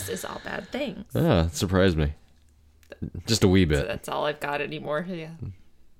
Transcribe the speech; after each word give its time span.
this 0.00 0.20
is 0.20 0.24
all 0.24 0.40
bad 0.44 0.68
things. 0.70 1.04
Ah, 1.14 1.46
it 1.46 1.54
surprised 1.54 1.96
me. 1.96 2.14
Just 3.26 3.44
a 3.44 3.48
wee 3.48 3.64
bit. 3.64 3.86
That's 3.86 4.08
all 4.08 4.26
I've 4.26 4.40
got 4.40 4.60
anymore. 4.60 5.06
Yeah. 5.08 5.30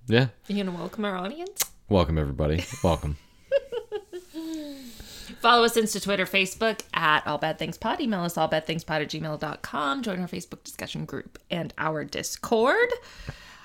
Yeah. 0.06 0.28
You 0.48 0.62
gonna 0.64 0.76
welcome 0.76 1.04
our 1.04 1.16
audience? 1.16 1.62
Welcome, 1.88 2.18
everybody. 2.18 2.64
Welcome. 2.82 3.16
Follow 5.40 5.64
us 5.64 5.76
Insta, 5.76 6.02
Twitter, 6.02 6.26
Facebook 6.26 6.80
at 6.92 7.26
All 7.26 7.38
Bad 7.38 7.58
Things 7.58 7.78
Pod. 7.78 8.00
Email 8.00 8.20
us 8.20 8.34
allbadthingspod 8.34 9.02
at 9.02 9.08
gmail.com. 9.08 10.02
Join 10.02 10.20
our 10.20 10.26
Facebook 10.28 10.62
discussion 10.64 11.04
group 11.04 11.38
and 11.50 11.72
our 11.78 12.04
Discord. 12.04 12.88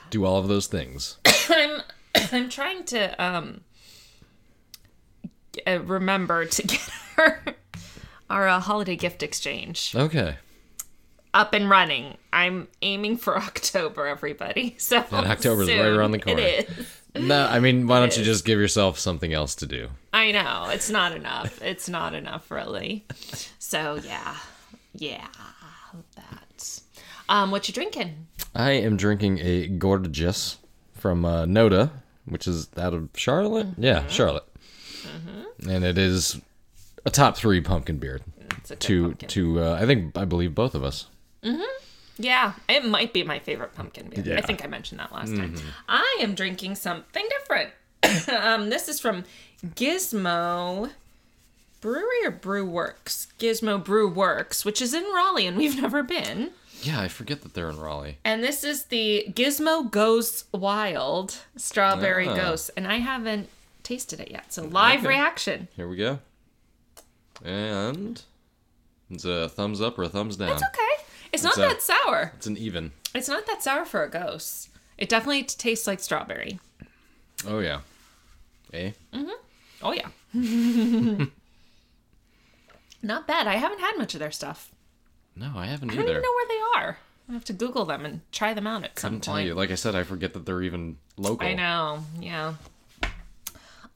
Do 0.09 0.25
all 0.25 0.37
of 0.37 0.47
those 0.47 0.67
things. 0.67 1.17
I'm 1.49 1.81
I'm 2.31 2.49
trying 2.49 2.83
to 2.85 3.23
um 3.23 3.61
uh, 5.67 5.79
remember 5.81 6.45
to 6.45 6.67
get 6.67 6.89
our 7.17 7.41
our 8.29 8.47
uh, 8.47 8.59
holiday 8.59 8.95
gift 8.95 9.21
exchange 9.23 9.93
Okay. 9.95 10.37
up 11.33 11.53
and 11.53 11.69
running. 11.69 12.17
I'm 12.33 12.67
aiming 12.81 13.17
for 13.17 13.37
October, 13.49 14.07
everybody. 14.07 14.75
So 14.79 15.03
And 15.11 15.27
October's 15.27 15.67
right 15.69 15.79
around 15.87 16.11
the 16.11 16.19
corner. 16.19 16.41
It 16.41 16.69
is. 16.69 16.87
No, 17.17 17.47
I 17.47 17.61
mean, 17.61 17.87
why 17.87 17.99
don't 17.99 18.17
you 18.17 18.25
just 18.25 18.43
give 18.43 18.59
yourself 18.59 18.99
something 18.99 19.31
else 19.31 19.55
to 19.55 19.65
do? 19.65 19.87
I 20.11 20.33
know 20.33 20.67
it's 20.69 20.89
not 20.89 21.13
enough. 21.15 21.61
It's 21.61 21.87
not 21.87 22.13
enough, 22.13 22.51
really. 22.51 23.05
So 23.57 23.97
yeah, 24.05 24.35
yeah, 24.93 25.25
that. 26.17 26.79
Um, 27.29 27.51
what 27.51 27.69
you 27.69 27.73
drinking? 27.73 28.27
I 28.53 28.71
am 28.71 28.97
drinking 28.97 29.39
a 29.41 29.67
Gordgeous 29.69 30.57
from 30.93 31.23
uh, 31.23 31.45
Noda, 31.45 31.89
which 32.25 32.47
is 32.49 32.67
out 32.75 32.93
of 32.93 33.07
Charlotte. 33.15 33.67
Yeah, 33.77 34.05
Charlotte. 34.07 34.43
And 35.69 35.85
it 35.85 35.97
is 35.97 36.41
a 37.05 37.09
top 37.09 37.37
three 37.37 37.61
pumpkin 37.61 37.97
beer. 37.97 38.21
It's 38.57 38.71
a 38.71 38.75
To 38.75 39.03
pumpkin. 39.09 39.29
to 39.29 39.59
uh, 39.61 39.79
I 39.81 39.85
think 39.85 40.17
I 40.17 40.25
believe 40.25 40.53
both 40.55 40.75
of 40.75 40.83
us. 40.83 41.07
Yeah, 42.17 42.53
it 42.69 42.85
might 42.85 43.11
be 43.11 43.23
my 43.23 43.39
favorite 43.39 43.73
pumpkin 43.75 44.07
beer. 44.09 44.23
I 44.23 44.27
Yeah. 44.27 44.35
Mm-hmm. 44.37 44.45
think 44.47 44.63
I 44.63 44.67
mentioned 44.67 44.99
that 45.01 45.11
last 45.11 45.35
time. 45.35 45.55
I 45.89 46.17
am 46.21 46.33
drinking 46.33 46.75
something 46.75 47.25
different. 47.39 47.71
um, 48.41 48.69
this 48.69 48.87
is 48.87 48.99
from 49.01 49.25
Gizmo 49.65 50.91
Brewery 51.81 52.23
or 52.25 52.31
Brew 52.31 52.65
Works. 52.65 53.27
Gizmo 53.37 53.83
Brew 53.83 54.07
Works, 54.07 54.63
which 54.63 54.81
is 54.81 54.93
in 54.93 55.03
Raleigh, 55.13 55.45
and 55.45 55.57
we've 55.57 55.79
never 55.79 56.03
been. 56.03 56.51
Yeah, 56.81 57.01
I 57.01 57.07
forget 57.09 57.41
that 57.41 57.53
they're 57.53 57.69
in 57.69 57.79
Raleigh. 57.79 58.17
And 58.23 58.41
this 58.43 58.63
is 58.63 58.85
the 58.85 59.25
Gizmo 59.31 59.89
Goes 59.91 60.45
Wild 60.53 61.37
Strawberry 61.57 62.27
Ah. 62.29 62.35
Gose, 62.35 62.69
and 62.77 62.87
I 62.87 62.99
haven't 62.99 63.49
tasted 63.83 64.19
it 64.19 64.31
yet. 64.31 64.53
So 64.53 64.63
live 64.63 64.99
Okay. 64.99 65.09
reaction. 65.09 65.67
Here 65.75 65.87
we 65.87 65.97
go. 65.97 66.19
And 67.43 68.21
it's 69.09 69.25
a 69.25 69.49
thumbs 69.49 69.81
up 69.81 69.97
or 69.99 70.03
a 70.03 70.09
thumbs 70.09 70.37
down. 70.37 70.49
It's 70.49 70.63
okay. 70.63 71.03
It's 71.33 71.43
not 71.43 71.57
a- 71.57 71.61
that 71.61 71.81
sour. 71.81 72.31
It's 72.37 72.47
an 72.47 72.57
even. 72.57 72.91
It's 73.13 73.27
not 73.27 73.45
that 73.47 73.61
sour 73.63 73.85
for 73.85 74.03
a 74.03 74.09
gose. 74.09 74.69
It 74.97 75.09
definitely 75.09 75.43
t- 75.43 75.55
tastes 75.57 75.87
like 75.87 75.99
strawberry. 75.99 76.59
Oh 77.47 77.59
yeah. 77.59 77.81
Eh? 78.73 78.91
Mm-hmm. 79.13 79.29
Oh 79.81 79.91
yeah. 79.93 80.07
Not 83.01 83.27
bad. 83.27 83.47
I 83.47 83.55
haven't 83.55 83.79
had 83.81 83.97
much 83.97 84.13
of 84.15 84.19
their 84.19 84.31
stuff. 84.31 84.71
No, 85.35 85.51
I 85.55 85.65
haven't 85.67 85.91
either. 85.91 85.99
I 85.99 86.03
don't 86.03 86.09
either. 86.09 86.19
even 86.19 86.21
know 86.23 86.33
where 86.35 86.47
they 86.47 86.79
are. 86.79 86.97
I 87.29 87.33
have 87.33 87.45
to 87.45 87.53
Google 87.53 87.85
them 87.85 88.05
and 88.05 88.21
try 88.31 88.53
them 88.53 88.67
out 88.67 88.83
at 88.83 88.97
some 88.97 89.09
Couldn't 89.09 89.21
tell 89.21 89.33
point. 89.35 89.47
you. 89.47 89.53
Like 89.53 89.71
I 89.71 89.75
said, 89.75 89.95
I 89.95 90.03
forget 90.03 90.33
that 90.33 90.45
they're 90.45 90.61
even 90.61 90.97
local. 91.17 91.47
I 91.47 91.53
know. 91.53 92.03
Yeah. 92.19 92.55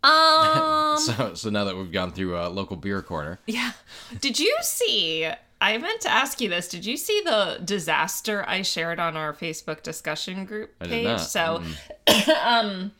Um. 0.03 0.77
So, 0.99 1.33
so 1.33 1.49
now 1.49 1.63
that 1.63 1.77
we've 1.77 1.93
gone 1.93 2.11
through 2.11 2.37
uh, 2.37 2.49
local 2.49 2.75
beer 2.75 3.01
corner, 3.01 3.39
yeah. 3.47 3.71
Did 4.19 4.37
you 4.37 4.53
see? 4.61 5.29
I 5.61 5.77
meant 5.77 6.01
to 6.01 6.09
ask 6.09 6.41
you 6.41 6.49
this. 6.49 6.67
Did 6.67 6.85
you 6.85 6.97
see 6.97 7.21
the 7.23 7.61
disaster 7.63 8.43
I 8.47 8.63
shared 8.63 8.99
on 8.99 9.15
our 9.15 9.33
Facebook 9.33 9.81
discussion 9.81 10.43
group 10.45 10.77
page? 10.79 11.19
So, 11.19 11.63
um, 12.43 12.91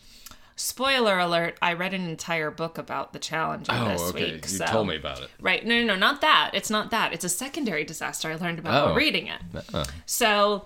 spoiler 0.56 1.20
alert: 1.20 1.58
I 1.62 1.74
read 1.74 1.94
an 1.94 2.08
entire 2.08 2.52
book 2.52 2.78
about 2.78 3.12
the 3.12 3.20
challenge 3.20 3.68
oh, 3.70 3.88
this 3.90 4.02
okay, 4.02 4.34
week. 4.36 4.44
you 4.50 4.58
so. 4.58 4.66
told 4.66 4.88
me 4.88 4.96
about 4.96 5.22
it. 5.22 5.30
Right. 5.42 5.66
No, 5.66 5.76
no, 5.82 5.88
no, 5.88 5.96
not 5.96 6.22
that. 6.22 6.52
It's 6.54 6.70
not 6.70 6.90
that. 6.92 7.12
It's 7.14 7.26
a 7.26 7.30
secondary 7.30 7.84
disaster 7.84 8.30
I 8.30 8.36
learned 8.36 8.60
about 8.60 8.86
while 8.86 8.94
Oh. 8.94 8.96
reading 8.96 9.28
it. 9.28 9.42
Uh, 9.74 9.84
So, 10.06 10.66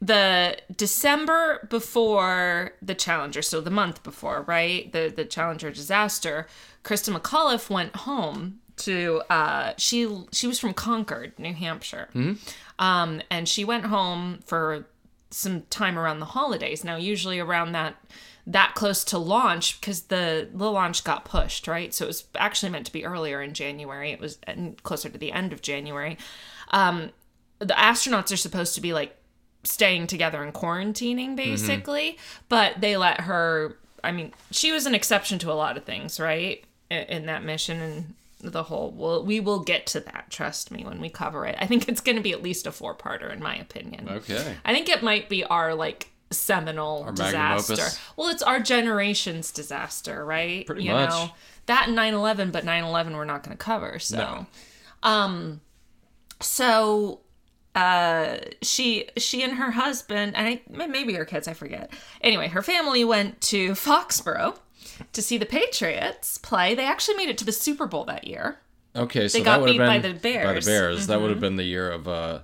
the 0.00 0.56
December 0.74 1.66
before 1.68 2.72
the 2.80 2.94
Challenger, 2.94 3.42
so 3.42 3.60
the 3.60 3.70
month 3.70 4.02
before, 4.02 4.42
right? 4.42 4.90
The 4.92 5.12
the 5.14 5.24
Challenger 5.24 5.70
disaster, 5.70 6.46
Christa 6.84 7.16
McAuliffe 7.16 7.68
went 7.68 7.94
home 7.96 8.60
to 8.76 9.22
uh 9.28 9.74
she 9.76 10.24
she 10.32 10.46
was 10.46 10.58
from 10.58 10.72
Concord, 10.72 11.38
New 11.38 11.52
Hampshire. 11.52 12.08
Um 12.78 13.20
and 13.30 13.48
she 13.48 13.64
went 13.64 13.86
home 13.86 14.40
for 14.46 14.86
some 15.30 15.62
time 15.62 15.98
around 15.98 16.20
the 16.20 16.26
holidays. 16.26 16.82
Now, 16.82 16.96
usually 16.96 17.38
around 17.38 17.72
that 17.72 17.96
that 18.46 18.74
close 18.74 19.04
to 19.04 19.18
launch 19.18 19.80
because 19.80 20.02
the 20.04 20.48
the 20.52 20.70
launch 20.70 21.04
got 21.04 21.26
pushed, 21.26 21.68
right? 21.68 21.92
So 21.92 22.06
it 22.06 22.08
was 22.08 22.24
actually 22.36 22.72
meant 22.72 22.86
to 22.86 22.92
be 22.92 23.04
earlier 23.04 23.42
in 23.42 23.52
January. 23.52 24.12
It 24.12 24.20
was 24.20 24.38
closer 24.82 25.10
to 25.10 25.18
the 25.18 25.32
end 25.32 25.52
of 25.52 25.60
January. 25.60 26.16
Um, 26.70 27.10
the 27.58 27.74
astronauts 27.74 28.32
are 28.32 28.38
supposed 28.38 28.74
to 28.76 28.80
be 28.80 28.94
like 28.94 29.14
staying 29.64 30.06
together 30.06 30.42
and 30.42 30.52
quarantining 30.54 31.36
basically, 31.36 32.18
but 32.48 32.80
they 32.80 32.96
let 32.96 33.22
her. 33.22 33.76
I 34.02 34.12
mean, 34.12 34.32
she 34.50 34.72
was 34.72 34.86
an 34.86 34.94
exception 34.94 35.38
to 35.40 35.52
a 35.52 35.54
lot 35.54 35.76
of 35.76 35.84
things, 35.84 36.18
right? 36.18 36.64
In, 36.90 36.98
in 37.04 37.26
that 37.26 37.44
mission 37.44 37.80
and 37.80 38.14
the 38.40 38.62
whole. 38.62 38.90
Well, 38.90 39.24
we 39.24 39.38
will 39.40 39.60
get 39.60 39.86
to 39.88 40.00
that. 40.00 40.30
Trust 40.30 40.70
me 40.70 40.84
when 40.84 41.00
we 41.00 41.10
cover 41.10 41.44
it. 41.46 41.56
I 41.60 41.66
think 41.66 41.88
it's 41.88 42.00
going 42.00 42.16
to 42.16 42.22
be 42.22 42.32
at 42.32 42.42
least 42.42 42.66
a 42.66 42.72
four 42.72 42.94
parter, 42.94 43.30
in 43.32 43.42
my 43.42 43.54
opinion. 43.56 44.08
okay. 44.08 44.56
I 44.64 44.72
think 44.72 44.88
it 44.88 45.02
might 45.02 45.28
be 45.28 45.44
our 45.44 45.74
like 45.74 46.08
seminal 46.30 47.02
Our 47.02 47.12
disaster. 47.12 47.88
Well, 48.16 48.28
it's 48.28 48.42
our 48.42 48.60
generation's 48.60 49.50
disaster, 49.52 50.24
right? 50.24 50.64
Pretty 50.64 50.84
you 50.84 50.92
much. 50.92 51.10
know 51.10 51.30
that 51.66 51.88
and 51.88 51.96
9/11, 51.98 52.50
but 52.52 52.64
9/11 52.64 53.14
we're 53.14 53.24
not 53.24 53.42
going 53.42 53.54
to 53.56 53.62
cover. 53.62 53.98
So, 53.98 54.16
No. 54.16 54.46
um, 55.02 55.60
so 56.40 57.20
uh 57.74 58.38
she 58.62 59.08
she 59.16 59.42
and 59.42 59.54
her 59.54 59.70
husband 59.70 60.34
and 60.34 60.48
I 60.48 60.62
maybe 60.86 61.14
her 61.14 61.24
kids 61.24 61.46
I 61.48 61.54
forget. 61.54 61.92
Anyway, 62.20 62.48
her 62.48 62.62
family 62.62 63.04
went 63.04 63.40
to 63.42 63.72
Foxborough 63.72 64.58
to 65.12 65.22
see 65.22 65.38
the 65.38 65.46
Patriots 65.46 66.38
play. 66.38 66.74
They 66.74 66.84
actually 66.84 67.16
made 67.16 67.28
it 67.28 67.38
to 67.38 67.44
the 67.44 67.52
Super 67.52 67.86
Bowl 67.86 68.04
that 68.04 68.26
year. 68.26 68.58
Okay, 68.94 69.28
so 69.28 69.38
got 69.38 69.44
that 69.44 69.60
would 69.60 69.68
have 69.68 69.78
beat 69.78 69.86
by 69.86 69.98
the 69.98 70.14
Bears. 70.14 70.44
Mm-hmm. 70.44 70.54
By 70.54 70.60
the 70.60 70.66
Bears, 70.66 71.06
that 71.06 71.20
would 71.20 71.30
have 71.30 71.40
been 71.40 71.56
the 71.56 71.64
year 71.64 71.90
of 71.90 72.08
uh, 72.08 72.40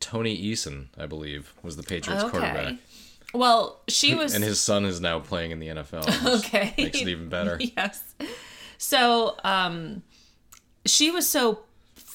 Tony 0.00 0.36
Eason, 0.36 0.86
I 0.96 1.06
believe, 1.06 1.54
was 1.62 1.76
the 1.76 1.82
Patriots 1.82 2.22
quarterback, 2.24 2.66
Okay. 2.66 2.78
Well, 3.34 3.80
she 3.88 4.14
was 4.14 4.34
and 4.34 4.44
his 4.44 4.60
son 4.60 4.84
is 4.84 5.00
now 5.00 5.20
playing 5.20 5.50
in 5.50 5.58
the 5.58 5.68
NFL. 5.68 6.38
Okay. 6.38 6.74
makes 6.76 7.00
it 7.00 7.08
even 7.08 7.28
better. 7.28 7.58
yes. 7.76 8.14
So, 8.76 9.36
um, 9.42 10.02
she 10.86 11.10
was 11.10 11.28
so 11.28 11.60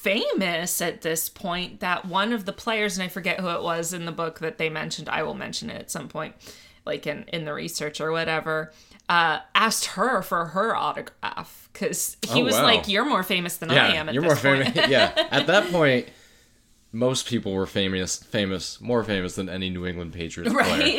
famous 0.04 0.80
at 0.82 1.00
this 1.00 1.28
point 1.30 1.80
that 1.80 2.04
one 2.04 2.32
of 2.34 2.44
the 2.44 2.52
players, 2.52 2.96
and 2.98 3.04
I 3.04 3.08
forget 3.08 3.40
who 3.40 3.48
it 3.48 3.62
was 3.62 3.92
in 3.94 4.04
the 4.04 4.12
book 4.12 4.38
that 4.40 4.58
they 4.58 4.68
mentioned, 4.68 5.08
I 5.08 5.22
will 5.22 5.34
mention 5.34 5.70
it 5.70 5.80
at 5.80 5.90
some 5.90 6.08
point, 6.08 6.34
like 6.84 7.06
in, 7.06 7.24
in 7.32 7.46
the 7.46 7.54
research 7.54 8.00
or 8.00 8.12
whatever, 8.12 8.70
uh, 9.08 9.38
asked 9.54 9.86
her 9.86 10.20
for 10.22 10.46
her 10.46 10.76
autograph 10.76 11.68
because 11.72 12.16
he 12.30 12.42
Oh, 12.42 12.44
was 12.44 12.54
wow. 12.54 12.64
like, 12.64 12.86
You're 12.86 13.04
more 13.06 13.22
famous 13.22 13.56
than 13.56 13.70
I 13.70 13.94
am 13.94 14.08
at 14.08 14.14
you're 14.14 14.22
more 14.22 14.36
point. 14.36 14.72
famous. 14.74 14.88
yeah, 14.90 15.12
at 15.30 15.46
that 15.46 15.70
point, 15.72 16.08
most 16.94 17.26
people 17.26 17.52
were 17.52 17.66
famous, 17.66 18.16
famous, 18.16 18.80
more 18.80 19.02
famous 19.02 19.34
than 19.34 19.48
any 19.48 19.68
New 19.68 19.84
England 19.84 20.12
Patriots 20.12 20.52
player. 20.54 20.64
right? 20.78 20.96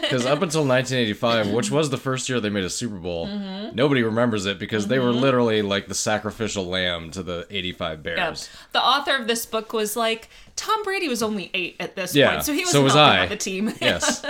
Because 0.00 0.24
up 0.24 0.40
until 0.42 0.66
1985, 0.66 1.50
which 1.50 1.70
was 1.70 1.90
the 1.90 1.98
first 1.98 2.28
year 2.28 2.40
they 2.40 2.48
made 2.50 2.64
a 2.64 2.70
Super 2.70 2.96
Bowl, 2.96 3.26
Mm-hmm. 3.28 3.76
nobody 3.76 4.02
remembers 4.02 4.46
it 4.46 4.58
because 4.58 4.86
they 4.86 4.98
were 4.98 5.12
literally 5.12 5.62
like 5.62 5.86
the 5.86 5.94
sacrificial 5.94 6.64
lamb 6.66 7.10
to 7.12 7.22
the 7.22 7.46
85 7.50 8.02
Bears. 8.02 8.48
The 8.72 8.80
author 8.82 9.16
of 9.16 9.26
this 9.26 9.44
book 9.46 9.72
was 9.72 9.96
like, 9.96 10.28
Tom 10.56 10.82
Brady 10.82 11.08
was 11.08 11.22
only 11.22 11.50
eight 11.54 11.76
at 11.78 11.94
this 11.96 12.14
Yeah, 12.14 12.30
point, 12.32 12.44
so 12.44 12.52
he 12.52 12.60
was 12.62 12.70
so 12.70 12.82
was 12.82 12.96
I. 12.96 13.20
out 13.24 13.28
the 13.28 13.36
team. 13.36 13.72
Yes. 13.80 14.24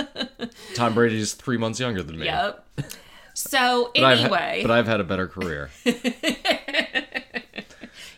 Tom 0.74 0.94
Brady's 0.94 1.34
three 1.34 1.56
months 1.58 1.78
younger 1.80 2.02
than 2.02 2.18
me. 2.18 2.26
Yep. 2.26 2.66
So 3.34 3.90
But 3.94 4.04
I've 4.04 4.18
ha- 4.18 4.24
anyway, 4.24 4.58
but 4.62 4.70
I've 4.70 4.86
had 4.86 5.00
a 5.00 5.04
better 5.04 5.26
career. 5.28 5.70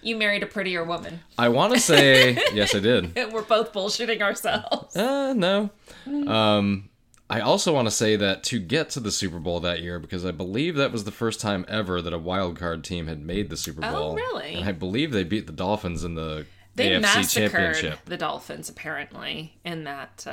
You 0.06 0.16
married 0.16 0.42
a 0.42 0.46
prettier 0.46 0.84
woman. 0.84 1.20
I 1.36 1.48
want 1.48 1.74
to 1.74 1.80
say 1.80 2.34
yes, 2.54 2.74
I 2.74 2.80
did. 2.80 3.14
We're 3.32 3.42
both 3.42 3.72
bullshitting 3.72 4.22
ourselves. 4.22 4.96
Uh, 4.96 5.32
no. 5.34 5.70
Um, 6.06 6.88
I 7.28 7.40
also 7.40 7.74
want 7.74 7.86
to 7.88 7.90
say 7.90 8.14
that 8.14 8.44
to 8.44 8.60
get 8.60 8.88
to 8.90 9.00
the 9.00 9.10
Super 9.10 9.40
Bowl 9.40 9.58
that 9.60 9.82
year, 9.82 9.98
because 9.98 10.24
I 10.24 10.30
believe 10.30 10.76
that 10.76 10.92
was 10.92 11.02
the 11.04 11.10
first 11.10 11.40
time 11.40 11.64
ever 11.68 12.00
that 12.00 12.12
a 12.12 12.18
wild 12.18 12.56
card 12.56 12.84
team 12.84 13.08
had 13.08 13.20
made 13.20 13.50
the 13.50 13.56
Super 13.56 13.80
Bowl. 13.80 14.12
Oh, 14.12 14.14
really? 14.14 14.54
And 14.54 14.64
I 14.64 14.72
believe 14.72 15.10
they 15.10 15.24
beat 15.24 15.48
the 15.48 15.52
Dolphins 15.52 16.04
in 16.04 16.14
the 16.14 16.46
They 16.76 16.90
AFC 16.90 17.00
massacred 17.02 17.50
Championship. 17.50 18.04
the 18.04 18.16
Dolphins 18.16 18.68
apparently 18.68 19.56
in 19.64 19.84
that 19.84 20.24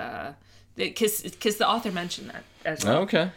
because 0.76 1.22
because 1.24 1.58
the 1.58 1.68
author 1.68 1.92
mentioned 1.92 2.30
that 2.30 2.44
as 2.64 2.86
well. 2.86 2.98
Oh, 2.98 3.02
okay. 3.02 3.31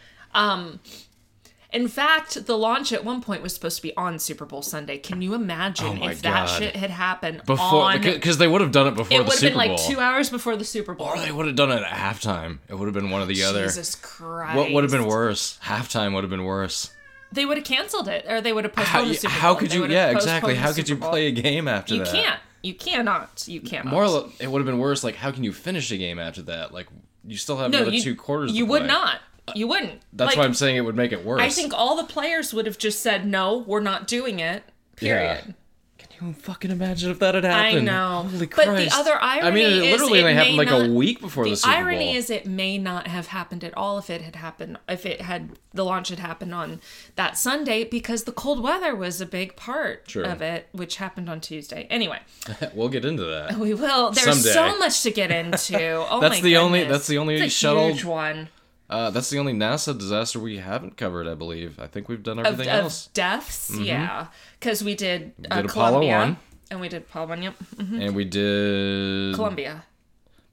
In 1.73 1.89
fact, 1.89 2.45
the 2.45 2.57
launch 2.57 2.93
at 2.93 3.03
one 3.03 3.21
point 3.21 3.41
was 3.41 3.53
supposed 3.53 3.75
to 3.75 3.81
be 3.81 3.95
on 3.97 4.19
Super 4.19 4.45
Bowl 4.45 4.61
Sunday. 4.61 4.97
Can 4.97 5.21
you 5.21 5.33
imagine 5.33 5.99
Oh 6.01 6.07
if 6.07 6.21
that 6.21 6.45
shit 6.45 6.75
had 6.75 6.89
happened 6.89 7.41
Before, 7.45 7.99
because 7.99 8.37
they 8.37 8.47
would 8.47 8.61
have 8.61 8.71
done 8.71 8.87
it 8.87 8.95
before 8.95 9.15
it 9.15 9.17
the 9.19 9.23
would 9.23 9.31
have 9.31 9.39
Super 9.39 9.49
been 9.49 9.57
like 9.57 9.77
two 9.77 9.99
hours 9.99 10.29
before 10.29 10.55
the 10.55 10.63
Super 10.63 10.93
Bowl. 10.93 11.07
or 11.07 11.19
they 11.19 11.31
would 11.31 11.45
have 11.45 11.55
done 11.55 11.71
it 11.71 11.81
at 11.81 11.91
halftime. 11.91 12.59
It 12.69 12.75
would 12.75 12.85
have 12.85 12.93
been 12.93 13.09
one 13.09 13.21
or 13.21 13.25
the 13.25 13.43
other. 13.43 13.63
Jesus 13.63 13.95
Christ! 13.95 14.55
What 14.55 14.71
would 14.71 14.83
have 14.85 14.91
been 14.91 15.05
worse? 15.05 15.59
Halftime 15.61 16.13
would 16.13 16.23
have 16.23 16.31
been 16.31 16.45
worse. 16.45 16.91
They 17.33 17.45
would 17.45 17.57
have 17.57 17.65
canceled 17.65 18.07
it, 18.07 18.25
or 18.29 18.39
they 18.39 18.53
would 18.53 18.63
have 18.63 18.73
How, 18.73 18.83
postponed 18.83 19.09
the 19.09 19.15
Super 19.15 19.33
how 19.33 19.53
Bowl. 19.53 19.59
could 19.59 19.73
you? 19.73 19.85
Yeah, 19.87 20.11
exactly. 20.11 20.55
How 20.55 20.71
could 20.71 20.87
you 20.87 20.95
play 20.95 21.27
a 21.27 21.31
game 21.31 21.67
after 21.67 21.95
You 21.95 22.05
that? 22.05 22.13
You 22.13 22.21
can't. 22.21 22.39
You 22.63 22.73
cannot. 22.73 23.45
You 23.47 23.61
cannot. 23.61 23.91
More, 23.91 24.29
it 24.39 24.47
would 24.47 24.59
have 24.59 24.65
been 24.65 24.79
worse. 24.79 25.03
Like, 25.03 25.15
how 25.15 25.31
can 25.31 25.43
you 25.43 25.53
finish 25.53 25.91
a 25.91 25.97
game 25.97 26.19
after 26.19 26.41
that? 26.43 26.73
Like, 26.73 26.87
you 27.25 27.37
still 27.37 27.57
have 27.57 27.71
no, 27.71 27.79
another 27.79 27.95
you, 27.95 28.01
two 28.01 28.15
quarters. 28.15 28.53
You 28.53 28.65
would 28.65 28.85
not. 28.85 29.19
You 29.55 29.67
wouldn't. 29.67 30.01
That's 30.13 30.29
Like, 30.31 30.37
why 30.37 30.43
I'm 30.45 30.53
saying 30.53 30.75
it 30.75 30.81
would 30.81 30.95
make 30.95 31.11
it 31.11 31.23
worse. 31.25 31.41
I 31.41 31.49
think 31.49 31.73
all 31.73 31.95
the 31.95 32.03
players 32.03 32.53
would 32.53 32.65
have 32.65 32.77
just 32.77 33.01
said, 33.01 33.25
"No, 33.25 33.57
we're 33.59 33.79
not 33.81 34.07
doing 34.07 34.39
it." 34.39 34.63
Period. 34.97 35.55
Can 35.97 36.27
you 36.29 36.33
fucking 36.33 36.71
imagine 36.71 37.11
if 37.11 37.19
that 37.19 37.35
had 37.35 37.43
happened? 37.43 37.77
I 37.89 37.93
know. 37.93 38.27
Holy 38.29 38.45
But 38.47 38.55
the 38.57 38.63
Christ. 38.71 38.95
other 38.97 39.15
I 39.21 39.51
mean, 39.51 39.65
irony 39.65 39.87
it 39.87 39.93
is 39.93 40.01
literally 40.01 40.19
it 40.19 40.21
only 40.23 40.23
may 40.23 40.33
happened 40.33 40.57
like 40.57 40.67
not- 40.69 40.85
a 40.87 40.91
week 40.91 41.21
before 41.21 41.43
the, 41.43 41.51
The 41.51 41.55
Super 41.57 41.75
irony 41.75 42.15
is, 42.15 42.29
it 42.31 42.45
may 42.47 42.77
not 42.79 43.07
have 43.07 43.27
happened 43.27 43.63
at 43.63 43.75
all 43.77 43.97
if 43.99 44.09
it 44.09 44.21
had 44.21 44.35
happened 44.35 44.77
if 44.89 45.05
it 45.05 45.21
had 45.21 45.51
the 45.73 45.85
launch 45.85 46.09
had 46.09 46.17
happened 46.19 46.53
on 46.55 46.81
that 47.17 47.37
Sunday 47.37 47.83
because 47.83 48.23
the 48.23 48.31
cold 48.31 48.61
weather 48.63 48.95
was 48.95 49.21
a 49.21 49.25
big 49.27 49.55
part 49.55 50.07
True. 50.07 50.23
of 50.23 50.41
it, 50.41 50.67
which 50.71 50.95
happened 50.95 51.29
on 51.29 51.39
Tuesday. 51.39 51.85
Anyway, 51.91 52.19
we'll 52.73 52.89
get 52.89 53.05
into 53.05 53.23
that. 53.23 53.53
we 53.57 53.73
will. 53.75 54.11
There's 54.11 54.25
Someday. 54.41 54.53
so 54.53 54.77
much 54.79 55.01
to 55.03 55.11
get 55.11 55.29
into. 55.31 55.77
Oh 56.09 56.19
That's 56.19 56.37
my 56.37 56.41
the 56.41 56.57
only- 56.57 56.83
that's 56.85 57.07
the 57.07 57.17
only 57.19 57.35
It's 57.35 57.45
a 57.45 57.49
shuttle- 57.49 57.87
huge 57.89 58.03
one 58.03 58.49
Uh, 58.89 59.09
that's 59.09 59.29
the 59.29 59.37
only 59.37 59.53
NASA 59.53 59.97
disaster 59.97 60.39
we 60.39 60.57
haven't 60.59 60.95
covered, 60.95 61.27
I 61.27 61.33
believe. 61.33 61.77
I 61.79 61.87
think 61.87 62.07
we've 62.07 62.23
done 62.23 62.39
everything 62.39 62.69
of 62.73 62.83
else. 62.85 63.07
deaths. 63.07 63.69
Yeah, 63.77 64.27
because 64.59 64.83
we 64.83 64.95
did, 64.95 65.33
uh, 65.51 65.61
did 65.61 65.71
Apollo 65.71 66.07
1. 66.07 66.37
and 66.71 66.79
we 66.79 66.87
did 66.87 67.01
Apollo 67.03 67.27
one. 67.27 67.43
Yep, 67.43 67.55
Mhm. 67.77 68.01
And 68.07 68.15
we 68.15 68.23
did. 68.23 69.35
Columbia. 69.35 69.83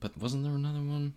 But 0.00 0.18
wasn't 0.18 0.42
there 0.44 0.52
another 0.52 0.80
one? 0.80 1.14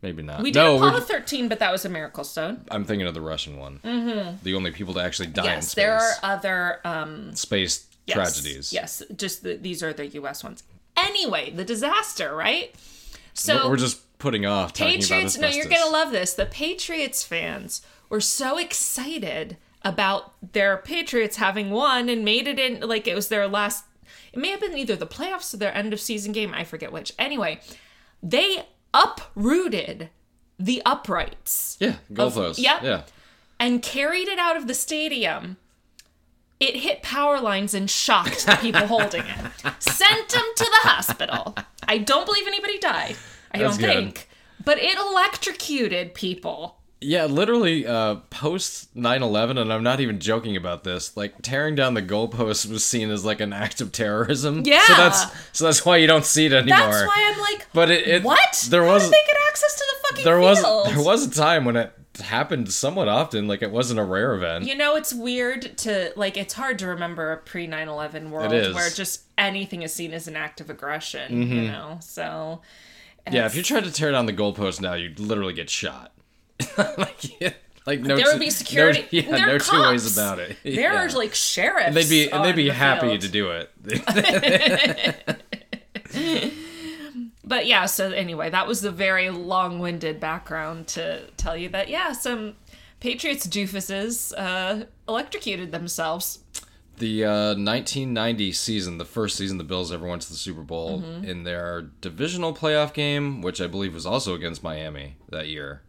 Maybe 0.00 0.22
not. 0.22 0.42
We 0.42 0.50
did 0.52 0.58
no, 0.60 0.76
Apollo 0.76 0.92
we're, 0.92 1.00
13, 1.00 1.48
but 1.48 1.58
that 1.60 1.72
was 1.72 1.84
a 1.84 1.88
miracle 1.88 2.24
stone. 2.24 2.64
I'm 2.70 2.84
thinking 2.84 3.06
of 3.06 3.14
the 3.14 3.20
Russian 3.22 3.56
one. 3.58 3.80
Mm-hmm. 3.82 4.36
The 4.42 4.54
only 4.54 4.70
people 4.70 4.94
to 4.94 5.00
actually 5.00 5.28
die 5.28 5.42
in 5.44 5.48
Yes, 5.50 5.68
space. 5.70 5.74
there 5.74 5.94
are 5.96 6.12
other 6.22 6.80
um, 6.84 7.34
space 7.34 7.86
yes, 8.06 8.14
tragedies. 8.14 8.72
Yes, 8.72 9.02
just 9.16 9.42
the, 9.42 9.56
these 9.56 9.82
are 9.82 9.92
the 9.94 10.06
U.S. 10.08 10.44
ones. 10.44 10.62
Anyway, 10.96 11.50
the 11.50 11.64
disaster, 11.64 12.34
right? 12.34 12.74
So 13.32 13.68
we're 13.68 13.76
just 13.78 14.00
putting 14.24 14.46
off 14.46 14.72
talking 14.72 15.00
Patriots. 15.00 15.36
No, 15.38 15.48
you're 15.48 15.66
gonna 15.66 15.90
love 15.90 16.10
this. 16.10 16.32
The 16.34 16.46
Patriots 16.46 17.22
fans 17.22 17.82
were 18.08 18.20
so 18.22 18.56
excited 18.58 19.56
about 19.82 20.32
their 20.52 20.78
Patriots 20.78 21.36
having 21.36 21.70
won 21.70 22.08
and 22.08 22.24
made 22.24 22.48
it 22.48 22.58
in. 22.58 22.80
Like 22.80 23.06
it 23.06 23.14
was 23.14 23.28
their 23.28 23.46
last. 23.46 23.84
It 24.32 24.38
may 24.38 24.48
have 24.48 24.60
been 24.60 24.76
either 24.78 24.96
the 24.96 25.06
playoffs 25.06 25.52
or 25.52 25.58
their 25.58 25.74
end 25.74 25.92
of 25.92 26.00
season 26.00 26.32
game. 26.32 26.54
I 26.54 26.64
forget 26.64 26.90
which. 26.90 27.12
Anyway, 27.18 27.60
they 28.22 28.64
uprooted 28.94 30.08
the 30.58 30.80
uprights 30.86 31.76
Yeah, 31.80 31.96
goalpost. 32.12 32.58
yep. 32.58 32.82
Yeah. 32.82 33.02
and 33.60 33.82
carried 33.82 34.28
it 34.28 34.38
out 34.38 34.56
of 34.56 34.66
the 34.66 34.74
stadium. 34.74 35.56
It 36.60 36.76
hit 36.76 37.02
power 37.02 37.40
lines 37.40 37.74
and 37.74 37.90
shocked 37.90 38.46
the 38.46 38.56
people 38.56 38.86
holding 38.86 39.24
it. 39.26 39.36
Sent 39.82 40.28
them 40.30 40.44
to 40.56 40.64
the 40.64 40.88
hospital. 40.88 41.54
I 41.86 41.98
don't 41.98 42.24
believe 42.24 42.46
anybody 42.46 42.78
died. 42.78 43.16
I 43.54 43.58
That's 43.58 43.78
don't 43.78 43.86
good. 43.86 43.94
think. 43.94 44.28
But 44.64 44.78
it 44.78 44.98
electrocuted 44.98 46.14
people. 46.14 46.76
Yeah, 47.00 47.26
literally, 47.26 47.86
uh, 47.86 48.16
post 48.30 48.94
9 48.96 49.22
11, 49.22 49.58
and 49.58 49.70
I'm 49.70 49.82
not 49.82 50.00
even 50.00 50.20
joking 50.20 50.56
about 50.56 50.84
this, 50.84 51.14
like, 51.18 51.34
tearing 51.42 51.74
down 51.74 51.92
the 51.92 52.02
goalposts 52.02 52.66
was 52.70 52.82
seen 52.82 53.10
as, 53.10 53.26
like, 53.26 53.40
an 53.40 53.52
act 53.52 53.82
of 53.82 53.92
terrorism. 53.92 54.62
Yeah. 54.64 54.80
So 54.86 54.94
that's, 54.94 55.26
so 55.52 55.64
that's 55.66 55.84
why 55.84 55.98
you 55.98 56.06
don't 56.06 56.24
see 56.24 56.46
it 56.46 56.54
anymore. 56.54 56.78
That's 56.78 57.06
why 57.06 57.32
I'm 57.34 57.40
like, 57.40 57.66
But 57.74 57.90
it, 57.90 58.08
it 58.08 58.22
what? 58.22 58.66
There 58.70 58.84
How 58.86 58.94
was 58.94 59.02
did 59.02 59.12
they 59.12 59.22
get 59.26 59.36
access 59.48 59.74
to 59.76 59.84
the 59.92 60.08
fucking 60.08 60.24
there 60.24 60.40
was 60.40 60.62
there 60.94 61.04
was 61.04 61.26
a 61.26 61.30
time 61.30 61.66
when 61.66 61.76
it 61.76 61.92
happened 62.22 62.72
somewhat 62.72 63.08
often, 63.08 63.48
like 63.48 63.60
it 63.62 63.70
wasn't 63.70 64.00
a 64.00 64.04
rare 64.04 64.34
event. 64.34 64.64
You 64.64 64.74
know, 64.74 64.96
it's 64.96 65.12
weird 65.12 65.76
to 65.78 66.12
like. 66.16 66.36
It's 66.36 66.54
hard 66.54 66.78
to 66.80 66.86
remember 66.86 67.32
a 67.32 67.36
pre 67.36 67.66
9/11 67.66 68.30
world. 68.30 68.52
Mm-hmm. 68.52 68.74
where 68.74 68.88
just 68.90 69.24
anything 69.36 69.82
is 69.82 69.92
seen 69.92 70.12
as 70.12 70.26
an 70.28 70.36
act 70.36 70.60
of 70.60 70.70
aggression. 70.70 71.42
You 71.50 71.62
know, 71.68 71.98
so 72.00 72.62
yeah, 73.30 73.46
if 73.46 73.54
you 73.56 73.62
tried 73.62 73.84
to 73.84 73.90
tear 73.92 74.10
down 74.12 74.26
the 74.26 74.32
goalpost 74.32 74.80
now, 74.80 74.94
you'd 74.94 75.18
literally 75.20 75.54
get 75.54 75.70
shot. 75.70 76.12
like, 76.78 77.40
yeah, 77.40 77.52
like 77.86 78.00
no, 78.00 78.16
there 78.16 78.26
would 78.26 78.38
be 78.40 78.50
security. 78.50 79.00
No, 79.02 79.06
yeah, 79.10 79.30
They're 79.30 79.46
no 79.46 79.58
two 79.58 79.80
ways 79.82 80.16
about 80.16 80.38
it. 80.38 80.56
There 80.62 80.72
Yeah. 80.92 81.04
are 81.04 81.08
like 81.10 81.34
sheriffs. 81.34 81.86
And 81.88 81.96
they'd 81.96 82.08
be 82.08 82.30
and 82.30 82.44
they'd 82.44 82.54
be 82.56 82.68
the 82.68 82.74
happy 82.74 83.08
field. 83.08 83.20
to 83.22 83.28
do 83.28 83.50
it. 83.50 83.70
But 87.46 87.66
yeah, 87.66 87.84
so 87.86 88.10
anyway, 88.10 88.48
that 88.50 88.66
was 88.66 88.80
the 88.80 88.90
very 88.90 89.28
long-winded 89.30 90.18
background 90.18 90.86
to 90.88 91.26
tell 91.36 91.56
you 91.56 91.68
that 91.70 91.88
yeah, 91.88 92.12
some 92.12 92.54
Patriots 93.00 93.46
doofuses 93.46 94.32
uh, 94.36 94.86
electrocuted 95.06 95.70
themselves. 95.70 96.38
The 96.98 97.24
uh, 97.24 97.30
1990 97.56 98.52
season, 98.52 98.98
the 98.98 99.04
first 99.04 99.36
season 99.36 99.58
the 99.58 99.64
Bills 99.64 99.90
ever 99.92 100.06
went 100.06 100.22
to 100.22 100.28
the 100.28 100.36
Super 100.36 100.62
Bowl, 100.62 101.00
Mm-hmm. 101.02 101.24
in 101.24 101.42
their 101.44 101.82
divisional 102.00 102.54
playoff 102.54 102.92
game, 102.94 103.42
which 103.42 103.60
I 103.60 103.66
believe 103.66 103.94
was 103.94 104.06
also 104.06 104.34
against 104.34 104.62
Miami 104.62 105.16
that 105.30 105.48
year, 105.48 105.82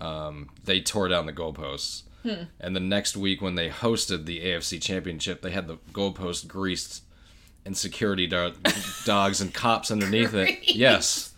um, 0.00 0.50
they 0.64 0.80
tore 0.80 1.08
down 1.08 1.26
the 1.26 1.32
goalposts. 1.32 2.02
Hmm. 2.22 2.44
And 2.60 2.74
the 2.76 2.80
next 2.80 3.16
week, 3.16 3.40
when 3.42 3.54
they 3.54 3.68
hosted 3.70 4.24
the 4.26 4.40
AFC 4.40 4.80
Championship, 4.82 5.40
they 5.42 5.50
had 5.50 5.66
the 5.66 5.76
goalpost 5.92 6.46
greased 6.46 7.02
and 7.66 7.76
security 7.76 8.26
do- 8.26 8.52
dogs 9.06 9.40
and 9.40 9.52
cops 9.52 9.90
underneath 9.90 10.34
it. 10.34 10.58
Yes. 10.74 11.34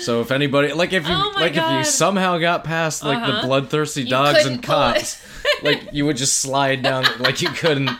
So 0.00 0.20
if 0.22 0.30
anybody 0.32 0.72
like 0.72 0.92
if 0.94 1.06
you 1.06 1.14
Oh 1.14 1.32
like 1.36 1.50
if 1.50 1.56
God. 1.56 1.64
Uh-huh. 1.66 1.78
you 1.78 1.84
somehow 1.84 2.38
got 2.38 2.64
past 2.64 3.04
like 3.04 3.24
the 3.26 3.46
bloodthirsty 3.46 4.04
dogs 4.04 4.46
and 4.46 4.62
cops, 4.62 5.22
like 5.64 5.88
you 5.92 6.06
would 6.06 6.16
just 6.16 6.38
slide 6.38 6.82
down 6.82 7.04
like 7.18 7.42
you 7.42 7.48
couldn't 7.48 7.90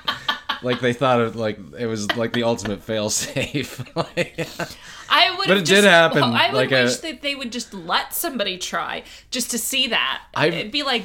like 0.62 0.80
they 0.80 0.92
thought 0.92 1.20
it 1.20 1.34
like 1.36 1.58
it 1.78 1.86
was 1.86 2.10
like 2.16 2.32
the 2.32 2.42
ultimate 2.44 2.82
fail 2.82 3.10
safe. 3.10 3.80
I 3.96 5.34
would. 5.36 5.46
But 5.48 5.56
it 5.58 5.64
did 5.64 5.84
happen, 5.84 6.22
I 6.22 6.48
would 6.48 6.56
like 6.56 6.72
a- 6.72 6.84
wish 6.84 6.96
that 6.98 7.22
they 7.22 7.34
would 7.34 7.52
just 7.52 7.74
let 7.74 8.14
somebody 8.14 8.58
try 8.58 9.04
just 9.30 9.50
to 9.52 9.58
see 9.58 9.88
that. 9.88 10.22
I've- 10.34 10.56
It'd 10.56 10.72
be 10.72 10.82
like 10.82 11.04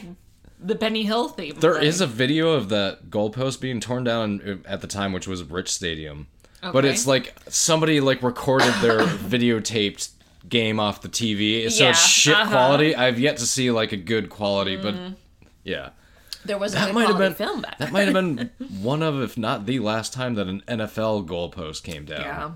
the 0.59 0.75
Benny 0.75 1.03
Hill 1.03 1.29
theme. 1.29 1.55
there 1.59 1.75
thing. 1.75 1.83
is 1.83 2.01
a 2.01 2.07
video 2.07 2.51
of 2.51 2.69
that 2.69 3.09
goalpost 3.09 3.61
being 3.61 3.79
torn 3.79 4.03
down 4.03 4.63
at 4.65 4.81
the 4.81 4.87
time, 4.87 5.13
which 5.13 5.27
was 5.27 5.43
Rich 5.43 5.71
Stadium. 5.71 6.27
Okay. 6.61 6.71
But 6.73 6.83
it's 6.85 7.07
like 7.07 7.33
somebody 7.47 8.01
like 8.01 8.21
recorded 8.23 8.73
their 8.81 8.99
videotaped 9.05 10.09
game 10.47 10.79
off 10.79 11.01
the 11.01 11.09
TV, 11.09 11.69
so 11.71 11.83
Yeah, 11.83 11.89
it's 11.91 12.05
shit 12.05 12.33
uh-huh. 12.35 12.49
quality. 12.49 12.95
I've 12.95 13.19
yet 13.19 13.37
to 13.37 13.45
see 13.45 13.71
like 13.71 13.91
a 13.91 13.97
good 13.97 14.29
quality, 14.29 14.75
but 14.75 14.95
yeah. 15.63 15.89
There 16.49 16.57
was 16.57 16.73
That 16.73 16.93
might 16.95 17.07
have 17.07 17.19
been 17.19 17.35
film 17.35 17.61
back. 17.61 17.77
that 17.77 17.91
might 17.91 18.05
have 18.05 18.13
been 18.15 18.49
one 18.81 19.03
of, 19.03 19.21
if 19.21 19.37
not 19.37 19.67
the 19.67 19.77
last 19.79 20.13
time 20.13 20.33
that 20.33 20.47
an 20.47 20.63
NFL 20.67 21.27
goalpost 21.27 21.83
came 21.83 22.05
down. 22.05 22.21
Yeah, 22.21 22.51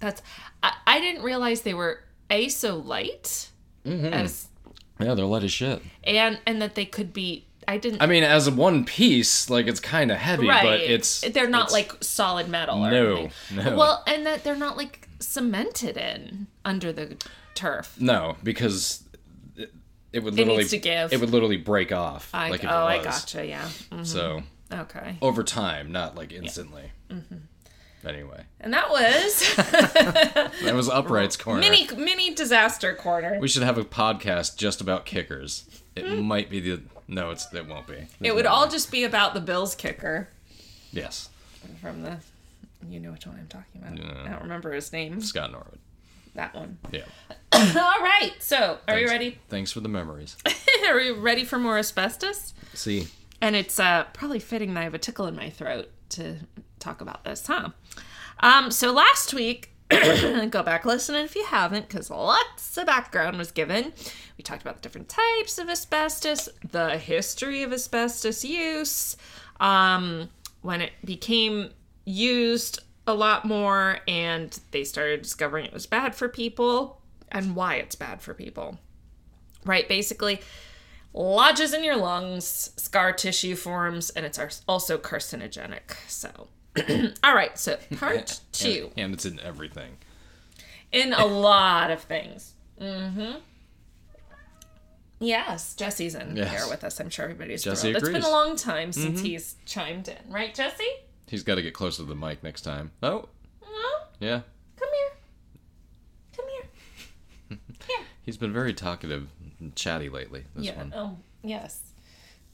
that's. 0.00 0.20
I, 0.62 0.72
I 0.86 1.00
didn't 1.00 1.22
realize 1.22 1.62
they 1.62 1.72
were 1.74 2.00
a 2.30 2.48
so 2.50 2.76
light, 2.76 3.50
Mm-hmm. 3.86 4.06
as 4.12 4.48
Yeah, 5.00 5.14
they're 5.14 5.24
light 5.24 5.44
as 5.44 5.52
shit. 5.52 5.80
and 6.04 6.38
and 6.46 6.60
that 6.60 6.74
they 6.74 6.84
could 6.84 7.12
be. 7.14 7.46
I 7.66 7.78
didn't. 7.78 8.02
I 8.02 8.06
mean, 8.06 8.22
as 8.22 8.48
one 8.50 8.84
piece, 8.84 9.48
like 9.48 9.66
it's 9.66 9.80
kind 9.80 10.12
of 10.12 10.18
heavy, 10.18 10.46
right. 10.46 10.62
but 10.62 10.80
it's 10.80 11.22
they're 11.22 11.48
not 11.48 11.70
it's- 11.70 11.72
like 11.72 12.04
solid 12.04 12.48
metal. 12.48 12.78
No, 12.80 13.28
no. 13.52 13.76
Well, 13.76 14.04
and 14.06 14.26
that 14.26 14.44
they're 14.44 14.54
not 14.56 14.76
like 14.76 15.08
cemented 15.20 15.96
in 15.96 16.46
under 16.66 16.92
the 16.92 17.16
turf. 17.54 17.96
no 17.98 18.36
because 18.42 19.02
it, 20.16 20.20
it 20.20 20.24
would 20.24 20.34
It 20.34 20.36
literally 20.38 20.58
needs 20.58 20.70
to 20.70 20.78
give. 20.78 21.12
it 21.12 21.20
would 21.20 21.30
literally 21.30 21.56
break 21.58 21.92
off. 21.92 22.30
I, 22.32 22.50
like 22.50 22.64
oh, 22.64 22.86
it 22.88 23.00
I 23.00 23.04
gotcha. 23.04 23.46
Yeah. 23.46 23.68
Mhm. 23.90 24.06
So 24.06 24.42
Okay. 24.72 25.16
over 25.22 25.42
time, 25.44 25.92
not 25.92 26.16
like 26.16 26.32
instantly. 26.32 26.90
Mm-hmm. 27.10 27.36
Anyway, 28.06 28.44
And 28.60 28.72
that 28.72 28.88
was 28.88 29.54
that 29.56 30.74
was 30.74 30.88
uprights 30.88 31.36
corner. 31.36 31.60
mini 31.60 31.88
mini 31.96 32.34
disaster 32.34 32.94
corner. 32.94 33.38
We 33.40 33.48
should 33.48 33.62
have 33.64 33.78
a 33.78 33.84
podcast 33.84 34.56
just 34.56 34.80
about 34.80 35.06
kickers. 35.06 35.64
It 35.96 36.22
might 36.22 36.48
be 36.50 36.60
the 36.60 36.82
no, 37.08 37.30
it's 37.30 37.52
it 37.52 37.66
won't 37.66 37.86
be. 37.86 37.94
Hmm. 37.94 38.24
It 38.24 38.34
would 38.34 38.46
all 38.46 38.68
just 38.68 38.90
be 38.92 39.04
about 39.04 39.34
the 39.34 39.40
Bills 39.40 39.74
kicker 39.74 40.28
yes. 40.92 41.30
from 41.80 42.02
the 42.02 42.18
you 42.88 43.00
know 43.00 43.10
which 43.12 43.26
one 43.26 43.38
I'm 43.40 43.48
talking 43.48 43.82
about. 43.82 43.98
Yeah. 43.98 44.24
I 44.24 44.30
don't 44.30 44.42
remember 44.42 44.72
his 44.72 44.92
name. 44.92 45.20
Scott 45.20 45.50
Norwood. 45.50 45.78
That 46.36 46.54
one. 46.54 46.78
Yeah. 46.92 47.02
All 47.52 48.02
right. 48.02 48.32
So, 48.38 48.78
are 48.88 48.98
you 48.98 49.06
Thanks- 49.06 49.10
ready? 49.10 49.38
Thanks 49.48 49.72
for 49.72 49.80
the 49.80 49.88
memories. 49.88 50.36
are 50.88 51.00
you 51.00 51.14
ready 51.16 51.44
for 51.44 51.58
more 51.58 51.78
asbestos? 51.78 52.54
See, 52.74 53.08
And 53.40 53.56
it's 53.56 53.80
uh, 53.80 54.04
probably 54.12 54.38
fitting 54.38 54.74
that 54.74 54.80
I 54.80 54.84
have 54.84 54.94
a 54.94 54.98
tickle 54.98 55.26
in 55.26 55.34
my 55.36 55.50
throat 55.50 55.88
to 56.10 56.36
talk 56.78 57.00
about 57.00 57.24
this, 57.24 57.46
huh? 57.46 57.70
Um, 58.40 58.70
so 58.70 58.92
last 58.92 59.32
week, 59.34 59.70
go 59.90 60.62
back 60.62 60.84
listen 60.84 61.14
if 61.14 61.34
you 61.34 61.44
haven't, 61.46 61.88
because 61.88 62.10
lots 62.10 62.76
of 62.76 62.86
background 62.86 63.38
was 63.38 63.50
given. 63.50 63.92
We 64.36 64.42
talked 64.42 64.62
about 64.62 64.76
the 64.76 64.82
different 64.82 65.08
types 65.08 65.58
of 65.58 65.68
asbestos, 65.70 66.48
the 66.70 66.98
history 66.98 67.62
of 67.62 67.72
asbestos 67.72 68.44
use, 68.44 69.16
um, 69.60 70.28
when 70.60 70.82
it 70.82 70.92
became 71.04 71.70
used 72.04 72.80
a 73.06 73.14
lot 73.14 73.44
more, 73.44 73.98
and 74.08 74.58
they 74.72 74.84
started 74.84 75.22
discovering 75.22 75.64
it 75.66 75.72
was 75.72 75.86
bad 75.86 76.14
for 76.14 76.28
people, 76.28 77.00
and 77.30 77.54
why 77.56 77.76
it's 77.76 77.94
bad 77.94 78.20
for 78.22 78.34
people. 78.34 78.78
Right? 79.64 79.88
Basically, 79.88 80.40
lodges 81.12 81.72
in 81.74 81.82
your 81.84 81.96
lungs, 81.96 82.70
scar 82.76 83.12
tissue 83.12 83.56
forms, 83.56 84.10
and 84.10 84.24
it's 84.26 84.38
also 84.68 84.98
carcinogenic. 84.98 85.96
So, 86.08 86.48
all 87.24 87.34
right. 87.34 87.56
So, 87.58 87.78
part 87.96 88.40
two 88.52 88.90
and, 88.96 89.04
and 89.06 89.14
it's 89.14 89.24
in 89.26 89.40
everything. 89.40 89.96
in 90.92 91.12
a 91.12 91.24
lot 91.50 91.90
of 91.90 92.02
things. 92.02 92.54
Mm-hmm. 92.80 93.38
Yes, 95.18 95.74
Jesse's 95.74 96.14
in 96.14 96.36
Yes. 96.36 96.50
here 96.50 96.68
with 96.68 96.84
us. 96.84 97.00
I'm 97.00 97.08
sure 97.08 97.24
everybody's 97.24 97.64
Jesse 97.64 97.92
thrilled. 97.92 98.04
It's 98.04 98.12
been 98.12 98.22
a 98.22 98.28
long 98.30 98.54
time 98.56 98.92
since 98.92 99.20
he's 99.20 99.56
chimed 99.64 100.08
in, 100.08 100.18
right, 100.30 100.54
Jesse? 100.54 100.84
He's 101.28 101.42
got 101.42 101.56
to 101.56 101.62
get 101.62 101.74
closer 101.74 101.98
to 102.02 102.08
the 102.08 102.14
mic 102.14 102.42
next 102.42 102.62
time. 102.62 102.92
Oh, 103.02 103.28
No, 103.62 103.68
yeah. 104.20 104.40
come 104.78 104.88
here. 104.94 105.10
Come 106.36 106.46
here. 106.48 107.58
Here. 107.88 108.06
He's 108.24 108.36
been 108.36 108.52
very 108.52 108.72
talkative 108.74 109.28
and 109.60 109.74
chatty 109.74 110.08
lately. 110.08 110.44
This 110.54 110.66
Yeah. 110.66 110.76
one. 110.76 110.92
Oh, 110.94 111.16
yes. 111.42 111.80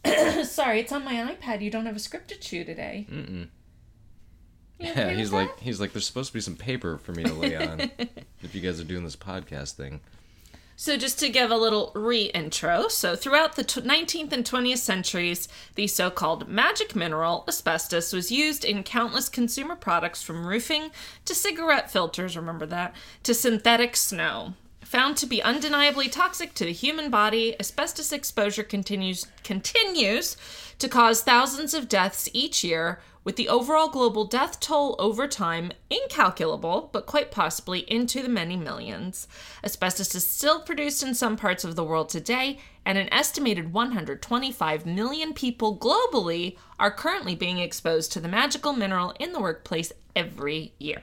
Sorry, 0.51 0.81
it's 0.81 0.93
on 0.93 1.05
my 1.05 1.15
iPad. 1.15 1.61
You 1.63 1.71
don't 1.71 1.87
have 1.87 1.97
a 1.97 2.01
script 2.01 2.29
to 2.29 2.39
chew 2.39 2.65
today. 2.65 3.07
Mm-mm. 3.11 3.49
Yeah, 4.81 5.11
he's 5.11 5.33
like 5.33 5.61
he's 5.61 5.81
like 5.81 5.93
there's 5.93 6.07
supposed 6.07 6.31
to 6.31 6.35
be 6.35 6.41
some 6.41 6.57
paper 6.57 6.99
for 6.99 7.13
me 7.13 7.23
to 7.23 7.33
lay 7.33 7.55
on 7.55 7.79
if 8.43 8.53
you 8.53 8.61
guys 8.61 8.81
are 8.81 8.85
doing 8.85 9.05
this 9.05 9.15
podcast 9.15 9.73
thing. 9.75 10.01
So, 10.83 10.97
just 10.97 11.21
to 11.21 11.29
give 11.29 11.53
a 11.53 11.57
little 11.57 11.93
re 11.95 12.23
intro, 12.35 12.89
so 12.89 13.15
throughout 13.15 13.55
the 13.55 13.63
tw 13.63 13.85
19th 13.85 14.33
and 14.33 14.45
20th 14.45 14.79
centuries, 14.79 15.47
the 15.77 15.87
so 15.87 16.11
called 16.11 16.49
magic 16.49 16.97
mineral, 16.97 17.45
asbestos, 17.47 18.13
was 18.13 18.33
used 18.33 18.65
in 18.65 18.83
countless 18.83 19.29
consumer 19.29 19.77
products 19.77 20.25
from 20.25 20.45
roofing 20.45 20.91
to 21.25 21.37
cigarette 21.37 21.89
filters, 21.89 22.37
remember 22.37 22.67
that, 22.67 22.97
to 23.23 23.33
synthetic 23.33 23.95
snow. 23.95 24.55
Found 24.93 25.17
to 25.17 25.27
be 25.27 25.43
undeniably 25.43 26.11
toxic 26.11 26.53
to 26.53 26.67
the 26.67 26.73
human 26.73 27.09
body, 27.09 27.59
asbestos 27.59 28.13
exposure 28.13 28.63
continues, 28.63 29.27
continues 29.43 30.37
to 30.79 30.87
cause 30.87 31.23
thousands 31.23 31.73
of 31.73 31.89
deaths 31.89 32.29
each 32.35 32.63
year, 32.63 33.01
with 33.25 33.37
the 33.37 33.49
overall 33.49 33.89
global 33.89 34.27
death 34.27 34.61
toll 34.61 34.95
over 34.99 35.27
time 35.27 35.73
incalculable, 35.89 36.91
but 36.93 37.07
quite 37.07 37.31
possibly 37.31 37.91
into 37.91 38.21
the 38.21 38.29
many 38.29 38.55
millions. 38.55 39.27
Asbestos 39.65 40.15
is 40.15 40.27
still 40.27 40.61
produced 40.61 41.03
in 41.03 41.15
some 41.15 41.39
parts 41.39 41.65
of 41.65 41.75
the 41.75 41.85
world 41.85 42.11
today, 42.11 42.59
and 42.85 42.99
an 42.99 43.11
estimated 43.11 43.73
125 43.73 44.85
million 44.85 45.33
people 45.33 45.75
globally 45.75 46.59
are 46.79 46.91
currently 46.91 47.35
being 47.35 47.61
exposed 47.61 48.13
to 48.13 48.21
the 48.21 48.29
magical 48.29 48.75
mineral 48.75 49.15
in 49.19 49.33
the 49.33 49.41
workplace 49.41 49.91
every 50.15 50.75
year. 50.79 51.01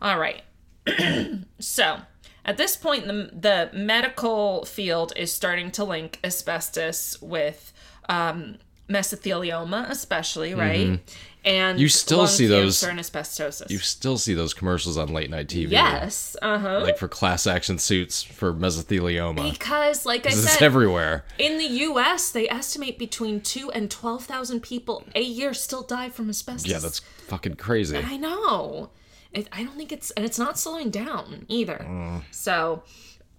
All 0.00 0.16
right. 0.16 0.44
so, 1.58 1.98
at 2.44 2.56
this 2.56 2.76
point, 2.76 3.06
the, 3.06 3.30
the 3.32 3.70
medical 3.76 4.64
field 4.64 5.12
is 5.16 5.32
starting 5.32 5.70
to 5.72 5.84
link 5.84 6.18
asbestos 6.22 7.20
with 7.22 7.72
um, 8.08 8.56
mesothelioma, 8.88 9.88
especially, 9.90 10.54
right? 10.54 10.76
And 10.86 11.00
Mm-hmm. 11.44 11.78
You 11.78 11.88
still 11.90 12.26
see 12.26 12.46
those- 12.46 12.82
and 12.82 12.98
asbestosis. 12.98 13.68
You 13.70 13.76
still 13.76 14.16
see 14.16 14.32
those 14.32 14.54
commercials 14.54 14.96
on 14.96 15.08
late 15.12 15.28
night 15.28 15.46
TV. 15.48 15.70
yes, 15.72 16.36
uh 16.40 16.58
huh. 16.58 16.80
Like 16.80 16.96
for 16.96 17.06
class 17.06 17.46
action 17.46 17.78
suits 17.78 18.22
for 18.22 18.54
mesothelioma. 18.54 19.52
because, 19.52 20.06
like 20.06 20.24
I 20.24 20.30
It's 20.30 20.40
said, 20.54 20.62
everywhere. 20.62 21.26
in 21.38 21.58
the 21.58 21.66
U.S., 21.66 22.30
they 22.30 22.48
estimate 22.48 22.98
between 22.98 23.42
two 23.42 23.70
and 23.72 23.90
twelve 23.90 24.24
thousand 24.24 24.60
people 24.62 25.04
a 25.14 25.20
year 25.20 25.52
still 25.52 25.82
die 25.82 26.08
from 26.08 26.30
asbestos. 26.30 26.70
Yeah, 26.70 26.78
that's 26.78 27.00
fucking 27.26 27.56
crazy. 27.56 27.98
I 27.98 28.16
know. 28.16 28.88
It, 29.34 29.48
I 29.52 29.64
don't 29.64 29.76
think 29.76 29.92
it's 29.92 30.10
and 30.12 30.24
it's 30.24 30.38
not 30.38 30.58
slowing 30.58 30.90
down 30.90 31.44
either. 31.48 32.22
So, 32.30 32.84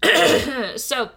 so 0.76 1.10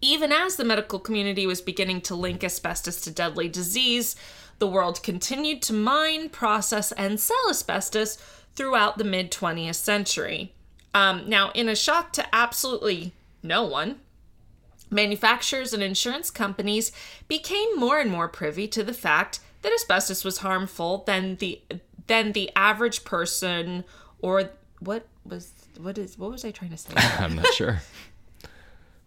even 0.00 0.32
as 0.32 0.56
the 0.56 0.64
medical 0.64 0.98
community 0.98 1.46
was 1.46 1.60
beginning 1.60 2.00
to 2.02 2.14
link 2.14 2.42
asbestos 2.42 3.00
to 3.02 3.10
deadly 3.10 3.48
disease, 3.48 4.16
the 4.58 4.66
world 4.66 5.02
continued 5.02 5.62
to 5.62 5.72
mine, 5.72 6.28
process, 6.28 6.92
and 6.92 7.18
sell 7.18 7.50
asbestos 7.50 8.16
throughout 8.54 8.98
the 8.98 9.04
mid 9.04 9.30
20th 9.30 9.74
century. 9.74 10.54
Um, 10.94 11.28
now, 11.28 11.50
in 11.52 11.68
a 11.68 11.74
shock 11.74 12.12
to 12.14 12.34
absolutely 12.34 13.12
no 13.42 13.64
one, 13.64 14.00
manufacturers 14.90 15.72
and 15.72 15.82
insurance 15.82 16.30
companies 16.30 16.92
became 17.26 17.76
more 17.76 17.98
and 17.98 18.10
more 18.10 18.28
privy 18.28 18.68
to 18.68 18.84
the 18.84 18.94
fact 18.94 19.40
that 19.62 19.72
asbestos 19.72 20.24
was 20.24 20.38
harmful 20.38 21.02
than 21.06 21.36
the 21.36 21.60
than 22.12 22.32
the 22.32 22.50
average 22.54 23.04
person 23.04 23.84
or 24.20 24.50
what 24.80 25.06
was 25.24 25.50
what 25.78 25.96
is 25.96 26.18
what 26.18 26.30
was 26.30 26.44
I 26.44 26.50
trying 26.50 26.72
to 26.72 26.76
say? 26.76 26.92
I'm 26.96 27.36
not 27.36 27.46
sure. 27.54 27.80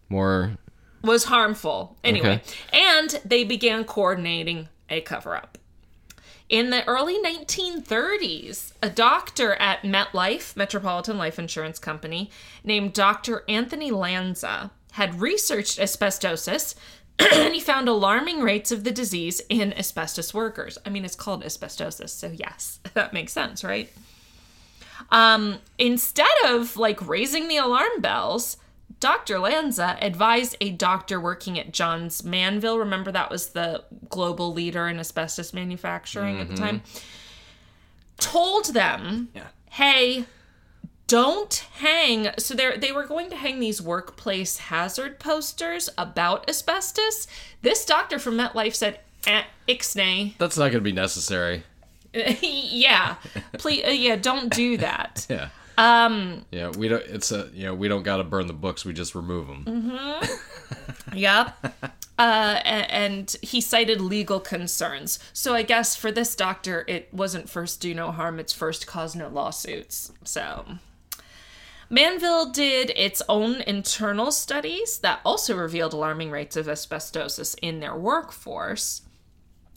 More 0.08 0.56
was 1.02 1.24
harmful. 1.24 1.96
Anyway, 2.02 2.42
Okay. 2.42 2.42
and 2.72 3.20
they 3.24 3.44
began 3.44 3.84
coordinating 3.84 4.68
a 4.90 5.00
cover 5.02 5.36
up. 5.36 5.56
In 6.48 6.70
the 6.70 6.84
early 6.88 7.16
1930s, 7.22 8.72
a 8.82 8.90
doctor 8.90 9.54
at 9.54 9.82
MetLife, 9.82 10.56
Metropolitan 10.56 11.16
Life 11.16 11.38
Insurance 11.38 11.78
Company, 11.78 12.30
named 12.64 12.92
Dr. 12.92 13.44
Anthony 13.48 13.90
Lanza, 13.92 14.72
had 14.92 15.20
researched 15.20 15.78
asbestosis 15.78 16.74
and 17.18 17.54
he 17.54 17.60
found 17.60 17.88
alarming 17.88 18.40
rates 18.40 18.70
of 18.72 18.84
the 18.84 18.90
disease 18.92 19.40
in 19.48 19.72
asbestos 19.74 20.32
workers. 20.34 20.78
I 20.84 20.90
mean, 20.90 21.04
it's 21.04 21.16
called 21.16 21.42
asbestosis, 21.44 22.10
so 22.10 22.30
yes, 22.32 22.80
that 22.94 23.12
makes 23.12 23.32
sense, 23.32 23.64
right? 23.64 23.90
Um, 25.10 25.58
instead 25.78 26.26
of 26.46 26.76
like 26.76 27.06
raising 27.06 27.48
the 27.48 27.56
alarm 27.58 28.00
bells, 28.00 28.56
Dr. 28.98 29.38
Lanza 29.38 29.96
advised 30.00 30.56
a 30.60 30.70
doctor 30.70 31.20
working 31.20 31.58
at 31.58 31.72
Johns 31.72 32.24
Manville. 32.24 32.78
Remember, 32.78 33.12
that 33.12 33.30
was 33.30 33.50
the 33.50 33.84
global 34.08 34.52
leader 34.52 34.88
in 34.88 34.98
asbestos 34.98 35.52
manufacturing 35.52 36.40
at 36.40 36.48
the 36.48 36.56
time. 36.56 36.82
Told 38.18 38.72
them, 38.72 39.28
Yeah. 39.34 39.48
hey, 39.70 40.24
don't 41.06 41.54
hang. 41.74 42.28
So 42.38 42.54
they 42.54 42.76
they 42.76 42.92
were 42.92 43.06
going 43.06 43.30
to 43.30 43.36
hang 43.36 43.60
these 43.60 43.80
workplace 43.80 44.58
hazard 44.58 45.18
posters 45.18 45.88
about 45.96 46.48
asbestos. 46.48 47.26
This 47.62 47.84
doctor 47.84 48.18
from 48.18 48.36
MetLife 48.36 48.74
said, 48.74 49.00
eh, 49.26 49.44
ixnay. 49.68 50.36
That's 50.38 50.56
not 50.56 50.64
going 50.64 50.74
to 50.74 50.80
be 50.80 50.92
necessary. 50.92 51.64
yeah, 52.12 53.16
please, 53.58 53.84
uh, 53.84 53.90
yeah, 53.90 54.16
don't 54.16 54.52
do 54.52 54.76
that. 54.78 55.26
Yeah. 55.36 55.48
Um. 55.78 56.46
Yeah, 56.50 56.70
we 56.70 56.88
don't. 56.88 57.02
It's 57.02 57.32
a. 57.32 57.50
You 57.52 57.66
know, 57.66 57.74
we 57.74 57.86
don't 57.86 58.02
got 58.02 58.16
to 58.16 58.24
burn 58.24 58.46
the 58.46 58.54
books. 58.54 58.86
We 58.86 58.94
just 58.94 59.14
remove 59.14 59.46
them. 59.46 59.64
Mm-hmm. 59.66 61.16
Yep. 61.18 61.92
Uh, 62.18 62.62
and 62.64 63.36
he 63.42 63.60
cited 63.60 64.00
legal 64.00 64.40
concerns. 64.40 65.18
So 65.34 65.52
I 65.52 65.60
guess 65.60 65.94
for 65.94 66.10
this 66.10 66.34
doctor, 66.34 66.82
it 66.88 67.12
wasn't 67.12 67.50
first 67.50 67.82
do 67.82 67.92
no 67.92 68.10
harm, 68.10 68.40
it's 68.40 68.54
first 68.54 68.86
cause 68.86 69.14
no 69.14 69.28
lawsuits. 69.28 70.10
So. 70.24 70.64
Manville 71.88 72.50
did 72.50 72.90
its 72.96 73.22
own 73.28 73.60
internal 73.62 74.32
studies 74.32 74.98
that 74.98 75.20
also 75.24 75.56
revealed 75.56 75.92
alarming 75.92 76.30
rates 76.30 76.56
of 76.56 76.66
asbestosis 76.66 77.56
in 77.62 77.80
their 77.80 77.94
workforce. 77.94 79.02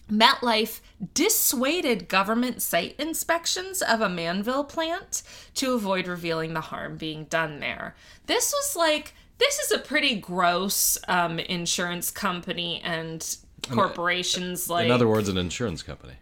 MetLife 0.09 0.79
dissuaded 1.13 2.07
government 2.07 2.63
site 2.63 2.95
inspections 2.99 3.83
of 3.83 4.01
a 4.01 4.09
Manville 4.09 4.63
plant 4.63 5.21
to 5.53 5.73
avoid 5.73 6.07
revealing 6.07 6.53
the 6.53 6.61
harm 6.61 6.97
being 6.97 7.25
done 7.25 7.59
there. 7.59 7.95
This 8.25 8.51
was 8.51 8.75
like, 8.75 9.13
this 9.37 9.59
is 9.59 9.71
a 9.71 9.77
pretty 9.77 10.15
gross 10.15 10.97
um, 11.07 11.37
insurance 11.37 12.09
company 12.09 12.81
and 12.83 13.37
corporations 13.69 14.67
like. 14.69 14.85
In 14.85 14.91
other 14.91 15.07
words, 15.07 15.29
an 15.29 15.37
insurance 15.37 15.83
company. 15.83 16.13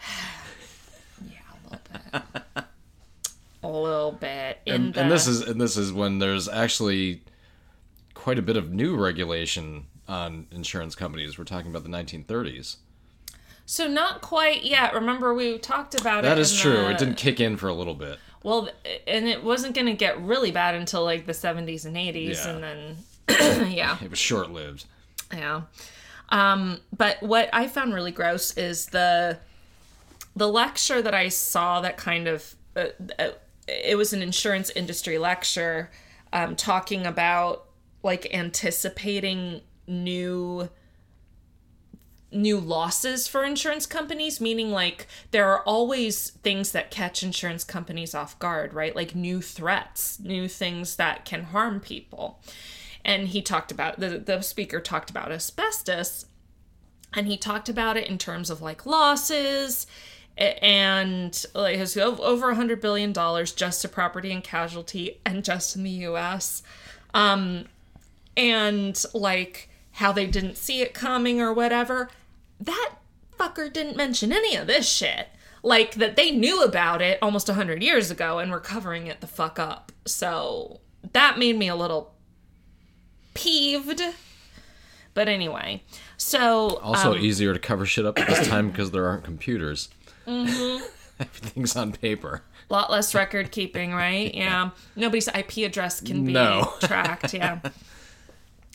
yeah, 1.26 1.38
a 1.50 1.70
little 1.70 2.26
bit. 2.34 2.39
A 3.62 3.68
little 3.68 4.12
bit. 4.12 4.58
In 4.66 4.74
And, 4.74 4.94
the, 4.94 5.00
and 5.02 5.10
this 5.10 5.26
is 5.26 5.42
and 5.42 5.60
this 5.60 5.76
is 5.76 5.92
when 5.92 6.18
there's 6.18 6.48
actually 6.48 7.22
quite 8.14 8.38
a 8.38 8.42
bit 8.42 8.56
of 8.56 8.70
new 8.72 8.96
regulation 8.96 9.86
on 10.08 10.46
insurance 10.50 10.94
companies. 10.94 11.38
We're 11.38 11.44
talking 11.44 11.70
about 11.70 11.82
the 11.84 11.88
1930s. 11.90 12.76
So 13.66 13.86
not 13.86 14.20
quite 14.20 14.64
yet. 14.64 14.94
Remember 14.94 15.32
we 15.34 15.58
talked 15.58 15.98
about 16.00 16.20
it. 16.24 16.28
That 16.28 16.38
is 16.38 16.58
true. 16.58 16.72
the- 16.72 16.90
It 16.90 16.98
didn't 16.98 17.16
kick 17.16 17.38
in 17.40 17.56
for 17.56 17.68
a 17.68 17.74
little 17.74 17.94
bit. 17.94 18.18
Well, 18.42 18.68
and 19.06 19.28
it 19.28 19.44
wasn't 19.44 19.74
going 19.74 19.86
to 19.86 19.92
get 19.94 20.20
really 20.20 20.50
bad 20.50 20.74
until 20.74 21.04
like 21.04 21.26
the 21.26 21.32
70s 21.32 21.84
and 21.84 21.94
80s, 21.94 22.44
Yeah. 22.44 22.48
and 22.50 22.62
then 23.28 23.70
yeah, 23.72 23.98
It 24.02 24.10
was 24.10 24.18
short 24.18 24.50
lived. 24.50 24.86
yeah. 25.32 25.62
Um, 26.30 26.78
but 26.96 27.22
what 27.22 27.48
I 27.52 27.68
found 27.68 27.92
really 27.92 28.12
gross 28.12 28.56
is 28.56 28.86
the 28.86 29.38
the 30.36 30.48
lecture 30.48 31.02
that 31.02 31.14
I 31.14 31.28
saw 31.28 31.80
that 31.80 31.96
kind 31.96 32.28
of 32.28 32.54
uh, 32.76 32.86
uh, 33.18 33.30
it 33.70 33.96
was 33.96 34.12
an 34.12 34.22
insurance 34.22 34.70
industry 34.70 35.18
lecture 35.18 35.90
um, 36.32 36.56
talking 36.56 37.06
about 37.06 37.66
like 38.02 38.32
anticipating 38.32 39.60
new 39.86 40.68
new 42.32 42.60
losses 42.60 43.26
for 43.26 43.42
insurance 43.42 43.86
companies 43.86 44.40
meaning 44.40 44.70
like 44.70 45.08
there 45.32 45.48
are 45.48 45.62
always 45.64 46.30
things 46.30 46.70
that 46.70 46.88
catch 46.88 47.24
insurance 47.24 47.64
companies 47.64 48.14
off 48.14 48.38
guard 48.38 48.72
right? 48.72 48.94
Like 48.94 49.14
new 49.14 49.42
threats 49.42 50.20
new 50.20 50.48
things 50.48 50.96
that 50.96 51.24
can 51.24 51.44
harm 51.44 51.80
people. 51.80 52.40
And 53.04 53.28
he 53.28 53.40
talked 53.40 53.72
about 53.72 53.98
the, 53.98 54.18
the 54.18 54.42
speaker 54.42 54.78
talked 54.80 55.10
about 55.10 55.32
asbestos 55.32 56.26
and 57.14 57.26
he 57.26 57.36
talked 57.36 57.68
about 57.68 57.96
it 57.96 58.08
in 58.08 58.18
terms 58.18 58.50
of 58.50 58.62
like 58.62 58.86
losses 58.86 59.86
and 60.40 61.44
like 61.54 61.78
was 61.78 61.96
over 61.96 62.50
a 62.50 62.54
hundred 62.54 62.80
billion 62.80 63.12
dollars 63.12 63.52
just 63.52 63.82
to 63.82 63.88
property 63.88 64.32
and 64.32 64.42
casualty 64.42 65.20
and 65.26 65.44
just 65.44 65.76
in 65.76 65.82
the 65.82 65.90
us 65.90 66.62
um 67.12 67.66
and 68.36 69.04
like 69.12 69.68
how 69.92 70.12
they 70.12 70.26
didn't 70.26 70.56
see 70.56 70.80
it 70.80 70.94
coming 70.94 71.40
or 71.40 71.52
whatever 71.52 72.08
that 72.60 72.94
fucker 73.40 73.72
didn't 73.72 73.96
mention 73.96 74.32
any 74.32 74.54
of 74.54 74.66
this 74.66 74.88
shit. 74.88 75.28
Like 75.62 75.94
that 75.94 76.16
they 76.16 76.30
knew 76.30 76.62
about 76.62 77.02
it 77.02 77.18
almost 77.20 77.48
a 77.48 77.52
100 77.52 77.82
years 77.82 78.10
ago 78.10 78.38
and 78.38 78.50
were 78.50 78.60
covering 78.60 79.06
it 79.06 79.20
the 79.20 79.26
fuck 79.26 79.58
up. 79.58 79.92
So 80.06 80.80
that 81.12 81.38
made 81.38 81.58
me 81.58 81.68
a 81.68 81.76
little 81.76 82.14
peeved. 83.34 84.02
But 85.12 85.28
anyway 85.28 85.82
so 86.16 86.78
Also 86.82 87.14
um, 87.14 87.18
easier 87.18 87.52
to 87.52 87.58
cover 87.58 87.84
shit 87.86 88.04
up 88.06 88.18
at 88.18 88.28
this 88.28 88.46
time 88.46 88.70
because 88.70 88.90
there 88.90 89.06
aren't 89.06 89.24
computers. 89.24 89.88
Mm-hmm. 90.26 90.84
Everything's 91.20 91.76
on 91.76 91.92
paper. 91.92 92.42
a 92.68 92.72
lot 92.72 92.90
less 92.90 93.14
record 93.14 93.50
keeping, 93.50 93.92
right? 93.92 94.34
Yeah. 94.34 94.70
Nobody's 94.96 95.28
IP 95.28 95.58
address 95.58 96.00
can 96.00 96.24
be 96.24 96.32
No. 96.32 96.72
tracked. 96.80 97.34
Yeah. 97.34 97.60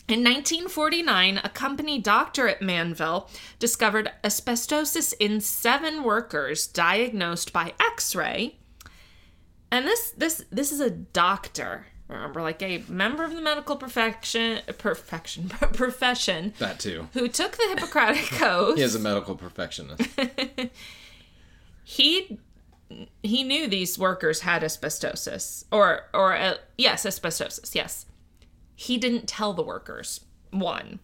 In 0.08 0.22
1949, 0.22 1.40
a 1.42 1.48
company 1.48 1.98
doctor 1.98 2.46
at 2.46 2.62
Manville 2.62 3.28
discovered 3.58 4.12
asbestosis 4.22 5.12
in 5.18 5.40
seven 5.40 6.04
workers 6.04 6.68
diagnosed 6.68 7.52
by 7.52 7.72
X-ray. 7.80 8.54
And 9.72 9.84
this 9.84 10.12
this 10.16 10.44
this 10.52 10.70
is 10.70 10.78
a 10.78 10.90
doctor. 10.90 11.86
Remember, 12.06 12.40
like 12.40 12.62
a 12.62 12.84
member 12.86 13.24
of 13.24 13.34
the 13.34 13.40
medical 13.40 13.74
profession, 13.74 14.60
perfection, 14.78 15.48
profession, 15.48 16.54
That 16.60 16.78
too. 16.78 17.08
who 17.14 17.26
took 17.26 17.56
the 17.56 17.66
Hippocratic 17.70 18.40
Oath. 18.40 18.76
He 18.76 18.82
is 18.84 18.94
a 18.94 19.00
medical 19.00 19.34
perfectionist. 19.34 20.02
He 21.88 22.40
he 23.22 23.44
knew 23.44 23.68
these 23.68 23.96
workers 23.96 24.40
had 24.40 24.62
asbestosis 24.62 25.62
or 25.70 26.02
or 26.12 26.36
uh, 26.36 26.54
yes 26.76 27.06
asbestosis 27.06 27.76
yes. 27.76 28.06
He 28.74 28.98
didn't 28.98 29.28
tell 29.28 29.52
the 29.52 29.62
workers 29.62 30.24
one. 30.50 30.98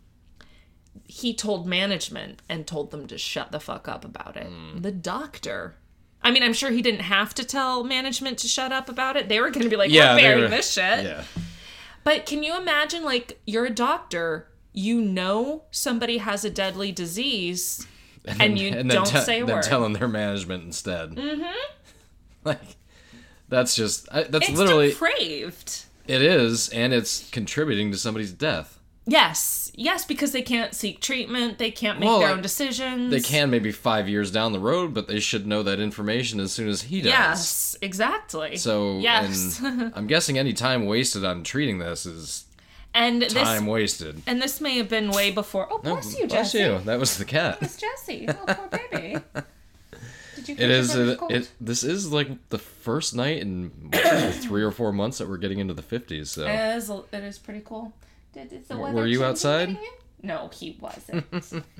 He 1.06 1.34
told 1.34 1.68
management 1.68 2.42
and 2.48 2.66
told 2.66 2.90
them 2.90 3.06
to 3.06 3.16
shut 3.16 3.52
the 3.52 3.60
fuck 3.60 3.86
up 3.86 4.04
about 4.04 4.36
it. 4.36 4.50
The 4.82 4.90
doctor. 4.90 5.76
I 6.20 6.32
mean 6.32 6.42
i'm 6.42 6.52
sure 6.52 6.72
he 6.72 6.82
didn't 6.82 7.02
have 7.02 7.32
to 7.34 7.44
tell 7.44 7.84
management 7.84 8.38
to 8.38 8.48
shut 8.48 8.72
up 8.72 8.88
about 8.88 9.16
it. 9.16 9.28
They 9.28 9.40
were 9.40 9.50
going 9.50 9.62
to 9.62 9.70
be 9.70 9.76
like 9.76 9.92
yeah, 9.92 10.16
we're 10.16 10.20
burying 10.20 10.50
this 10.50 10.72
shit. 10.72 11.04
Yeah. 11.04 11.22
but 12.02 12.26
can 12.26 12.42
you 12.42 12.56
imagine, 12.56 13.04
like, 13.04 13.40
you're 13.46 13.66
a 13.66 13.70
doctor, 13.70 14.48
you 14.72 15.00
know 15.00 15.62
somebody 15.70 16.18
has 16.18 16.44
a 16.44 16.50
deadly 16.50 16.90
disease, 16.90 17.86
and, 18.24 18.58
you 18.58 18.70
then 18.74 18.88
don't 18.88 19.06
te- 19.06 19.20
say 19.20 19.40
a 19.40 19.46
then 19.46 19.56
word. 19.56 19.62
telling 19.64 19.92
their 19.94 20.08
management 20.08 20.64
instead. 20.64 21.10
Mm-hmm. 21.10 21.42
Like, 22.44 22.58
that's 23.48 23.76
just 23.76 24.08
I, 24.10 24.24
that's 24.24 24.48
it's 24.48 24.58
literally 24.58 24.88
depraved. 24.90 25.84
it 26.08 26.22
is, 26.22 26.68
and 26.70 26.92
it's 26.92 27.30
contributing 27.30 27.92
to 27.92 27.96
somebody's 27.96 28.32
death. 28.32 28.80
Yes, 29.06 29.70
yes, 29.76 30.04
because 30.04 30.32
they 30.32 30.42
can't 30.42 30.74
seek 30.74 31.00
treatment, 31.00 31.58
they 31.58 31.70
can't 31.70 32.00
make 32.00 32.08
Well, 32.08 32.18
their 32.18 32.30
own 32.30 32.42
decisions. 32.42 33.12
They 33.12 33.20
can 33.20 33.48
maybe 33.50 33.70
five 33.70 34.08
years 34.08 34.30
down 34.32 34.52
the 34.52 34.58
road, 34.58 34.92
but 34.92 35.06
they 35.06 35.20
should 35.20 35.46
know 35.46 35.62
that 35.62 35.78
information 35.78 36.40
as 36.40 36.50
soon 36.52 36.68
as 36.68 36.82
he 36.82 37.00
does. 37.00 37.10
Yes, 37.12 37.76
exactly. 37.80 38.56
So, 38.56 38.98
yes, 38.98 39.60
and 39.60 39.92
I'm 39.96 40.08
guessing 40.08 40.36
any 40.36 40.52
time 40.52 40.86
wasted 40.86 41.24
on 41.24 41.44
treating 41.44 41.78
this 41.78 42.06
is 42.06 42.44
and 42.94 43.22
this 43.22 43.32
time 43.32 43.66
wasted. 43.66 44.22
and 44.26 44.40
this 44.40 44.60
may 44.60 44.76
have 44.78 44.88
been 44.88 45.10
way 45.10 45.30
before. 45.30 45.66
Oh, 45.70 45.78
bless 45.78 46.18
you, 46.18 46.26
Bless 46.26 46.52
Jesse. 46.52 46.58
you. 46.64 46.78
That 46.84 46.98
was 46.98 47.16
the 47.18 47.24
cat. 47.24 47.56
It 47.56 47.60
was 47.62 47.76
Jesse. 47.76 48.26
Oh, 48.28 48.54
poor 48.54 48.68
baby. 48.90 49.18
Did 50.36 50.48
you? 50.48 50.54
It 50.58 50.70
is. 50.70 50.96
Uh, 50.96 51.16
it, 51.30 51.36
it, 51.42 51.50
this 51.60 51.84
is 51.84 52.10
like 52.12 52.28
the 52.48 52.58
first 52.58 53.14
night 53.14 53.38
in 53.40 53.70
three 54.32 54.62
or 54.62 54.70
four 54.70 54.92
months 54.92 55.18
that 55.18 55.28
we're 55.28 55.36
getting 55.38 55.58
into 55.58 55.74
the 55.74 55.82
50s. 55.82 56.28
So 56.28 56.46
It 56.46 56.76
is, 56.76 56.90
it 56.90 57.22
is 57.24 57.38
pretty 57.38 57.62
cool. 57.64 57.92
Did, 58.32 58.52
is 58.52 58.66
the 58.66 58.76
Were 58.76 59.06
you 59.06 59.24
outside? 59.24 59.76
No, 60.22 60.48
he 60.52 60.78
wasn't. 60.80 61.24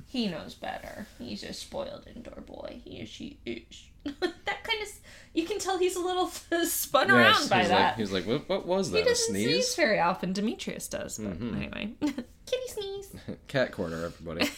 he 0.07 0.29
knows 0.29 0.55
better. 0.55 1.07
He's 1.19 1.43
a 1.45 1.53
spoiled 1.53 2.07
indoor 2.13 2.41
boy. 2.41 2.81
He 2.85 2.99
is, 2.99 3.09
she 3.09 3.39
is. 3.47 3.85
that 4.05 4.65
kind 4.65 4.83
of, 4.83 4.89
you 5.33 5.45
can 5.47 5.59
tell 5.61 5.79
he's 5.79 5.95
a 5.95 6.01
little 6.01 6.27
spun 6.67 7.09
Yes, 7.09 7.17
around 7.17 7.49
by 7.51 7.61
he's 7.61 7.69
that. 7.69 7.87
Like, 7.91 7.97
he's 7.97 8.11
like, 8.13 8.27
what, 8.27 8.49
what 8.49 8.67
was 8.67 8.91
that? 8.91 8.99
he 8.99 9.05
doesn't 9.05 9.27
sneeze 9.33 9.47
sneeze? 9.47 9.73
Mm-hmm. 9.73 9.81
very 9.83 10.01
often. 10.01 10.33
Demetrius 10.33 10.89
does, 10.89 11.19
but 11.19 11.41
anyway. 11.41 11.93
Kitty 12.01 12.69
sneeze. 12.69 13.15
Cat 13.47 13.71
corner, 13.71 14.05
everybody. 14.07 14.51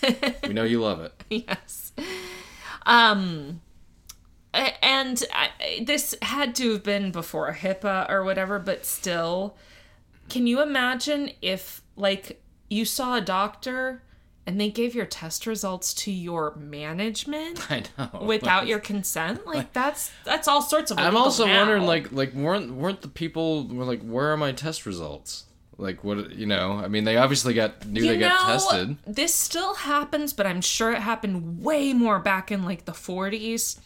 we 0.46 0.54
know 0.54 0.64
you 0.64 0.80
love 0.80 1.00
it. 1.00 1.12
yes. 1.48 1.92
Um, 2.86 3.60
and 4.54 5.22
I, 5.32 5.82
this 5.84 6.14
had 6.22 6.54
to 6.56 6.72
have 6.72 6.82
been 6.82 7.10
before 7.12 7.52
HIPAA 7.52 8.08
or 8.10 8.24
whatever, 8.24 8.58
but 8.58 8.86
still, 8.86 9.56
can 10.28 10.46
you 10.46 10.62
imagine 10.62 11.30
if, 11.42 11.82
like, 11.96 12.40
you 12.74 12.84
saw 12.84 13.16
a 13.16 13.20
doctor 13.20 14.02
and 14.46 14.60
they 14.60 14.70
gave 14.70 14.94
your 14.94 15.06
test 15.06 15.46
results 15.46 15.94
to 15.94 16.12
your 16.12 16.54
management 16.56 17.60
I 17.70 17.84
know. 17.96 18.24
without 18.24 18.66
your 18.66 18.78
consent? 18.92 19.46
Like, 19.46 19.72
that's 19.72 20.10
that's 20.24 20.48
all 20.48 20.62
sorts 20.62 20.90
of. 20.90 20.98
I'm 20.98 21.16
also 21.16 21.46
now. 21.46 21.58
wondering, 21.58 21.86
like, 21.86 22.12
like 22.12 22.34
weren't 22.34 22.74
weren't 22.74 23.00
the 23.02 23.08
people 23.08 23.66
were 23.68 23.84
like, 23.84 24.02
where 24.02 24.32
are 24.32 24.36
my 24.36 24.52
test 24.52 24.86
results? 24.86 25.44
Like, 25.76 26.04
what 26.04 26.32
you 26.32 26.46
know? 26.46 26.72
I 26.72 26.88
mean, 26.88 27.04
they 27.04 27.16
obviously 27.16 27.54
got 27.54 27.86
knew 27.86 28.06
they 28.06 28.18
got 28.18 28.46
tested. 28.46 28.96
This 29.06 29.34
still 29.34 29.74
happens, 29.74 30.32
but 30.32 30.46
I'm 30.46 30.60
sure 30.60 30.92
it 30.92 31.00
happened 31.00 31.62
way 31.62 31.92
more 31.92 32.18
back 32.18 32.52
in 32.52 32.64
like 32.64 32.84
the 32.84 32.92
40s. 32.92 33.80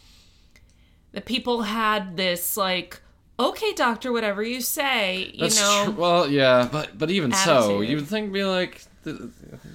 That 1.12 1.24
people 1.24 1.62
had 1.62 2.18
this 2.18 2.58
like, 2.58 3.00
okay, 3.38 3.72
doctor, 3.74 4.12
whatever 4.12 4.42
you 4.42 4.60
say, 4.60 5.30
you 5.34 5.40
That's 5.42 5.60
know. 5.60 5.84
tr- 5.86 6.00
well, 6.00 6.28
yeah, 6.28 6.68
but 6.70 6.96
but 6.98 7.10
even 7.10 7.32
so, 7.32 7.80
you 7.80 7.96
would 7.96 8.06
think 8.08 8.32
be 8.32 8.44
like, 8.44 8.84
be 9.04 9.12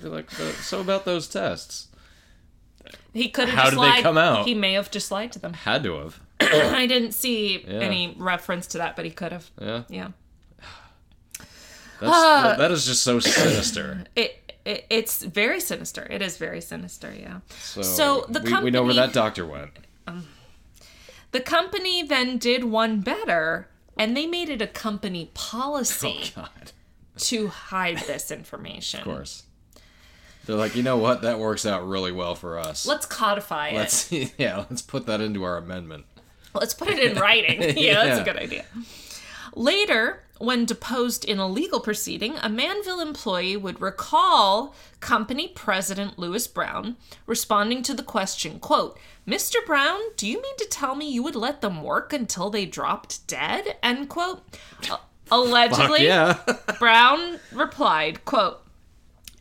like, 0.04 0.32
uh, 0.40 0.52
so 0.62 0.80
about 0.82 1.06
those 1.06 1.28
tests 1.28 1.88
He 3.14 3.30
could 3.30 3.50
have 3.50 3.58
How 3.58 3.64
just 3.66 3.76
did 3.76 3.82
they 3.84 3.90
lied. 3.90 4.04
come 4.04 4.18
out? 4.18 4.46
He 4.46 4.54
may 4.56 4.74
have 4.74 4.92
just 4.92 5.12
lied 5.12 5.32
to 5.34 5.40
them. 5.40 5.54
had 5.54 5.84
to 5.84 5.94
have. 5.98 6.20
I 6.40 6.86
didn't 6.88 7.14
see 7.14 7.64
Yeah. 7.66 7.80
any 7.80 8.16
reference 8.18 8.68
to 8.68 8.78
that, 8.80 8.96
but 8.96 9.06
he 9.06 9.12
could 9.12 9.32
have. 9.32 9.50
Yeah, 9.62 9.84
Yeah. 9.90 10.08
that's 12.00 12.12
Ah. 12.14 12.42
that, 12.44 12.58
that 12.58 12.72
is 12.72 12.86
just 12.86 13.04
so 13.04 13.20
sinister. 13.20 14.04
It, 14.16 14.40
it 14.66 14.86
it's 14.90 15.22
very 15.24 15.60
sinister. 15.60 16.08
It 16.10 16.22
is 16.22 16.38
very 16.38 16.62
sinister, 16.62 17.14
yeah. 17.18 17.40
So, 17.60 17.82
So, 17.82 18.26
the 18.30 18.40
we, 18.42 18.64
we 18.66 18.72
know 18.72 18.84
where 18.84 18.94
that 18.94 19.14
doctor 19.14 19.46
went. 19.46 19.72
The 21.34 21.42
company 21.42 22.04
then 22.04 22.38
did 22.38 22.64
one 22.64 23.02
better 23.02 23.68
and 23.98 24.16
they 24.16 24.28
made 24.28 24.50
it 24.50 24.62
a 24.62 24.68
company 24.68 25.32
policy 25.34 26.32
oh, 26.38 26.42
God, 26.42 26.72
to 27.18 27.48
hide 27.48 27.98
this 28.06 28.30
information. 28.30 29.00
of 29.00 29.04
course. 29.04 29.44
They're 30.46 30.56
like, 30.56 30.76
you 30.76 30.84
know 30.84 30.98
what? 30.98 31.24
That 31.24 31.40
works 31.40 31.66
out 31.66 31.88
really 31.88 32.12
well 32.12 32.36
for 32.36 32.60
us. 32.60 32.86
Let's 32.86 33.08
codify 33.08 33.70
it. 33.70 33.76
Let's 33.76 34.12
yeah, 34.38 34.66
let's 34.70 34.84
put 34.84 35.08
that 35.08 35.22
into 35.22 35.44
our 35.44 35.58
amendment. 35.58 36.06
Let's 36.54 36.76
put 36.76 36.90
it 36.90 37.00
in 37.00 37.18
writing. 37.18 37.78
yeah, 37.78 38.06
that's 38.06 38.22
a 38.22 38.24
good 38.24 38.38
idea. 38.38 38.66
Later, 39.56 40.22
when 40.44 40.66
deposed 40.66 41.24
in 41.24 41.40
a 41.40 41.48
legal 41.48 41.80
proceeding, 41.80 42.36
a 42.42 42.50
Manville 42.50 43.00
employee 43.00 43.56
would 43.56 43.80
recall 43.80 44.76
company 45.00 45.48
president 45.48 46.20
Lewis 46.20 46.48
Brown 46.48 46.98
responding 47.26 47.82
to 47.84 47.94
the 47.94 48.04
question, 48.04 48.60
quote, 48.60 49.00
Mr. 49.26 49.66
Brown, 49.66 50.00
do 50.18 50.28
you 50.28 50.42
mean 50.42 50.58
to 50.58 50.66
tell 50.66 50.96
me 50.96 51.10
you 51.10 51.24
would 51.24 51.36
let 51.36 51.62
them 51.62 51.82
work 51.82 52.12
until 52.12 52.50
they 52.50 52.66
dropped 52.66 53.26
dead? 53.26 53.78
End 53.82 54.10
quote. 54.10 54.44
Allegedly, 55.32 56.06
yeah. 56.06 56.40
Brown 56.80 57.40
replied, 57.54 58.26
quote, 58.26 58.60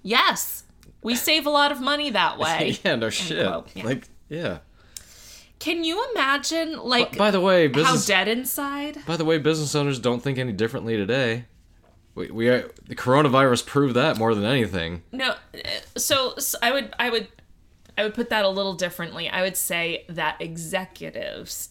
Yes, 0.04 0.62
we 1.02 1.16
save 1.16 1.46
a 1.46 1.50
lot 1.50 1.72
of 1.72 1.80
money 1.80 2.10
that 2.10 2.38
way. 2.38 2.78
yeah, 2.84 2.94
no 2.94 3.10
shit. 3.10 3.44
quote, 3.44 3.68
yeah. 3.74 3.84
Like 3.84 4.08
Yeah. 4.28 4.58
Can 5.62 5.84
you 5.84 6.04
imagine, 6.10 6.76
like, 6.76 7.16
By 7.16 7.30
the 7.30 7.40
way, 7.40 7.68
how 7.68 7.72
business. 7.72 8.06
dead 8.06 8.26
inside? 8.26 8.98
By 9.06 9.16
the 9.16 9.24
way, 9.24 9.38
business 9.38 9.76
owners 9.76 10.00
don't 10.00 10.20
think 10.20 10.36
any 10.36 10.50
differently 10.50 10.96
today. 10.96 11.44
We, 12.16 12.32
we 12.32 12.48
are, 12.48 12.68
the 12.88 12.96
coronavirus 12.96 13.64
proved 13.64 13.94
that 13.94 14.18
more 14.18 14.34
than 14.34 14.44
anything. 14.44 15.04
No, 15.12 15.30
uh, 15.30 15.58
so, 15.96 16.34
so 16.36 16.58
I 16.60 16.72
would, 16.72 16.92
I 16.98 17.10
would, 17.10 17.28
I 17.96 18.02
would 18.02 18.14
put 18.14 18.28
that 18.30 18.44
a 18.44 18.48
little 18.48 18.72
differently. 18.72 19.28
I 19.28 19.42
would 19.42 19.56
say 19.56 20.04
that 20.08 20.40
executives 20.40 21.68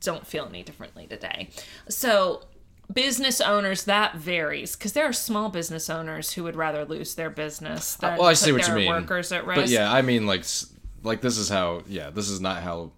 don't 0.00 0.24
feel 0.24 0.46
any 0.46 0.62
differently 0.62 1.08
today. 1.08 1.48
So 1.88 2.44
business 2.92 3.40
owners 3.40 3.82
that 3.84 4.14
varies 4.14 4.76
because 4.76 4.92
there 4.92 5.06
are 5.06 5.12
small 5.12 5.48
business 5.48 5.90
owners 5.90 6.34
who 6.34 6.44
would 6.44 6.54
rather 6.54 6.84
lose 6.84 7.16
their 7.16 7.30
business 7.30 7.96
than 7.96 8.16
well, 8.16 8.28
I 8.28 8.34
see 8.34 8.52
what 8.52 8.68
you 8.68 8.74
mean. 8.74 8.88
workers 8.88 9.32
at 9.32 9.44
risk. 9.44 9.60
But 9.60 9.68
yeah, 9.70 9.92
I 9.92 10.02
mean, 10.02 10.24
like, 10.24 10.44
like 11.02 11.20
this 11.20 11.36
is 11.36 11.48
how. 11.48 11.82
Yeah, 11.88 12.10
this 12.10 12.28
is 12.28 12.40
not 12.40 12.62
how. 12.62 12.92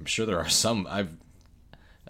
I'm 0.00 0.06
sure 0.06 0.26
there 0.26 0.38
are 0.38 0.48
some. 0.48 0.86
I've 0.88 1.10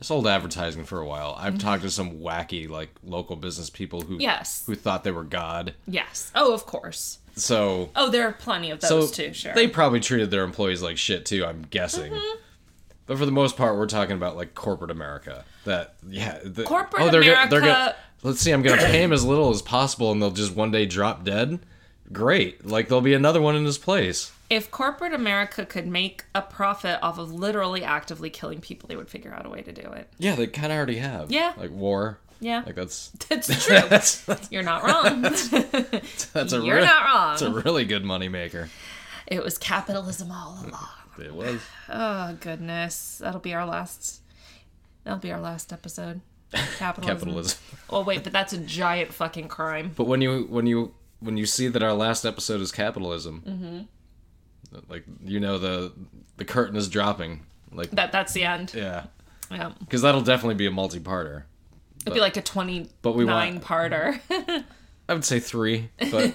I 0.00 0.04
sold 0.04 0.26
advertising 0.28 0.84
for 0.84 1.00
a 1.00 1.06
while. 1.06 1.34
I've 1.38 1.58
talked 1.58 1.82
to 1.82 1.90
some 1.90 2.18
wacky 2.20 2.68
like 2.68 2.90
local 3.02 3.34
business 3.34 3.68
people 3.70 4.02
who 4.02 4.14
Mm-hmm. 4.14 4.20
Yes. 4.22 4.62
who 4.66 4.74
thought 4.76 5.02
they 5.04 5.10
were 5.10 5.24
god. 5.24 5.74
Yes. 5.88 6.30
Oh, 6.34 6.54
of 6.54 6.66
course. 6.66 7.18
So 7.34 7.90
Oh, 7.96 8.08
there 8.10 8.26
are 8.28 8.32
plenty 8.32 8.70
of 8.70 8.80
so 8.82 9.00
those 9.00 9.10
too. 9.10 9.32
Sure. 9.32 9.54
they 9.54 9.66
probably 9.66 9.98
treated 10.00 10.30
their 10.30 10.44
employees 10.44 10.82
like 10.82 10.98
shit 10.98 11.26
too. 11.26 11.44
I'm 11.44 11.62
guessing. 11.70 12.12
Mm-hmm. 12.12 12.38
But 13.06 13.18
for 13.18 13.26
the 13.26 13.32
most 13.32 13.56
part, 13.56 13.76
we're 13.76 13.86
talking 13.86 14.14
about 14.16 14.36
like 14.36 14.54
corporate 14.54 14.90
America. 14.90 15.44
That 15.64 15.94
yeah, 16.08 16.38
the, 16.44 16.62
Corporate 16.64 17.02
oh, 17.02 17.10
they're 17.10 17.22
gonna- 17.24 17.48
they're 17.50 17.60
America- 17.60 17.96
let's 18.22 18.40
see, 18.40 18.52
I'm 18.52 18.62
gonna 18.62 18.76
pay 18.82 19.02
him 19.02 19.12
as 19.12 19.24
little 19.24 19.50
as 19.50 19.62
possible, 19.62 20.12
and 20.12 20.20
they'll 20.22 20.30
just 20.30 20.54
one 20.54 20.70
day 20.70 20.84
drop 20.86 21.24
dead. 21.24 21.58
Great, 22.12 22.64
like 22.66 22.88
there'll 22.88 23.00
be 23.02 23.14
another 23.14 23.40
one 23.40 23.54
in 23.56 23.64
his 23.64 23.76
place. 23.78 24.32
if 24.48 24.70
corporate 24.70 25.12
America 25.12 25.66
could 25.66 25.86
make 25.86 26.24
a 26.34 26.40
profit 26.40 26.98
off 27.02 27.18
of 27.18 27.30
literally 27.32 27.84
actively 27.84 28.30
killing 28.30 28.60
people, 28.60 28.88
they 28.88 28.96
would 28.96 29.10
figure 29.10 29.32
out 29.34 29.44
a 29.44 29.50
way 29.50 29.60
to 29.62 29.72
do 29.72 29.82
it. 29.92 30.08
Yeah, 30.18 30.34
they 30.34 30.46
kind 30.46 30.72
of 30.72 30.76
already 30.76 30.96
have. 30.98 31.30
Yeah. 31.30 31.52
like 31.58 31.70
war. 31.70 32.18
Yeah. 32.40 32.62
Like 32.64 32.76
that's 32.76 33.08
That's 33.28 33.48
true. 33.66 33.78
that's 33.88 34.24
that's, 34.24 34.50
You're 34.50 34.62
not 34.62 34.84
wrong. 34.84 35.20
that's 36.32 36.52
a 36.52 36.62
You're 36.64 36.76
real- 36.76 36.84
not 36.86 37.04
wrong. 37.04 37.32
It's 37.34 37.42
a 37.42 37.50
really 37.50 37.84
good 37.84 38.04
moneymaker. 38.04 38.68
it 39.26 39.42
was 39.42 39.58
capitalism 39.58 40.30
all 40.32 40.58
along. 40.66 40.88
It 41.22 41.34
was. 41.34 41.60
Oh 41.90 42.36
goodness, 42.40 43.18
that'll 43.20 43.40
be 43.40 43.52
our 43.54 43.66
last. 43.66 44.20
That'll 45.04 45.18
be 45.18 45.32
our 45.32 45.40
last 45.40 45.72
episode. 45.72 46.20
Capitalism. 46.78 47.18
Capitalism. 47.18 47.58
Oh 47.90 48.02
wait, 48.02 48.22
but 48.24 48.32
that's 48.32 48.52
a 48.52 48.58
giant 48.58 49.12
fucking 49.12 49.48
crime. 49.48 49.90
But 49.96 50.04
when 50.04 50.20
you 50.22 50.46
when 50.48 50.66
you 50.66 50.94
when 51.20 51.36
you 51.36 51.46
see 51.46 51.68
that 51.68 51.82
our 51.82 51.92
last 51.94 52.24
episode 52.24 52.60
is 52.60 52.70
capitalism, 52.72 53.42
Mm-hmm. 53.46 54.78
like 54.90 55.04
you 55.24 55.40
know 55.40 55.58
the 55.58 55.92
the 56.36 56.44
curtain 56.44 56.76
is 56.76 56.88
dropping. 56.88 57.44
Like 57.72 57.90
That 57.90 58.12
that's 58.12 58.32
the 58.32 58.44
end. 58.44 58.72
yeah, 58.74 59.04
Yeah, 59.50 59.72
because 59.80 60.02
that'll 60.02 60.22
definitely 60.22 60.54
be 60.54 60.66
a 60.66 60.70
multi-parter. 60.70 61.42
it'd 62.02 62.14
be 62.14 62.20
like 62.20 62.36
a 62.36 62.42
twenty 62.42 62.88
But 63.02 63.12
we 63.12 63.24
want- 63.24 63.36
nine 63.54 63.60
parter. 63.60 64.20
I 65.10 65.14
would 65.14 65.24
say 65.24 65.40
three, 65.40 65.88
but 65.98 66.34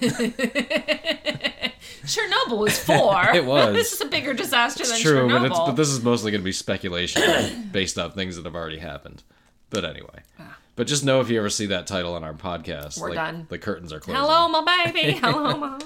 Chernobyl 2.04 2.58
was 2.58 2.78
four. 2.78 3.22
It 3.34 3.44
was. 3.44 3.72
this 3.74 3.92
is 3.92 4.00
a 4.00 4.06
bigger 4.06 4.34
disaster 4.34 4.84
than 4.84 4.92
it's 4.94 5.00
true. 5.02 5.28
Chernobyl. 5.28 5.40
But 5.40 5.46
it's 5.50 5.58
but 5.60 5.72
this 5.72 5.88
is 5.88 6.02
mostly 6.02 6.30
going 6.32 6.40
to 6.40 6.44
be 6.44 6.52
speculation 6.52 7.68
based 7.72 7.98
on 7.98 8.10
things 8.12 8.36
that 8.36 8.44
have 8.44 8.54
already 8.54 8.78
happened. 8.78 9.22
But 9.70 9.84
anyway, 9.84 10.22
but 10.76 10.86
just 10.86 11.04
know 11.04 11.20
if 11.20 11.28
you 11.30 11.38
ever 11.38 11.50
see 11.50 11.66
that 11.66 11.86
title 11.86 12.14
on 12.14 12.24
our 12.24 12.34
podcast, 12.34 13.00
We're 13.00 13.10
like, 13.10 13.16
done. 13.16 13.46
The 13.48 13.58
curtains 13.58 13.92
are 13.92 14.00
closing. 14.00 14.20
Hello, 14.20 14.48
my 14.48 14.90
baby. 14.92 15.12
Hello, 15.20 15.56
my. 15.56 15.78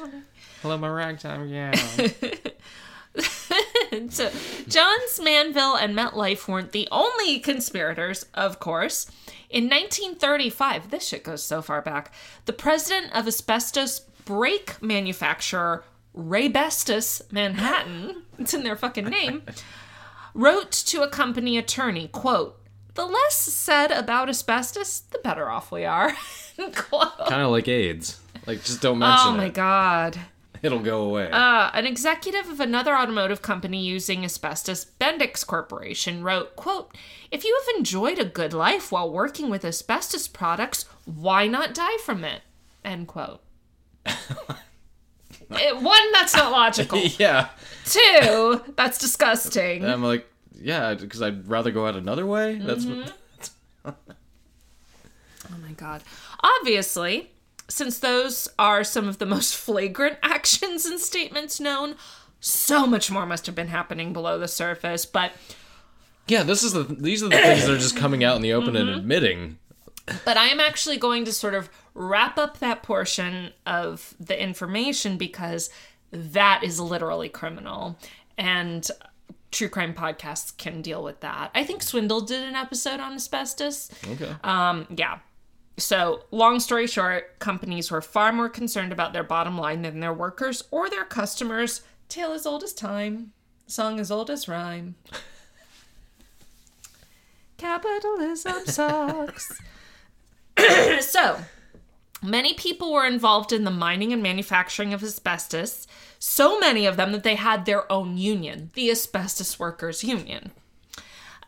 hello, 0.62 0.78
my 0.78 0.88
ragtime 0.88 1.50
gal. 1.50 1.74
so, 4.10 4.30
Johns 4.68 5.20
Manville 5.22 5.76
and 5.76 5.96
MetLife 5.96 6.48
weren't 6.48 6.72
the 6.72 6.88
only 6.90 7.38
conspirators, 7.40 8.26
of 8.34 8.60
course. 8.60 9.10
In 9.50 9.64
1935, 9.64 10.90
this 10.90 11.08
shit 11.08 11.24
goes 11.24 11.42
so 11.42 11.62
far 11.62 11.80
back, 11.80 12.12
the 12.44 12.52
president 12.52 13.14
of 13.14 13.26
asbestos 13.26 14.00
brake 14.24 14.82
manufacturer 14.82 15.84
Raybestos 16.16 17.32
Manhattan, 17.32 18.22
it's 18.38 18.52
in 18.52 18.64
their 18.64 18.76
fucking 18.76 19.06
name, 19.06 19.42
wrote 20.34 20.72
to 20.72 21.02
a 21.02 21.08
company 21.08 21.56
attorney, 21.56 22.08
quote, 22.08 22.57
the 22.98 23.06
less 23.06 23.36
said 23.36 23.92
about 23.92 24.28
asbestos, 24.28 25.00
the 25.12 25.20
better 25.20 25.48
off 25.48 25.70
we 25.70 25.84
are. 25.84 26.16
Kind 26.56 27.42
of 27.42 27.52
like 27.52 27.68
AIDS. 27.68 28.18
Like 28.44 28.64
just 28.64 28.82
don't 28.82 28.98
mention 28.98 29.28
it. 29.28 29.34
Oh 29.34 29.36
my 29.36 29.44
it. 29.46 29.54
god. 29.54 30.18
It'll 30.60 30.80
go 30.80 31.02
away. 31.02 31.30
Uh, 31.30 31.70
an 31.72 31.86
executive 31.86 32.48
of 32.48 32.58
another 32.58 32.96
automotive 32.96 33.40
company 33.40 33.80
using 33.80 34.24
asbestos, 34.24 34.84
Bendix 35.00 35.46
Corporation, 35.46 36.24
wrote, 36.24 36.56
quote, 36.56 36.92
If 37.30 37.44
you 37.44 37.56
have 37.64 37.76
enjoyed 37.78 38.18
a 38.18 38.24
good 38.24 38.52
life 38.52 38.90
while 38.90 39.08
working 39.08 39.48
with 39.48 39.64
asbestos 39.64 40.26
products, 40.26 40.84
why 41.04 41.46
not 41.46 41.74
die 41.74 41.98
from 41.98 42.24
it? 42.24 42.42
End 42.84 43.06
quote. 43.06 43.40
It- 45.50 45.80
one, 45.80 46.12
that's 46.12 46.34
not 46.34 46.52
logical. 46.52 46.98
yeah. 47.18 47.48
Two, 47.86 48.60
that's 48.76 48.98
disgusting. 48.98 49.84
I'm 49.84 50.02
like, 50.02 50.26
yeah, 50.60 50.94
because 50.94 51.22
I'd 51.22 51.48
rather 51.48 51.70
go 51.70 51.86
out 51.86 51.96
another 51.96 52.26
way. 52.26 52.56
That's 52.58 52.84
Mm-hmm. 52.84 53.00
what. 53.82 53.94
Oh 55.50 55.56
my 55.62 55.72
god. 55.72 56.02
Obviously, 56.40 57.30
since 57.68 57.98
those 57.98 58.48
are 58.58 58.84
some 58.84 59.08
of 59.08 59.18
the 59.18 59.26
most 59.26 59.54
flagrant 59.64 60.18
actions 60.22 60.84
and 60.86 61.00
statements 61.00 61.60
known, 61.60 61.94
so 62.40 62.86
much 62.86 63.10
more 63.10 63.26
must 63.26 63.46
have 63.46 63.54
been 63.54 63.68
happening 63.68 64.12
below 64.12 64.38
the 64.38 64.48
surface, 64.48 65.06
but 65.06 65.32
Yeah, 66.26 66.42
this 66.42 66.62
is 66.62 66.72
the. 66.72 66.82
These 66.84 67.22
are 67.22 67.28
the 67.28 67.36
things 67.36 67.66
that 67.66 67.74
are 67.74 67.78
just 67.78 67.96
coming 67.96 68.22
out 68.24 68.36
in 68.36 68.42
the 68.42 68.52
open 68.52 68.74
Mm-hmm. 68.74 68.88
and 68.88 68.90
admitting. 68.90 69.58
But 70.24 70.36
I 70.38 70.46
am 70.46 70.58
actually 70.60 70.96
going 70.96 71.24
to 71.26 71.32
sort 71.32 71.52
of 71.54 71.68
wrap 71.94 72.38
up 72.38 72.60
that 72.60 72.82
portion 72.82 73.52
of 73.66 74.14
the 74.18 74.40
information 74.40 75.18
because 75.18 75.68
that 76.10 76.62
is 76.64 76.80
literally 76.80 77.28
criminal. 77.28 77.98
And 78.38 78.88
true 79.50 79.68
crime 79.68 79.94
podcasts 79.94 80.56
can 80.56 80.82
deal 80.82 81.02
with 81.02 81.20
that. 81.20 81.50
I 81.54 81.64
think 81.64 81.82
Swindle 81.82 82.20
did 82.20 82.42
an 82.42 82.54
episode 82.54 83.00
on 83.00 83.14
asbestos. 83.14 83.90
Okay. 84.06 84.34
Um, 84.44 84.86
yeah. 84.94 85.18
So, 85.78 86.24
long 86.32 86.58
story 86.58 86.88
short, 86.88 87.38
companies 87.38 87.90
were 87.90 88.00
far 88.00 88.32
more 88.32 88.48
concerned 88.48 88.92
about 88.92 89.12
their 89.12 89.22
bottom 89.22 89.56
line 89.56 89.82
than 89.82 90.00
their 90.00 90.12
workers 90.12 90.64
or 90.70 90.90
their 90.90 91.04
customers. 91.04 91.82
Tale 92.08 92.32
as 92.32 92.46
old 92.46 92.64
as 92.64 92.72
time, 92.72 93.32
song 93.66 94.00
as 94.00 94.10
old 94.10 94.28
as 94.28 94.48
rhyme. 94.48 94.96
Capitalism 97.58 98.54
sucks. 98.66 99.60
so, 101.00 101.38
many 102.22 102.54
people 102.54 102.92
were 102.92 103.06
involved 103.06 103.52
in 103.52 103.62
the 103.64 103.70
mining 103.70 104.12
and 104.12 104.22
manufacturing 104.22 104.92
of 104.92 105.04
asbestos, 105.04 105.86
so 106.18 106.58
many 106.58 106.86
of 106.86 106.96
them 106.96 107.12
that 107.12 107.22
they 107.22 107.36
had 107.36 107.64
their 107.64 107.90
own 107.90 108.18
union, 108.18 108.70
the 108.74 108.90
Asbestos 108.90 109.58
Workers 109.58 110.02
Union. 110.04 110.50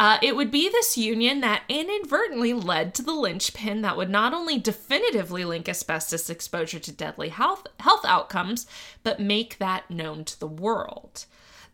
Uh, 0.00 0.16
it 0.22 0.34
would 0.34 0.50
be 0.50 0.66
this 0.66 0.96
union 0.96 1.42
that 1.42 1.62
inadvertently 1.68 2.54
led 2.54 2.94
to 2.94 3.02
the 3.02 3.12
linchpin 3.12 3.82
that 3.82 3.98
would 3.98 4.08
not 4.08 4.32
only 4.32 4.58
definitively 4.58 5.44
link 5.44 5.68
asbestos 5.68 6.30
exposure 6.30 6.78
to 6.78 6.90
deadly 6.90 7.28
health, 7.28 7.66
health 7.80 8.02
outcomes, 8.06 8.66
but 9.02 9.20
make 9.20 9.58
that 9.58 9.90
known 9.90 10.24
to 10.24 10.40
the 10.40 10.46
world. 10.46 11.26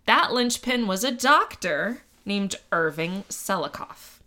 That 0.07 0.33
linchpin 0.33 0.89
was 0.89 1.05
a 1.05 1.13
doctor 1.13 2.03
named 2.25 2.57
Irving 2.73 3.23
Selikoff. 3.29 4.19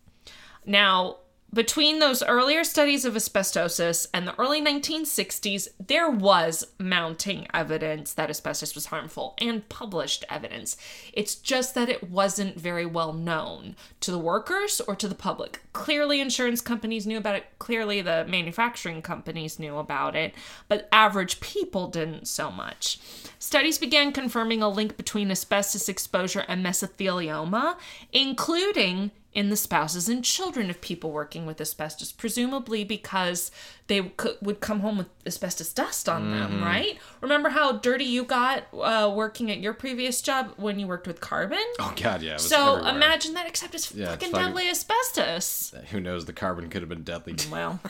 Now, 0.66 1.18
between 1.54 1.98
those 2.00 2.22
earlier 2.22 2.64
studies 2.64 3.06
of 3.06 3.16
asbestosis 3.16 4.08
and 4.14 4.28
the 4.28 4.40
early 4.40 4.62
1960s, 4.62 5.68
there 5.80 6.10
was 6.10 6.68
mounting 6.78 7.48
evidence 7.54 8.14
that 8.14 8.30
asbestos 8.30 8.76
was 8.76 8.88
harmful 8.88 9.34
and 9.40 9.68
published 9.68 10.24
evidence. 10.30 10.78
It's 11.12 11.34
just 11.34 11.74
that 11.74 11.90
it 11.90 12.10
wasn't 12.10 12.60
very 12.60 12.86
well 12.86 13.14
known 13.14 13.76
to 14.02 14.12
the 14.12 14.20
workers 14.20 14.80
or 14.82 14.96
to 14.98 15.08
the 15.08 15.16
public. 15.16 15.62
Clearly, 15.74 16.22
insurance 16.22 16.62
companies 16.62 17.08
knew 17.08 17.18
about 17.18 17.36
it, 17.36 17.46
clearly, 17.58 18.02
the 18.02 18.26
manufacturing 18.28 19.02
companies 19.02 19.58
knew 19.58 19.78
about 19.78 20.16
it, 20.16 20.36
but 20.68 20.88
average 20.92 21.40
people 21.40 21.88
didn't 21.88 22.28
so 22.28 22.52
much. 22.52 23.00
Studies 23.40 23.80
began 23.80 24.12
confirming 24.12 24.62
a 24.62 24.70
link 24.70 24.98
between 24.98 25.32
asbestos 25.32 25.90
exposure 25.90 26.46
and 26.48 26.64
mesothelioma, 26.64 27.78
including 28.12 29.12
in 29.40 29.50
the 29.50 29.56
spouses 29.56 30.10
and 30.10 30.24
children 30.26 30.70
of 30.70 30.82
people 30.82 31.12
working 31.12 31.46
with 31.46 31.62
asbestos, 31.62 32.12
presumably 32.12 32.84
because 32.84 33.52
they 33.88 34.12
would 34.42 34.60
come 34.60 34.82
home 34.82 34.98
with 34.98 35.08
asbestos 35.26 35.72
dust 35.72 36.10
on 36.10 36.32
them, 36.32 36.62
right? 36.62 36.98
Remember 37.22 37.48
how 37.50 37.72
dirty 37.74 38.04
you 38.04 38.24
got 38.26 38.66
uh, 38.74 39.10
working 39.16 39.50
at 39.50 39.60
your 39.60 39.74
previous 39.74 40.22
job 40.22 40.52
when 40.58 40.78
you 40.78 40.88
worked 40.88 41.08
with 41.08 41.22
carbon? 41.22 41.64
oh 41.80 41.94
God, 41.96 42.22
yeah. 42.22 42.32
It 42.32 42.34
was 42.34 42.50
so 42.50 42.74
everywhere. 42.76 42.96
imagine 42.96 43.34
that, 43.36 43.48
except 43.48 43.74
it's 43.76 43.94
Yeah, 43.96 44.04
it's 44.08 44.12
fucking 44.16 44.32
fucking- 44.32 44.48
deadly 44.48 44.70
asbestos. 44.70 45.74
Who 45.92 46.00
knows? 46.02 46.26
The 46.26 46.34
carbon 46.34 46.70
could 46.70 46.82
have 46.82 46.90
been 46.90 47.04
deadly. 47.04 47.34
too. 47.36 47.50
Well, 47.52 47.80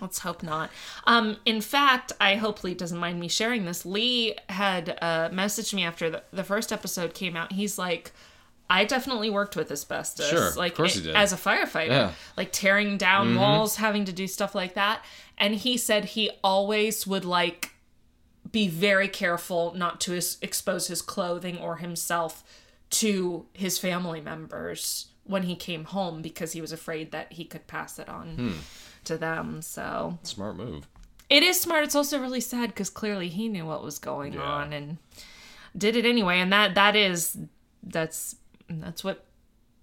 Let's 0.00 0.20
hope 0.20 0.42
not. 0.42 0.70
Um, 1.06 1.36
in 1.44 1.60
fact, 1.60 2.12
I 2.20 2.36
hope 2.36 2.64
Lee 2.64 2.72
doesn't 2.74 2.96
mind 2.96 3.20
me 3.20 3.28
sharing 3.28 3.66
this. 3.66 3.84
Lee 3.84 4.34
had 4.48 4.96
uh, 5.02 5.28
messaged 5.30 5.74
me 5.74 5.84
after 5.84 6.08
the, 6.08 6.22
the 6.32 6.44
first 6.44 6.72
episode 6.72 7.12
came 7.12 7.36
out. 7.36 7.52
He's 7.52 7.76
like, 7.78 8.12
I 8.70 8.84
definitely 8.84 9.30
worked 9.30 9.56
with 9.56 9.70
asbestos. 9.72 10.28
Sure, 10.30 10.48
of 10.48 10.56
like 10.56 10.74
course 10.76 10.94
he 10.94 11.00
it- 11.00 11.04
did. 11.04 11.16
as 11.16 11.32
a 11.32 11.36
firefighter, 11.36 11.88
Yeah. 11.88 12.04
Mm-hmm. 12.04 12.14
like 12.36 12.52
tearing 12.52 12.96
down 12.98 13.34
walls, 13.34 13.76
having 13.76 14.04
to 14.06 14.12
do 14.12 14.26
stuff 14.28 14.54
like 14.54 14.74
that. 14.74 15.04
And 15.36 15.54
he 15.56 15.76
said 15.76 16.04
he 16.04 16.30
always 16.44 17.06
would 17.06 17.24
like 17.24 17.72
be 18.52 18.68
very 18.68 19.08
careful 19.08 19.74
not 19.76 20.00
to 20.02 20.14
expose 20.40 20.86
his 20.86 21.02
clothing 21.02 21.58
or 21.58 21.76
himself 21.76 22.42
to 22.90 23.46
his 23.52 23.78
family 23.78 24.20
members 24.20 25.08
when 25.24 25.42
he 25.44 25.54
came 25.54 25.84
home 25.84 26.22
because 26.22 26.52
he 26.52 26.60
was 26.60 26.72
afraid 26.72 27.12
that 27.12 27.32
he 27.32 27.44
could 27.44 27.66
pass 27.66 27.98
it 27.98 28.08
on 28.08 28.34
Hmm. 28.36 28.52
to 29.04 29.16
them. 29.18 29.62
So 29.62 30.18
Smart 30.22 30.56
move. 30.56 30.88
it 31.28 31.42
is 31.42 31.60
smart. 31.60 31.84
It's 31.84 31.94
also 31.94 32.18
really 32.20 32.40
sad 32.40 32.70
because 32.70 32.90
clearly 32.90 33.28
he 33.28 33.48
knew 33.48 33.66
what 33.66 33.82
was 33.84 33.98
going 33.98 34.32
Yeah. 34.34 34.40
on 34.42 34.72
and 34.72 34.98
did 35.76 35.94
it 35.96 36.04
anyway. 36.04 36.38
And 36.40 36.52
that 36.52 36.74
that 36.74 36.96
is 36.96 37.36
that's 37.82 38.36
that's 38.70 39.02
what 39.02 39.24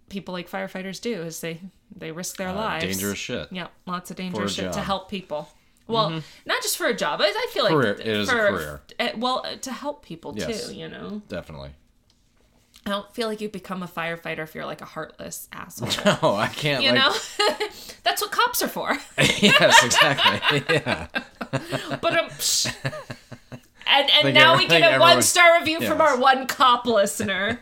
people 0.09 0.33
like 0.33 0.49
firefighters 0.49 1.01
do 1.01 1.21
is 1.23 1.41
they 1.41 1.59
they 1.95 2.11
risk 2.11 2.37
their 2.37 2.53
lives. 2.53 2.83
Uh, 2.83 2.87
Dangerous 2.87 3.17
shit. 3.17 3.47
Yeah, 3.51 3.67
lots 3.85 4.09
of 4.11 4.17
dangerous 4.17 4.53
shit 4.53 4.63
to 4.65 4.69
job. 4.69 4.75
Mm-hmm. 4.75 4.85
help 4.85 5.09
people. 5.09 5.49
Well, 5.87 6.21
not 6.45 6.61
just 6.61 6.77
for 6.77 6.87
a 6.87 6.93
job. 6.93 7.21
I, 7.21 7.27
I 7.27 7.47
feel 7.53 7.63
like 7.63 7.73
Career- 7.73 7.93
it 7.93 8.05
is 8.07 8.27
a 8.27 8.31
career. 8.33 8.81
uh, 8.99 9.07
well, 9.15 9.41
uh, 9.45 9.55
to 9.55 9.71
help 9.71 10.03
people 10.03 10.33
Yes. 10.35 10.67
too. 10.67 10.75
You 10.75 10.89
know, 10.89 11.21
Definitely. 11.29 11.71
I 12.85 12.89
don't 12.89 13.13
feel 13.13 13.27
like 13.29 13.39
you 13.41 13.47
become 13.49 13.83
a 13.83 13.87
firefighter 13.87 14.39
if 14.39 14.53
you're 14.55 14.65
like 14.65 14.81
a 14.81 14.85
heartless 14.85 15.47
asshole. 15.53 15.89
Oh, 16.21 16.35
I 16.35 16.47
can't. 16.47 16.83
You 16.83 16.91
like, 16.91 16.99
know, 16.99 17.15
that's 18.03 18.21
what 18.21 18.31
cops 18.31 18.61
are 18.61 18.67
for. 18.67 18.97
yes, 19.17 19.83
exactly. 19.85 20.63
yeah. 20.69 21.07
But 22.01 22.17
um, 22.17 22.29
psh. 22.31 22.73
and 23.87 24.09
and 24.25 24.33
now 24.33 24.57
we 24.57 24.67
get 24.67 24.95
a 24.95 24.99
one 24.99 25.21
star 25.21 25.57
review 25.59 25.79
from 25.81 26.01
our 26.01 26.17
one 26.19 26.47
cop 26.47 26.85
listener. 26.85 27.59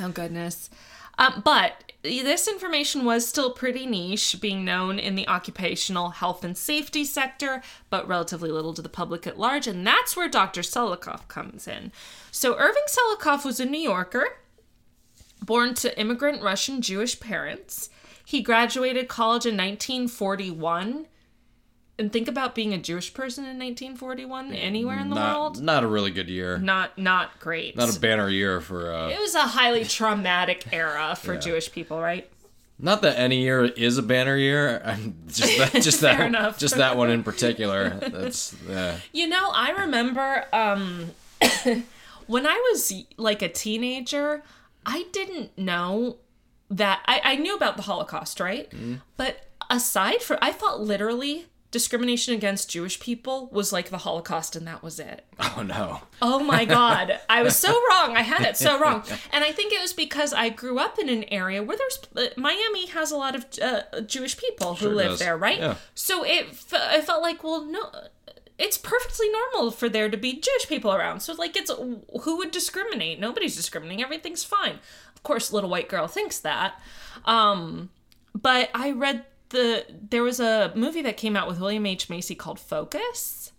Oh 0.00 0.10
goodness. 0.10 0.70
Um, 1.18 1.42
but 1.44 1.92
this 2.02 2.46
information 2.46 3.04
was 3.04 3.26
still 3.26 3.50
pretty 3.52 3.86
niche, 3.86 4.36
being 4.40 4.64
known 4.64 4.98
in 4.98 5.16
the 5.16 5.26
occupational 5.26 6.10
health 6.10 6.44
and 6.44 6.56
safety 6.56 7.04
sector, 7.04 7.60
but 7.90 8.06
relatively 8.06 8.50
little 8.50 8.74
to 8.74 8.82
the 8.82 8.88
public 8.88 9.26
at 9.26 9.38
large, 9.38 9.66
and 9.66 9.86
that's 9.86 10.16
where 10.16 10.28
Dr. 10.28 10.60
Selikoff 10.60 11.26
comes 11.26 11.66
in. 11.66 11.90
So 12.30 12.56
Irving 12.56 12.84
Selikoff 12.88 13.44
was 13.44 13.58
a 13.58 13.66
New 13.66 13.80
Yorker, 13.80 14.38
born 15.44 15.74
to 15.74 15.98
immigrant 15.98 16.42
Russian 16.42 16.80
Jewish 16.80 17.18
parents. 17.18 17.90
He 18.24 18.42
graduated 18.42 19.08
college 19.08 19.46
in 19.46 19.56
1941. 19.56 21.06
And 22.00 22.12
think 22.12 22.28
about 22.28 22.54
being 22.54 22.72
a 22.72 22.78
Jewish 22.78 23.12
person 23.12 23.42
in 23.44 23.58
1941 23.58 24.52
anywhere 24.52 25.00
in 25.00 25.08
the 25.08 25.16
Not, 25.16 25.36
world. 25.38 25.62
not 25.62 25.82
a 25.82 25.86
really 25.88 26.12
good 26.12 26.28
year. 26.28 26.56
Not 26.58 26.96
not 26.96 27.40
great. 27.40 27.74
Not 27.76 27.94
a 27.96 27.98
banner 27.98 28.28
year 28.28 28.60
for. 28.60 28.92
uh 28.94 29.08
it 29.08 29.18
was 29.18 29.34
a 29.34 29.40
highly 29.42 29.84
traumatic 29.98 30.66
era 30.72 31.16
for 31.16 31.34
Yeah. 31.34 31.40
Jewish 31.40 31.72
people, 31.72 32.00
right? 32.00 32.30
Not 32.78 33.02
that 33.02 33.18
any 33.18 33.42
year 33.42 33.64
is 33.64 33.98
a 33.98 34.02
banner 34.02 34.36
year. 34.36 34.80
I'm 34.84 35.16
just 35.26 35.58
that. 35.58 35.72
Just 35.82 36.00
Fair 36.00 36.18
that. 36.18 36.26
enough. 36.26 36.58
Just 36.58 36.76
that 36.76 36.96
one 36.96 37.10
in 37.10 37.24
particular. 37.24 37.90
That's. 37.90 38.54
Yeah. 38.68 38.98
You 39.12 39.26
know, 39.26 39.50
I 39.52 39.70
remember 39.70 40.44
um 40.52 41.10
when 42.28 42.46
I 42.46 42.54
was 42.72 42.92
like 43.16 43.42
a 43.42 43.48
teenager, 43.48 44.44
I 44.86 45.06
didn't 45.12 45.58
know 45.58 46.18
that 46.70 47.00
I, 47.06 47.20
I 47.24 47.36
knew 47.36 47.56
about 47.56 47.76
the 47.76 47.82
Holocaust, 47.82 48.38
right? 48.38 48.70
But 49.16 49.46
aside 49.68 50.22
from 50.22 50.38
I 50.40 50.52
thought 50.52 50.80
literally 50.80 51.46
discrimination 51.70 52.32
against 52.34 52.70
Jewish 52.70 52.98
people 52.98 53.48
was 53.52 53.72
like 53.72 53.90
the 53.90 53.98
Holocaust 53.98 54.56
and 54.56 54.66
that 54.66 54.82
was 54.82 54.98
it. 54.98 55.24
Oh 55.56 55.62
no. 55.62 56.02
Oh 56.22 56.38
my 56.40 56.64
God. 56.78 57.18
I 57.28 57.42
was 57.42 57.56
so 57.56 57.70
wrong. 57.90 58.16
I 58.16 58.22
had 58.22 58.42
it 58.42 58.56
so 58.56 58.78
wrong. 58.82 59.02
And 59.32 59.42
I 59.44 59.50
think 59.52 59.72
it 59.72 59.80
was 59.80 59.92
because 59.92 60.32
I 60.32 60.48
grew 60.50 60.78
up 60.78 60.98
in 60.98 61.08
an 61.08 61.24
area 61.24 61.62
where 61.62 61.76
there's 61.76 61.98
uh, 62.16 62.32
Miami 62.40 62.86
has 62.88 63.10
a 63.10 63.16
lot 63.16 63.34
of 63.34 63.46
uh, 63.60 64.00
Jewish 64.02 64.36
people 64.38 64.74
who 64.74 64.86
Sure 64.86 64.94
live 64.94 65.10
does. 65.10 65.18
there, 65.18 65.36
right? 65.36 65.58
Yeah. 65.58 65.74
So 65.94 66.24
it, 66.24 66.46
it 66.72 67.04
felt 67.04 67.22
like, 67.22 67.42
well, 67.42 67.64
no, 67.64 67.90
it's 68.56 68.78
perfectly 68.78 69.26
normal 69.30 69.70
for 69.72 69.88
there 69.88 70.08
to 70.08 70.16
be 70.16 70.34
Jewish 70.34 70.68
people 70.68 70.92
around. 70.92 71.20
So, 71.20 71.32
like, 71.34 71.56
it's 71.56 71.70
who 72.22 72.36
would 72.38 72.50
discriminate? 72.50 73.18
Nobody's 73.20 73.56
discriminating. 73.56 74.02
Everything's 74.04 74.44
fine. 74.44 74.78
Of 75.16 75.22
course, 75.22 75.52
little 75.52 75.70
white 75.70 75.88
girl 75.88 76.06
thinks 76.08 76.38
that. 76.40 76.74
Um, 77.24 77.90
but 78.34 78.70
I 78.74 78.90
read 78.92 79.24
the, 79.50 79.86
there 80.10 80.22
was 80.22 80.40
a 80.40 80.72
movie 80.74 81.02
that 81.02 81.16
came 81.16 81.36
out 81.36 81.48
with 81.48 81.60
William 81.60 81.86
H. 81.86 82.10
Macy 82.10 82.34
called 82.34 82.60
Focus 82.60 83.52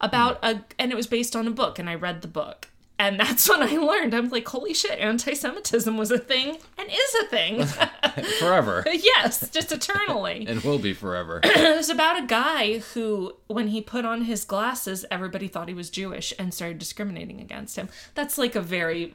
about 0.00 0.38
a 0.42 0.62
and 0.78 0.92
it 0.92 0.96
was 0.96 1.06
based 1.06 1.34
on 1.34 1.46
a 1.46 1.50
book 1.50 1.78
and 1.78 1.88
I 1.88 1.94
read 1.94 2.22
the 2.22 2.28
book. 2.28 2.68
And 2.96 3.18
that's 3.20 3.48
when 3.48 3.62
I 3.62 3.76
learned. 3.76 4.14
I'm 4.14 4.28
like, 4.28 4.46
holy 4.46 4.72
shit, 4.74 4.98
anti-Semitism 5.00 5.96
was 5.96 6.10
a 6.10 6.18
thing 6.18 6.58
and 6.78 6.88
is 6.88 7.14
a 7.22 7.26
thing. 7.26 7.66
Forever. 8.38 8.84
yes, 8.92 9.50
just 9.50 9.72
eternally. 9.72 10.46
and 10.46 10.62
will 10.62 10.78
be 10.78 10.94
forever. 10.94 11.40
it 11.44 11.76
was 11.76 11.90
about 11.90 12.22
a 12.22 12.26
guy 12.26 12.78
who, 12.78 13.34
when 13.48 13.68
he 13.68 13.80
put 13.80 14.04
on 14.04 14.22
his 14.22 14.44
glasses, 14.44 15.04
everybody 15.10 15.48
thought 15.48 15.66
he 15.66 15.74
was 15.74 15.90
Jewish 15.90 16.32
and 16.38 16.54
started 16.54 16.78
discriminating 16.78 17.40
against 17.40 17.74
him. 17.74 17.88
That's 18.14 18.38
like 18.38 18.54
a 18.54 18.60
very 18.60 19.14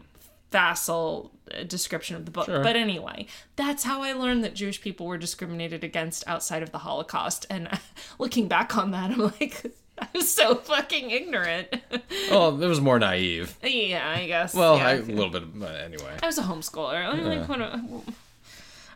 facile 0.51 1.31
uh, 1.53 1.63
description 1.63 2.15
of 2.15 2.25
the 2.25 2.31
book. 2.31 2.45
Sure. 2.45 2.63
But 2.63 2.75
anyway, 2.75 3.27
that's 3.55 3.83
how 3.83 4.01
I 4.01 4.13
learned 4.13 4.43
that 4.43 4.55
Jewish 4.55 4.81
people 4.81 5.05
were 5.05 5.17
discriminated 5.17 5.83
against 5.83 6.23
outside 6.27 6.63
of 6.63 6.71
the 6.71 6.79
Holocaust. 6.79 7.45
And 7.49 7.69
looking 8.19 8.47
back 8.47 8.77
on 8.77 8.91
that, 8.91 9.11
I'm 9.11 9.19
like, 9.19 9.65
I 9.99 10.07
was 10.13 10.33
so 10.33 10.55
fucking 10.55 11.11
ignorant. 11.11 11.67
Oh, 12.31 12.59
it 12.61 12.67
was 12.67 12.79
more 12.79 12.99
naive. 12.99 13.57
yeah, 13.63 14.07
I 14.07 14.27
guess. 14.27 14.53
Well, 14.53 14.77
yeah. 14.77 14.87
I, 14.87 14.91
a 14.93 15.01
little 15.01 15.31
bit. 15.31 15.59
But 15.59 15.75
anyway. 15.79 16.15
I 16.21 16.27
was 16.27 16.37
a 16.37 16.43
homeschooler. 16.43 16.93
I, 16.93 17.11
like, 17.13 17.49
what 17.49 17.59
a- 17.59 17.81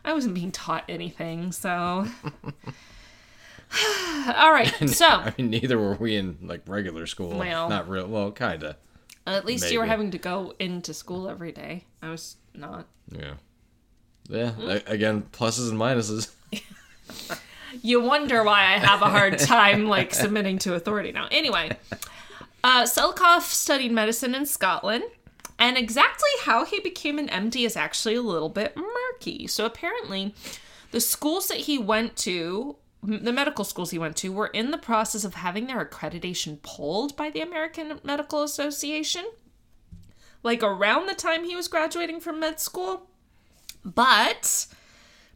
I 0.04 0.12
wasn't 0.12 0.34
being 0.34 0.52
taught 0.52 0.84
anything, 0.88 1.50
so. 1.50 1.68
All 4.36 4.52
right, 4.52 4.72
so 4.88 5.06
I 5.06 5.34
mean, 5.36 5.50
neither 5.50 5.76
were 5.78 5.94
we 5.94 6.14
in 6.14 6.38
like 6.42 6.62
regular 6.68 7.06
school. 7.06 7.36
Well. 7.36 7.68
not 7.68 7.88
real. 7.88 8.06
Well, 8.06 8.30
kinda. 8.30 8.76
At 9.26 9.44
least 9.46 9.70
you 9.72 9.78
were 9.78 9.86
having 9.86 10.10
to 10.12 10.18
go 10.18 10.54
into 10.58 10.92
school 10.94 11.28
every 11.28 11.52
day. 11.52 11.84
I 12.02 12.10
was 12.10 12.36
not. 12.54 12.86
Yeah. 13.10 13.34
Yeah. 14.28 14.52
a- 14.60 14.82
Again, 14.92 15.22
pluses 15.32 15.70
and 15.70 15.78
minuses. 15.78 16.30
You 17.82 18.00
wonder 18.00 18.44
why 18.44 18.60
I 18.72 18.78
have 18.78 19.02
a 19.02 19.10
hard 19.10 19.36
time 19.38 19.88
like 19.88 20.14
submitting 20.14 20.58
to 20.60 20.74
authority 20.74 21.10
now. 21.10 21.26
Anyway, 21.32 21.76
uh, 22.62 22.84
Selikoff 22.84 23.42
studied 23.42 23.90
medicine 23.90 24.32
in 24.32 24.46
Scotland, 24.46 25.02
and 25.58 25.76
exactly 25.76 26.30
how 26.44 26.64
he 26.64 26.78
became 26.78 27.18
an 27.18 27.26
MD 27.28 27.66
is 27.66 27.76
actually 27.76 28.14
a 28.14 28.22
little 28.22 28.48
bit 28.48 28.76
murky. 28.76 29.48
So 29.48 29.66
apparently, 29.66 30.34
the 30.92 31.00
schools 31.00 31.48
that 31.48 31.58
he 31.58 31.76
went 31.76 32.16
to, 32.18 32.76
the 33.06 33.32
medical 33.32 33.64
schools 33.64 33.90
he 33.90 33.98
went 33.98 34.16
to, 34.16 34.32
were 34.32 34.46
in 34.48 34.70
the 34.70 34.78
process 34.78 35.24
of 35.24 35.34
having 35.34 35.66
their 35.66 35.84
accreditation 35.84 36.60
pulled 36.62 37.16
by 37.16 37.30
the 37.30 37.40
American 37.40 38.00
Medical 38.02 38.42
Association. 38.42 39.24
Like 40.42 40.62
around 40.62 41.06
the 41.06 41.14
time 41.14 41.44
he 41.44 41.56
was 41.56 41.68
graduating 41.68 42.20
from 42.20 42.40
med 42.40 42.60
school. 42.60 43.08
But 43.84 44.66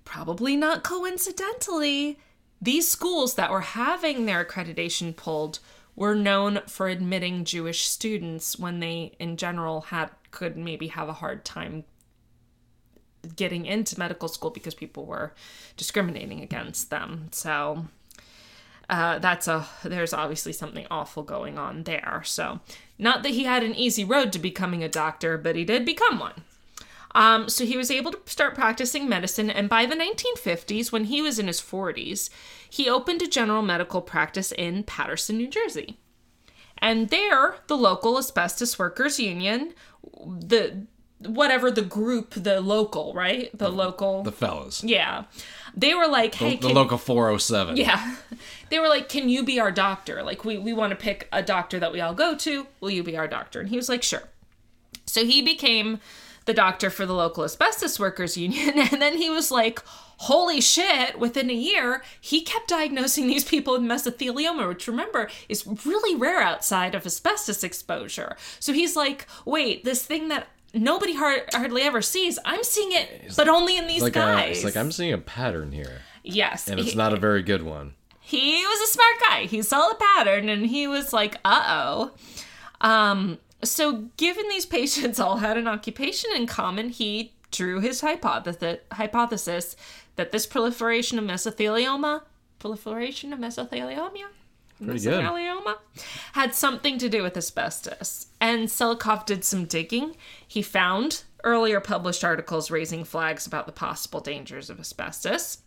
probably 0.04 0.56
not 0.56 0.82
coincidentally, 0.84 2.18
these 2.60 2.88
schools 2.88 3.34
that 3.34 3.50
were 3.50 3.60
having 3.60 4.26
their 4.26 4.44
accreditation 4.44 5.14
pulled 5.14 5.60
were 5.94 6.14
known 6.14 6.60
for 6.66 6.88
admitting 6.88 7.44
Jewish 7.44 7.86
students 7.86 8.58
when 8.58 8.80
they 8.80 9.16
in 9.18 9.36
general 9.36 9.82
had 9.82 10.10
could 10.30 10.56
maybe 10.56 10.88
have 10.88 11.08
a 11.08 11.14
hard 11.14 11.44
time 11.44 11.84
getting 13.36 13.66
into 13.66 13.98
medical 13.98 14.28
school 14.28 14.50
because 14.50 14.74
people 14.74 15.06
were 15.06 15.34
discriminating 15.76 16.40
against 16.40 16.90
them. 16.90 17.28
So 17.32 17.86
uh, 18.90 19.18
that's 19.18 19.48
a 19.48 19.66
there's 19.84 20.12
obviously 20.12 20.52
something 20.52 20.86
awful 20.90 21.22
going 21.22 21.58
on 21.58 21.84
there. 21.84 22.22
So 22.24 22.60
not 22.98 23.22
that 23.22 23.30
he 23.30 23.44
had 23.44 23.62
an 23.62 23.74
easy 23.74 24.04
road 24.04 24.32
to 24.32 24.38
becoming 24.38 24.82
a 24.82 24.88
doctor, 24.88 25.36
but 25.36 25.56
he 25.56 25.64
did 25.64 25.84
become 25.84 26.18
one. 26.18 26.44
Um, 27.14 27.48
so 27.48 27.64
he 27.64 27.76
was 27.76 27.90
able 27.90 28.12
to 28.12 28.20
start 28.26 28.54
practicing 28.54 29.08
medicine, 29.08 29.50
and 29.50 29.68
by 29.68 29.86
the 29.86 29.96
1950s, 29.96 30.92
when 30.92 31.04
he 31.04 31.22
was 31.22 31.38
in 31.38 31.46
his 31.46 31.60
40s, 31.60 32.28
he 32.68 32.88
opened 32.88 33.22
a 33.22 33.26
general 33.26 33.62
medical 33.62 34.02
practice 34.02 34.52
in 34.52 34.84
Paterson, 34.84 35.38
New 35.38 35.48
Jersey. 35.48 35.98
And 36.76 37.08
there, 37.08 37.56
the 37.66 37.76
local 37.76 38.18
asbestos 38.18 38.78
workers 38.78 39.18
union, 39.18 39.72
the 40.12 40.86
whatever 41.26 41.70
the 41.70 41.82
group, 41.82 42.34
the 42.34 42.60
local, 42.60 43.12
right? 43.14 43.50
The 43.56 43.68
local, 43.68 44.22
The 44.22 44.32
fellas. 44.32 44.84
yeah, 44.84 45.24
they 45.74 45.94
were 45.94 46.06
like, 46.06 46.32
The, 46.32 46.38
"Hey, 46.38 46.56
the 46.56 46.68
can- 46.68 46.74
local 46.76 46.98
407. 46.98 47.76
yeah. 47.76 48.16
They 48.70 48.78
were 48.78 48.88
like, 48.88 49.08
Can 49.08 49.30
you 49.30 49.44
be 49.44 49.58
our 49.58 49.70
doctor? 49.72 50.22
Like, 50.22 50.44
we, 50.44 50.58
we 50.58 50.74
want 50.74 50.90
to 50.90 50.96
pick 50.96 51.26
a 51.32 51.42
doctor 51.42 51.78
that 51.80 51.90
we 51.90 52.02
all 52.02 52.12
go 52.12 52.34
to. 52.36 52.66
Will 52.80 52.90
you 52.90 53.02
be 53.02 53.16
our 53.16 53.26
doctor? 53.26 53.60
And 53.60 53.70
he 53.70 53.76
was 53.76 53.88
like, 53.88 54.02
Sure. 54.02 54.24
So 55.06 55.24
he 55.24 55.40
became 55.40 56.00
the 56.44 56.52
doctor 56.52 56.90
for 56.90 57.06
the 57.06 57.14
local 57.14 57.44
asbestos 57.44 57.98
workers 57.98 58.36
union. 58.36 58.74
And 58.92 59.00
then 59.00 59.16
he 59.16 59.30
was 59.30 59.50
like, 59.50 59.82
holy 60.22 60.60
shit, 60.60 61.18
within 61.18 61.48
a 61.48 61.54
year, 61.54 62.02
he 62.20 62.42
kept 62.42 62.68
diagnosing 62.68 63.26
these 63.26 63.44
people 63.44 63.72
with 63.72 63.82
mesothelioma, 63.82 64.68
which 64.68 64.86
remember 64.86 65.30
is 65.48 65.66
really 65.86 66.14
rare 66.14 66.40
outside 66.42 66.94
of 66.94 67.06
asbestos 67.06 67.64
exposure. 67.64 68.36
So 68.60 68.72
he's 68.74 68.96
like, 68.96 69.26
wait, 69.46 69.84
this 69.84 70.04
thing 70.04 70.28
that 70.28 70.48
nobody 70.74 71.14
hard, 71.14 71.42
hardly 71.52 71.82
ever 71.82 72.02
sees, 72.02 72.38
I'm 72.44 72.62
seeing 72.62 72.92
it, 72.92 73.32
but 73.36 73.48
only 73.48 73.76
in 73.76 73.86
these 73.86 74.02
Like 74.02 74.16
a, 74.16 74.20
guys. 74.20 74.56
it's 74.58 74.64
like 74.64 74.76
I'm 74.76 74.92
seeing 74.92 75.12
a 75.12 75.18
pattern 75.18 75.72
here, 75.72 76.02
yes. 76.22 76.68
and 76.68 76.78
it's 76.80 76.90
he- 76.90 76.96
not 76.96 77.12
a 77.12 77.16
very 77.16 77.42
good 77.42 77.62
one. 77.62 77.94
he 78.20 78.64
was 78.64 78.88
a 78.88 78.92
smart 78.92 79.14
guy. 79.28 79.44
He 79.46 79.62
saw 79.62 79.88
the 79.88 79.94
pattern 79.96 80.48
and 80.48 80.66
he 80.66 80.86
was 80.86 81.12
like, 81.12 81.36
uh 81.44 81.64
oh. 81.66 82.10
Um, 82.80 83.38
so, 83.64 84.04
given 84.16 84.48
these 84.48 84.66
patients 84.78 85.18
all 85.18 85.38
had 85.38 85.56
an 85.56 85.66
occupation 85.66 86.30
in 86.36 86.46
common, 86.46 86.90
he 86.90 87.32
drew 87.50 87.80
his 87.80 88.00
hypothesis, 88.02 88.78
hypothesis 88.92 89.74
that 90.16 90.32
this 90.32 90.46
proliferation 90.46 91.18
of 91.18 91.24
mesothelioma, 91.24 92.22
proliferation 92.58 93.32
of 93.32 93.38
mesothelioma, 93.38 94.26
Pretty 94.82 95.00
good. 95.00 95.24
mesothelioma, 95.24 95.76
had 96.32 96.54
something 96.54 96.98
to 96.98 97.08
do 97.08 97.22
with 97.22 97.36
asbestos. 97.36 98.26
And 98.40 98.68
Selikoff 98.68 99.26
did 99.26 99.44
some 99.44 99.64
digging. 99.64 100.16
He 100.46 100.62
found 100.62 101.24
earlier 101.44 101.80
published 101.80 102.22
articles 102.24 102.70
raising 102.70 103.04
flags 103.04 103.46
about 103.46 103.66
the 103.66 103.72
possible 103.72 104.20
dangers 104.20 104.70
of 104.70 104.78
asbestos. 104.78 105.58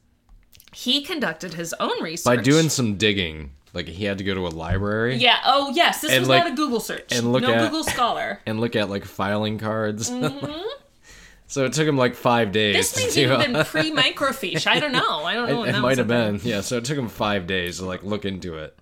He 0.73 1.01
conducted 1.01 1.53
his 1.55 1.73
own 1.79 2.01
research. 2.01 2.25
By 2.37 2.41
doing 2.41 2.69
some 2.69 2.95
digging, 2.95 3.51
like 3.73 3.87
he 3.89 4.05
had 4.05 4.17
to 4.19 4.23
go 4.23 4.33
to 4.33 4.47
a 4.47 4.49
library 4.49 5.15
Yeah. 5.17 5.39
Oh, 5.45 5.71
yes. 5.75 5.99
This 6.01 6.17
was 6.17 6.29
like- 6.29 6.43
not 6.45 6.53
a 6.53 6.55
Google 6.55 6.79
search. 6.79 7.11
and 7.11 7.33
look 7.33 7.41
no 7.41 7.53
at- 7.53 7.65
Google 7.65 7.83
Scholar. 7.83 8.39
and 8.45 8.61
look 8.61 8.75
at 8.77 8.89
like 8.89 9.03
filing 9.03 9.57
cards. 9.59 10.07
so 11.47 11.65
it 11.65 11.73
took 11.73 11.87
him 11.87 11.97
like 11.97 12.15
five 12.15 12.51
days. 12.53 12.75
Mm-hmm. 12.91 13.01
This 13.05 13.13
do 13.15 13.21
even 13.21 13.51
been 13.53 13.65
pre-microfiche. 13.65 14.67
I 14.67 14.79
don't 14.79 14.93
know. 14.93 15.23
I 15.25 15.33
don't 15.33 15.49
know. 15.49 15.63
It, 15.63 15.71
that 15.73 15.81
might 15.81 15.97
have 15.97 16.07
been, 16.07 16.39
yeah. 16.43 16.61
So 16.61 16.77
it 16.77 16.85
took 16.85 16.97
him 16.97 17.09
five 17.09 17.47
days 17.47 17.79
to 17.79 17.85
like 17.85 18.03
look 18.03 18.23
into 18.23 18.55
it. 18.57 18.77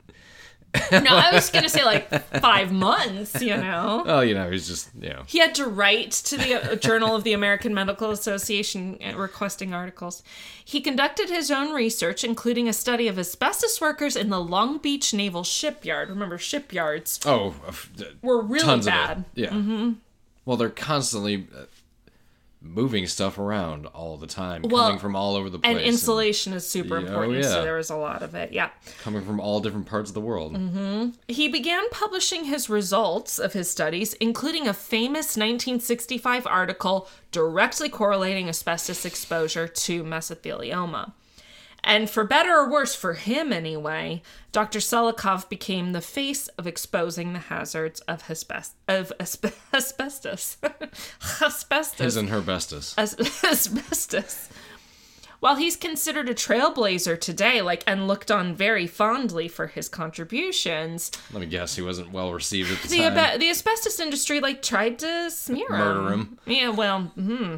No, 0.91 1.15
I 1.15 1.33
was 1.33 1.49
gonna 1.49 1.69
say 1.69 1.83
like 1.83 2.09
five 2.41 2.71
months. 2.71 3.41
You 3.41 3.57
know. 3.57 4.03
Oh, 4.05 4.21
you 4.21 4.33
know, 4.33 4.49
he's 4.51 4.67
just, 4.67 4.89
you 4.99 5.09
know, 5.09 5.23
He 5.25 5.39
had 5.39 5.55
to 5.55 5.65
write 5.65 6.11
to 6.11 6.37
the 6.37 6.73
uh, 6.73 6.75
Journal 6.75 7.15
of 7.15 7.23
the 7.23 7.33
American 7.33 7.73
Medical 7.73 8.11
Association 8.11 8.97
uh, 9.03 9.17
requesting 9.17 9.73
articles. 9.73 10.23
He 10.63 10.81
conducted 10.81 11.29
his 11.29 11.49
own 11.49 11.73
research, 11.73 12.23
including 12.23 12.67
a 12.67 12.73
study 12.73 13.07
of 13.07 13.17
asbestos 13.17 13.81
workers 13.81 14.15
in 14.15 14.29
the 14.29 14.39
Long 14.39 14.77
Beach 14.77 15.13
Naval 15.13 15.43
Shipyard. 15.43 16.09
Remember, 16.09 16.37
shipyards 16.37 17.19
oh, 17.25 17.55
uh, 17.67 17.73
were 18.21 18.41
really 18.41 18.81
bad. 18.81 19.25
Yeah. 19.35 19.91
Well, 20.45 20.57
they're 20.57 20.69
constantly 20.69 21.47
uh, 21.55 21.65
moving 22.61 23.07
stuff 23.07 23.37
around 23.37 23.85
all 23.87 24.17
the 24.17 24.27
time, 24.27 24.61
Well, 24.63 24.83
coming 24.87 24.99
from 24.99 25.15
all 25.15 25.35
over 25.35 25.49
the 25.49 25.59
place, 25.59 25.77
And 25.77 25.79
insulation 25.85 26.51
is 26.53 26.67
super 26.67 26.95
Yeah, 26.99 27.05
oh, 27.05 27.21
important, 27.21 27.45
so 27.45 27.61
there 27.63 27.77
was 27.77 27.89
a 27.89 27.95
lot 27.95 28.21
of 28.21 28.35
it. 28.35 28.51
Yeah. 28.51 28.69
coming 29.01 29.23
from 29.23 29.39
all 29.39 29.61
different 29.61 29.85
parts 29.85 30.09
of 30.09 30.13
the 30.13 30.19
world. 30.21 30.55
Mm-hmm. 30.55 31.11
He 31.29 31.47
began 31.47 31.89
publishing 31.89 32.45
his 32.45 32.69
results 32.69 33.39
of 33.39 33.53
his 33.53 33.69
studies, 33.69 34.13
including 34.15 34.67
a 34.67 34.73
famous 34.73 35.37
1965 35.37 36.45
article 36.47 37.07
directly 37.31 37.87
correlating 37.87 38.49
asbestos 38.49 39.05
exposure 39.05 39.67
to 39.67 40.03
mesothelioma. 40.03 41.13
And 41.81 42.09
for 42.09 42.25
better 42.25 42.51
or 42.57 42.69
worse, 42.69 42.93
for 42.93 43.13
him 43.13 43.53
anyway, 43.53 44.21
Dr. 44.51 44.79
Selikoff 44.79 45.47
became 45.47 45.93
the 45.93 46.01
face 46.01 46.49
of 46.49 46.67
exposing 46.67 47.31
the 47.31 47.39
hazards 47.39 48.01
of, 48.01 48.23
asbest- 48.23 48.73
of 48.89 49.13
asbe- 49.17 49.53
asbestos. 49.73 50.57
asbestos 51.71 52.03
His 52.03 52.15
and 52.17 52.29
her 52.29 52.41
bestest. 52.41 52.97
as- 52.97 53.15
asbestos. 53.43 54.49
While 55.39 55.55
he's 55.55 55.77
considered 55.77 56.27
a 56.27 56.33
trailblazer 56.33 57.19
today, 57.19 57.61
like 57.61 57.83
and 57.87 58.07
looked 58.07 58.29
on 58.29 58.53
very 58.55 58.87
fondly 58.87 59.47
for 59.47 59.67
his 59.67 59.87
contributions, 59.87 61.11
Let 61.31 61.39
me 61.39 61.45
guess, 61.47 61.75
he 61.75 61.81
wasn't 61.81 62.11
well 62.11 62.33
received 62.33 62.71
at 62.71 62.81
the, 62.81 62.87
the 62.89 62.97
time. 62.97 63.17
abe- 63.17 63.39
the 63.39 63.49
asbestos 63.49 63.99
industry 63.99 64.41
like 64.41 64.61
tried 64.61 64.99
to 64.99 65.31
smear 65.31 65.67
him. 65.69 65.77
Murder 65.77 66.11
him. 66.13 66.37
Yeah, 66.45 66.69
well, 66.69 67.01
hmm, 67.15 67.55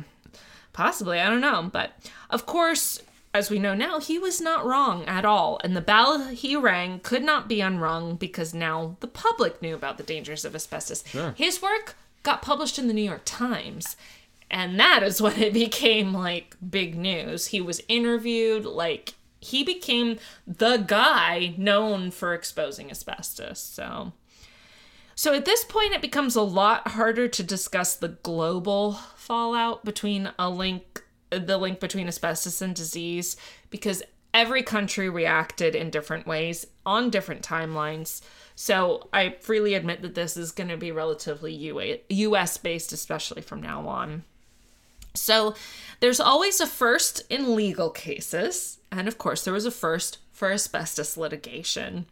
possibly 0.74 1.20
I 1.20 1.28
don't 1.30 1.42
know, 1.42 1.70
but 1.74 1.94
of 2.30 2.46
course, 2.46 3.02
as 3.34 3.50
we 3.50 3.58
know 3.58 3.74
now, 3.74 4.00
he 4.00 4.20
was 4.20 4.40
not 4.42 4.64
wrong 4.66 5.06
at 5.06 5.26
all, 5.26 5.60
and 5.64 5.76
the 5.76 5.82
bell 5.82 6.28
he 6.28 6.56
rang 6.56 7.00
could 7.00 7.24
not 7.24 7.48
be 7.48 7.62
unrung 7.62 8.16
because 8.16 8.54
now 8.54 8.98
the 9.00 9.08
public 9.08 9.60
knew 9.62 9.74
about 9.74 9.98
the 9.98 10.04
dangers 10.04 10.46
of 10.46 10.54
asbestos. 10.54 11.04
Sure. 11.08 11.34
His 11.36 11.62
work 11.64 11.96
got 12.24 12.42
published 12.42 12.80
in 12.80 12.88
the 12.88 12.94
New 12.94 13.02
York 13.04 13.24
Times. 13.26 13.96
And 14.50 14.80
that 14.80 15.04
is 15.04 15.22
when 15.22 15.42
it 15.42 15.54
became 15.54 16.14
like 16.14 16.56
big 16.68 16.96
news. 16.98 17.48
He 17.48 17.62
was 17.62 17.82
interviewed, 17.88 18.66
like 18.66 19.16
he 19.40 19.64
became 19.64 20.20
the 20.46 20.78
guy 20.78 21.56
known 21.58 22.12
for 22.12 22.34
exposing 22.34 22.92
asbestos. 22.92 23.60
So 23.60 24.14
so 25.16 25.34
at 25.34 25.46
this 25.46 25.64
point 25.64 25.94
it 25.94 26.02
becomes 26.02 26.36
a 26.36 26.42
lot 26.42 26.90
harder 26.90 27.28
to 27.28 27.44
discuss 27.44 27.96
the 27.96 28.08
global 28.08 28.94
fallout 29.16 29.84
between 29.86 30.32
a 30.40 30.50
link 30.50 31.04
the 31.30 31.58
link 31.58 31.80
between 31.80 32.08
asbestos 32.08 32.62
and 32.62 32.76
disease 32.76 33.38
because 33.70 34.04
every 34.34 34.64
country 34.64 35.10
reacted 35.10 35.76
in 35.76 35.90
different 35.90 36.28
ways 36.28 36.66
on 36.86 37.10
different 37.10 37.42
timelines. 37.42 38.22
So 38.62 39.08
I 39.12 39.38
freely 39.40 39.74
admit 39.74 40.04
that 40.04 40.14
this 40.14 40.38
is 40.38 40.52
going 40.52 40.70
to 40.70 40.78
be 40.78 40.92
relatively 40.92 41.52
US 42.10 42.58
based 42.60 42.94
especially 42.94 43.42
from 43.42 43.60
now 43.60 43.88
on. 43.88 44.24
So 45.16 45.56
there's 46.00 46.20
always 46.20 46.62
a 46.62 46.68
first 46.68 47.24
in 47.28 47.56
legal 47.56 47.90
cases, 47.90 48.78
and 48.92 49.08
of 49.08 49.18
course, 49.18 49.44
there 49.44 49.56
was 49.56 49.66
a 49.66 49.72
first 49.72 50.20
for 50.32 50.52
asbestos 50.52 51.18
litigation. 51.18 52.06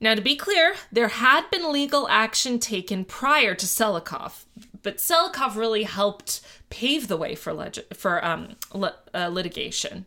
Now, 0.00 0.14
to 0.14 0.20
be 0.20 0.36
clear, 0.36 0.76
there 0.92 1.08
had 1.08 1.50
been 1.50 1.72
legal 1.72 2.06
action 2.08 2.60
taken 2.60 3.04
prior 3.04 3.56
to 3.56 3.66
Selikoff, 3.66 4.44
but 4.84 4.98
Selikoff 4.98 5.56
really 5.56 5.82
helped 5.82 6.40
pave 6.70 7.08
the 7.08 7.16
way 7.16 7.34
for 7.34 7.52
leg- 7.52 7.92
for 7.92 8.24
um, 8.24 8.54
li- 8.72 8.90
uh, 9.12 9.26
litigation. 9.26 10.06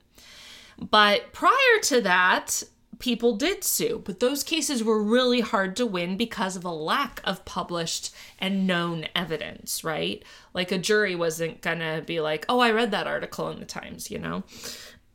But 0.80 1.34
prior 1.34 1.82
to 1.84 2.00
that, 2.02 2.64
people 3.00 3.36
did 3.36 3.64
sue, 3.64 4.02
but 4.06 4.20
those 4.20 4.44
cases 4.44 4.84
were 4.84 5.02
really 5.02 5.42
hard 5.42 5.76
to 5.76 5.86
win 5.86 6.18
because 6.18 6.56
of 6.56 6.66
a 6.66 6.72
lack 6.72 7.22
of 7.24 7.46
published 7.46 8.14
and 8.40 8.66
known 8.66 9.08
evidence, 9.16 9.84
right? 9.84 10.24
Like 10.54 10.72
a 10.72 10.78
jury 10.78 11.16
wasn't 11.16 11.62
gonna 11.62 12.02
be 12.06 12.20
like, 12.20 12.46
oh, 12.50 12.60
I 12.60 12.72
read 12.72 12.92
that 12.92 13.08
article 13.08 13.50
in 13.50 13.60
the 13.60 13.66
Times, 13.66 14.10
you 14.10 14.20
know? 14.20 14.44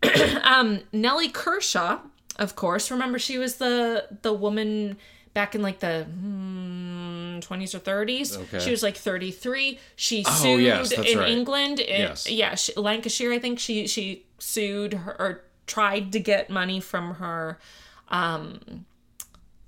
um, 0.42 0.80
Nellie 0.92 1.28
Kershaw, 1.28 2.00
of 2.36 2.56
course, 2.56 2.90
remember 2.90 3.18
she 3.18 3.38
was 3.38 3.56
the 3.56 4.06
the 4.22 4.32
woman 4.32 4.96
back 5.34 5.54
in 5.54 5.62
like 5.62 5.78
the 5.80 6.04
hmm, 6.04 7.38
20s 7.40 7.74
or 7.74 7.78
30s. 7.80 8.38
Okay. 8.38 8.58
She 8.60 8.70
was 8.70 8.82
like 8.82 8.96
33. 8.96 9.78
She 9.96 10.24
Oh, 10.26 10.30
sued 10.30 10.62
yes, 10.62 10.94
that's 10.94 11.10
in 11.10 11.18
right. 11.18 11.28
England. 11.30 11.80
in- 11.80 12.00
Yes. 12.00 12.30
Yeah, 12.30 12.54
she, 12.54 12.72
Lancashire, 12.76 13.32
I 13.32 13.38
think 13.38 13.58
she 13.58 13.86
she 13.86 14.24
sued 14.38 14.94
her 14.94 15.16
or 15.20 15.44
tried 15.66 16.12
to 16.12 16.20
get 16.20 16.50
money 16.50 16.80
from 16.80 17.14
her 17.14 17.58
um 18.08 18.84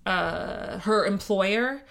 uh 0.06 0.78
her 0.80 1.04
employer 1.06 1.82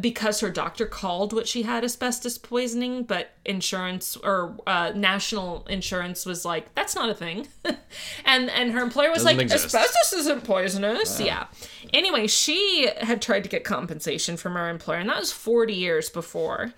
because 0.00 0.40
her 0.40 0.50
doctor 0.50 0.86
called 0.86 1.32
what 1.34 1.46
she 1.46 1.62
had 1.62 1.84
asbestos 1.84 2.38
poisoning 2.38 3.02
but 3.02 3.32
insurance 3.44 4.16
or 4.16 4.56
uh, 4.66 4.92
national 4.94 5.66
insurance 5.68 6.24
was 6.24 6.44
like 6.44 6.74
that's 6.74 6.94
not 6.94 7.10
a 7.10 7.14
thing. 7.14 7.46
And 8.24 8.50
and 8.50 8.72
her 8.72 8.80
employer 8.80 9.10
was 9.10 9.22
Doesn't 9.22 9.36
like 9.36 9.42
exist. 9.44 9.66
asbestos 9.66 10.12
isn't 10.20 10.44
poisonous. 10.44 11.20
Yeah. 11.20 11.46
Anyway 11.92 12.26
she 12.26 12.88
had 13.00 13.20
tried 13.22 13.44
to 13.44 13.48
get 13.50 13.62
compensation 13.62 14.36
from 14.36 14.54
her 14.54 14.68
employer 14.68 14.98
and 14.98 15.08
that 15.10 15.18
was 15.20 15.32
40 15.32 15.74
years 15.74 16.08
before. 16.08 16.72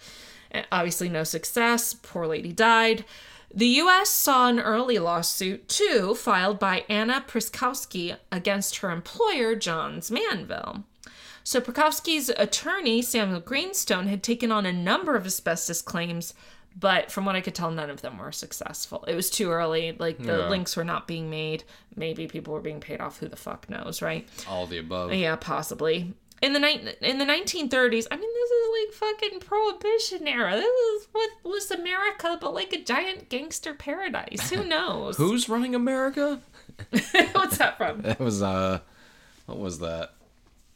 Uh, 0.52 0.62
obviously 0.72 1.08
no 1.08 1.22
success. 1.24 1.94
Poor 1.94 2.26
lady 2.26 2.52
died 2.52 3.04
the 3.56 3.66
US 3.82 4.10
saw 4.10 4.48
an 4.48 4.60
early 4.60 4.98
lawsuit 4.98 5.66
too 5.68 6.14
filed 6.14 6.58
by 6.58 6.84
Anna 6.88 7.24
Pirskowski 7.26 8.16
against 8.30 8.76
her 8.78 8.90
employer 8.90 9.56
Johns 9.56 10.10
Manville. 10.10 10.84
So 11.42 11.60
Pirskowski's 11.60 12.28
attorney, 12.36 13.00
Samuel 13.02 13.40
Greenstone, 13.40 14.08
had 14.08 14.22
taken 14.22 14.52
on 14.52 14.66
a 14.66 14.72
number 14.72 15.14
of 15.16 15.24
asbestos 15.26 15.80
claims, 15.80 16.34
but 16.78 17.10
from 17.10 17.24
what 17.24 17.36
I 17.36 17.40
could 17.40 17.54
tell, 17.54 17.70
none 17.70 17.88
of 17.88 18.02
them 18.02 18.18
were 18.18 18.32
successful. 18.32 19.04
It 19.08 19.14
was 19.14 19.30
too 19.30 19.50
early. 19.50 19.96
Like 19.98 20.18
the 20.18 20.38
Yeah. 20.40 20.48
links 20.48 20.76
were 20.76 20.84
not 20.84 21.06
being 21.06 21.30
made. 21.30 21.64
Maybe 21.94 22.26
people 22.26 22.52
were 22.52 22.60
being 22.60 22.80
paid 22.80 23.00
off. 23.00 23.18
Who 23.20 23.28
the 23.28 23.36
fuck 23.36 23.70
knows, 23.70 24.02
right? 24.02 24.28
all 24.46 24.66
the 24.66 24.78
above. 24.78 25.14
Yeah, 25.14 25.36
possibly. 25.36 26.12
In 26.42 26.52
the 26.52 26.58
ni- 26.60 26.92
in 27.00 27.18
the 27.18 27.24
1930s, 27.24 28.06
I 28.10 28.16
mean, 28.16 28.30
this 28.34 28.50
is 28.50 28.68
like 28.78 28.92
fucking 28.94 29.40
prohibition 29.40 30.28
era. 30.28 30.52
This 30.56 30.66
is 30.66 31.08
what 31.12 31.30
was 31.44 31.70
America, 31.70 32.36
but 32.40 32.52
like 32.52 32.72
a 32.74 32.82
giant 32.82 33.28
gangster 33.30 33.72
paradise. 33.72 34.50
Who 34.50 34.64
knows? 34.68 35.16
Who's 35.16 35.48
running 35.48 35.74
America? 35.74 36.40
What's 37.32 37.56
that 37.58 37.78
from? 37.78 38.02
That 38.02 38.20
was 38.20 38.42
uh, 38.42 38.80
what 39.46 39.58
was 39.58 39.78
that? 39.78 40.12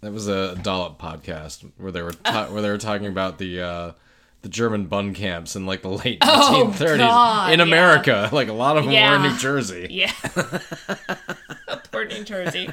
That 0.00 0.12
was 0.12 0.28
a 0.28 0.56
Dollop 0.56 0.98
podcast 0.98 1.68
where 1.76 1.92
they 1.92 2.00
were 2.02 2.12
ta- 2.24 2.46
where 2.50 2.62
they 2.62 2.70
were 2.70 2.78
talking 2.78 3.06
about 3.08 3.36
the 3.36 3.60
uh, 3.60 3.92
the 4.40 4.48
German 4.48 4.86
Bund 4.86 5.14
camps 5.14 5.56
in 5.56 5.66
like 5.66 5.82
the 5.82 5.90
late 5.90 6.18
Oh, 6.22 6.72
1930s 6.74 6.96
God, 6.98 7.52
in 7.52 7.58
yeah. 7.58 7.64
America. 7.66 8.30
Like 8.32 8.48
a 8.48 8.54
lot 8.54 8.78
of 8.78 8.84
them 8.86 8.94
were 8.94 9.16
in 9.16 9.22
New 9.30 9.36
Jersey. 9.36 9.88
Yeah. 9.90 10.12
Poor 11.92 12.06
New 12.06 12.24
Jersey. 12.24 12.70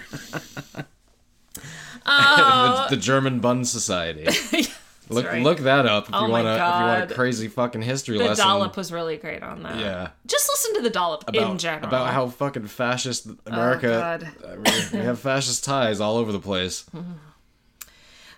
The, 2.08 2.14
uh, 2.14 2.88
the 2.90 2.98
German 2.98 3.40
Bund 3.40 3.68
Society. 3.68 4.26
look 5.10 5.26
right. 5.26 5.42
look 5.42 5.60
that 5.60 5.86
up 5.86 6.10
if 6.10 6.14
Oh 6.14 6.26
you 6.26 6.32
want 6.32 6.48
if 6.48 6.56
you 6.56 6.62
want 6.62 7.12
a 7.12 7.14
crazy 7.14 7.48
fucking 7.48 7.82
history 7.82 8.18
The 8.18 8.26
lesson. 8.26 8.46
The 8.46 8.54
dollop 8.54 8.78
was 8.78 8.92
really 8.92 9.18
great 9.18 9.44
on 9.44 9.64
that. 9.64 9.78
Yeah. 9.78 10.10
Just 10.26 10.50
listen 10.50 10.76
to 10.76 10.82
the 10.82 10.90
dollop 10.90 11.28
about, 11.28 11.52
in 11.52 11.58
general. 11.58 11.88
about 11.88 12.14
how 12.14 12.28
fucking 12.28 12.68
fascist 12.68 13.28
oh, 13.30 13.36
America. 13.46 13.88
God. 13.88 14.28
I 14.46 14.56
mean, 14.56 14.84
we 14.94 15.00
have 15.00 15.20
fascist 15.20 15.64
ties 15.64 16.00
all 16.00 16.18
over 16.18 16.32
the 16.32 16.40
place. 16.40 16.86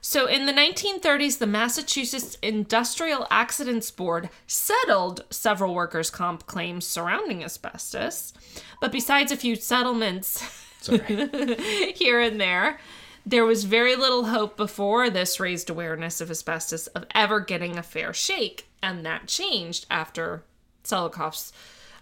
So 0.01 0.28
in 0.28 0.45
the 0.45 0.53
1930s, 0.53 1.39
the 1.39 1.47
Massachusetts 1.47 2.38
Industrial 2.41 3.28
Accidents 3.30 3.91
Board 3.91 4.30
settled 4.47 5.26
several 5.30 5.76
workers' 5.76 6.09
comp 6.09 6.45
claims 6.45 6.88
surrounding 6.88 7.43
asbestos. 7.43 8.34
But 8.80 8.93
besides 8.93 9.32
a 9.32 9.38
few 9.38 9.55
settlements 9.55 10.41
here 10.88 12.22
and 12.22 12.39
there, 12.39 12.80
there 13.30 13.45
was 13.45 13.63
very 13.63 13.95
little 13.95 14.25
hope 14.25 14.57
before 14.57 15.09
this 15.09 15.39
raised 15.39 15.69
awareness 15.69 16.19
of 16.19 16.32
asbestos 16.32 16.88
of 16.88 17.05
ever 17.13 17.39
getting 17.39 17.77
a 17.77 17.84
fair 17.84 18.11
shake. 18.11 18.67
And 18.82 19.05
that 19.05 19.27
changed 19.27 19.86
after 19.91 20.43
Selikoff's 20.84 21.53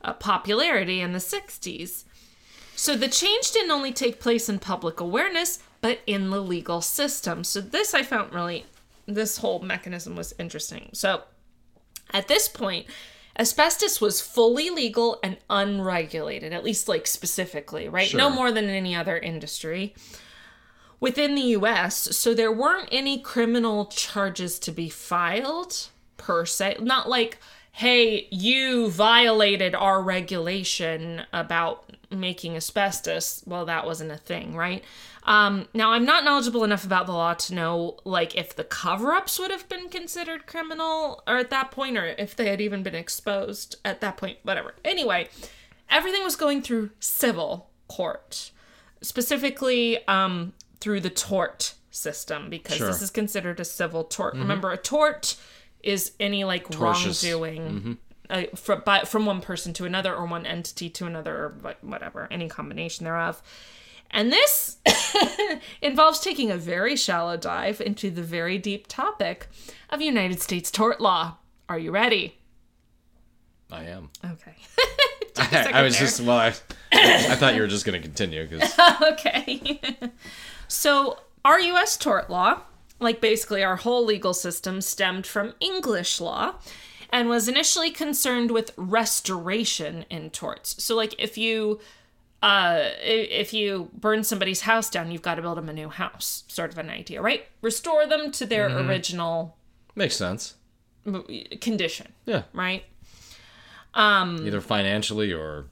uh, 0.04 0.14
popularity 0.14 1.02
in 1.02 1.12
the 1.12 1.20
60s. 1.20 2.06
So 2.78 2.96
the 2.96 3.10
change 3.10 3.52
didn't 3.52 3.72
only 3.72 3.92
take 3.92 4.22
place 4.22 4.48
in 4.48 4.60
public 4.60 5.02
awareness, 5.02 5.60
but 5.82 6.00
in 6.08 6.30
the 6.30 6.40
legal 6.40 6.80
system. 6.80 7.44
So 7.44 7.60
this 7.60 7.94
I 7.94 8.04
found 8.04 8.34
really, 8.34 8.66
this 9.06 9.40
whole 9.40 9.60
mechanism 9.60 10.16
was 10.16 10.34
interesting. 10.40 10.92
So 10.94 11.24
at 12.14 12.30
this 12.30 12.48
point, 12.48 12.86
asbestos 13.38 14.00
was 14.00 14.22
fully 14.22 14.70
legal 14.70 15.20
and 15.22 15.36
unregulated, 15.50 16.54
at 16.54 16.64
least 16.64 16.88
like 16.88 17.06
specifically, 17.06 17.90
right? 17.90 18.14
No 18.14 18.30
more 18.30 18.54
than 18.54 18.70
any 18.70 18.96
other 18.96 19.18
industry 19.18 19.94
within 21.00 21.36
the 21.36 21.42
US. 21.42 21.96
So 22.18 22.34
there 22.34 22.52
weren't 22.52 22.90
any 22.92 23.20
criminal 23.20 23.86
charges 23.86 24.60
to 24.60 24.72
be 24.72 24.90
filed 24.90 25.88
per 26.18 26.46
se. 26.46 26.78
Not 26.80 27.10
like, 27.10 27.40
hey, 27.72 28.28
you 28.32 28.90
violated 28.90 29.76
our 29.76 30.02
regulation 30.02 31.24
about 31.32 31.92
making 32.10 32.56
asbestos. 32.56 33.44
Well, 33.46 33.66
that 33.66 33.86
wasn't 33.86 34.12
a 34.12 34.18
thing, 34.18 34.56
right? 34.56 34.84
Um, 35.24 35.68
now, 35.74 35.92
I'm 35.92 36.06
not 36.06 36.24
knowledgeable 36.24 36.64
enough 36.64 36.86
about 36.86 37.06
the 37.06 37.12
law 37.12 37.34
to 37.34 37.54
know, 37.54 37.98
like, 38.06 38.36
if 38.36 38.56
the 38.56 38.64
cover 38.64 39.12
ups 39.12 39.38
would 39.38 39.52
have 39.52 39.68
been 39.68 39.90
considered 39.90 40.48
criminal 40.48 41.22
or 41.28 41.38
at 41.38 41.50
that 41.50 41.70
point, 41.70 41.98
or 41.98 42.06
if 42.06 42.34
they 42.34 42.48
had 42.48 42.62
even 42.62 42.82
been 42.82 42.96
exposed 42.96 43.76
at 43.84 44.00
that 44.00 44.16
point, 44.16 44.38
whatever. 44.44 44.74
Anyway, 44.86 45.28
everything 45.90 46.24
was 46.24 46.38
going 46.38 46.62
through 46.62 46.92
civil 47.00 47.70
court 47.90 48.52
specifically 49.02 50.06
um, 50.08 50.54
through 50.80 51.02
the 51.02 51.10
tort 51.10 51.74
system 51.92 52.50
because 52.50 52.78
Sure. 52.78 52.88
this 52.88 53.02
is 53.02 53.10
considered 53.10 53.60
a 53.60 53.66
civil 53.66 54.04
tort. 54.04 54.36
Remember, 54.36 54.72
a 54.72 54.78
tort 54.78 55.36
is 55.84 56.12
any 56.20 56.44
like 56.44 56.68
Tortious. 56.68 57.24
wrongdoing 57.24 57.98
uh, 58.30 58.44
from 58.56 58.82
by, 58.86 59.02
from 59.02 59.26
one 59.26 59.42
person 59.42 59.74
to 59.74 59.86
another 59.86 60.14
or 60.14 60.26
one 60.26 60.46
entity 60.46 60.90
to 60.90 61.06
another 61.06 61.36
or 61.36 61.76
whatever, 61.82 62.28
any 62.32 62.48
combination 62.50 63.06
thereof. 63.06 63.42
And 64.12 64.32
this 64.32 64.78
involves 65.82 66.20
taking 66.20 66.50
a 66.52 66.58
very 66.58 66.96
shallow 66.96 67.36
dive 67.38 67.82
into 67.82 68.10
the 68.10 68.22
very 68.22 68.58
deep 68.58 68.88
topic 68.88 69.48
of 69.90 70.02
United 70.02 70.42
States 70.42 70.72
tort 70.72 71.02
law. 71.02 71.38
Are 71.68 71.80
you 71.80 71.92
ready? 71.92 72.38
I 73.72 73.84
am. 73.86 74.10
Okay. 74.24 74.56
I, 75.38 75.72
I 75.76 75.82
was 75.84 75.98
just 75.98 76.22
well. 76.22 76.38
I, 76.38 76.48
I 76.92 77.36
thought 77.36 77.54
you 77.54 77.62
were 77.62 77.68
just 77.68 77.86
gonna 77.86 78.00
continue 78.00 78.48
because 78.48 78.74
okay. 79.02 79.80
So, 80.68 81.20
our 81.46 81.60
US 81.60 81.98
tort 81.98 82.30
law, 82.30 82.62
like 83.00 83.22
basically 83.22 83.64
our 83.64 83.78
whole 83.78 84.06
legal 84.06 84.34
system, 84.34 84.82
stemmed 84.82 85.26
from 85.26 85.54
English 85.60 86.20
law 86.20 86.56
and 87.12 87.30
was 87.30 87.48
initially 87.48 87.90
concerned 87.90 88.52
with 88.52 88.72
restoration 88.76 90.06
in 90.10 90.30
torts. 90.30 90.84
So, 90.84 90.96
like 90.96 91.16
if 91.18 91.38
you 91.38 91.80
uh 92.44 92.90
if 93.02 93.54
you 93.54 93.90
burn 93.94 94.24
somebody's 94.24 94.62
house 94.62 94.90
down, 94.90 95.12
you've 95.12 95.22
got 95.22 95.36
to 95.36 95.42
build 95.42 95.58
them 95.58 95.70
a 95.70 95.74
new 95.74 95.90
house, 95.90 96.44
sort 96.48 96.72
of 96.72 96.78
an 96.78 96.90
idea, 96.90 97.22
right? 97.22 97.46
Restore 97.62 98.06
them 98.06 98.32
to 98.34 98.46
their 98.46 98.68
original 98.78 99.58
makes 99.96 100.16
sense. 100.16 100.56
condition, 101.62 102.14
Yeah, 102.26 102.44
right? 102.54 102.84
Um, 103.94 104.46
either 104.46 104.62
financially 104.62 105.34
or 105.34 105.66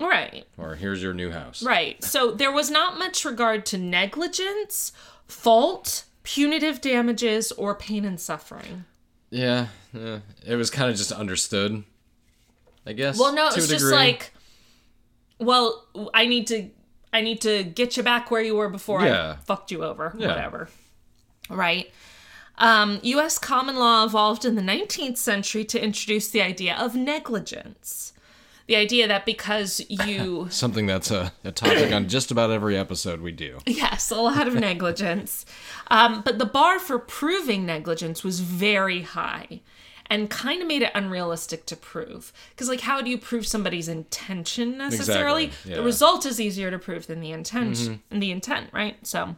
Right. 0.00 0.44
or 0.58 0.74
here's 0.74 1.02
your 1.02 1.14
new 1.14 1.30
house. 1.30 1.62
Right. 1.62 2.02
So 2.02 2.30
there 2.32 2.50
was 2.52 2.70
not 2.70 2.98
much 2.98 3.24
regard 3.24 3.64
to 3.66 3.78
negligence, 3.78 4.92
fault, 5.26 6.04
punitive 6.22 6.80
damages, 6.80 7.52
or 7.52 7.74
pain 7.74 8.04
and 8.04 8.20
suffering. 8.20 8.84
Yeah, 9.30 9.68
yeah. 9.92 10.20
It 10.46 10.56
was 10.56 10.70
kind 10.70 10.90
of 10.90 10.96
just 10.96 11.12
understood. 11.12 11.84
I 12.86 12.92
guess. 12.92 13.18
Well, 13.18 13.34
no, 13.34 13.48
it's 13.48 13.68
just 13.68 13.84
like, 13.86 14.32
well, 15.38 15.84
I 16.12 16.26
need 16.26 16.46
to, 16.48 16.68
I 17.12 17.20
need 17.20 17.40
to 17.42 17.64
get 17.64 17.96
you 17.96 18.02
back 18.02 18.30
where 18.30 18.42
you 18.42 18.54
were 18.56 18.68
before 18.68 19.00
I 19.00 19.36
fucked 19.44 19.70
you 19.70 19.84
over, 19.84 20.14
Yeah. 20.18 20.28
whatever. 20.28 20.68
Right. 21.50 21.90
Um, 22.56 23.00
U.S. 23.02 23.38
common 23.38 23.76
law 23.76 24.04
evolved 24.04 24.44
in 24.44 24.54
the 24.54 24.62
19th 24.62 25.16
century 25.16 25.64
to 25.64 25.82
introduce 25.82 26.28
the 26.30 26.40
idea 26.40 26.76
of 26.76 26.94
negligence. 26.94 28.12
The 28.66 28.76
idea 28.76 29.06
that 29.08 29.26
because 29.26 29.84
you 29.88 30.46
something 30.50 30.86
that's 30.86 31.10
a, 31.10 31.32
a 31.44 31.52
topic 31.52 31.92
on 31.92 32.08
just 32.08 32.30
about 32.30 32.50
every 32.50 32.76
episode 32.76 33.20
we 33.20 33.32
do. 33.32 33.58
Yes, 33.66 34.10
a 34.10 34.16
lot 34.16 34.48
of 34.48 34.54
negligence. 34.54 35.44
Um, 35.88 36.22
but 36.22 36.38
the 36.38 36.46
bar 36.46 36.78
for 36.78 36.98
proving 36.98 37.66
negligence 37.66 38.24
was 38.24 38.40
very 38.40 39.02
high 39.02 39.60
and 40.06 40.30
kind 40.30 40.62
of 40.62 40.68
made 40.68 40.82
it 40.82 40.90
unrealistic 40.94 41.66
to 41.66 41.76
prove. 41.76 42.32
Because, 42.50 42.68
like, 42.68 42.80
how 42.80 43.00
do 43.00 43.10
you 43.10 43.18
prove 43.18 43.46
somebody's 43.46 43.88
intention 43.88 44.78
necessarily? 44.78 45.46
Exactly, 45.46 45.74
The 45.74 45.82
result 45.82 46.26
is 46.26 46.40
easier 46.40 46.70
to 46.70 46.78
prove 46.78 47.06
than 47.06 47.20
the 47.20 47.32
intent, 47.32 47.98
the 48.10 48.30
intent, 48.30 48.70
right? 48.72 48.96
So, 49.06 49.36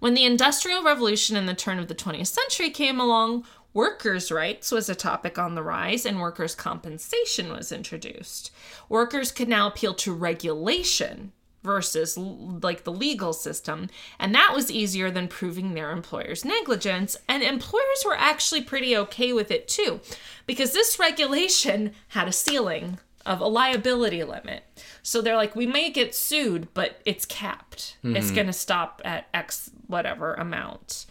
when 0.00 0.14
the 0.14 0.24
Industrial 0.24 0.82
Revolution 0.82 1.36
in 1.36 1.46
the 1.46 1.54
turn 1.54 1.78
of 1.78 1.88
the 1.88 1.94
20th 1.94 2.26
century 2.26 2.70
came 2.70 3.00
along, 3.00 3.44
workers' 3.74 4.32
rights 4.32 4.72
was 4.72 4.88
a 4.88 4.94
topic 4.94 5.38
on 5.38 5.54
the 5.54 5.62
rise 5.62 6.06
and 6.06 6.20
workers' 6.20 6.54
compensation 6.54 7.52
was 7.52 7.70
introduced. 7.70 8.50
Workers 8.88 9.30
could 9.30 9.48
now 9.48 9.66
appeal 9.66 9.92
to 9.94 10.14
regulation 10.14 11.32
versus 11.62 12.16
like 12.16 12.84
the 12.84 12.92
legal 12.92 13.32
system, 13.32 13.88
and 14.18 14.34
that 14.34 14.52
was 14.54 14.70
easier 14.70 15.10
than 15.10 15.26
proving 15.26 15.72
their 15.72 15.90
employer's 15.90 16.44
negligence, 16.44 17.16
and 17.26 17.42
employers 17.42 18.04
were 18.04 18.16
actually 18.16 18.62
pretty 18.62 18.96
okay 18.96 19.32
with 19.32 19.50
it 19.50 19.66
too, 19.66 20.00
because 20.46 20.72
this 20.72 20.98
regulation 20.98 21.92
had 22.08 22.28
a 22.28 22.32
ceiling 22.32 22.98
of 23.24 23.40
a 23.40 23.46
liability 23.46 24.22
limit. 24.22 24.62
So 25.02 25.22
they're 25.22 25.36
like, 25.36 25.56
we 25.56 25.66
may 25.66 25.88
get 25.88 26.14
sued, 26.14 26.68
but 26.74 27.00
it's 27.06 27.24
capped. 27.24 27.96
It's 28.02 28.26
mm-hmm. 28.26 28.34
going 28.34 28.46
to 28.48 28.52
stop 28.52 29.00
at 29.02 29.28
X 29.32 29.70
whatever 29.86 30.34
amount. 30.34 31.06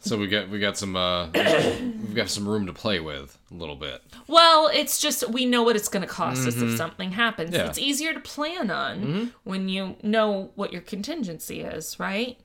So 0.00 0.18
we 0.18 0.26
got 0.26 0.48
we 0.50 0.58
got 0.58 0.76
some 0.76 0.96
uh 0.96 1.28
we've 1.34 2.14
got 2.14 2.28
some 2.28 2.46
room 2.46 2.66
to 2.66 2.72
play 2.72 3.00
with 3.00 3.38
a 3.50 3.54
little 3.54 3.76
bit. 3.76 4.02
Well, 4.26 4.68
it's 4.72 5.00
just 5.00 5.28
we 5.30 5.46
know 5.46 5.62
what 5.62 5.76
it's 5.76 5.88
going 5.88 6.02
to 6.02 6.08
cost 6.08 6.46
us 6.46 6.56
if 6.60 6.76
something 6.76 7.12
happens. 7.12 7.52
Yeah. 7.54 7.66
It's 7.66 7.78
easier 7.78 8.12
to 8.12 8.20
plan 8.20 8.70
on 8.70 9.32
when 9.44 9.68
you 9.68 9.96
know 10.02 10.50
what 10.56 10.72
your 10.72 10.82
contingency 10.82 11.60
is, 11.62 11.98
right? 11.98 12.38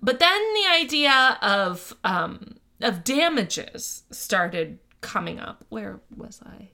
But 0.00 0.18
then 0.18 0.40
the 0.54 0.66
idea 0.72 1.38
of 1.42 1.94
um, 2.04 2.56
of 2.80 3.04
damages 3.04 4.02
started 4.10 4.78
coming 5.02 5.38
up. 5.38 5.64
Where 5.68 6.00
was 6.16 6.40
I? 6.44 6.70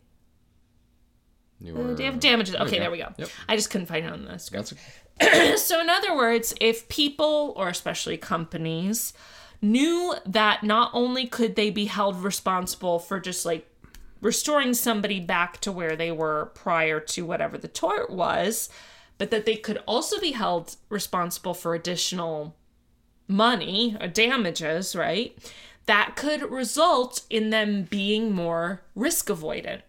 You 1.60 1.76
Uh, 1.76 1.82
were, 1.82 1.94
They 1.94 2.04
have 2.04 2.20
damages. 2.20 2.54
Okay, 2.54 2.76
go. 2.76 2.80
there 2.80 2.90
we 2.90 2.98
go. 2.98 3.08
Yep. 3.18 3.28
I 3.48 3.56
just 3.56 3.70
couldn't 3.70 3.86
find 3.88 4.06
it 4.06 4.12
on 4.12 4.24
the 4.24 4.38
script. 4.38 4.74
So, 5.56 5.78
in 5.82 5.90
other 5.90 6.16
words, 6.16 6.54
if 6.62 6.88
people, 6.88 7.52
or 7.54 7.68
especially 7.68 8.16
companies, 8.16 9.12
knew 9.62 10.14
that 10.26 10.62
not 10.62 10.90
only 10.94 11.26
could 11.26 11.56
they 11.56 11.70
be 11.70 11.86
held 11.86 12.22
responsible 12.22 12.98
for 12.98 13.20
just 13.20 13.44
like 13.44 13.66
restoring 14.20 14.74
somebody 14.74 15.20
back 15.20 15.60
to 15.60 15.72
where 15.72 15.96
they 15.96 16.10
were 16.12 16.50
prior 16.54 17.00
to 17.00 17.24
whatever 17.24 17.56
the 17.58 17.68
tort 17.68 18.10
was, 18.10 18.68
but 19.18 19.30
that 19.30 19.44
they 19.44 19.56
could 19.56 19.82
also 19.86 20.20
be 20.20 20.32
held 20.32 20.76
responsible 20.88 21.54
for 21.54 21.74
additional 21.74 22.56
money 23.28 23.96
or 24.00 24.08
damages, 24.08 24.96
right? 24.96 25.36
That 25.86 26.16
could 26.16 26.50
result 26.50 27.22
in 27.30 27.50
them 27.50 27.82
being 27.82 28.32
more 28.32 28.82
risk 28.94 29.28
avoidant 29.28 29.82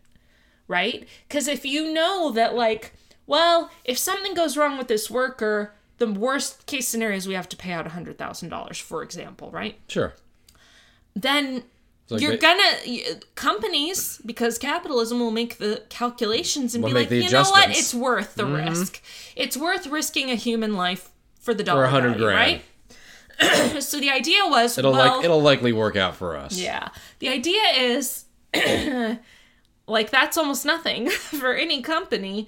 right? 0.72 1.06
Because 1.28 1.50
if 1.50 1.66
you 1.66 1.94
know 1.94 2.32
that, 2.32 2.56
like, 2.56 2.94
well, 3.28 3.70
if 3.84 3.98
something 3.98 4.34
goes 4.34 4.56
wrong 4.56 4.78
with 4.78 4.88
this 4.88 5.12
worker, 5.12 5.74
the 6.02 6.12
worst 6.12 6.66
case 6.66 6.88
scenario 6.88 7.16
is 7.16 7.28
we 7.28 7.36
have 7.36 7.48
to 7.50 7.56
pay 7.56 7.72
out 7.72 7.86
$100,000, 7.88 8.82
for 8.82 9.04
example, 9.04 9.52
right? 9.52 9.76
sure. 9.88 10.14
Then 11.16 11.64
like 12.10 12.22
you're 12.22 12.32
they- 12.32 12.38
gonna 12.38 13.20
companies 13.36 14.20
because 14.26 14.58
capitalism 14.58 15.20
will 15.20 15.32
make 15.32 15.58
the 15.60 15.84
calculations 15.90 16.74
and 16.74 16.84
Will 16.84 16.90
be 16.92 16.96
like, 17.02 17.12
you 17.12 17.30
know 17.30 17.42
what. 17.44 17.64
Mm-hmm. 17.66 17.72
it's 17.72 17.94
worth 17.94 18.36
the 18.36 18.46
risk. 18.46 19.02
It's 19.36 19.56
worth 19.56 19.86
risking 19.88 20.32
a 20.32 20.36
human 20.36 20.74
life 20.76 21.10
for 21.40 21.54
the 21.54 21.64
dollar 21.64 21.84
a 21.84 21.90
hundred 21.90 22.18
grand. 22.18 22.62
right? 23.42 23.82
so 23.84 24.00
the 24.00 24.10
idea 24.10 24.40
was, 24.46 24.78
It'll 24.78 24.92
well, 24.94 25.16
like 25.18 25.26
it'll 25.26 25.42
likely 25.42 25.74
work 25.74 25.96
out 25.96 26.16
for 26.16 26.36
us. 26.36 26.58
yeah. 26.58 26.90
The 27.20 27.30
idea 27.30 27.62
is 27.78 28.26
like 29.88 30.10
that's 30.10 30.38
almost 30.38 30.66
nothing 30.66 31.10
for 31.42 31.54
any 31.54 31.82
company. 31.82 32.48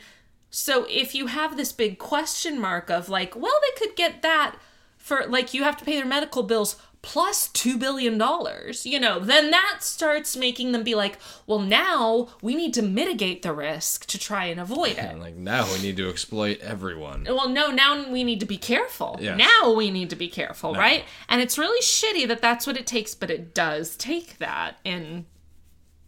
So 0.56 0.86
if 0.88 1.16
you 1.16 1.28
have 1.28 1.58
this 1.58 1.72
big 1.72 1.98
question 1.98 2.62
mark 2.62 2.92
of 2.92 3.10
like, 3.10 3.36
well, 3.36 3.60
they 3.60 3.80
could 3.84 3.96
get 3.96 4.22
that 4.22 4.56
for 4.98 5.26
like 5.26 5.52
you 5.52 5.64
have 5.64 5.76
to 5.78 5.84
pay 5.84 5.96
their 5.96 6.06
medical 6.06 6.44
bills 6.44 6.76
plus 7.02 7.48
2 7.48 7.76
billion 7.80 8.20
dollars, 8.20 8.86
you 8.86 9.00
know, 9.00 9.20
then 9.20 9.50
that 9.50 9.80
starts 9.82 10.38
making 10.38 10.72
them 10.72 10.84
be 10.84 10.94
like, 10.94 11.18
well, 11.48 11.58
now 11.58 12.30
we 12.44 12.54
need 12.54 12.72
to 12.76 12.84
mitigate 12.84 13.42
the 13.42 13.52
risk 13.52 14.06
to 14.06 14.20
try 14.20 14.46
and 14.46 14.60
avoid 14.60 14.92
it. 14.92 15.00
And 15.00 15.20
like 15.20 15.36
now 15.36 15.66
we 15.74 15.82
need 15.82 15.98
to 15.98 16.08
exploit 16.08 16.60
everyone. 16.60 17.26
Well, 17.28 17.50
no, 17.50 17.72
now 17.72 18.12
we 18.12 18.24
need 18.24 18.40
to 18.42 18.46
be 18.46 18.60
careful. 18.60 19.18
Yes. 19.20 19.40
Now 19.40 19.74
we 19.74 19.90
need 19.90 20.12
to 20.12 20.16
be 20.16 20.30
careful, 20.30 20.76
right? 20.76 21.04
And 21.30 21.42
it's 21.42 21.58
really 21.58 21.82
shitty 21.82 22.28
that 22.28 22.44
that's 22.44 22.68
what 22.68 22.78
it 22.78 22.86
takes, 22.86 23.16
but 23.16 23.32
it 23.32 23.56
does 23.56 23.98
take 23.98 24.38
that 24.38 24.78
in 24.84 25.26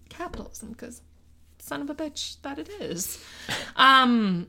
capitalism 0.10 0.70
because 0.70 1.02
son 1.66 1.82
of 1.82 1.90
a 1.90 1.96
bitch 1.96 2.40
that 2.44 2.60
it 2.60 2.70
is. 2.80 3.24
Um, 3.76 4.48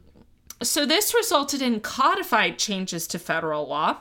so 0.62 0.84
this 0.84 1.14
resulted 1.14 1.62
in 1.62 1.80
codified 1.80 2.58
changes 2.58 3.06
to 3.08 3.18
federal 3.18 3.66
law 3.66 3.98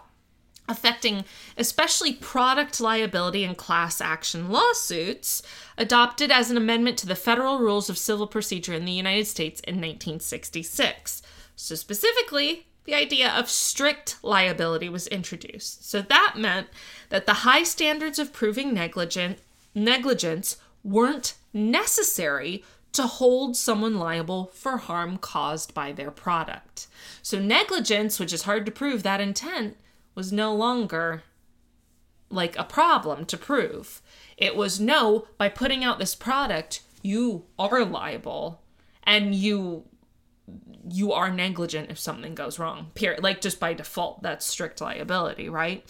affecting 0.67 1.23
especially 1.57 2.13
product 2.13 2.81
liability 2.81 3.43
and 3.43 3.55
class 3.55 4.01
action 4.01 4.49
lawsuits, 4.49 5.43
adopted 5.77 6.31
as 6.31 6.49
an 6.49 6.57
amendment 6.57 6.97
to 6.97 7.05
the 7.05 7.15
Federal 7.15 7.59
Rules 7.59 7.89
of 7.89 7.99
Civil 7.99 8.27
Procedure 8.27 8.73
in 8.73 8.85
the 8.85 8.91
United 8.91 9.27
States 9.27 9.61
in 9.61 9.75
1966. 9.75 11.21
So, 11.55 11.75
specifically, 11.75 12.65
the 12.85 12.95
idea 12.95 13.29
of 13.29 13.47
strict 13.47 14.17
liability 14.23 14.89
was 14.89 15.07
introduced. 15.07 15.87
So, 15.87 16.01
that 16.01 16.33
meant 16.35 16.67
that 17.09 17.27
the 17.27 17.33
high 17.33 17.63
standards 17.63 18.17
of 18.17 18.33
proving 18.33 18.73
negligent, 18.73 19.37
negligence 19.75 20.57
weren't 20.83 21.35
necessary 21.53 22.63
to 22.95 23.07
hold 23.07 23.55
someone 23.55 23.95
liable 23.95 24.51
for 24.53 24.77
harm 24.77 25.17
caused 25.17 25.73
by 25.73 25.91
their 25.91 26.11
product. 26.11 26.87
So, 27.21 27.39
negligence, 27.39 28.19
which 28.19 28.33
is 28.33 28.43
hard 28.43 28.65
to 28.65 28.71
prove 28.71 29.03
that 29.03 29.21
intent, 29.21 29.77
was 30.15 30.31
no 30.31 30.53
longer 30.53 31.23
like 32.29 32.57
a 32.57 32.63
problem 32.63 33.25
to 33.25 33.37
prove. 33.37 34.01
It 34.37 34.55
was 34.55 34.79
no, 34.79 35.27
by 35.37 35.49
putting 35.49 35.83
out 35.83 35.99
this 35.99 36.15
product, 36.15 36.81
you 37.01 37.45
are 37.59 37.85
liable 37.85 38.61
and 39.03 39.35
you 39.35 39.85
you 40.87 41.11
are 41.11 41.31
negligent 41.31 41.89
if 41.89 41.97
something 41.97 42.35
goes 42.35 42.59
wrong. 42.59 42.91
Period. 42.93 43.23
Like 43.23 43.41
just 43.41 43.59
by 43.59 43.73
default, 43.73 44.21
that's 44.21 44.45
strict 44.45 44.79
liability, 44.79 45.49
right? 45.49 45.83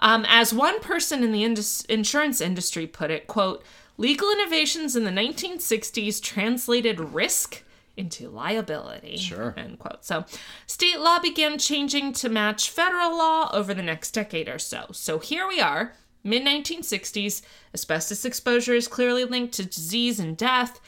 Um, 0.00 0.26
as 0.28 0.52
one 0.52 0.80
person 0.80 1.22
in 1.22 1.32
the 1.32 1.44
indus- 1.44 1.84
insurance 1.86 2.40
industry 2.40 2.86
put 2.86 3.10
it, 3.10 3.26
quote, 3.26 3.64
legal 4.00 4.32
innovations 4.32 4.96
in 4.96 5.04
the 5.04 5.10
1960s 5.10 6.22
translated 6.22 6.98
risk 6.98 7.62
into 7.98 8.30
liability. 8.30 9.18
Sure. 9.18 9.52
End 9.58 9.78
quote. 9.78 10.06
So 10.06 10.24
state 10.66 10.98
law 10.98 11.18
began 11.18 11.58
changing 11.58 12.14
to 12.14 12.30
match 12.30 12.70
federal 12.70 13.16
law 13.16 13.50
over 13.52 13.74
the 13.74 13.82
next 13.82 14.12
decade 14.12 14.48
or 14.48 14.58
so. 14.58 14.86
So 14.92 15.18
here 15.18 15.46
we 15.46 15.60
are, 15.60 15.92
mid 16.24 16.44
1960s, 16.44 17.42
asbestos 17.74 18.24
exposure 18.24 18.74
is 18.74 18.88
clearly 18.88 19.26
linked 19.26 19.52
to 19.54 19.66
disease 19.66 20.18
and 20.18 20.34
death. 20.34 20.80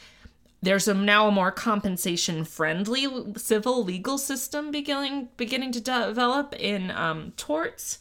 There's 0.63 0.87
a, 0.87 0.95
now 0.95 1.27
a 1.27 1.31
more 1.31 1.51
compensation 1.51 2.45
friendly 2.45 3.05
civil 3.37 3.83
legal 3.83 4.17
system 4.17 4.71
beginning 4.71 5.29
beginning 5.37 5.71
to 5.73 5.81
develop 5.81 6.55
in 6.55 6.89
um, 6.89 7.33
torts. 7.37 7.99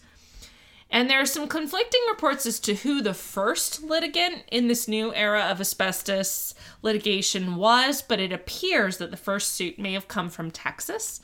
And 0.95 1.09
there 1.09 1.20
are 1.22 1.26
some 1.26 1.49
conflicting 1.49 2.03
reports 2.11 2.45
as 2.45 2.61
to 2.61 2.74
who 2.74 3.01
the 3.01 3.14
first 3.14 3.82
litigant 3.82 4.43
in 4.53 4.68
this 4.68 4.86
new 4.86 5.12
era 5.14 5.45
of 5.45 5.59
asbestos 5.59 6.55
litigation 6.82 7.57
was, 7.57 8.03
but 8.03 8.20
it 8.20 8.30
appears 8.30 8.99
that 8.99 9.11
the 9.11 9.16
first 9.16 9.53
suit 9.53 9.78
may 9.78 9.95
have 9.95 10.07
come 10.07 10.28
from 10.28 10.51
Texas 10.51 11.20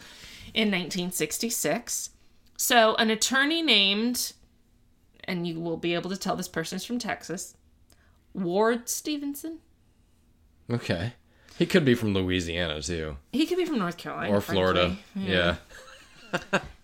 in 0.55 0.69
1966. 0.69 2.11
So, 2.57 2.95
an 2.95 3.11
attorney 3.11 3.61
named, 3.61 4.33
and 5.25 5.47
you 5.47 5.61
will 5.61 5.77
be 5.77 5.93
able 5.93 6.09
to 6.11 6.17
tell 6.17 6.35
this 6.35 6.49
person 6.49 6.77
is 6.77 6.85
from 6.87 6.99
Texas, 6.99 7.55
Ward 8.33 8.89
Stephenson. 8.89 9.59
Okay. 10.71 11.13
He 11.59 11.67
could 11.67 11.85
be 11.85 11.95
from 11.95 12.15
Louisiana 12.15 12.81
too, 12.81 13.19
He 13.33 13.45
could 13.45 13.59
be 13.59 13.67
from 13.67 13.79
North 13.79 13.99
Carolina 13.99 14.33
or 14.35 14.41
Florida. 14.41 14.97
frankly. 15.13 15.33
Yeah. 15.35 15.57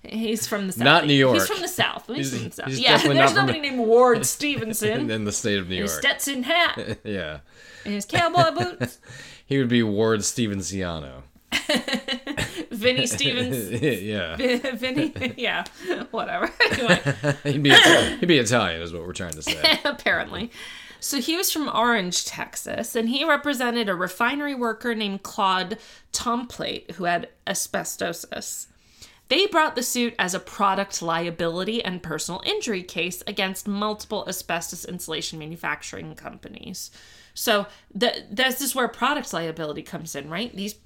He's 0.03 0.47
from 0.47 0.66
the 0.66 0.72
south. 0.72 0.84
Not 0.84 1.07
New 1.07 1.14
York. 1.14 1.34
He's 1.34 1.47
from 1.49 1.61
the 1.62 1.68
south. 1.68 2.07
He's, 2.07 2.30
He's- 2.30 2.34
from 2.42 2.49
the 2.51 2.55
south. 2.55 2.66
he's 2.68 2.78
yeah, 2.80 2.99
there's 2.99 3.34
nobody 3.34 3.61
named 3.61 3.78
Ward 3.78 4.24
Stephenson. 4.26 5.11
In 5.11 5.24
the 5.24 5.32
state 5.32 5.59
of 5.59 5.68
New 5.68 5.76
York. 5.76 5.88
his. 5.88 5.97
Stetson 5.99 6.42
hat 6.45 6.99
yeah. 7.05 7.38
and 7.84 7.95
his 7.95 8.05
cowboy 8.07 8.51
boots. 8.53 8.99
He 9.47 9.59
would 9.59 9.68
be 9.68 9.82
Ward 9.82 10.20
Stevensiano. 10.20 11.22
Vinny 12.70 13.07
Stevens. 13.07 13.70
yeah. 13.82 14.36
Vinny, 14.36 15.34
yeah, 15.36 15.64
whatever. 16.11 16.51
Anyway, 16.70 17.01
He'd 17.45 17.62
be 17.62 17.70
he'd 18.20 18.26
be 18.26 18.38
Italian 18.38 18.80
is 18.80 18.92
what 18.95 19.03
we're 19.07 19.12
trying 19.12 19.34
to 19.34 19.42
say. 19.42 19.80
apparently. 19.84 20.51
So 20.99 21.20
he 21.20 21.36
was 21.36 21.53
from 21.53 21.68
Orange, 21.68 22.24
Texas, 22.24 22.97
and 22.97 23.11
he 23.11 23.22
represented 23.24 23.90
a 23.90 23.95
refinery 23.95 24.55
worker 24.55 24.95
named 24.95 25.22
Claude 25.22 25.76
Tomplait 26.14 26.92
who 26.92 27.05
had 27.05 27.28
asbestosis. 27.47 28.68
They 29.28 29.46
brought 29.46 29.74
the 29.74 29.82
suit 29.82 30.14
as 30.18 30.34
a 30.34 30.40
product 30.40 31.00
liability 31.00 31.82
and 31.82 32.02
personal 32.02 32.42
injury 32.44 32.82
case 32.82 33.22
against 33.26 33.66
multiple 33.66 34.24
asbestos 34.28 34.84
insulation 34.84 35.38
manufacturing 35.38 36.14
companies. 36.14 36.90
So 37.32 37.66
the, 37.94 38.24
this 38.30 38.60
is 38.60 38.74
where 38.74 38.88
product 38.88 39.32
liability 39.32 39.82
comes 39.82 40.14
in, 40.14 40.28
right? 40.28 40.54
These 40.54 40.76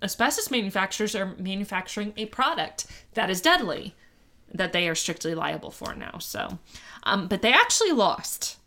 asbestos 0.00 0.50
manufacturers 0.50 1.14
are 1.16 1.34
manufacturing 1.38 2.12
a 2.16 2.26
product 2.26 2.86
that 3.14 3.30
is 3.30 3.40
deadly 3.40 3.94
that 4.54 4.72
they 4.72 4.88
are 4.88 4.94
strictly 4.94 5.34
liable 5.34 5.70
for 5.70 5.94
now. 5.94 6.18
So, 6.18 6.58
um, 7.02 7.26
but 7.26 7.42
they 7.42 7.52
actually 7.52 7.92
lost 7.92 8.57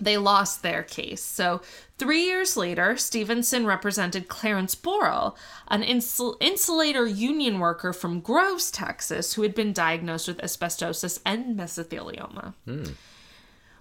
they 0.00 0.16
lost 0.16 0.62
their 0.62 0.82
case. 0.82 1.22
So, 1.22 1.60
three 1.98 2.24
years 2.24 2.56
later, 2.56 2.96
Stephenson 2.96 3.66
represented 3.66 4.28
Clarence 4.28 4.74
Borel, 4.74 5.36
an 5.68 5.82
insul- 5.82 6.36
insulator 6.40 7.06
union 7.06 7.58
worker 7.58 7.92
from 7.92 8.20
Groves, 8.20 8.70
Texas, 8.70 9.34
who 9.34 9.42
had 9.42 9.54
been 9.54 9.72
diagnosed 9.72 10.28
with 10.28 10.38
asbestosis 10.38 11.20
and 11.24 11.58
mesothelioma. 11.58 12.54
Hmm. 12.64 12.84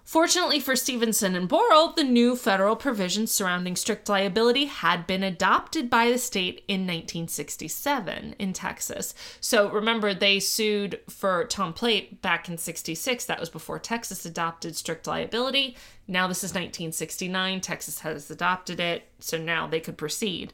Fortunately 0.07 0.61
for 0.61 0.77
Stephenson 0.77 1.35
and 1.35 1.49
Borel, 1.49 1.91
the 1.91 2.03
new 2.05 2.37
federal 2.37 2.77
provisions 2.77 3.29
surrounding 3.29 3.75
strict 3.75 4.07
liability 4.07 4.63
had 4.63 5.05
been 5.05 5.21
adopted 5.21 5.89
by 5.89 6.09
the 6.09 6.17
state 6.17 6.63
in 6.69 6.87
1967 6.87 8.33
in 8.39 8.53
Texas. 8.53 9.13
So 9.41 9.69
remember, 9.69 10.13
they 10.13 10.39
sued 10.39 11.01
for 11.09 11.43
Tomplait 11.43 12.21
back 12.21 12.47
in 12.47 12.57
66. 12.57 13.25
That 13.25 13.41
was 13.41 13.49
before 13.49 13.79
Texas 13.79 14.25
adopted 14.25 14.77
strict 14.77 15.07
liability. 15.07 15.75
Now 16.07 16.29
this 16.29 16.41
is 16.41 16.51
1969. 16.51 17.59
Texas 17.59 17.99
has 17.99 18.31
adopted 18.31 18.79
it. 18.79 19.09
So 19.19 19.37
now 19.37 19.67
they 19.67 19.81
could 19.81 19.97
proceed. 19.97 20.53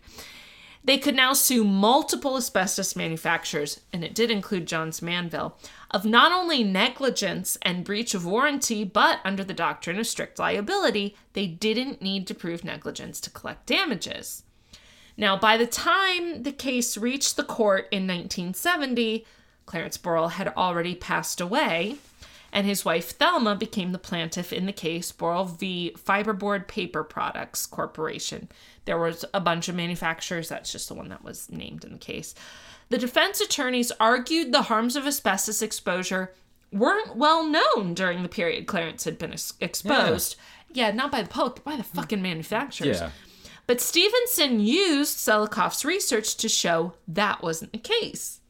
They 0.85 0.97
could 0.97 1.15
now 1.15 1.31
sue 1.31 1.63
multiple 1.63 2.35
asbestos 2.35 2.95
manufacturers, 2.95 3.79
and 3.93 4.03
it 4.03 4.13
did 4.13 4.29
include 4.29 4.65
Johns 4.67 5.01
Manville, 5.01 5.55
of 5.93 6.05
not 6.05 6.31
only 6.31 6.63
negligence 6.63 7.57
and 7.61 7.85
breach 7.85 8.15
of 8.15 8.25
warranty, 8.25 8.83
but 8.83 9.19
under 9.23 9.43
the 9.43 9.53
doctrine 9.53 9.99
of 9.99 10.07
strict 10.07 10.39
liability, 10.39 11.15
they 11.33 11.45
didn't 11.45 12.01
need 12.01 12.25
to 12.27 12.33
prove 12.33 12.63
negligence 12.63 13.21
to 13.21 13.29
collect 13.29 13.67
damages. 13.67 14.43
Now, 15.15 15.37
by 15.37 15.57
the 15.57 15.67
time 15.67 16.41
the 16.41 16.51
case 16.51 16.97
reached 16.97 17.37
the 17.37 17.43
court 17.43 17.87
in 17.91 18.07
1970, 18.07 19.25
Clarence 19.67 19.97
Borel 19.97 20.29
had 20.29 20.47
already 20.57 20.95
passed 20.95 21.39
away, 21.39 21.97
and 22.51 22.65
his 22.65 22.83
wife 22.83 23.11
Thelma 23.11 23.55
became 23.55 23.91
the 23.91 23.99
plaintiff 23.99 24.51
in 24.51 24.65
the 24.65 24.73
case 24.73 25.11
Borel 25.11 25.45
v. 25.45 25.95
Fibreboard 25.95 26.67
Paper 26.67 27.03
Products 27.03 27.67
Corporation. 27.67 28.49
There 28.85 28.97
was 28.97 29.23
a 29.33 29.39
bunch 29.39 29.69
of 29.69 29.75
manufacturers, 29.75 30.49
that's 30.49 30.71
just 30.71 30.87
the 30.87 30.95
one 30.95 31.09
that 31.09 31.23
was 31.23 31.51
named 31.51 31.85
in 31.85 31.93
the 31.93 31.97
case. 31.99 32.33
The 32.93 32.99
defense 32.99 33.41
attorneys 33.41 33.91
argued 33.99 34.51
the 34.51 34.61
harms 34.61 34.95
of 34.95 35.07
asbestos 35.07 35.63
exposure 35.63 36.31
weren't 36.71 37.15
well 37.15 37.43
known 37.43 37.95
during 37.95 38.21
the 38.21 38.29
period 38.29 38.67
Clarence 38.67 39.05
had 39.05 39.17
been 39.17 39.33
ex- 39.33 39.53
exposed. 39.59 40.35
Yeah. 40.71 40.91
not 40.91 41.11
by 41.11 41.23
the 41.23 41.27
public, 41.27 41.55
but 41.55 41.63
by 41.63 41.75
the 41.75 41.83
fucking 41.83 42.21
manufacturers. 42.21 42.99
Yeah. 42.99 43.09
But 43.65 43.81
Stephenson 43.81 44.59
used 44.59 45.17
Selikoff's 45.17 45.83
research 45.83 46.35
to 46.35 46.47
show 46.47 46.93
that 47.07 47.41
wasn't 47.41 47.71
the 47.71 47.79
case. 47.79 48.41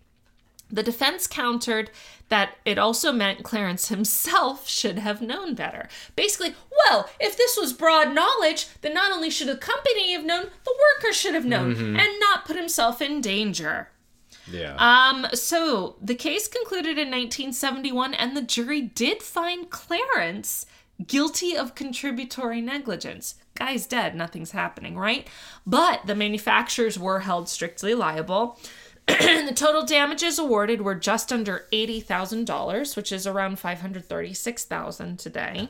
The 0.69 0.83
defense 0.83 1.25
countered 1.25 1.89
that 2.27 2.57
it 2.65 2.77
also 2.77 3.13
meant 3.13 3.43
Clarence 3.43 3.87
himself 3.87 4.67
should 4.77 4.99
have 4.99 5.21
known 5.21 5.55
better. 5.55 5.87
Basically, 6.17 6.53
well, 6.69 7.09
if 7.17 7.37
this 7.37 7.55
was 7.55 7.71
broad 7.71 8.13
knowledge, 8.13 8.67
then 8.81 8.93
not 8.93 9.13
only 9.13 9.29
should 9.29 9.47
the 9.47 9.55
company 9.55 10.11
have 10.11 10.25
known, 10.25 10.49
the 10.65 10.77
worker 10.97 11.13
should 11.13 11.33
have 11.33 11.45
known 11.45 11.75
mm-hmm. 11.75 11.95
and 11.95 12.19
not 12.19 12.43
put 12.43 12.57
himself 12.57 13.01
in 13.01 13.21
danger. 13.21 13.87
Yeah. 14.51 14.75
Um, 14.77 15.27
so 15.33 15.95
the 16.01 16.15
case 16.15 16.47
concluded 16.47 16.97
in 16.97 17.09
1971, 17.09 18.13
and 18.13 18.35
the 18.35 18.41
jury 18.41 18.81
did 18.81 19.21
find 19.23 19.69
Clarence 19.69 20.65
guilty 21.07 21.55
of 21.55 21.75
contributory 21.75 22.61
negligence. 22.61 23.35
Guy's 23.55 23.85
dead, 23.85 24.15
nothing's 24.15 24.51
happening, 24.51 24.97
right? 24.97 25.27
But 25.65 26.05
the 26.05 26.15
manufacturers 26.15 26.97
were 26.97 27.21
held 27.21 27.49
strictly 27.49 27.93
liable. 27.93 28.59
the 29.07 29.53
total 29.53 29.85
damages 29.85 30.39
awarded 30.39 30.81
were 30.81 30.95
just 30.95 31.31
under 31.31 31.67
$80,000, 31.71 32.95
which 32.95 33.11
is 33.11 33.27
around 33.27 33.59
536,000 33.59 35.19
today. 35.19 35.69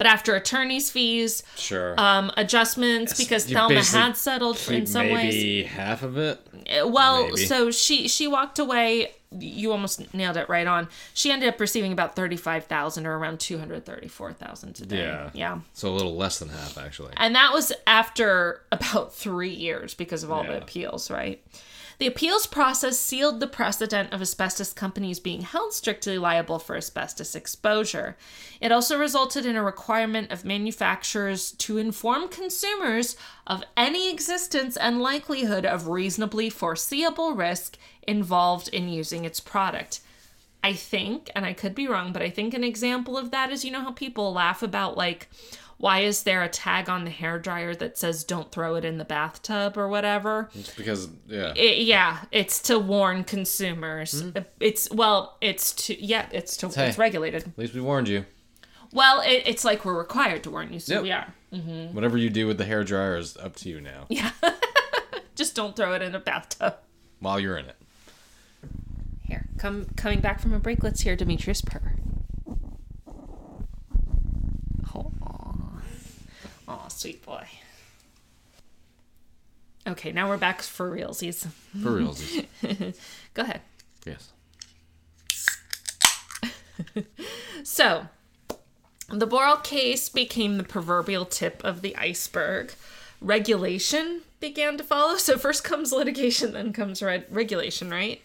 But 0.00 0.06
after 0.06 0.34
attorney's 0.34 0.90
fees, 0.90 1.42
sure. 1.56 1.94
um, 2.00 2.32
adjustments, 2.38 3.18
because 3.18 3.44
Thelma 3.44 3.82
had 3.84 4.16
settled 4.16 4.56
in 4.70 4.86
some 4.86 5.10
ways. 5.10 5.34
maybe 5.34 5.62
half 5.64 6.02
of 6.02 6.16
it. 6.16 6.40
Uh, 6.54 6.88
Well, 6.88 7.24
Maybe. 7.26 7.44
so 7.44 7.70
she 7.70 8.08
she 8.08 8.26
walked 8.26 8.58
away. 8.58 9.12
You 9.30 9.72
almost 9.72 10.14
nailed 10.14 10.38
it 10.38 10.48
right 10.48 10.66
on. 10.66 10.88
She 11.12 11.30
ended 11.30 11.50
up 11.50 11.60
receiving 11.60 11.92
about 11.92 12.16
thirty 12.16 12.38
five 12.38 12.64
thousand 12.64 13.06
or 13.06 13.18
around 13.18 13.40
two 13.40 13.58
hundred 13.58 13.84
thirty 13.84 14.08
four 14.08 14.32
thousand 14.32 14.72
today. 14.74 15.00
Yeah. 15.02 15.30
yeah. 15.34 15.58
So 15.74 15.90
a 15.90 15.94
little 15.94 16.16
less 16.16 16.38
than 16.38 16.48
half, 16.48 16.78
actually. 16.78 17.12
And 17.18 17.34
that 17.34 17.52
was 17.52 17.70
after 17.86 18.62
about 18.72 19.14
three 19.14 19.52
years 19.52 19.92
because 19.92 20.22
of 20.22 20.30
all 20.32 20.44
the 20.44 20.56
appeals, 20.56 21.10
right? 21.10 21.44
The 22.00 22.06
appeals 22.06 22.46
process 22.46 22.98
sealed 22.98 23.40
the 23.40 23.46
precedent 23.46 24.10
of 24.10 24.22
asbestos 24.22 24.72
companies 24.72 25.20
being 25.20 25.42
held 25.42 25.74
strictly 25.74 26.16
liable 26.16 26.58
for 26.58 26.74
asbestos 26.74 27.34
exposure. 27.34 28.16
It 28.58 28.72
also 28.72 28.98
resulted 28.98 29.44
in 29.44 29.54
a 29.54 29.62
requirement 29.62 30.32
of 30.32 30.42
manufacturers 30.42 31.52
to 31.52 31.76
inform 31.76 32.28
consumers 32.28 33.18
of 33.46 33.64
any 33.76 34.10
existence 34.10 34.78
and 34.78 35.02
likelihood 35.02 35.66
of 35.66 35.88
reasonably 35.88 36.48
foreseeable 36.48 37.34
risk 37.34 37.76
involved 38.08 38.68
in 38.68 38.88
using 38.88 39.26
its 39.26 39.38
product. 39.38 40.00
I 40.64 40.72
think, 40.72 41.30
and 41.34 41.44
I 41.44 41.52
could 41.52 41.74
be 41.74 41.86
wrong, 41.86 42.14
but 42.14 42.22
I 42.22 42.30
think 42.30 42.54
an 42.54 42.64
example 42.64 43.18
of 43.18 43.30
that 43.30 43.52
is 43.52 43.62
you 43.62 43.70
know 43.70 43.82
how 43.82 43.92
people 43.92 44.32
laugh 44.32 44.62
about 44.62 44.96
like 44.96 45.28
why 45.80 46.00
is 46.00 46.24
there 46.24 46.42
a 46.42 46.48
tag 46.48 46.90
on 46.90 47.04
the 47.04 47.10
hair 47.10 47.38
dryer 47.38 47.74
that 47.74 47.96
says 47.96 48.22
don't 48.22 48.52
throw 48.52 48.74
it 48.74 48.84
in 48.84 48.98
the 48.98 49.04
bathtub 49.04 49.78
or 49.78 49.88
whatever? 49.88 50.50
It's 50.54 50.74
because 50.74 51.08
yeah. 51.26 51.54
It, 51.56 51.78
yeah, 51.78 52.18
it's 52.30 52.60
to 52.64 52.78
warn 52.78 53.24
consumers. 53.24 54.22
Mm-hmm. 54.22 54.42
It's 54.60 54.90
well, 54.90 55.38
it's 55.40 55.72
to 55.86 56.04
yeah, 56.04 56.26
it's 56.32 56.58
to 56.58 56.68
Hey. 56.68 56.88
it's 56.88 56.98
regulated. 56.98 57.44
At 57.48 57.58
least 57.58 57.72
we 57.72 57.80
warned 57.80 58.08
you. 58.08 58.26
Well, 58.92 59.22
it, 59.22 59.44
it's 59.46 59.64
like 59.64 59.86
we're 59.86 59.96
required 59.96 60.42
to 60.44 60.50
warn 60.50 60.70
you, 60.70 60.80
so 60.80 60.94
Yep. 60.94 61.02
we 61.02 61.12
are. 61.12 61.34
Mm-hmm. 61.54 61.94
Whatever 61.94 62.18
you 62.18 62.28
do 62.28 62.46
with 62.46 62.58
the 62.58 62.66
hair 62.66 62.84
dryer 62.84 63.16
is 63.16 63.36
up 63.38 63.56
to 63.56 63.70
you 63.70 63.80
now. 63.80 64.04
Yeah. 64.10 64.32
Just 65.34 65.54
don't 65.54 65.74
throw 65.74 65.94
it 65.94 66.02
in 66.02 66.14
a 66.14 66.20
bathtub. 66.20 66.74
While 67.20 67.40
you're 67.40 67.56
in 67.56 67.64
it. 67.66 67.76
Here, 69.22 69.46
come 69.56 69.86
coming 69.96 70.20
back 70.20 70.40
from 70.40 70.52
a 70.52 70.58
break. 70.58 70.82
Let's 70.82 71.00
hear 71.00 71.16
Demetrius 71.16 71.62
purr. 71.62 71.94
Oh, 74.94 75.12
oh, 76.70 76.86
sweet 76.88 77.24
boy. 77.24 77.46
Okay, 79.86 80.12
now 80.12 80.28
we're 80.28 80.36
back 80.36 80.62
for 80.62 80.90
realsies. 80.90 81.46
For 81.82 81.92
real. 81.92 82.16
Go 83.34 83.42
ahead. 83.42 83.62
yes. 84.06 84.32
So, 87.62 88.06
the 89.10 89.26
Borel 89.26 89.56
case 89.58 90.08
became 90.08 90.56
the 90.56 90.64
proverbial 90.64 91.26
tip 91.26 91.62
of 91.62 91.82
the 91.82 91.94
iceberg. 91.96 92.72
Regulation 93.20 94.22
began 94.40 94.78
to 94.78 94.84
follow. 94.84 95.16
So, 95.16 95.36
first 95.36 95.62
comes 95.62 95.92
litigation, 95.92 96.52
then 96.52 96.72
comes 96.72 97.02
reg- 97.02 97.26
regulation, 97.30 97.90
right? 97.90 98.22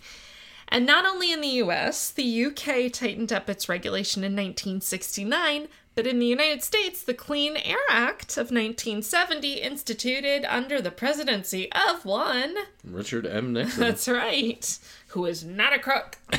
And 0.69 0.85
not 0.85 1.05
only 1.05 1.31
in 1.31 1.41
the 1.41 1.59
US, 1.63 2.09
the 2.09 2.45
UK 2.45 2.91
tightened 2.91 3.33
up 3.33 3.49
its 3.49 3.67
regulation 3.69 4.23
in 4.23 4.31
1969, 4.31 5.67
but 5.95 6.05
in 6.05 6.19
the 6.19 6.25
United 6.25 6.61
States, 6.63 7.01
the 7.01 7.13
Clean 7.13 7.55
Air 7.57 7.77
Act 7.89 8.31
of 8.37 8.51
1970 8.51 9.53
instituted 9.61 10.45
under 10.45 10.81
the 10.81 10.91
presidency 10.91 11.71
of 11.71 12.05
one 12.05 12.55
Richard 12.83 13.25
M. 13.25 13.53
Nixon. 13.53 13.79
That's 13.81 14.07
right. 14.07 14.77
Who 15.09 15.25
is 15.25 15.43
not 15.45 15.71
a 15.73 15.79
crook. 15.79 16.17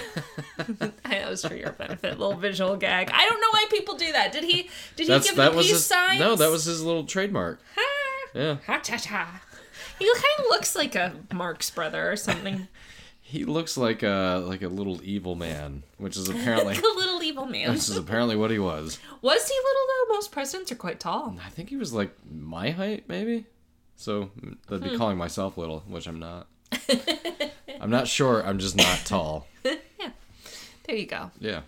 that 1.04 1.28
was 1.30 1.44
for 1.44 1.54
your 1.56 1.72
benefit, 1.72 2.18
little 2.18 2.36
visual 2.36 2.76
gag. 2.76 3.10
I 3.12 3.26
don't 3.28 3.40
know 3.40 3.48
why 3.52 3.64
people 3.70 3.96
do 3.96 4.12
that. 4.12 4.32
Did 4.32 4.44
he? 4.44 4.68
Did 4.96 5.08
That's 5.08 5.24
he 5.26 5.30
give 5.30 5.36
that 5.36 5.52
peace 5.54 5.70
his, 5.70 5.86
signs? 5.86 6.20
no, 6.20 6.36
that 6.36 6.50
was 6.50 6.64
his 6.64 6.82
little 6.82 7.04
trademark. 7.04 7.58
Ha, 7.74 8.28
Yeah. 8.34 8.56
ha 8.66 8.78
cha 8.80 8.98
cha. 8.98 9.40
He 9.98 10.04
kind 10.04 10.24
of 10.40 10.44
looks 10.50 10.76
like 10.76 10.94
a 10.94 11.14
Marx 11.32 11.70
brother 11.70 12.10
or 12.12 12.16
something. 12.16 12.68
He 13.28 13.44
looks 13.44 13.76
like 13.76 14.02
a 14.04 14.40
like 14.46 14.62
a 14.62 14.68
little 14.68 15.00
evil 15.02 15.34
man, 15.34 15.82
which 15.98 16.16
is 16.16 16.28
apparently 16.34 16.74
a 16.76 16.80
little 16.80 17.22
evil 17.22 17.46
man. 17.46 17.70
which 17.70 17.88
is 17.88 17.96
apparently 17.96 18.36
what 18.36 18.50
he 18.52 18.58
was. 18.60 18.98
Was 19.22 19.48
he 19.48 19.54
little 19.54 19.86
though? 20.08 20.14
Most 20.14 20.30
presidents 20.30 20.70
are 20.70 20.76
quite 20.76 21.00
tall. 21.00 21.36
I 21.44 21.48
think 21.50 21.68
he 21.70 21.76
was 21.76 21.92
like 21.92 22.12
my 22.30 22.70
height, 22.70 23.04
maybe. 23.08 23.46
So 23.96 24.30
I'd 24.70 24.78
Hmm. 24.78 24.88
be 24.90 24.96
calling 24.96 25.18
myself 25.18 25.58
little, 25.58 25.80
which 25.88 26.06
I'm 26.06 26.20
not. 26.20 26.46
I'm 27.80 27.90
not 27.90 28.06
sure. 28.06 28.46
I'm 28.46 28.58
just 28.60 28.76
not 28.76 29.00
tall. 29.04 29.48
yeah. 29.64 30.10
There 30.84 30.94
you 30.96 31.06
go. 31.06 31.30
Yeah. 31.40 31.62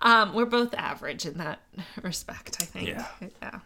Um, 0.00 0.34
we're 0.34 0.46
both 0.46 0.74
average 0.74 1.26
in 1.26 1.38
that 1.38 1.60
respect, 2.02 2.56
I 2.60 2.64
think. 2.64 2.88
Yeah. 2.88 3.06
Yeah. 3.42 3.60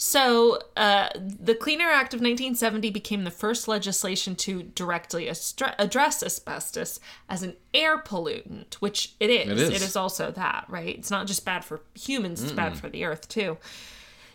So, 0.00 0.60
uh, 0.76 1.08
the 1.16 1.56
Clean 1.56 1.80
Air 1.80 1.90
Act 1.90 2.14
of 2.14 2.20
1970 2.20 2.88
became 2.90 3.24
the 3.24 3.32
first 3.32 3.66
legislation 3.66 4.36
to 4.36 4.62
directly 4.62 5.28
astra- 5.28 5.74
address 5.76 6.22
asbestos 6.22 7.00
as 7.28 7.42
an 7.42 7.56
air 7.74 7.98
pollutant, 7.98 8.74
which 8.74 9.14
it 9.18 9.28
is. 9.28 9.48
It 9.48 9.58
is. 9.58 9.70
It 9.70 9.82
is 9.82 9.96
also 9.96 10.30
that, 10.30 10.66
right? 10.68 10.96
It's 10.96 11.10
not 11.10 11.26
just 11.26 11.44
bad 11.44 11.64
for 11.64 11.80
humans; 11.94 12.40
it's 12.40 12.52
bad 12.52 12.78
for 12.78 12.88
the 12.88 13.04
earth 13.04 13.28
too. 13.28 13.58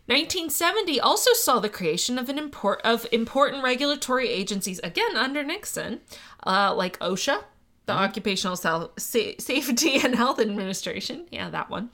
1970 0.07 0.99
also 0.99 1.31
saw 1.31 1.59
the 1.59 1.69
creation 1.69 2.19
of 2.19 2.27
an 2.27 2.37
import 2.37 2.81
of 2.83 3.07
important 3.13 3.63
regulatory 3.63 4.27
agencies 4.27 4.79
again 4.83 5.15
under 5.15 5.43
Nixon, 5.45 6.01
uh, 6.45 6.75
like 6.75 6.99
OSHA, 6.99 7.41
the 7.85 7.93
Occupational 7.93 8.57
Sal- 8.57 8.91
Sa- 8.97 9.31
Safety 9.39 9.95
and 10.03 10.13
Health 10.15 10.41
Administration, 10.41 11.25
yeah, 11.31 11.49
that 11.49 11.69
one, 11.69 11.89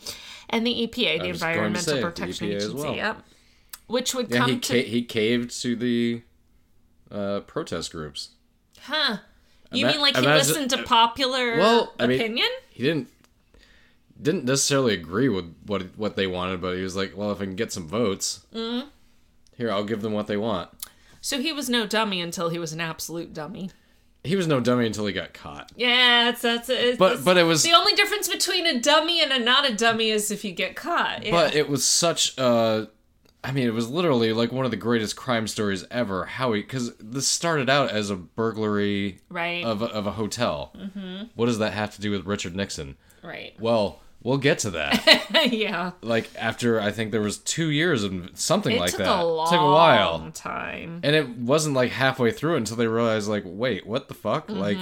and 0.49 0.65
the 0.65 0.71
EPA, 0.87 1.21
the 1.21 1.29
was 1.29 1.39
going 1.39 1.53
to 1.53 1.53
Environmental 1.55 1.81
say, 1.83 1.95
the 1.99 2.01
Protection 2.01 2.51
as 2.51 2.63
Agency, 2.65 2.83
well. 2.83 2.95
yep, 2.95 3.23
which 3.89 4.13
would 4.15 4.29
Yeah. 4.31 4.37
come 4.37 4.49
He 4.51 4.59
to, 4.59 4.73
ca- 4.73 4.89
he 4.89 5.01
caved 5.03 5.61
to 5.61 5.75
the 5.75 6.21
uh, 7.11 7.41
protest 7.41 7.91
groups. 7.91 8.29
huh? 8.81 9.17
You 9.71 9.85
Ima- 9.85 9.91
mean 9.93 10.01
like 10.01 10.15
he 10.15 10.23
imagine- 10.23 10.47
listened 10.47 10.69
to 10.71 10.83
popular 10.83 11.57
Well, 11.57 11.93
I 11.99 12.07
mean- 12.07 12.19
opinion? 12.21 12.47
He 12.69 12.83
didn't 12.83 13.09
didn't 14.21 14.43
necessarily 14.45 14.93
agree 14.93 15.29
with 15.29 15.53
what 15.65 15.97
what 15.97 16.15
they 16.15 16.27
wanted, 16.27 16.59
but 16.61 16.75
he 16.75 16.83
was 16.83 16.95
like, 16.95 17.15
"Well, 17.15 17.31
if 17.31 17.39
I 17.41 17.45
can 17.45 17.55
get 17.55 17.71
some 17.71 17.87
votes, 17.87 18.41
Mm-hmm. 18.53 18.87
here 19.57 19.71
I'll 19.71 19.83
give 19.85 20.01
them 20.01 20.13
what 20.13 20.27
they 20.27 20.37
want." 20.37 20.69
so 21.21 21.39
he 21.41 21.51
was 21.51 21.69
no 21.69 21.85
dummy 21.85 22.21
until 22.21 22.47
he 22.49 22.57
was 22.59 22.71
an 22.73 22.79
absolute 22.81 23.33
dummy. 23.33 23.69
He 24.23 24.35
was 24.35 24.47
no 24.47 24.59
dummy 24.59 24.85
until 24.85 25.05
he 25.05 25.13
got 25.13 25.33
caught. 25.33 25.71
Yeah, 25.77 26.29
it's 26.29 26.41
that's 26.41 26.67
it. 26.69 26.97
But 26.97 27.23
but 27.23 27.37
it 27.37 27.43
was 27.43 27.63
The 27.63 27.73
only 27.73 27.93
difference 27.93 28.27
between 28.27 28.65
a 28.65 28.79
dummy 28.79 29.21
and 29.21 29.31
a 29.31 29.39
not 29.39 29.69
a 29.69 29.73
dummy 29.73 30.09
is 30.09 30.29
if 30.31 30.43
you 30.43 30.51
get 30.51 30.75
caught. 30.75 31.23
Yeah. 31.25 31.31
but 31.31 31.55
it 31.55 31.69
was 31.69 31.83
such 31.85 32.37
uh 32.37 32.85
I 33.43 33.51
mean, 33.51 33.67
it 33.67 33.73
was 33.73 33.87
literally 33.89 34.33
like 34.33 34.51
one 34.51 34.65
of 34.65 34.71
the 34.71 34.77
greatest 34.77 35.15
crime 35.15 35.47
stories 35.47 35.85
ever. 35.89 36.25
How 36.25 36.53
he 36.53 36.61
because 36.61 36.93
this 36.97 37.27
started 37.27 37.69
out 37.69 37.89
as 37.91 38.09
a 38.09 38.15
burglary 38.15 39.19
right, 39.29 39.63
of 39.63 39.81
a, 39.81 39.85
of 39.85 40.05
a 40.07 40.11
hotel. 40.11 40.73
Mm-hmm. 40.77 41.23
What 41.35 41.45
does 41.45 41.59
that 41.59 41.73
have 41.73 41.93
to 41.95 42.01
do 42.01 42.11
with 42.11 42.25
Richard 42.25 42.55
Nixon? 42.55 42.97
right. 43.23 43.53
Well, 43.59 44.01
we'll 44.23 44.37
get 44.37 44.59
to 44.59 44.71
that. 44.71 45.49
yeah. 45.53 45.91
like 46.01 46.29
after 46.37 46.81
I 46.81 46.91
think 46.91 47.11
there 47.11 47.21
was 47.21 47.37
two 47.37 47.69
years 47.69 48.03
of 48.03 48.31
something 48.33 48.75
It 48.75 48.79
like 48.79 48.91
took 48.91 48.99
that. 48.99 49.19
a 49.19 49.23
long 49.23 49.49
took 49.49 49.59
a 49.61 49.63
while. 49.65 50.31
time. 50.33 50.99
and 51.03 51.15
it 51.15 51.29
wasn't 51.29 51.75
like 51.75 51.91
halfway 51.91 52.31
through 52.31 52.55
until 52.57 52.75
they 52.75 52.87
realized 52.87 53.29
like 53.29 53.43
wait 53.45 53.87
what 53.87 54.07
the 54.09 54.13
fuck 54.13 54.47
Mm-hmm. 54.47 54.59
like 54.59 54.77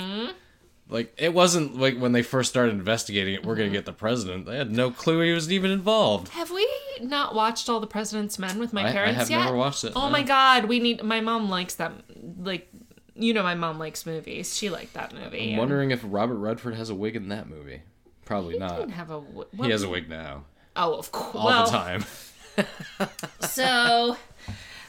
like 0.89 1.13
it 1.17 1.33
wasn't 1.33 1.77
like 1.77 1.97
when 1.97 2.11
they 2.13 2.21
first 2.21 2.49
started 2.49 2.73
investigating 2.73 3.33
it 3.33 3.45
we're 3.45 3.55
gonna 3.55 3.69
get 3.69 3.85
the 3.85 3.91
president 3.93 4.45
they 4.45 4.57
had 4.57 4.71
no 4.71 4.89
clue 4.91 5.19
he 5.21 5.31
was 5.33 5.51
even 5.51 5.69
involved 5.71 6.29
Have 6.29 6.49
we 6.51 6.67
not 7.01 7.35
watched 7.35 7.67
All 7.69 7.79
the 7.79 7.87
President's 7.87 8.39
Men 8.39 8.57
with 8.59 8.71
my 8.73 8.85
I- 8.85 8.89
I 8.89 8.91
parents 8.91 9.19
have 9.19 9.29
yet? 9.29 9.43
never 9.45 9.55
watched 9.57 9.83
it, 9.83 9.93
Oh 9.95 10.05
no. 10.05 10.09
my 10.09 10.23
god, 10.23 10.65
we 10.65 10.79
need. 10.79 11.03
My 11.03 11.19
mom 11.21 11.49
likes 11.49 11.75
that. 11.75 11.91
Like, 12.39 12.69
you 13.15 13.33
know, 13.33 13.43
my 13.43 13.55
mom 13.55 13.77
likes 13.79 14.05
movies. 14.05 14.55
She 14.55 14.69
liked 14.69 14.93
that 14.93 15.13
movie. 15.13 15.39
i'm 15.43 15.49
and 15.49 15.57
wondering 15.57 15.91
if 15.91 16.01
robert 16.05 16.37
redford 16.37 16.75
has 16.75 16.89
a 16.89 16.95
wig 16.95 17.15
in 17.15 17.29
that 17.29 17.47
movie 17.49 17.81
probably 18.25 18.53
He 18.53 18.59
not 18.59 18.77
didn't 18.77 18.91
have 18.91 19.11
a. 19.11 19.21
He 19.63 19.69
has 19.71 19.83
a 19.83 19.89
wig 19.89 20.09
now 20.09 20.45
Oh, 20.75 20.93
of 20.95 21.11
course. 21.11 21.35
all 21.35 21.45
well, 21.45 21.65
the 21.65 21.71
time 21.71 22.05
So, 23.41 24.17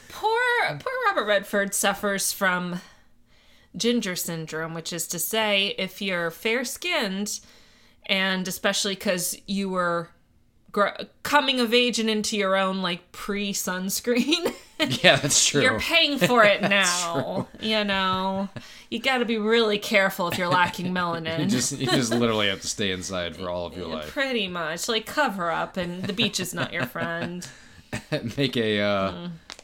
poor 0.09 0.39
poor 0.79 0.93
Robert 1.07 1.25
Redford 1.25 1.73
suffers 1.73 2.31
from 2.31 2.81
ginger 3.75 4.15
syndrome, 4.15 4.73
which 4.73 4.91
is 4.93 5.07
to 5.07 5.19
say, 5.19 5.75
if 5.77 6.01
you're 6.01 6.31
fair 6.31 6.63
skinned, 6.65 7.39
and 8.05 8.47
especially 8.47 8.95
because 8.95 9.37
you 9.45 9.69
were 9.69 10.09
gr- 10.71 10.87
coming 11.23 11.59
of 11.59 11.73
age 11.73 11.99
and 11.99 12.09
into 12.09 12.35
your 12.37 12.55
own 12.55 12.81
like 12.81 13.11
pre 13.11 13.53
sunscreen. 13.53 14.53
Yeah, 15.03 15.17
that's 15.17 15.45
true. 15.45 15.61
you're 15.61 15.77
paying 15.77 16.17
for 16.19 16.41
it 16.45 16.61
now. 16.69 17.49
You 17.59 17.83
know, 17.83 18.47
you 18.89 18.99
got 18.99 19.17
to 19.17 19.25
be 19.25 19.37
really 19.37 19.77
careful 19.77 20.29
if 20.29 20.37
you're 20.37 20.47
lacking 20.47 20.93
melanin. 20.93 21.39
you 21.41 21.45
just 21.47 21.77
you 21.77 21.85
just 21.87 22.13
literally 22.13 22.47
have 22.47 22.61
to 22.61 22.67
stay 22.69 22.91
inside 22.91 23.35
for 23.35 23.49
all 23.49 23.65
of 23.65 23.75
your 23.75 23.87
life. 23.87 24.09
Pretty 24.09 24.47
much, 24.47 24.87
like 24.87 25.05
cover 25.05 25.51
up, 25.51 25.75
and 25.75 26.03
the 26.05 26.13
beach 26.13 26.39
is 26.39 26.53
not 26.53 26.71
your 26.71 26.85
friend. 26.85 27.45
make 28.37 28.55
a 28.55 28.79
uh 28.79 29.11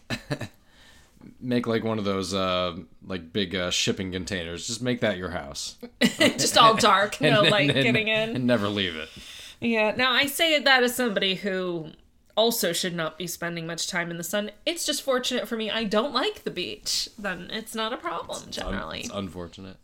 Mm. 0.10 0.48
Make 1.40 1.68
like 1.68 1.84
one 1.84 1.98
of 2.00 2.06
those 2.06 2.34
uh 2.34 2.76
like 3.06 3.32
big 3.34 3.56
uh, 3.56 3.70
shipping 3.72 4.12
containers 4.12 4.68
just 4.68 4.82
make 4.82 5.02
that 5.02 5.18
your 5.18 5.30
house 5.30 5.76
Just 6.20 6.58
all 6.58 6.76
dark, 6.76 7.20
no 7.22 7.42
And- 7.42 7.52
light 7.52 7.70
and- 7.72 7.84
getting 7.84 8.08
in. 8.08 8.36
and 8.36 8.46
never 8.48 8.68
leave 8.68 8.96
it 8.96 9.10
Yeah. 9.60 9.94
Now 9.96 10.12
I 10.12 10.26
say 10.26 10.60
that 10.60 10.84
as 10.84 10.96
somebody 10.96 11.36
who 11.36 11.92
also 12.38 12.74
should 12.74 12.94
not 12.94 13.18
be 13.18 13.26
spending 13.28 13.66
much 13.66 13.88
time 13.88 14.12
in 14.12 14.18
the 14.18 14.24
sun. 14.24 14.52
It's 14.66 14.86
just 14.86 15.02
fortunate 15.02 15.48
for 15.48 15.56
me. 15.56 15.72
I 15.72 15.86
don't 15.86 16.14
like 16.14 16.44
the 16.44 16.52
beach. 16.52 17.08
Then 17.18 17.50
it's 17.50 17.74
not 17.74 17.94
a 17.94 17.98
problem 17.98 18.44
Un- 18.44 18.52
generally. 18.52 19.00
it's 19.02 19.10
unfortunate 19.14 19.78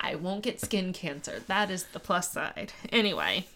I 0.00 0.14
won't 0.14 0.42
get 0.42 0.60
skin 0.60 0.92
cancer. 0.92 1.42
That 1.46 1.70
is 1.70 1.84
the 1.84 2.00
plus 2.00 2.30
side. 2.32 2.72
Anyway, 2.90 3.46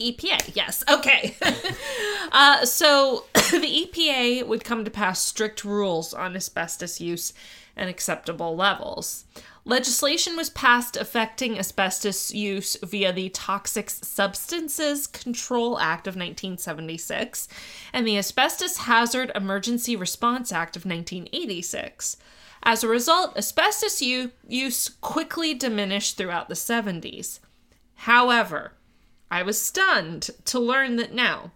EPA, 0.00 0.54
yes, 0.54 0.84
okay. 0.90 1.36
uh, 2.32 2.64
so 2.64 3.24
the 3.34 3.88
EPA 3.88 4.46
would 4.46 4.64
come 4.64 4.84
to 4.84 4.90
pass 4.90 5.22
strict 5.22 5.64
rules 5.64 6.12
on 6.12 6.36
asbestos 6.36 7.00
use 7.00 7.32
and 7.76 7.88
acceptable 7.88 8.56
levels. 8.56 9.24
Legislation 9.64 10.36
was 10.36 10.48
passed 10.50 10.96
affecting 10.96 11.58
asbestos 11.58 12.32
use 12.32 12.76
via 12.84 13.12
the 13.12 13.28
Toxic 13.30 13.90
Substances 13.90 15.08
Control 15.08 15.76
Act 15.80 16.06
of 16.06 16.12
1976 16.14 17.48
and 17.92 18.06
the 18.06 18.16
Asbestos 18.16 18.76
Hazard 18.76 19.32
Emergency 19.34 19.96
Response 19.96 20.52
Act 20.52 20.76
of 20.76 20.84
1986. 20.84 22.16
As 22.62 22.84
a 22.84 22.88
result, 22.88 23.36
asbestos 23.36 24.00
use 24.00 24.88
quickly 25.00 25.52
diminished 25.52 26.16
throughout 26.16 26.48
the 26.48 26.54
70s. 26.54 27.40
However, 27.94 28.75
I 29.30 29.42
was 29.42 29.60
stunned 29.60 30.30
to 30.46 30.58
learn 30.60 30.96
that 30.96 31.12
now, 31.12 31.50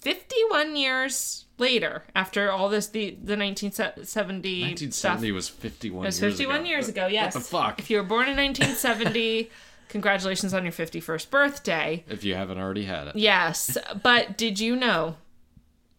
51 0.00 0.76
years 0.76 1.44
later, 1.58 2.04
after 2.14 2.50
all 2.50 2.68
this, 2.68 2.88
the, 2.88 3.10
the 3.10 3.36
1970 3.36 4.02
stuff, 4.04 4.26
1970 4.26 5.32
was 5.32 5.48
51 5.48 6.04
it 6.04 6.06
was 6.08 6.20
years 6.20 6.32
51 6.32 6.56
ago. 6.60 6.64
years 6.68 6.88
ago, 6.88 7.06
yes. 7.06 7.34
What 7.34 7.42
the 7.42 7.48
fuck? 7.48 7.78
If 7.78 7.90
you 7.90 7.98
were 7.98 8.02
born 8.02 8.28
in 8.28 8.36
1970, 8.36 9.50
congratulations 9.88 10.54
on 10.54 10.64
your 10.64 10.72
51st 10.72 11.30
birthday. 11.30 12.04
if 12.08 12.24
you 12.24 12.34
haven't 12.34 12.58
already 12.58 12.84
had 12.84 13.08
it 13.08 13.16
Yes, 13.16 13.76
but 14.02 14.36
did 14.38 14.58
you 14.58 14.74
know 14.74 15.16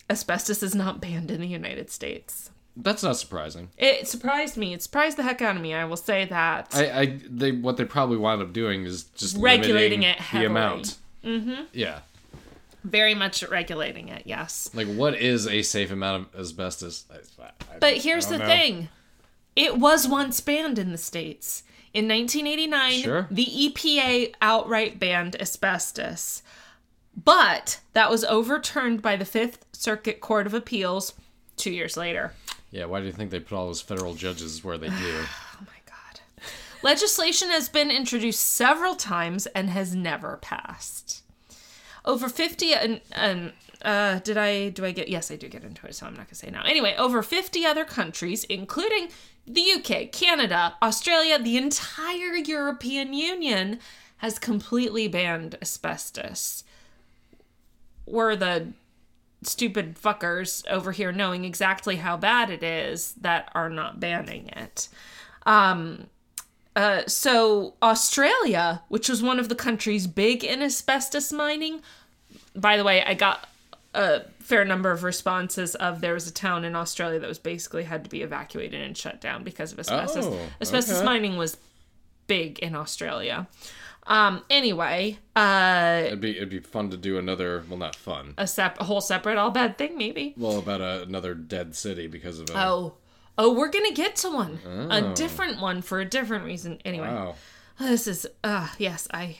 asbestos 0.09 0.63
is 0.63 0.75
not 0.75 0.99
banned 0.99 1.31
in 1.31 1.39
the 1.39 1.47
United 1.47 1.89
States? 1.89 2.49
that's 2.75 3.03
not 3.03 3.15
surprising 3.15 3.69
It 3.77 4.07
surprised 4.07 4.57
me. 4.57 4.73
It 4.73 4.81
surprised 4.81 5.15
the 5.17 5.21
heck 5.23 5.43
out 5.43 5.55
of 5.55 5.61
me. 5.61 5.75
I 5.75 5.85
will 5.85 5.95
say 5.95 6.25
that. 6.25 6.69
I, 6.73 7.01
I 7.01 7.19
they 7.29 7.51
what 7.51 7.77
they 7.77 7.85
probably 7.85 8.17
wound 8.17 8.41
up 8.41 8.51
doing 8.51 8.83
is 8.85 9.03
just 9.03 9.37
Regulating 9.37 10.01
it 10.01 10.17
heavily. 10.19 10.47
the 10.47 10.51
amount 10.51 10.97
mm-hmm 11.23 11.63
yeah 11.73 11.99
Very 12.83 13.15
much 13.15 13.43
regulating 13.49 14.09
it, 14.09 14.23
yes. 14.25 14.69
like 14.73 14.87
what 14.87 15.15
is 15.15 15.47
a 15.47 15.61
safe 15.61 15.91
amount 15.91 16.27
of 16.33 16.39
asbestos 16.41 17.05
I- 17.11 17.43
I- 17.43 17.79
But 17.79 17.97
here's 17.97 18.27
the 18.27 18.37
know. 18.39 18.45
thing 18.45 18.89
it 19.55 19.77
was 19.77 20.07
once 20.07 20.41
banned 20.41 20.79
in 20.79 20.91
the 20.91 20.97
States. 20.97 21.61
In 21.93 22.07
1989, 22.07 23.01
Sure. 23.03 23.27
the 23.29 23.45
EPA 23.45 24.33
outright 24.41 24.97
banned 24.99 25.39
asbestos. 25.39 26.41
But 27.15 27.79
that 27.93 28.09
was 28.09 28.23
overturned 28.25 29.03
by 29.03 29.15
the 29.15 29.25
Fifth 29.25 29.63
Circuit 29.73 30.19
Court 30.19 30.47
of 30.47 30.55
Appeals 30.55 31.13
two 31.55 31.69
years 31.71 31.95
later. 31.95 32.33
yeah 32.71 32.85
why 32.85 32.99
do 32.99 33.05
you 33.05 33.11
think 33.11 33.29
they 33.29 33.39
put 33.39 33.55
all 33.55 33.67
those 33.67 33.81
federal 33.81 34.15
judges 34.15 34.63
where 34.63 34.79
they 34.79 34.89
do. 34.89 35.23
Legislation 36.83 37.49
has 37.49 37.69
been 37.69 37.89
introduced 37.89 38.41
several 38.41 38.95
times 38.95 39.47
and 39.47 39.69
has 39.69 39.95
never 39.95 40.37
passed. 40.41 41.23
Over 42.03 42.27
50 42.27 42.73
and, 42.73 43.01
and 43.13 43.53
uh, 43.81 44.19
did 44.19 44.37
I 44.37 44.69
do 44.69 44.83
I 44.83 44.91
get 44.91 45.07
yes 45.07 45.31
I 45.31 45.37
do 45.37 45.47
get 45.47 45.63
into 45.63 45.87
it 45.87 45.95
so 45.95 46.05
I'm 46.05 46.13
not 46.13 46.27
gonna 46.27 46.35
say 46.35 46.49
now. 46.51 46.63
Anyway 46.63 46.93
over 46.97 47.23
50 47.23 47.65
other 47.65 47.85
countries 47.85 48.43
including 48.43 49.07
the 49.47 49.63
UK 49.77 50.11
Canada 50.11 50.75
Australia 50.81 51.39
the 51.39 51.55
entire 51.55 52.35
European 52.35 53.13
Union 53.13 53.79
has 54.17 54.37
completely 54.37 55.07
banned 55.07 55.57
asbestos. 55.61 56.65
We're 58.05 58.35
the 58.35 58.73
stupid 59.43 59.95
fuckers 59.95 60.67
over 60.67 60.91
here 60.91 61.13
knowing 61.13 61.45
exactly 61.45 61.97
how 61.97 62.17
bad 62.17 62.49
it 62.49 62.63
is 62.63 63.13
that 63.13 63.49
are 63.55 63.69
not 63.69 64.01
banning 64.01 64.49
it. 64.49 64.89
Um 65.45 66.07
uh, 66.75 67.03
so 67.07 67.75
Australia, 67.81 68.81
which 68.87 69.09
was 69.09 69.21
one 69.21 69.39
of 69.39 69.49
the 69.49 69.55
countries 69.55 70.07
big 70.07 70.43
in 70.43 70.61
asbestos 70.61 71.31
mining, 71.31 71.81
by 72.55 72.77
the 72.77 72.83
way, 72.83 73.03
I 73.03 73.13
got 73.13 73.47
a 73.93 74.21
fair 74.39 74.65
number 74.65 74.91
of 74.91 75.03
responses 75.03 75.75
of 75.75 76.01
there 76.01 76.13
was 76.13 76.27
a 76.27 76.33
town 76.33 76.65
in 76.65 76.75
Australia 76.75 77.19
that 77.19 77.27
was 77.27 77.39
basically 77.39 77.83
had 77.83 78.03
to 78.03 78.09
be 78.09 78.21
evacuated 78.21 78.81
and 78.81 78.97
shut 78.97 79.21
down 79.21 79.43
because 79.43 79.71
of 79.71 79.79
asbestos. 79.79 80.25
Oh, 80.25 80.39
asbestos 80.61 80.97
okay. 80.97 81.05
mining 81.05 81.37
was 81.37 81.57
big 82.27 82.59
in 82.59 82.75
Australia. 82.75 83.47
Um, 84.05 84.43
anyway, 84.49 85.17
uh, 85.35 86.03
it'd 86.07 86.19
be 86.19 86.35
it'd 86.35 86.49
be 86.49 86.59
fun 86.59 86.89
to 86.89 86.97
do 86.97 87.17
another 87.17 87.63
well 87.69 87.77
not 87.77 87.95
fun 87.95 88.33
a, 88.37 88.45
sep- 88.45 88.81
a 88.81 88.83
whole 88.83 88.99
separate 88.99 89.37
all 89.37 89.51
bad 89.51 89.77
thing, 89.77 89.97
maybe. 89.97 90.33
well 90.35 90.59
about 90.59 90.81
a, 90.81 91.03
another 91.03 91.33
dead 91.33 91.73
city 91.73 92.07
because 92.07 92.39
of 92.39 92.49
a 92.49 92.53
Oh, 92.57 92.95
oh, 93.37 93.53
we're 93.53 93.69
gonna 93.69 93.91
get 93.93 94.15
to 94.17 94.29
one, 94.29 94.59
a 94.91 95.13
different 95.15 95.59
one 95.61 95.81
for 95.81 95.99
a 95.99 96.05
different 96.05 96.45
reason. 96.45 96.79
Anyway, 96.85 97.07
wow 97.07 97.35
This 97.79 98.07
is 98.07 98.27
uh 98.43 98.67
yes, 98.77 99.07
I 99.11 99.37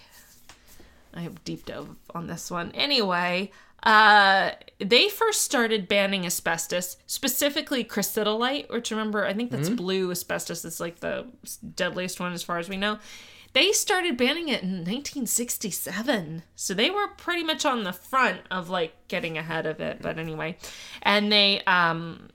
I 1.13 1.21
have 1.21 1.43
deep 1.43 1.65
dove 1.65 1.95
on 2.15 2.27
this 2.27 2.49
one. 2.49 2.71
Anyway, 2.71 3.51
uh 3.83 4.51
they 4.79 5.09
first 5.09 5.41
started 5.43 5.87
banning 5.87 6.25
asbestos, 6.25 6.97
specifically 7.05 7.83
crocidolite, 7.83 8.69
which 8.71 8.89
remember 8.91 9.25
I 9.25 9.33
think 9.33 9.51
that's 9.51 9.69
blue 9.69 10.09
asbestos 10.11 10.65
is 10.65 10.79
like 10.79 10.99
the 11.01 11.27
deadliest 11.75 12.19
one 12.19 12.33
as 12.33 12.41
far 12.43 12.57
as 12.57 12.69
we 12.69 12.77
know. 12.77 12.97
They 13.53 13.71
started 13.71 14.17
banning 14.17 14.49
it 14.49 14.63
in 14.63 14.83
1967. 14.83 16.41
So 16.55 16.73
they 16.73 16.89
were 16.89 17.07
pretty 17.09 17.43
much 17.43 17.65
on 17.65 17.83
the 17.83 17.93
front 17.93 18.41
of 18.49 18.69
like 18.69 18.93
getting 19.07 19.37
ahead 19.37 19.67
of 19.67 19.79
it, 19.79 20.01
but 20.01 20.17
anyway. 20.17 20.57
And 21.03 21.31
they 21.31 21.61
um 21.67 22.29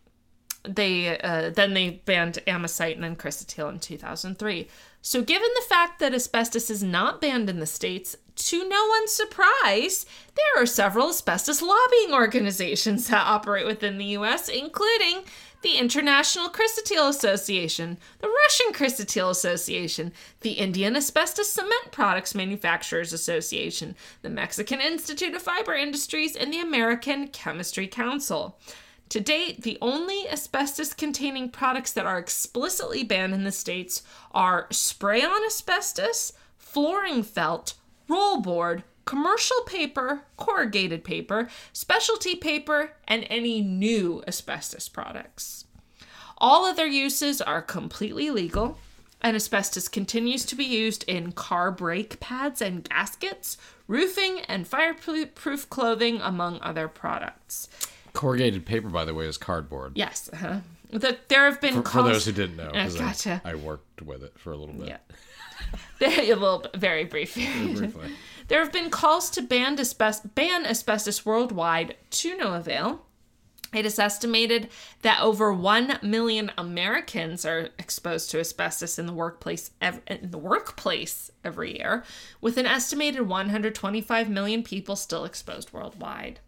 they 0.65 1.19
uh, 1.21 1.51
then 1.51 1.75
they 1.75 2.03
banned 2.05 2.39
amosite 2.47 2.95
and 2.95 3.05
then 3.05 3.17
chrysotile 3.17 3.71
in 3.71 3.79
2003. 3.79 4.69
So, 5.01 5.23
given 5.23 5.49
the 5.55 5.67
fact 5.69 6.01
that 6.01 6.15
asbestos 6.15 6.71
is 6.71 6.83
not 6.83 7.21
banned 7.21 7.49
in 7.49 7.61
the 7.61 7.67
states, 7.67 8.17
to 8.35 8.69
no 8.69 8.87
one's 8.87 9.13
surprise, 9.13 10.07
there 10.37 10.63
are 10.63 10.67
several 10.67 11.09
asbestos 11.09 11.63
lobbying 11.63 12.13
organizations 12.13 13.09
that 13.09 13.27
operate 13.27 13.67
within 13.67 13.99
the 13.99 14.05
U.S., 14.07 14.49
including 14.49 15.23
the 15.63 15.77
International 15.77 16.49
Chrysotile 16.49 17.09
Association, 17.09 17.99
the 18.21 18.29
Russian 18.29 18.73
Chrysotile 18.73 19.31
Association, 19.31 20.13
the 20.43 20.53
Indian 20.53 20.95
Asbestos 20.95 21.51
Cement 21.51 21.91
Products 21.91 22.35
Manufacturers 22.35 23.13
Association, 23.13 23.97
the 24.23 24.31
Mexican 24.31 24.81
Institute 24.81 25.35
of 25.35 25.43
Fiber 25.43 25.75
Industries, 25.75 26.37
and 26.37 26.53
the 26.53 26.61
American 26.61 27.29
Chemistry 27.29 27.89
Council. 27.89 28.57
To 29.11 29.21
date, 29.21 29.63
the 29.63 29.79
only 29.81 30.29
asbestos 30.29 30.93
containing 30.93 31.49
products 31.49 31.93
that 31.93 32.05
are 32.05 32.19
explicitly 32.19 33.03
banned 33.03 33.33
in 33.33 33.45
the 33.45 33.53
States 33.53 34.03
are 34.33 34.67
spray 34.71 35.23
on 35.23 35.45
asbestos, 35.47 36.35
flooring 36.59 37.23
felt, 37.23 37.75
rollboard, 38.09 38.83
commercial 39.07 39.63
paper, 39.63 40.25
corrugated 40.37 41.05
paper, 41.05 41.49
specialty 41.73 42.35
paper, 42.35 42.93
and 43.07 43.27
any 43.31 43.63
new 43.63 44.23
asbestos 44.29 44.89
products. 44.89 45.65
All 46.37 46.67
other 46.67 46.87
uses 46.87 47.41
are 47.41 47.63
completely 47.63 48.31
legal, 48.31 48.79
and 49.23 49.35
asbestos 49.35 49.89
continues 49.89 50.45
to 50.45 50.55
be 50.55 50.65
used 50.65 51.05
in 51.05 51.33
car 51.33 51.73
brake 51.73 52.21
pads 52.21 52.61
and 52.61 52.87
gaskets, 52.87 53.57
roofing, 53.87 54.41
and 54.41 54.69
fireproof 54.69 55.71
clothing, 55.71 56.21
among 56.21 56.61
other 56.61 56.87
products. 56.87 57.69
Corrugated 58.19 58.67
paper 58.67 58.89
by 58.89 59.05
the 59.05 59.15
way 59.15 59.27
is 59.27 59.39
cardboard 59.39 59.93
Yes, 59.95 60.29
uh-huh. 60.33 60.61
The, 60.91 61.19
there 61.29 61.45
have 61.45 61.61
been 61.61 61.75
for, 61.75 61.83
for 61.83 61.89
calls- 61.89 62.07
those 62.13 62.25
who 62.27 62.33
didn't 62.33 62.57
know 62.57 62.69
Uh, 62.69 62.85
'cause 62.85 62.97
I- 62.97 62.99
gotcha. 62.99 63.43
I, 63.45 63.55
worked 63.55 64.03
with 64.03 64.23
it 64.23 64.39
for 64.39 64.53
a 64.53 64.57
little 64.57 64.75
bit 64.75 64.89
Yeah. 64.89 64.99
A 66.01 66.35
little 66.35 66.65
very 66.77 67.05
brief. 67.05 67.35
briefly 67.35 68.11
There 68.49 68.61
have 68.63 68.73
been 68.73 68.89
calls 68.91 69.29
to 69.31 69.43
ban, 69.43 69.79
asbestos, 69.79 70.31
ban 70.35 70.65
asbestos 70.65 71.27
worldwide 71.27 71.97
to 72.13 72.37
no 72.39 72.55
avail. 72.55 73.05
It 73.75 73.85
is 73.85 73.99
estimated 73.99 74.71
that 75.03 75.21
over 75.21 75.53
1 75.53 75.99
million 76.03 76.51
Americans 76.57 77.45
are 77.45 77.69
exposed 77.79 78.31
to 78.31 78.41
asbestos 78.41 78.99
in 78.99 79.05
the 79.05 79.13
workplace 79.13 79.73
ev- 79.83 80.01
in 80.07 80.31
the 80.31 80.39
workplace 80.39 81.31
every 81.45 81.77
year, 81.77 82.03
with 82.41 82.57
an 82.57 82.65
estimated 82.65 83.29
125 83.29 84.31
million 84.31 84.63
people 84.63 84.97
still 84.97 85.27
exposed 85.27 85.71
worldwide. 85.75 86.41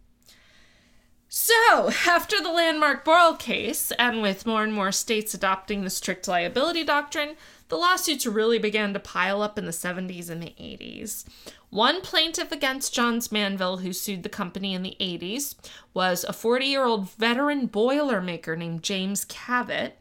So, 1.33 1.91
after 2.07 2.41
the 2.41 2.51
landmark 2.51 3.05
Borel 3.05 3.35
case, 3.35 3.93
and 3.97 4.21
with 4.21 4.45
more 4.45 4.63
and 4.65 4.73
more 4.73 4.91
states 4.91 5.33
adopting 5.33 5.85
the 5.85 5.89
strict 5.89 6.27
liability 6.27 6.83
doctrine, 6.83 7.37
the 7.69 7.77
lawsuits 7.77 8.25
really 8.25 8.59
began 8.59 8.91
to 8.91 8.99
pile 8.99 9.41
up 9.41 9.57
in 9.57 9.63
the 9.63 9.71
70s 9.71 10.29
and 10.29 10.43
the 10.43 10.53
80s. 10.59 11.23
One 11.69 12.01
plaintiff 12.01 12.51
against 12.51 12.93
Johns 12.93 13.31
Manville, 13.31 13.77
who 13.77 13.93
sued 13.93 14.23
the 14.23 14.27
company 14.27 14.73
in 14.73 14.83
the 14.83 14.97
80s, 14.99 15.55
was 15.93 16.25
a 16.25 16.33
40 16.33 16.65
year 16.65 16.83
old 16.83 17.09
veteran 17.11 17.69
boilermaker 17.69 18.57
named 18.57 18.83
James 18.83 19.23
Cavett. 19.23 19.93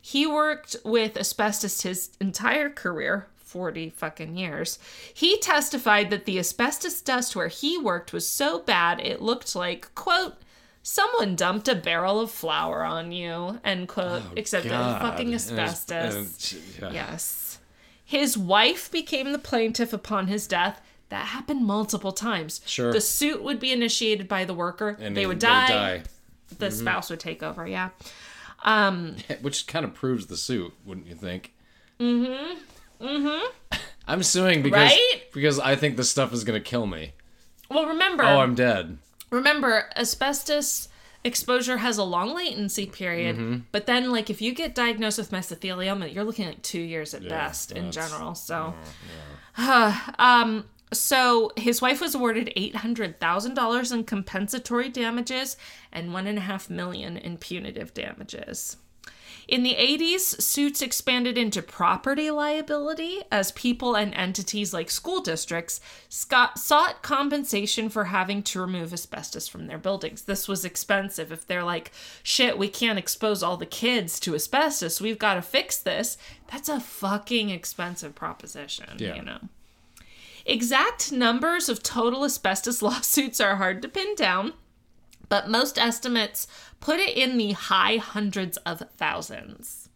He 0.00 0.28
worked 0.28 0.76
with 0.84 1.16
asbestos 1.16 1.82
his 1.82 2.10
entire 2.20 2.70
career, 2.70 3.26
40 3.34 3.90
fucking 3.90 4.36
years. 4.36 4.78
He 5.12 5.38
testified 5.38 6.10
that 6.10 6.24
the 6.24 6.38
asbestos 6.38 7.00
dust 7.00 7.34
where 7.34 7.48
he 7.48 7.78
worked 7.78 8.12
was 8.12 8.28
so 8.28 8.60
bad 8.60 9.00
it 9.00 9.20
looked 9.20 9.56
like, 9.56 9.92
quote, 9.96 10.36
someone 10.82 11.36
dumped 11.36 11.68
a 11.68 11.74
barrel 11.74 12.20
of 12.20 12.30
flour 12.30 12.82
on 12.84 13.12
you, 13.12 13.60
end 13.64 13.88
quote, 13.88 14.22
except 14.36 14.66
it 14.66 14.72
was 14.72 15.00
fucking 15.02 15.28
it's- 15.28 15.50
asbestos. 15.50 16.14
it's- 16.54 16.78
yeah. 16.80 16.90
Yes. 16.92 17.58
His 18.04 18.36
wife 18.36 18.90
became 18.90 19.32
the 19.32 19.38
plaintiff 19.38 19.92
upon 19.92 20.26
his 20.26 20.46
death. 20.46 20.80
That 21.08 21.26
happened 21.26 21.64
multiple 21.66 22.12
times. 22.12 22.60
Sure. 22.66 22.92
The 22.92 23.00
suit 23.00 23.42
would 23.42 23.60
be 23.60 23.70
initiated 23.72 24.28
by 24.28 24.44
the 24.44 24.54
worker. 24.54 24.96
And 25.00 25.16
they 25.16 25.26
would 25.26 25.38
die. 25.38 25.68
die. 25.68 25.98
Mm-hmm. 25.98 26.54
The 26.58 26.70
spouse 26.70 27.10
would 27.10 27.20
take 27.20 27.42
over. 27.42 27.66
Yeah. 27.66 27.90
Which 29.40 29.66
kind 29.66 29.84
of 29.84 29.94
proves 29.94 30.26
the 30.26 30.36
suit, 30.36 30.72
wouldn't 30.84 31.06
you 31.06 31.14
think? 31.14 31.52
Mm-hmm. 32.00 33.04
Mm-hmm. 33.06 33.76
I'm 34.08 34.22
suing 34.22 34.62
because 34.62 34.90
Right? 34.90 35.22
because 35.32 35.58
I 35.58 35.76
think 35.76 35.96
this 35.96 36.10
stuff 36.10 36.32
is 36.32 36.44
gonna 36.44 36.60
kill 36.60 36.86
me. 36.86 37.12
Well, 37.70 37.86
remember. 37.86 38.24
Oh, 38.24 38.38
I'm 38.40 38.54
dead. 38.54 38.98
Remember, 39.32 39.90
asbestos 39.96 40.88
exposure 41.24 41.78
has 41.78 41.98
a 41.98 42.04
long 42.04 42.34
latency 42.34 42.86
period, 42.86 43.36
Mm-hmm. 43.36 43.58
but 43.72 43.86
then, 43.86 44.10
like, 44.12 44.28
if 44.30 44.40
you 44.42 44.54
get 44.54 44.74
diagnosed 44.74 45.18
with 45.18 45.30
mesothelioma, 45.30 46.12
you're 46.14 46.24
looking 46.24 46.46
at 46.46 46.62
two 46.62 46.80
years 46.80 47.14
at 47.14 47.22
Yeah, 47.22 47.28
best 47.30 47.72
in 47.72 47.90
general. 47.92 48.34
So, 48.34 48.74
um, 50.18 50.64
so 50.92 51.50
his 51.56 51.80
wife 51.80 52.00
was 52.00 52.14
awarded 52.14 52.52
eight 52.56 52.76
hundred 52.76 53.18
thousand 53.20 53.54
dollars 53.54 53.92
in 53.92 54.04
compensatory 54.04 54.88
damages 54.88 55.56
and 55.92 56.12
one 56.12 56.26
and 56.26 56.38
a 56.38 56.42
half 56.42 56.68
million 56.68 57.16
in 57.16 57.38
punitive 57.38 57.94
damages. 57.94 58.76
In 59.52 59.64
the 59.64 59.74
80s, 59.74 60.40
suits 60.40 60.80
expanded 60.80 61.36
into 61.36 61.60
property 61.60 62.30
liability 62.30 63.20
as 63.30 63.52
people 63.52 63.94
and 63.94 64.14
entities 64.14 64.72
like 64.72 64.90
school 64.90 65.20
districts 65.20 65.78
sought 66.08 67.02
compensation 67.02 67.90
for 67.90 68.04
having 68.04 68.42
to 68.44 68.62
remove 68.62 68.94
asbestos 68.94 69.48
from 69.48 69.66
their 69.66 69.76
buildings. 69.76 70.22
This 70.22 70.48
was 70.48 70.64
expensive. 70.64 71.30
If 71.30 71.46
they're 71.46 71.64
like, 71.64 71.92
shit, 72.22 72.56
we 72.56 72.68
can't 72.68 72.98
expose 72.98 73.42
all 73.42 73.58
the 73.58 73.66
kids 73.66 74.18
to 74.20 74.34
asbestos, 74.34 75.02
we've 75.02 75.18
got 75.18 75.34
to 75.34 75.42
fix 75.42 75.76
this, 75.76 76.16
that's 76.50 76.70
a 76.70 76.80
fucking 76.80 77.50
expensive 77.50 78.14
proposition, 78.14 78.96
Yeah. 78.96 79.16
you 79.16 79.22
know? 79.22 79.40
Exact 80.46 81.12
numbers 81.12 81.68
of 81.68 81.82
total 81.82 82.24
asbestos 82.24 82.80
lawsuits 82.82 83.38
are 83.38 83.56
hard 83.56 83.82
to 83.82 83.88
pin 83.88 84.14
down 84.14 84.54
but 85.32 85.48
most 85.48 85.78
estimates 85.78 86.46
put 86.82 86.98
it 86.98 87.16
in 87.16 87.38
the 87.38 87.52
high 87.52 87.96
hundreds 87.96 88.58
of 88.58 88.82
thousands. 88.98 89.88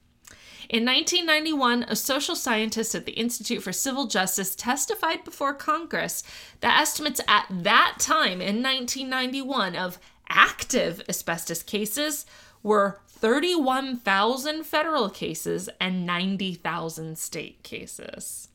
In 0.69 0.85
1991, 0.85 1.85
a 1.85 1.95
social 1.95 2.35
scientist 2.35 2.95
at 2.95 3.05
the 3.05 3.13
Institute 3.13 3.63
for 3.63 3.73
Civil 3.73 4.07
Justice 4.07 4.55
testified 4.55 5.23
before 5.25 5.53
Congress 5.53 6.23
that 6.61 6.81
estimates 6.81 7.21
at 7.29 7.47
that 7.51 7.97
time 7.99 8.41
in 8.41 8.63
1991 8.63 9.77
of 9.77 9.99
active 10.29 11.03
asbestos 11.09 11.63
cases 11.63 12.25
were 12.63 13.01
31,000 13.09 14.65
federal 14.65 15.09
cases 15.09 15.69
and 15.81 16.07
90,000 16.07 17.19
state 17.19 17.63
cases. 17.63 18.49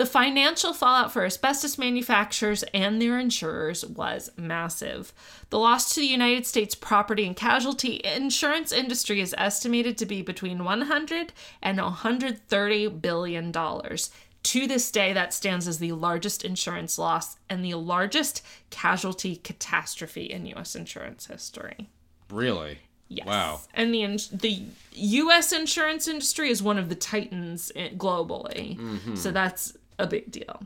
The 0.00 0.06
financial 0.06 0.72
fallout 0.72 1.12
for 1.12 1.26
asbestos 1.26 1.76
manufacturers 1.76 2.62
and 2.72 3.02
their 3.02 3.18
insurers 3.18 3.84
was 3.84 4.30
massive. 4.34 5.12
The 5.50 5.58
loss 5.58 5.92
to 5.92 6.00
the 6.00 6.06
United 6.06 6.46
States 6.46 6.74
property 6.74 7.26
and 7.26 7.36
casualty 7.36 8.00
insurance 8.02 8.72
industry 8.72 9.20
is 9.20 9.34
estimated 9.36 9.98
to 9.98 10.06
be 10.06 10.22
between 10.22 10.64
100 10.64 11.34
and 11.62 11.76
130 11.76 12.88
billion 12.88 13.52
dollars. 13.52 14.10
To 14.44 14.66
this 14.66 14.90
day, 14.90 15.12
that 15.12 15.34
stands 15.34 15.68
as 15.68 15.80
the 15.80 15.92
largest 15.92 16.46
insurance 16.46 16.96
loss 16.98 17.36
and 17.50 17.62
the 17.62 17.74
largest 17.74 18.42
casualty 18.70 19.36
catastrophe 19.36 20.24
in 20.24 20.46
U.S. 20.46 20.74
insurance 20.74 21.26
history. 21.26 21.90
Really? 22.30 22.78
Yes. 23.10 23.26
Wow. 23.26 23.60
And 23.74 23.92
the 23.92 24.06
the 24.32 24.62
U.S. 24.92 25.52
insurance 25.52 26.08
industry 26.08 26.48
is 26.48 26.62
one 26.62 26.78
of 26.78 26.88
the 26.88 26.94
titans 26.94 27.70
i- 27.76 27.92
globally, 27.96 28.78
mm-hmm. 28.78 29.16
so 29.16 29.32
that's 29.32 29.76
a 30.00 30.06
big 30.06 30.30
deal. 30.30 30.62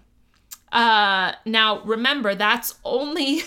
Uh, 0.73 1.33
now 1.45 1.81
remember, 1.83 2.35
that's 2.35 2.75
only 2.85 3.43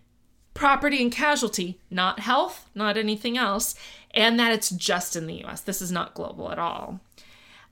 property 0.54 1.02
and 1.02 1.12
casualty, 1.12 1.78
not 1.90 2.20
health, 2.20 2.68
not 2.74 2.96
anything 2.96 3.36
else, 3.36 3.74
and 4.12 4.38
that 4.40 4.52
it's 4.52 4.70
just 4.70 5.16
in 5.16 5.26
the 5.26 5.34
U.S. 5.36 5.60
This 5.60 5.82
is 5.82 5.92
not 5.92 6.14
global 6.14 6.50
at 6.50 6.58
all. 6.58 7.00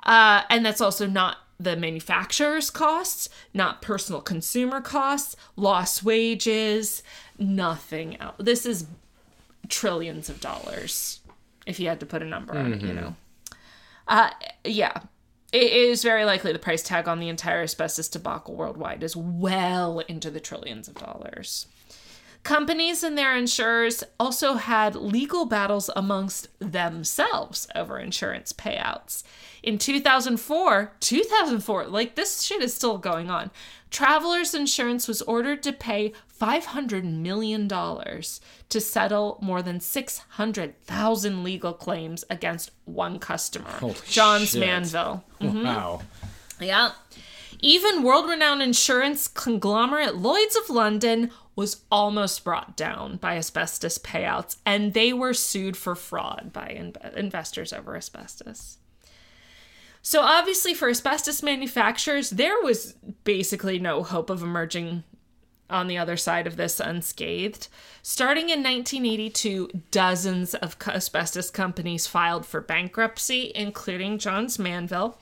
Uh, 0.05 0.43
and 0.51 0.65
that's 0.65 0.81
also 0.81 1.07
not 1.07 1.39
the 1.59 1.77
manufacturer's 1.77 2.71
costs, 2.71 3.29
not 3.53 3.83
personal 3.83 4.21
consumer 4.21 4.81
costs, 4.81 5.35
lost 5.57 6.05
wages, 6.05 7.03
nothing 7.39 8.21
else. 8.21 8.37
This 8.39 8.65
is 8.65 8.87
trillions 9.69 10.29
of 10.29 10.41
dollars 10.41 11.21
if 11.67 11.79
you 11.79 11.89
had 11.89 12.01
to 12.01 12.07
put 12.07 12.23
a 12.23 12.25
number 12.25 12.57
on 12.57 12.73
it, 12.73 12.83
you 12.83 12.95
know. 12.95 13.15
Uh, 14.07 14.31
yeah. 14.65 15.01
It 15.53 15.73
is 15.73 16.03
very 16.03 16.25
likely 16.27 16.53
the 16.53 16.59
price 16.59 16.83
tag 16.83 17.09
on 17.09 17.21
the 17.21 17.29
entire 17.29 17.63
asbestos 17.63 18.09
debacle 18.09 18.55
worldwide 18.55 19.03
is 19.03 19.17
well 19.17 20.01
into 20.01 20.31
the 20.31 20.41
trillions 20.41 20.89
of 20.89 20.95
dollars. 20.95 21.67
Companies 22.43 23.03
and 23.03 23.19
their 23.19 23.37
insurers 23.37 24.05
also 24.21 24.55
had 24.55 24.95
legal 24.95 25.45
battles 25.45 25.91
amongst 25.97 26.49
themselves 26.61 27.67
over 27.75 27.99
insurance 27.99 28.53
payouts. 28.53 29.23
In 29.63 29.77
2004, 29.77 30.93
2004, 31.01 31.87
like 31.87 32.15
this 32.15 32.43
shit 32.43 32.63
is 32.63 32.73
still 32.73 32.99
going 32.99 33.29
on. 33.29 33.51
Travelers 33.91 34.55
Insurance 34.55 35.09
was 35.09 35.23
ordered 35.23 35.63
to 35.63 35.73
pay 35.73 36.13
$500 36.41 37.05
million 37.05 37.69
to 37.69 38.81
settle 38.81 39.39
more 39.41 39.63
than 39.63 39.81
600,000 39.81 41.43
legal 41.45 41.73
claims 41.73 42.25
against 42.31 42.71
one 42.85 43.19
customer, 43.19 43.71
Holy 43.71 43.95
Johns 44.07 44.51
shit. 44.51 44.61
Manville. 44.61 45.25
Mm-hmm. 45.41 45.65
Wow. 45.65 46.03
Yeah. 46.61 46.93
Even 47.61 48.03
world 48.03 48.29
renowned 48.29 48.63
insurance 48.63 49.27
conglomerate 49.27 50.17
Lloyds 50.17 50.57
of 50.57 50.71
London 50.71 51.31
was 51.57 51.83
almost 51.91 52.45
brought 52.45 52.77
down 52.77 53.17
by 53.17 53.37
asbestos 53.37 53.99
payouts, 53.99 54.59
and 54.65 54.95
they 54.95 55.13
were 55.13 55.35
sued 55.35 55.77
for 55.77 55.97
fraud 55.97 56.51
by 56.53 56.69
in- 56.69 56.95
investors 57.17 57.73
over 57.73 57.97
asbestos. 57.97 58.79
So, 60.03 60.23
obviously, 60.23 60.75
for 60.75 60.89
asbestos 60.89 61.43
manufacturers, 61.43 62.31
there 62.31 62.61
was 62.63 62.95
basically 63.25 63.79
no 63.79 64.03
hope 64.03 64.31
of 64.31 64.43
emerging 64.43 65.05
on 65.71 65.87
the 65.87 65.99
other 65.99 66.17
side 66.17 66.47
of 66.47 66.57
this 66.57 66.81
unscathed. 66.81 67.69
Starting 68.03 68.45
in 68.45 68.63
1982, 68.63 69.69
dozens 69.91 70.55
of 70.55 70.77
asbestos 70.87 71.51
companies 71.51 72.07
filed 72.07 72.47
for 72.47 72.61
bankruptcy, 72.61 73.53
including 73.55 74.19
Johns 74.19 74.59
Manville. 74.59 75.19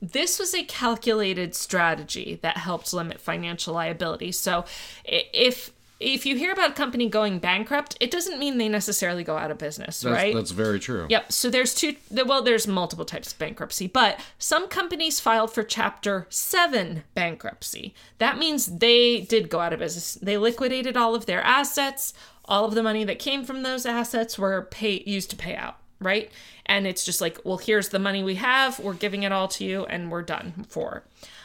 This 0.00 0.38
was 0.38 0.54
a 0.54 0.64
calculated 0.64 1.54
strategy 1.54 2.38
that 2.42 2.56
helped 2.56 2.92
limit 2.92 3.20
financial 3.20 3.74
liability. 3.74 4.32
So, 4.32 4.64
if 5.04 5.72
if 6.00 6.24
you 6.24 6.34
hear 6.34 6.50
about 6.50 6.70
a 6.70 6.74
company 6.74 7.10
going 7.10 7.38
bankrupt, 7.38 7.94
it 8.00 8.10
doesn't 8.10 8.38
mean 8.38 8.56
they 8.56 8.70
necessarily 8.70 9.22
go 9.22 9.36
out 9.36 9.50
of 9.50 9.58
business, 9.58 10.00
That's, 10.00 10.14
right? 10.14 10.34
that's 10.34 10.50
very 10.50 10.80
true. 10.80 11.06
Yep. 11.10 11.30
So 11.30 11.50
there's 11.50 11.74
two. 11.74 11.94
Well, 12.10 12.42
there's 12.42 12.66
multiple 12.66 13.04
types 13.04 13.32
of 13.32 13.38
bankruptcy, 13.38 13.86
but 13.86 14.18
some 14.38 14.66
companies 14.68 15.20
filed 15.20 15.52
for 15.52 15.62
Chapter 15.62 16.26
Seven 16.30 17.04
bankruptcy. 17.14 17.94
That 18.16 18.38
means 18.38 18.78
they 18.78 19.20
did 19.20 19.50
go 19.50 19.60
out 19.60 19.74
of 19.74 19.78
business. 19.78 20.14
They 20.14 20.38
liquidated 20.38 20.96
all 20.96 21.14
of 21.14 21.26
their 21.26 21.42
assets. 21.42 22.14
All 22.46 22.64
of 22.64 22.74
the 22.74 22.82
money 22.82 23.04
that 23.04 23.18
came 23.18 23.44
from 23.44 23.62
those 23.62 23.84
assets 23.84 24.38
were 24.38 24.62
pay 24.70 25.02
used 25.06 25.30
to 25.30 25.36
pay 25.36 25.54
out. 25.54 25.76
Right. 26.00 26.30
And 26.64 26.86
it's 26.86 27.04
just 27.04 27.20
like, 27.20 27.38
well, 27.44 27.58
here's 27.58 27.90
the 27.90 27.98
money 27.98 28.22
we 28.22 28.36
have. 28.36 28.78
We're 28.78 28.94
giving 28.94 29.22
it 29.24 29.32
all 29.32 29.48
to 29.48 29.64
you, 29.64 29.84
and 29.84 30.10
we're 30.10 30.22
done 30.22 30.64
for. 30.68 31.02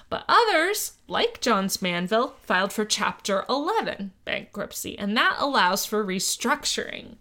But 0.09 0.25
others, 0.27 0.93
like 1.07 1.41
Johns 1.41 1.81
Manville, 1.81 2.35
filed 2.43 2.71
for 2.71 2.85
Chapter 2.85 3.43
11 3.49 4.11
bankruptcy, 4.23 4.97
and 4.97 5.17
that 5.17 5.37
allows 5.39 5.85
for 5.85 6.05
restructuring 6.05 7.15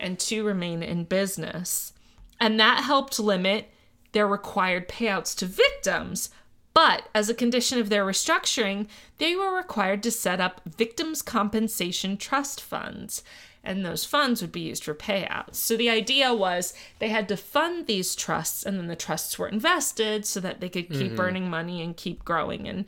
and 0.00 0.18
to 0.18 0.44
remain 0.44 0.82
in 0.82 1.04
business. 1.04 1.92
And 2.40 2.58
that 2.58 2.84
helped 2.84 3.18
limit 3.20 3.70
their 4.12 4.26
required 4.26 4.88
payouts 4.88 5.36
to 5.38 5.46
victims. 5.46 6.30
But 6.74 7.08
as 7.14 7.28
a 7.28 7.34
condition 7.34 7.78
of 7.78 7.90
their 7.90 8.04
restructuring, 8.04 8.88
they 9.18 9.36
were 9.36 9.54
required 9.54 10.02
to 10.04 10.10
set 10.10 10.40
up 10.40 10.62
victims' 10.64 11.22
compensation 11.22 12.16
trust 12.16 12.60
funds 12.60 13.22
and 13.64 13.84
those 13.84 14.04
funds 14.04 14.40
would 14.40 14.52
be 14.52 14.60
used 14.60 14.84
for 14.84 14.94
payouts. 14.94 15.54
So 15.54 15.76
the 15.76 15.90
idea 15.90 16.34
was 16.34 16.74
they 16.98 17.08
had 17.08 17.28
to 17.28 17.36
fund 17.36 17.86
these 17.86 18.16
trusts 18.16 18.64
and 18.64 18.78
then 18.78 18.88
the 18.88 18.96
trusts 18.96 19.38
were 19.38 19.48
invested 19.48 20.26
so 20.26 20.40
that 20.40 20.60
they 20.60 20.68
could 20.68 20.88
keep 20.88 21.12
mm-hmm. 21.12 21.20
earning 21.20 21.50
money 21.50 21.80
and 21.82 21.96
keep 21.96 22.24
growing 22.24 22.66
and 22.66 22.86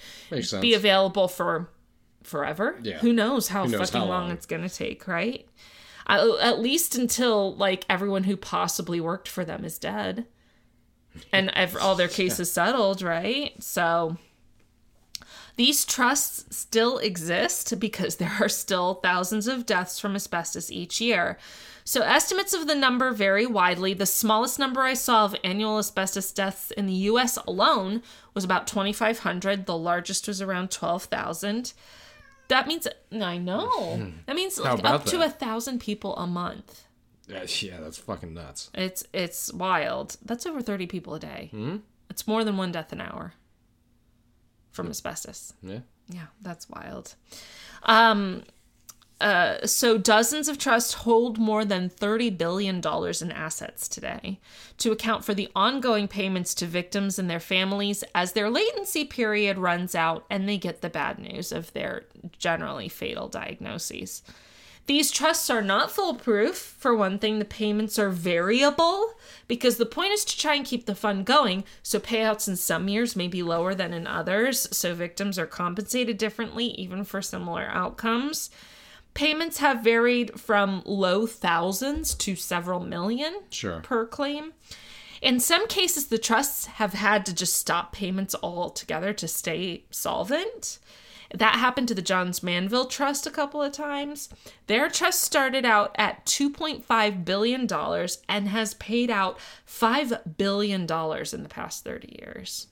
be 0.61 0.75
available 0.75 1.29
for 1.29 1.71
forever. 2.25 2.79
Yeah. 2.83 2.99
Who 2.99 3.13
knows 3.13 3.49
how 3.49 3.65
knows 3.65 3.91
fucking 3.91 4.01
how 4.01 4.07
long? 4.07 4.25
long? 4.25 4.31
it's 4.33 4.47
going 4.47 4.67
to 4.67 4.75
take, 4.75 5.07
right? 5.07 5.47
Uh, 6.07 6.37
at 6.41 6.59
least 6.59 6.97
until 6.97 7.55
like 7.55 7.85
everyone 7.89 8.25
who 8.25 8.37
possibly 8.37 9.01
worked 9.01 9.29
for 9.29 9.45
them 9.45 9.65
is 9.65 9.79
dead 9.79 10.27
and 11.33 11.51
all 11.81 11.95
their 11.95 12.09
cases 12.21 12.51
settled, 12.51 13.01
right? 13.01 13.53
So 13.63 14.17
these 15.57 15.85
trusts 15.85 16.57
still 16.57 16.99
exist 16.99 17.79
because 17.79 18.17
there 18.17 18.37
are 18.41 18.49
still 18.49 18.95
thousands 18.95 19.47
of 19.47 19.67
deaths 19.67 19.99
from 20.01 20.17
asbestos 20.17 20.71
each 20.71 21.01
year. 21.01 21.39
So, 21.85 22.01
estimates 22.01 22.55
of 22.55 22.67
the 22.67 22.75
number 22.75 23.13
vary 23.13 23.47
widely. 23.47 23.93
The 23.95 24.07
smallest 24.07 24.59
number 24.59 24.81
I 24.81 24.95
saw 24.95 25.27
of 25.27 25.37
annual 25.45 25.79
asbestos 25.79 26.33
deaths 26.33 26.71
in 26.71 26.87
the 26.87 26.95
US 26.95 27.37
alone 27.47 28.03
was 28.33 28.43
about 28.43 28.67
2,500. 28.67 29.67
The 29.67 29.77
largest 29.77 30.27
was 30.27 30.41
around 30.41 30.71
12,000. 30.71 31.73
That 32.49 32.67
means, 32.67 32.89
I 33.13 33.39
know. 33.39 33.97
Hmm. 33.97 34.11
That 34.27 34.37
means 34.37 34.59
like 34.59 34.85
up 34.85 35.05
that? 35.05 35.11
to 35.11 35.23
a 35.23 35.31
thousand 35.31 35.81
people 35.81 36.17
a 36.17 36.27
month. 36.27 36.85
Yeah, 37.29 37.45
yeah, 37.61 37.81
that's 37.81 37.97
fucking 37.99 38.35
nuts. 38.35 38.71
It's 38.75 39.05
it's 39.15 39.51
wild. 39.53 40.19
That's 40.23 40.45
over 40.45 40.61
30 40.61 40.87
people 40.87 41.15
a 41.15 41.21
day. 41.21 41.51
Mm-hmm. 41.55 41.77
It's 42.11 42.27
more 42.27 42.45
than 42.45 42.59
one 42.59 42.71
death 42.71 42.93
an 42.93 43.01
hour 43.01 43.33
from 44.75 44.89
asbestos. 44.89 45.55
Yeah. 45.63 45.81
Yeah, 46.09 46.27
that's 46.43 46.69
wild. 46.69 47.15
Um, 47.85 48.43
uh, 49.21 49.65
so 49.65 49.97
dozens 49.97 50.49
of 50.49 50.59
trusts 50.59 50.93
hold 50.93 51.39
more 51.39 51.65
than 51.65 51.89
$30 51.89 52.37
billion 52.37 52.77
in 52.77 53.33
assets 53.33 53.89
today 53.89 54.41
to 54.77 54.91
account 54.91 55.25
for 55.25 55.33
the 55.33 55.49
ongoing 55.55 56.09
payments 56.09 56.53
to 56.57 56.67
victims 56.67 57.19
and 57.19 57.31
their 57.31 57.41
families 57.41 58.03
as 58.15 58.33
their 58.33 58.51
latency 58.51 59.05
period 59.05 59.57
runs 59.57 59.95
out 59.95 60.27
and 60.29 60.49
they 60.49 60.59
get 60.59 60.83
the 60.83 60.91
bad 60.91 61.19
news 61.19 61.53
of 61.53 61.73
their 61.73 62.05
generally 62.37 62.89
fatal 62.89 63.29
diagnoses. 63.29 64.23
These 64.87 65.11
trusts 65.11 65.49
are 65.49 65.63
not 65.63 65.91
foolproof. 65.91 66.57
For 66.57 66.95
one 66.95 67.19
thing, 67.19 67.39
the 67.39 67.47
payments 67.47 67.99
are 67.99 68.11
variable 68.11 69.15
because 69.49 69.79
the 69.79 69.87
point 69.87 70.13
is 70.13 70.25
to 70.27 70.39
try 70.39 70.55
and 70.55 70.67
keep 70.67 70.85
the 70.85 70.95
fund 70.95 71.25
going. 71.25 71.65
So 71.83 71.99
payouts 71.99 72.49
in 72.49 72.57
some 72.57 72.89
years 72.89 73.17
may 73.17 73.29
be 73.29 73.43
lower 73.43 73.75
than 73.75 73.95
in 73.95 74.07
others. 74.07 74.69
So 74.77 74.95
victims 74.95 75.39
are 75.39 75.47
compensated 75.47 76.19
differently, 76.19 76.67
even 76.67 77.05
for 77.05 77.23
similar 77.23 77.67
outcomes. 77.71 78.51
Payments 79.15 79.59
have 79.59 79.85
varied 79.85 80.39
from 80.39 80.83
low 80.85 81.27
thousands 81.27 82.15
to 82.17 82.37
several 82.37 82.81
million 82.81 83.43
sure. 83.49 83.81
per 83.81 84.05
claim. 84.07 84.53
In 85.23 85.41
some 85.41 85.67
cases, 85.69 86.09
the 86.09 86.19
trusts 86.19 86.67
have 86.67 86.93
had 86.93 87.25
to 87.27 87.35
just 87.35 87.57
stop 87.57 87.93
payments 87.93 88.35
altogether 88.43 89.15
to 89.15 89.27
stay 89.27 89.85
solvent. 89.91 90.79
That 91.35 91.57
happened 91.57 91.89
to 91.89 91.95
the 91.95 92.03
Johns 92.03 92.45
Manville 92.45 92.87
Trust 92.87 93.27
a 93.27 93.31
couple 93.31 93.61
of 93.61 93.73
times. 93.73 94.29
Their 94.69 94.89
trust 94.89 95.21
started 95.21 95.65
out 95.65 95.93
at 95.99 96.25
$2.5 96.27 97.25
billion 97.25 97.69
and 98.29 98.49
has 98.49 98.75
paid 98.75 99.11
out 99.11 99.39
$5 99.69 100.37
billion 100.37 100.83
in 100.83 100.87
the 101.43 101.49
past 101.51 101.83
30 101.83 102.19
years. 102.21 102.69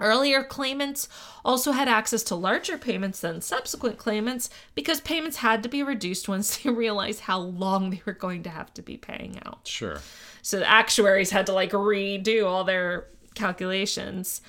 Earlier 0.00 0.44
claimants 0.44 1.08
also 1.44 1.72
had 1.72 1.88
access 1.88 2.22
to 2.24 2.36
larger 2.36 2.78
payments 2.78 3.20
than 3.20 3.42
subsequent 3.42 3.98
claimants 3.98 4.48
because 4.74 5.00
payments 5.02 5.38
had 5.38 5.62
to 5.62 5.68
be 5.68 5.82
reduced 5.82 6.26
once 6.26 6.56
they 6.62 6.70
realized 6.70 7.20
how 7.20 7.38
long 7.38 7.90
they 7.90 8.00
were 8.06 8.12
going 8.12 8.44
to 8.44 8.50
have 8.50 8.72
to 8.74 8.82
be 8.82 8.96
paying 8.96 9.38
out. 9.44 9.66
Sure. 9.66 10.00
So 10.40 10.60
the 10.60 10.70
actuaries 10.70 11.30
had 11.30 11.44
to 11.46 11.52
like 11.52 11.72
redo 11.72 12.46
all 12.46 12.64
their 12.64 13.08
calculations 13.34 14.40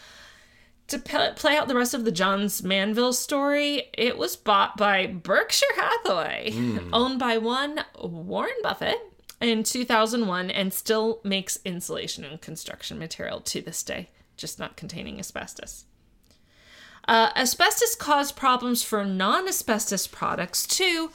to 0.89 0.99
play 0.99 1.57
out 1.57 1.67
the 1.67 1.75
rest 1.75 1.93
of 1.93 2.05
the 2.05 2.11
Johns 2.11 2.63
Manville 2.63 3.13
story, 3.13 3.89
it 3.93 4.17
was 4.17 4.35
bought 4.35 4.77
by 4.77 5.07
Berkshire 5.07 5.65
Hathaway, 5.75 6.51
mm. 6.51 6.89
owned 6.93 7.19
by 7.19 7.37
one 7.37 7.83
Warren 8.01 8.55
Buffett 8.63 8.97
in 9.41 9.63
2001, 9.63 10.51
and 10.51 10.73
still 10.73 11.21
makes 11.23 11.59
insulation 11.63 12.23
and 12.23 12.41
construction 12.41 12.99
material 12.99 13.39
to 13.41 13.61
this 13.61 13.83
day, 13.83 14.09
just 14.37 14.59
not 14.59 14.75
containing 14.75 15.19
asbestos. 15.19 15.85
Uh, 17.07 17.31
asbestos 17.35 17.95
caused 17.95 18.35
problems 18.35 18.83
for 18.83 19.03
non 19.03 19.47
asbestos 19.47 20.05
products 20.07 20.67
too 20.67 21.09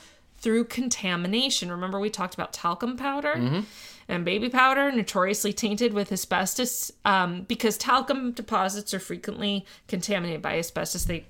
through 0.45 0.66
contamination. 0.66 1.70
Remember, 1.70 1.99
we 1.99 2.11
talked 2.11 2.34
about 2.34 2.53
talcum 2.53 2.97
powder? 2.97 3.34
Mm-hmm 3.34 3.61
and 4.07 4.22
baby 4.22 4.51
powder, 4.51 4.92
notoriously 4.92 5.51
tainted 5.55 5.95
with 5.95 6.12
asbestos, 6.12 6.92
um, 7.07 7.45
because 7.45 7.78
talcum 7.78 8.32
deposits 8.32 8.92
are 8.92 8.99
frequently 8.99 9.64
contaminated 9.88 10.42
by 10.42 10.59
asbestos. 10.59 11.07
They 11.07 11.24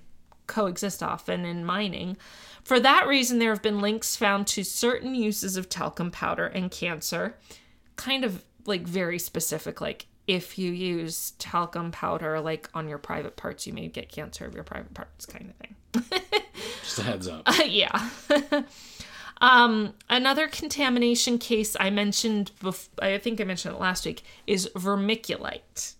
coexist 0.49 1.01
often 1.01 1.45
in 1.45 1.65
mining. 1.65 2.17
For 2.65 2.81
that 2.81 3.07
reason, 3.07 3.39
there 3.39 3.51
have 3.51 3.63
been 3.63 3.81
links 3.81 4.17
found 4.17 4.49
to 4.49 4.65
certain 4.65 5.15
uses 5.15 5.57
of 5.57 5.69
talcum 5.69 6.11
powder 6.11 6.47
and 6.47 6.69
cancer, 6.69 7.37
kind 7.95 8.25
of 8.25 8.45
like 8.67 8.83
very 8.83 9.21
specific, 9.21 9.81
like 9.81 10.07
if 10.27 10.59
you 10.59 10.73
use 10.73 11.33
talcum 11.33 11.91
powder 11.91 12.41
like 12.41 12.69
on 12.75 12.89
your 12.89 12.99
private 12.99 13.37
parts, 13.37 13.67
you 13.67 13.73
may 13.73 13.89
get 13.89 14.09
cancer 14.09 14.47
of 14.47 14.55
your 14.55 14.65
private 14.65 14.95
parts, 14.95 15.27
kind 15.27 15.51
of 15.51 15.57
thing. 15.57 16.21
Just 16.83 16.99
a 16.99 17.03
heads 17.03 17.29
up. 17.29 17.43
Uh, 17.47 17.63
yeah. 17.67 18.09
Um, 19.41 19.95
another 20.09 20.49
contamination 20.49 21.39
case 21.39 21.77
I 21.79 21.91
mentioned, 21.91 22.53
bef- 22.61 22.89
I 23.01 23.19
think 23.19 23.41
I 23.41 23.45
mentioned 23.45 23.75
it 23.75 23.81
last 23.81 24.07
week, 24.07 24.23
is 24.47 24.71
vermiculite. 24.75 25.95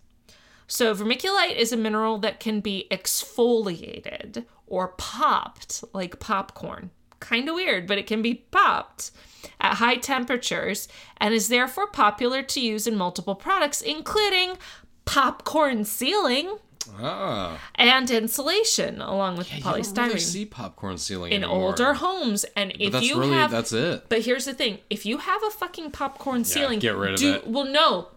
So, 0.67 0.95
vermiculite 0.95 1.55
is 1.55 1.71
a 1.71 1.77
mineral 1.77 2.17
that 2.19 2.39
can 2.39 2.59
be 2.59 2.87
exfoliated 2.89 4.45
or 4.67 4.89
popped 4.97 5.83
like 5.93 6.19
popcorn. 6.19 6.89
Kind 7.19 7.47
of 7.47 7.55
weird, 7.55 7.87
but 7.87 7.97
it 7.97 8.07
can 8.07 8.21
be 8.21 8.45
popped 8.51 9.11
at 9.59 9.75
high 9.75 9.97
temperatures 9.97 10.87
and 11.17 11.33
is 11.33 11.49
therefore 11.49 11.87
popular 11.87 12.41
to 12.43 12.59
use 12.59 12.87
in 12.87 12.95
multiple 12.95 13.35
products, 13.35 13.81
including 13.81 14.57
popcorn 15.05 15.85
ceiling, 15.85 16.57
Ah. 16.99 17.59
And 17.75 18.09
insulation 18.09 19.01
along 19.01 19.37
with 19.37 19.51
yeah, 19.51 19.59
polystyrene. 19.59 19.87
You 19.87 19.93
don't 19.93 20.07
really 20.07 20.19
see 20.19 20.45
popcorn 20.45 20.97
ceiling 20.97 21.31
in 21.31 21.43
anymore. 21.43 21.67
older 21.67 21.93
homes, 21.95 22.45
and 22.55 22.73
if 22.79 22.91
that's 22.91 23.05
you 23.05 23.19
really, 23.19 23.33
have, 23.33 23.51
that's 23.51 23.73
it. 23.73 24.05
But 24.09 24.21
here's 24.21 24.45
the 24.45 24.53
thing: 24.53 24.79
if 24.89 25.05
you 25.05 25.19
have 25.19 25.41
a 25.43 25.49
fucking 25.51 25.91
popcorn 25.91 26.43
ceiling, 26.43 26.79
get 26.79 26.95
rid 26.95 27.13
of 27.13 27.19
do, 27.19 27.33
it. 27.33 27.47
Well, 27.47 27.65
no, 27.65 28.09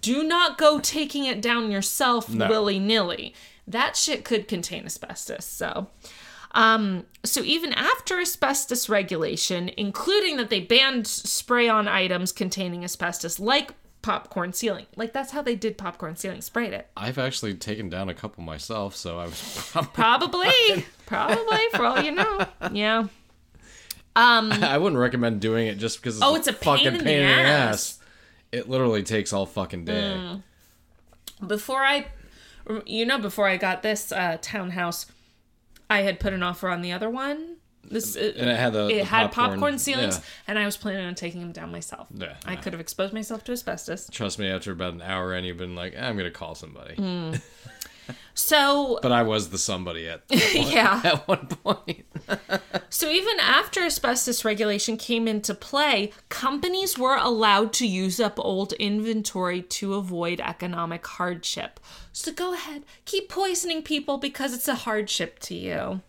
do 0.00 0.22
not 0.22 0.58
go 0.58 0.78
taking 0.78 1.24
it 1.24 1.40
down 1.40 1.70
yourself 1.70 2.32
no. 2.32 2.48
willy 2.48 2.78
nilly. 2.78 3.34
That 3.66 3.96
shit 3.96 4.24
could 4.24 4.48
contain 4.48 4.86
asbestos. 4.86 5.44
So. 5.44 5.88
Um, 6.52 7.04
so 7.24 7.42
even 7.42 7.74
after 7.74 8.18
asbestos 8.18 8.88
regulation, 8.88 9.70
including 9.76 10.38
that 10.38 10.48
they 10.48 10.60
banned 10.60 11.06
spray 11.06 11.68
on 11.68 11.86
items 11.86 12.32
containing 12.32 12.84
asbestos 12.84 13.38
like 13.38 13.74
popcorn 14.08 14.54
ceiling. 14.54 14.86
Like 14.96 15.12
that's 15.12 15.32
how 15.32 15.42
they 15.42 15.54
did 15.54 15.76
popcorn 15.76 16.16
ceiling. 16.16 16.40
Sprayed 16.40 16.72
it. 16.72 16.88
I've 16.96 17.18
actually 17.18 17.52
taken 17.52 17.90
down 17.90 18.08
a 18.08 18.14
couple 18.14 18.42
myself, 18.42 18.96
so 18.96 19.18
I 19.18 19.26
was 19.26 19.70
probably 19.92 19.92
probably, 19.92 20.86
probably 21.04 21.60
for 21.74 21.84
all 21.84 22.00
you 22.00 22.12
know. 22.12 22.46
Yeah. 22.72 23.08
Um, 24.16 24.50
I 24.62 24.78
wouldn't 24.78 24.98
recommend 24.98 25.42
doing 25.42 25.66
it 25.66 25.76
just 25.76 25.98
because 25.98 26.16
it's 26.16 26.24
oh, 26.24 26.34
it's 26.36 26.48
a 26.48 26.54
fucking 26.54 26.84
pain 26.84 26.94
in, 26.94 27.04
pain 27.04 27.26
the, 27.26 27.30
in 27.32 27.36
the 27.36 27.42
ass. 27.42 27.98
It 28.50 28.66
literally 28.66 29.02
takes 29.02 29.34
all 29.34 29.44
fucking 29.44 29.84
day. 29.84 30.16
Mm. 30.16 30.42
Before 31.46 31.84
I, 31.84 32.06
you 32.86 33.04
know, 33.04 33.18
before 33.18 33.46
I 33.46 33.58
got 33.58 33.82
this 33.82 34.10
uh, 34.10 34.38
townhouse, 34.40 35.04
I 35.90 36.00
had 36.00 36.18
put 36.18 36.32
an 36.32 36.42
offer 36.42 36.70
on 36.70 36.80
the 36.80 36.92
other 36.92 37.10
one 37.10 37.57
this 37.90 38.16
and 38.16 38.50
it 38.50 38.56
had 38.56 38.72
the, 38.72 38.88
it 38.88 38.98
the 38.98 39.04
had 39.04 39.32
popcorn, 39.32 39.50
popcorn 39.50 39.78
ceilings, 39.78 40.16
yeah. 40.16 40.24
and 40.48 40.58
I 40.58 40.64
was 40.64 40.76
planning 40.76 41.04
on 41.04 41.14
taking 41.14 41.40
them 41.40 41.52
down 41.52 41.72
myself. 41.72 42.08
Yeah, 42.14 42.34
I 42.44 42.56
could 42.56 42.72
have 42.72 42.80
exposed 42.80 43.12
myself 43.12 43.44
to 43.44 43.52
asbestos. 43.52 44.08
Trust 44.10 44.38
me, 44.38 44.48
after 44.48 44.72
about 44.72 44.94
an 44.94 45.02
hour, 45.02 45.34
and 45.34 45.46
you've 45.46 45.56
been 45.56 45.74
like, 45.74 45.94
eh, 45.94 46.06
I'm 46.06 46.16
gonna 46.16 46.30
call 46.30 46.54
somebody. 46.54 46.96
Mm. 46.96 47.40
So, 48.34 49.00
but 49.02 49.10
I 49.10 49.24
was 49.24 49.50
the 49.50 49.58
somebody 49.58 50.08
at, 50.08 50.22
one, 50.28 50.40
yeah 50.54 51.00
at 51.04 51.26
one 51.26 51.46
point. 51.48 52.06
So 52.88 53.10
even 53.10 53.40
after 53.40 53.82
asbestos 53.82 54.44
regulation 54.44 54.96
came 54.96 55.26
into 55.26 55.54
play, 55.54 56.12
companies 56.28 56.96
were 56.96 57.16
allowed 57.16 57.72
to 57.74 57.86
use 57.86 58.20
up 58.20 58.38
old 58.38 58.72
inventory 58.74 59.62
to 59.62 59.94
avoid 59.94 60.40
economic 60.40 61.04
hardship. 61.06 61.80
So 62.12 62.32
go 62.32 62.54
ahead, 62.54 62.84
keep 63.04 63.28
poisoning 63.28 63.82
people 63.82 64.18
because 64.18 64.54
it's 64.54 64.68
a 64.68 64.76
hardship 64.76 65.40
to 65.40 65.54
you. 65.54 66.00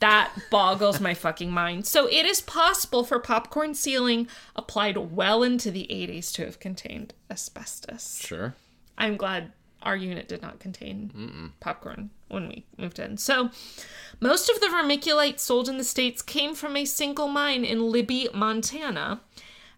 That 0.00 0.30
boggles 0.50 1.00
my 1.00 1.14
fucking 1.14 1.50
mind. 1.50 1.86
So 1.86 2.06
it 2.06 2.26
is 2.26 2.40
possible 2.42 3.02
for 3.02 3.18
popcorn 3.18 3.74
ceiling 3.74 4.28
applied 4.54 4.96
well 4.96 5.42
into 5.42 5.70
the 5.70 5.86
80s 5.90 6.32
to 6.34 6.44
have 6.44 6.60
contained 6.60 7.14
asbestos. 7.30 8.20
Sure. 8.22 8.54
I'm 8.98 9.16
glad 9.16 9.52
our 9.82 9.96
unit 9.96 10.28
did 10.28 10.42
not 10.42 10.58
contain 10.58 11.52
popcorn 11.60 12.10
when 12.28 12.48
we 12.48 12.64
moved 12.76 12.98
in. 12.98 13.16
So, 13.16 13.50
most 14.20 14.50
of 14.50 14.60
the 14.60 14.66
vermiculite 14.66 15.38
sold 15.38 15.68
in 15.68 15.78
the 15.78 15.84
States 15.84 16.22
came 16.22 16.54
from 16.54 16.76
a 16.76 16.84
single 16.84 17.28
mine 17.28 17.64
in 17.64 17.90
Libby, 17.90 18.28
Montana. 18.34 19.20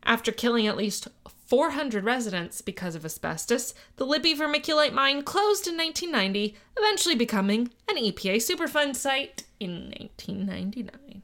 After 0.04 0.32
killing 0.32 0.66
at 0.66 0.76
least 0.76 1.08
400 1.48 2.04
residents 2.04 2.60
because 2.60 2.94
of 2.94 3.06
asbestos, 3.06 3.72
the 3.96 4.04
Libby 4.04 4.34
vermiculite 4.34 4.92
mine 4.92 5.22
closed 5.22 5.66
in 5.66 5.78
1990, 5.78 6.54
eventually 6.76 7.14
becoming 7.14 7.70
an 7.88 7.96
EPA 7.96 8.36
Superfund 8.36 8.96
site 8.96 9.44
in 9.58 9.94
1999. 9.98 11.22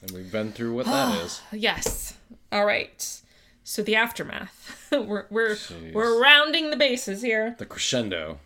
And 0.00 0.10
we've 0.12 0.30
been 0.30 0.52
through 0.52 0.74
what 0.74 0.86
that 0.86 1.24
is. 1.24 1.40
Yes. 1.52 2.14
All 2.52 2.64
right. 2.64 3.20
So 3.64 3.82
the 3.82 3.96
aftermath. 3.96 4.88
we're 4.92 5.26
we're 5.28 5.56
Jeez. 5.56 5.92
we're 5.92 6.22
rounding 6.22 6.70
the 6.70 6.76
bases 6.76 7.22
here. 7.22 7.56
The 7.58 7.66
crescendo. 7.66 8.38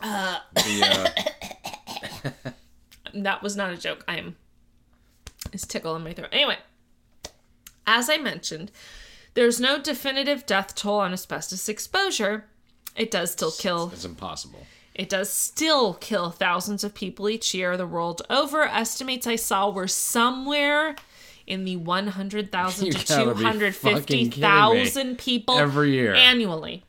Uh. 0.00 0.40
The, 0.54 1.12
uh, 2.24 2.32
That 3.14 3.42
was 3.42 3.56
not 3.56 3.72
a 3.72 3.78
joke. 3.78 4.04
I 4.06 4.18
am. 4.18 4.36
It's 5.54 5.66
tickle 5.66 5.96
in 5.96 6.04
my 6.04 6.12
throat. 6.12 6.28
Anyway, 6.32 6.58
as 7.86 8.10
I 8.10 8.18
mentioned, 8.18 8.70
there's 9.38 9.60
no 9.60 9.78
definitive 9.80 10.44
death 10.46 10.74
toll 10.74 10.98
on 10.98 11.12
asbestos 11.12 11.68
exposure. 11.68 12.46
It 12.96 13.12
does 13.12 13.30
still 13.30 13.52
kill. 13.52 13.90
it's 13.92 14.04
impossible. 14.04 14.66
It 14.96 15.08
does 15.08 15.30
still 15.32 15.94
kill 15.94 16.30
thousands 16.30 16.82
of 16.82 16.92
people 16.92 17.28
each 17.28 17.54
year 17.54 17.76
the 17.76 17.86
world 17.86 18.20
over. 18.28 18.64
Estimates 18.64 19.28
I 19.28 19.36
saw 19.36 19.70
were 19.70 19.86
somewhere 19.86 20.96
in 21.46 21.64
the 21.64 21.76
100,000 21.98 22.90
to 22.90 23.06
gotta 23.06 23.34
be 23.36 23.70
fucking 23.70 24.30
kidding 24.30 24.30
250,000 24.32 25.18
people 25.18 25.56
Every 25.56 25.92
year. 25.92 26.14
annually. 26.14 26.82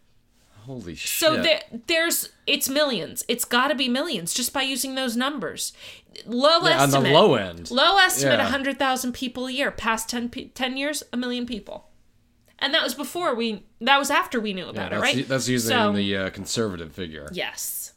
Holy 0.65 0.95
shit. 0.95 1.07
So 1.07 1.41
there, 1.41 1.61
there's 1.85 2.29
it's 2.47 2.67
millions. 2.67 3.23
It's 3.27 3.45
got 3.45 3.67
to 3.67 3.75
be 3.75 3.87
millions 3.87 4.33
just 4.33 4.53
by 4.53 4.63
using 4.63 4.95
those 4.95 5.15
numbers. 5.15 5.71
Low 6.25 6.49
Yeah, 6.67 6.81
on 6.81 6.89
the 6.89 6.97
estimate. 6.97 7.13
low 7.13 7.35
end. 7.35 7.69
Low 7.69 7.97
estimate 7.99 8.39
Yeah. 8.39 8.43
100,000 8.45 9.13
people 9.13 9.45
a 9.45 9.51
year. 9.51 9.69
Past 9.69 10.09
10, 10.09 10.29
10 10.29 10.77
years, 10.77 11.03
a 11.13 11.17
million 11.17 11.45
people. 11.45 11.88
And 12.59 12.73
that 12.73 12.83
was 12.83 12.93
before 12.93 13.33
we 13.35 13.63
that 13.81 13.97
was 13.97 14.09
after 14.11 14.39
we 14.39 14.53
knew 14.53 14.65
Yeah, 14.65 14.69
about 14.71 14.87
it, 14.93 14.99
that's, 15.01 15.15
right? 15.15 15.27
that's 15.27 15.47
using 15.47 15.69
So- 15.77 15.93
the 15.93 16.17
uh, 16.17 16.29
conservative 16.29 16.91
figure. 16.93 17.29
Yes. 17.33 17.93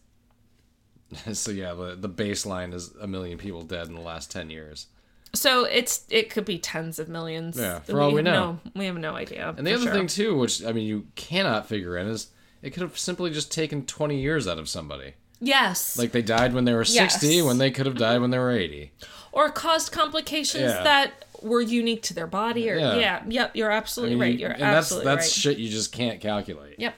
so 1.33 1.51
yeah, 1.51 1.75
the, 1.75 1.95
the 1.95 2.09
baseline 2.09 2.73
is 2.73 2.95
a 3.01 3.07
million 3.07 3.37
people 3.39 3.63
dead 3.63 3.89
in 3.89 3.95
the 3.95 4.01
last 4.01 4.31
10 4.31 4.49
years. 4.51 4.87
So 5.35 5.65
it's 5.65 6.05
it 6.11 6.29
could 6.31 6.45
be 6.45 6.59
tens 6.59 6.99
of 6.99 7.09
millions. 7.09 7.59
Yeah, 7.59 7.81
for 7.81 8.01
all 8.01 8.11
we 8.11 8.17
have 8.17 8.25
know. 8.25 8.53
no- 8.65 8.71
we 8.75 8.85
have 8.87 8.97
no 8.99 9.15
idea. 9.15 9.55
And 9.57 9.67
the 9.67 9.73
other 9.75 9.85
sure. 9.85 9.93
thing 9.93 10.07
too, 10.07 10.37
which 10.37 10.63
I 10.65 10.73
mean 10.73 10.87
you 10.87 11.07
cannot 11.15 11.67
figure 11.67 11.97
in 11.97 12.07
is 12.07 12.29
it 12.61 12.71
could 12.71 12.83
have 12.83 12.99
simply 12.99 13.31
just 13.31 13.51
taken 13.51 13.85
20 13.87 14.21
years 14.21 14.47
out 14.47 14.59
of 14.59 14.69
somebody. 14.69 15.15
Yes. 15.45 15.99
Like 15.99 16.13
they 16.13 16.23
died 16.23 16.55
when 16.55 16.65
they 16.65 16.73
were 16.73 16.85
60 16.85 17.27
Yes. 17.27 17.45
when 17.45 17.59
they 17.59 17.71
could 17.73 17.87
have 17.87 17.97
died 17.97 18.21
when 18.21 18.31
they 18.31 18.39
were 18.39 18.51
80. 18.53 18.93
or 19.33 19.49
caused 19.51 19.91
complications 19.93 20.63
Yeah. 20.71 20.83
that 20.85 21.25
were 21.43 21.61
unique 21.61 22.03
to 22.03 22.15
their 22.15 22.27
body 22.29 22.71
or 22.71 22.79
Yeah. 22.79 22.97
yeah, 22.97 23.23
yep, 23.29 23.57
you're 23.57 23.73
I 23.73 23.77
absolutely 23.77 24.15
mean, 24.15 24.21
right. 24.23 24.33
you- 24.35 24.39
You're 24.41 24.51
and 24.53 24.63
absolutely 24.63 25.07
that's 25.07 25.25
that's 25.27 25.37
right. 25.47 25.53
shit 25.55 25.59
you 25.59 25.69
just 25.71 25.91
can't 25.91 26.21
calculate. 26.21 26.77
Yep. 26.79 26.95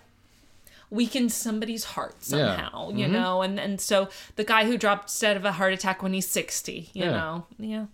Weaken 0.91 1.29
somebody's 1.31 1.85
heart 1.85 2.17
Yeah. 2.27 2.37
Mm-hmm. 2.37 2.47
somehow, 2.61 2.91
you 2.91 3.09
know, 3.09 3.41
and 3.43 3.59
and 3.59 3.81
so 3.81 4.09
the 4.37 4.45
guy 4.45 4.67
who 4.67 4.77
dropped 4.77 5.19
dead 5.21 5.37
of 5.37 5.45
a 5.45 5.53
heart 5.53 5.73
attack 5.73 6.03
when 6.03 6.13
he's 6.13 6.29
sixty, 6.29 6.91
you 6.93 7.05
Yeah. 7.05 7.11
know, 7.13 7.47
yeah. 7.59 7.87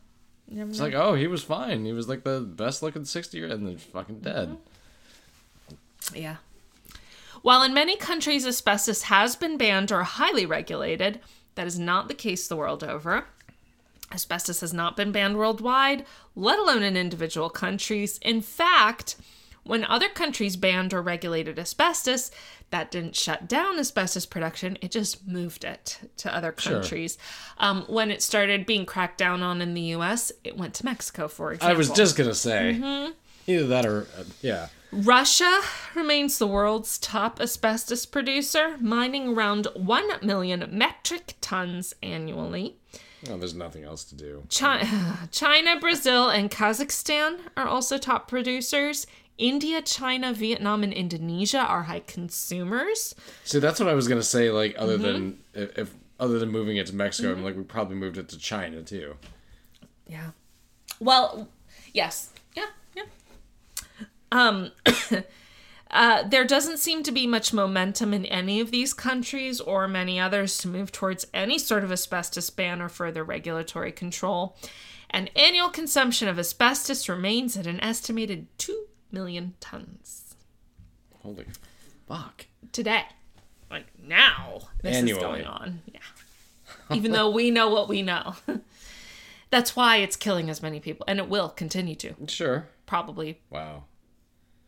Never 0.48 0.70
It's 0.70 0.78
know. 0.80 0.86
like, 0.86 0.94
oh, 0.94 1.14
he 1.14 1.28
was 1.28 1.44
fine. 1.44 1.84
He 1.84 1.92
was 1.92 2.08
like 2.08 2.24
the 2.24 2.40
best 2.40 2.82
looking 2.82 3.04
60 3.04 3.38
year 3.38 3.46
and 3.46 3.64
then 3.66 3.76
fucking 3.78 4.18
dead. 4.20 4.48
Mm-hmm. 4.48 6.16
Yeah. 6.16 6.36
While 7.42 7.62
in 7.62 7.72
many 7.74 7.96
countries 7.96 8.46
asbestos 8.46 9.02
has 9.04 9.36
been 9.36 9.56
banned 9.56 9.90
or 9.90 10.02
highly 10.02 10.44
regulated, 10.46 11.20
that 11.54 11.66
is 11.66 11.78
not 11.78 12.08
the 12.08 12.14
case 12.14 12.46
the 12.46 12.56
world 12.56 12.84
over. 12.84 13.26
Asbestos 14.12 14.60
has 14.60 14.72
not 14.72 14.96
been 14.96 15.12
banned 15.12 15.36
worldwide, 15.38 16.04
let 16.34 16.58
alone 16.58 16.82
in 16.82 16.96
individual 16.96 17.48
countries. 17.48 18.18
In 18.22 18.40
fact, 18.42 19.16
when 19.62 19.84
other 19.84 20.08
countries 20.08 20.56
banned 20.56 20.92
or 20.92 21.00
regulated 21.00 21.58
asbestos, 21.58 22.30
that 22.70 22.90
didn't 22.90 23.14
shut 23.14 23.46
down 23.48 23.78
asbestos 23.78 24.26
production, 24.26 24.76
it 24.80 24.90
just 24.90 25.26
moved 25.28 25.64
it 25.64 25.98
to 26.16 26.34
other 26.34 26.52
Sure. 26.58 26.72
countries. 26.80 27.18
Um, 27.58 27.82
when 27.88 28.10
it 28.10 28.22
started 28.22 28.66
being 28.66 28.84
cracked 28.84 29.18
down 29.18 29.42
on 29.42 29.62
in 29.62 29.74
the 29.74 29.94
US, 29.96 30.32
it 30.44 30.56
went 30.56 30.74
to 30.74 30.84
Mexico, 30.84 31.28
for 31.28 31.52
example. 31.52 31.74
I 31.74 31.78
was 31.78 31.90
just 31.90 32.16
going 32.16 32.28
to 32.30 32.34
say 32.34 32.76
Mm-hmm. 32.80 33.12
either 33.46 33.66
that 33.68 33.86
or 33.86 34.06
uh, 34.18 34.24
yeah. 34.42 34.68
Russia 34.92 35.60
remains 35.94 36.38
the 36.38 36.46
world's 36.46 36.98
top 36.98 37.40
asbestos 37.40 38.06
producer, 38.06 38.76
mining 38.80 39.28
around 39.28 39.68
1 39.74 40.10
million 40.26 40.68
metric 40.70 41.34
tons 41.40 41.94
annually. 42.02 42.76
Oh, 43.28 43.36
there's 43.36 43.54
nothing 43.54 43.84
else 43.84 44.02
to 44.04 44.14
do. 44.14 44.42
Chi- 44.52 44.88
China, 45.30 45.78
Brazil, 45.78 46.28
and 46.30 46.50
Kazakhstan 46.50 47.38
are 47.56 47.66
also 47.66 47.98
top 47.98 48.26
producers. 48.28 49.06
India, 49.38 49.80
China, 49.80 50.32
Vietnam, 50.32 50.82
and 50.82 50.92
Indonesia 50.92 51.58
are 51.60 51.84
high 51.84 52.00
consumers. 52.00 53.14
See, 53.44 53.58
that's 53.58 53.78
what 53.80 53.88
I 53.88 53.94
was 53.94 54.08
gonna 54.08 54.22
say. 54.22 54.50
Like, 54.50 54.74
other 54.78 54.94
Mm-hmm. 54.98 55.02
than 55.02 55.38
if, 55.54 55.78
if 55.78 55.94
other 56.18 56.38
than 56.38 56.50
moving 56.50 56.76
it 56.78 56.86
to 56.88 56.94
Mexico, 56.94 57.32
I'm 57.32 57.44
like 57.44 57.56
we 57.56 57.62
probably 57.62 57.96
moved 57.96 58.18
it 58.18 58.28
to 58.30 58.38
China 58.38 58.82
too. 58.82 59.16
Yeah. 60.06 60.30
Well, 60.98 61.48
yes. 61.94 62.30
Um 64.32 64.70
uh, 65.90 66.22
there 66.28 66.44
doesn't 66.44 66.78
seem 66.78 67.02
to 67.02 67.12
be 67.12 67.26
much 67.26 67.52
momentum 67.52 68.14
in 68.14 68.24
any 68.26 68.60
of 68.60 68.70
these 68.70 68.94
countries 68.94 69.60
or 69.60 69.88
many 69.88 70.20
others 70.20 70.56
to 70.58 70.68
move 70.68 70.92
towards 70.92 71.26
any 71.34 71.58
sort 71.58 71.82
of 71.84 71.90
asbestos 71.92 72.50
ban 72.50 72.80
or 72.80 72.88
further 72.88 73.24
regulatory 73.24 73.92
control. 73.92 74.56
And 75.10 75.28
annual 75.34 75.70
consumption 75.70 76.28
of 76.28 76.38
asbestos 76.38 77.08
remains 77.08 77.56
at 77.56 77.66
an 77.66 77.80
estimated 77.80 78.46
2 78.58 78.84
million 79.10 79.54
tons 79.58 80.36
Holy 81.22 81.44
fuck! 82.06 82.46
today. 82.72 83.02
Like 83.70 83.86
now, 84.02 84.60
this 84.82 84.96
Annually. 84.96 85.20
is 85.20 85.26
going 85.26 85.44
on. 85.46 85.82
Yeah. 85.92 86.00
Even 86.96 87.12
though 87.12 87.30
we 87.30 87.50
know 87.50 87.68
what 87.68 87.88
we 87.88 88.02
know. 88.02 88.34
That's 89.50 89.74
why 89.76 89.96
it's 89.96 90.14
killing 90.16 90.48
as 90.48 90.62
many 90.62 90.78
people, 90.80 91.04
and 91.08 91.18
it 91.18 91.28
will 91.28 91.48
continue 91.48 91.96
to. 91.96 92.14
Sure. 92.28 92.68
Probably 92.86 93.40
Wow. 93.50 93.84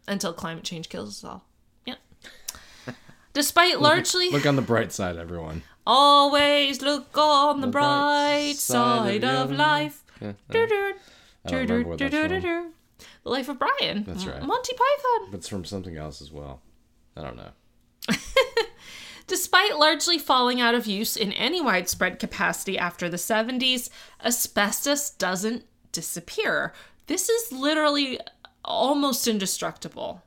Until 0.09 0.33
climate 0.33 0.65
change 0.65 0.89
kills 0.89 1.09
us 1.09 1.25
all. 1.25 1.45
Yep. 1.87 1.99
Despite 3.33 3.81
largely 3.81 4.31
Look 4.31 4.47
on 4.47 4.57
the 4.57 4.63
bright 4.63 4.93
side, 4.93 5.17
everyone. 5.17 5.63
always 5.87 6.83
look 6.83 7.17
on 7.17 7.61
the, 7.61 7.67
bright 7.67 8.43
bright 8.53 8.57
side 8.57 9.23
side 9.23 9.25
of 9.25 9.51
of 9.51 9.57
life. 9.57 10.05
Yeah. 10.21 10.33
The 13.25 13.31
Life 13.31 13.49
of 13.49 13.59
Brian. 13.59 14.05
That's 14.05 14.27
right. 14.27 14.43
Monty 14.43 14.73
Python. 14.73 15.29
But 15.31 15.39
it's 15.39 15.49
from 15.49 15.65
something 15.65 15.97
else 15.97 16.21
as 16.21 16.31
well. 16.31 16.61
I 17.17 17.23
don't 17.23 17.37
know. 17.37 17.51
Despite 19.27 19.79
largely 19.79 20.19
falling 20.19 20.61
out 20.61 20.75
of 20.75 20.87
use 20.87 21.17
in 21.17 21.33
any 21.33 21.61
widespread 21.61 22.19
capacity 22.19 22.77
after 22.77 23.09
the 23.09 23.17
70s, 23.17 23.89
asbestos 24.25 25.11
doesn't 25.11 25.65
disappear. 25.93 26.73
This 27.07 27.29
is 27.29 27.53
literally 27.53 28.19
almost 28.65 29.27
indestructible 29.27 30.23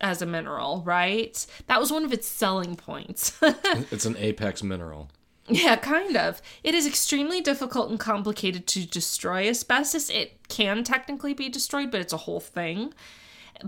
as 0.00 0.22
a 0.22 0.26
mineral, 0.26 0.82
right? 0.84 1.44
That 1.66 1.80
was 1.80 1.92
one 1.92 2.04
of 2.04 2.12
its 2.12 2.26
selling 2.26 2.76
points. 2.76 3.38
It's 3.90 4.06
an 4.06 4.16
apex 4.18 4.62
mineral. 4.62 5.10
Yeah, 5.48 5.76
kind 5.76 6.16
of. 6.16 6.40
It 6.62 6.74
is 6.74 6.86
extremely 6.86 7.40
difficult 7.40 7.90
and 7.90 7.98
complicated 7.98 8.66
to 8.68 8.86
destroy 8.86 9.48
asbestos. 9.48 10.08
It 10.08 10.48
can 10.48 10.84
technically 10.84 11.34
be 11.34 11.48
destroyed, 11.48 11.90
but 11.90 12.00
it's 12.00 12.12
a 12.12 12.18
whole 12.18 12.40
thing. 12.40 12.94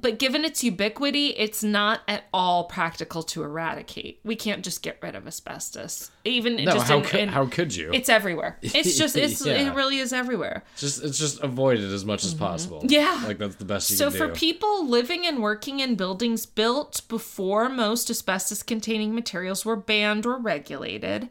But 0.01 0.19
given 0.19 0.45
its 0.45 0.65
ubiquity, 0.65 1.29
it's 1.29 1.63
not 1.63 2.01
at 2.09 2.25
all 2.33 2.65
practical 2.65 3.23
to 3.25 3.43
eradicate. 3.43 4.21
We 4.25 4.37
can't 4.37 4.65
just 4.65 4.83
get 4.83 4.99
rid 5.03 5.15
of 5.15 5.27
asbestos. 5.27 6.11
Even 6.25 6.57
No, 6.57 6.73
just 6.73 6.89
how 6.89 6.99
in, 6.99 7.05
could 7.05 7.21
in- 7.21 7.29
how 7.29 7.47
could 7.47 7.75
you? 7.77 7.91
it's 7.93 8.09
everywhere. 8.09 8.59
It's 8.63 8.97
just 8.99 9.17
it's 9.17 9.45
Yeah. 9.45 9.71
it 9.71 9.75
really 9.75 9.99
is 9.99 10.13
everywhere. 10.13 10.65
just 10.77 11.03
it's 11.05 11.19
just 11.19 11.41
avoid 11.43 11.79
it 11.79 11.93
as 11.93 12.05
much 12.05 12.25
as 12.25 12.33
possible. 12.35 12.79
Mm-hmm. 12.79 12.91
Yeah. 12.91 13.23
Like 13.27 13.39
that's 13.39 13.57
the 13.57 13.65
best 13.65 13.91
you 13.91 13.97
can 13.99 14.07
do. 14.09 14.11
So 14.13 14.17
for 14.27 14.33
do. 14.33 14.39
people 14.39 14.87
living 14.89 15.27
and 15.27 15.43
working 15.43 15.81
in 15.81 15.95
buildings 15.95 16.47
built 16.47 17.03
before 17.09 17.69
most 17.69 18.09
asbestos 18.11 18.63
containing 18.63 19.15
materials 19.15 19.65
were 19.65 19.77
banned 19.77 20.25
or 20.27 20.37
regulated, 20.39 21.29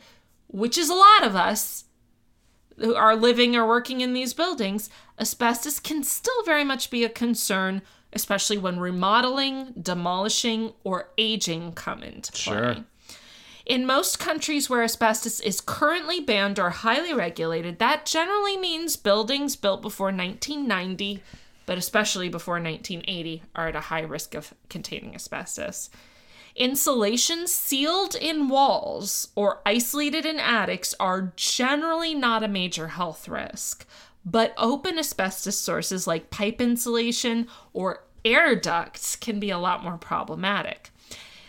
which 0.48 0.78
is 0.78 0.90
a 0.90 0.94
lot 0.96 1.24
of 1.24 1.36
us, 1.36 1.86
who 2.78 2.96
are 2.96 3.16
living 3.16 3.56
or 3.56 3.68
working 3.68 4.02
in 4.02 4.14
these 4.14 4.34
buildings, 4.34 4.90
asbestos 5.20 5.80
can 5.80 6.04
still 6.04 6.44
very 6.46 6.64
much 6.64 6.90
be 6.90 7.04
a 7.04 7.10
concern, 7.10 7.82
especially 8.14 8.58
when 8.58 8.80
remodeling, 8.80 9.74
demolishing, 9.82 10.74
or 10.84 11.10
aging 11.18 11.74
come 11.74 12.04
into 12.04 12.32
play. 12.32 12.54
Sure. 12.54 12.76
In 13.66 13.86
most 13.86 14.20
countries 14.20 14.70
where 14.70 14.84
asbestos 14.84 15.40
is 15.40 15.62
currently 15.62 16.20
banned 16.20 16.60
or 16.60 16.72
highly 16.72 17.14
regulated, 17.14 17.80
that 17.80 18.06
generally 18.06 18.58
means 18.58 18.96
buildings 18.96 19.56
built 19.56 19.82
before 19.82 20.08
1990, 20.08 21.22
but 21.66 21.78
especially 21.78 22.28
before 22.28 22.56
1980, 22.56 23.44
are 23.56 23.70
at 23.70 23.76
a 23.76 23.82
high 23.82 24.02
risk 24.02 24.34
of 24.34 24.54
containing 24.68 25.16
asbestos. 25.16 25.90
Insulation 26.56 27.48
sealed 27.48 28.16
in 28.16 28.50
walls 28.50 29.30
or 29.36 29.62
isolated 29.66 30.26
in 30.26 30.38
attics 30.38 30.94
are 31.00 31.32
generally 31.38 32.14
not 32.14 32.44
a 32.44 32.48
major 32.48 32.90
health 32.90 33.30
risk, 33.30 33.86
but 34.26 34.54
open 34.58 34.98
asbestos 34.98 35.58
sources 35.58 36.08
like 36.08 36.30
pipe 36.30 36.62
insulation 36.62 37.48
or 37.74 38.04
air 38.24 38.56
ducts 38.56 39.16
can 39.16 39.40
be 39.40 39.50
a 39.50 39.58
lot 39.58 39.84
more 39.84 39.98
problematic. 39.98 40.92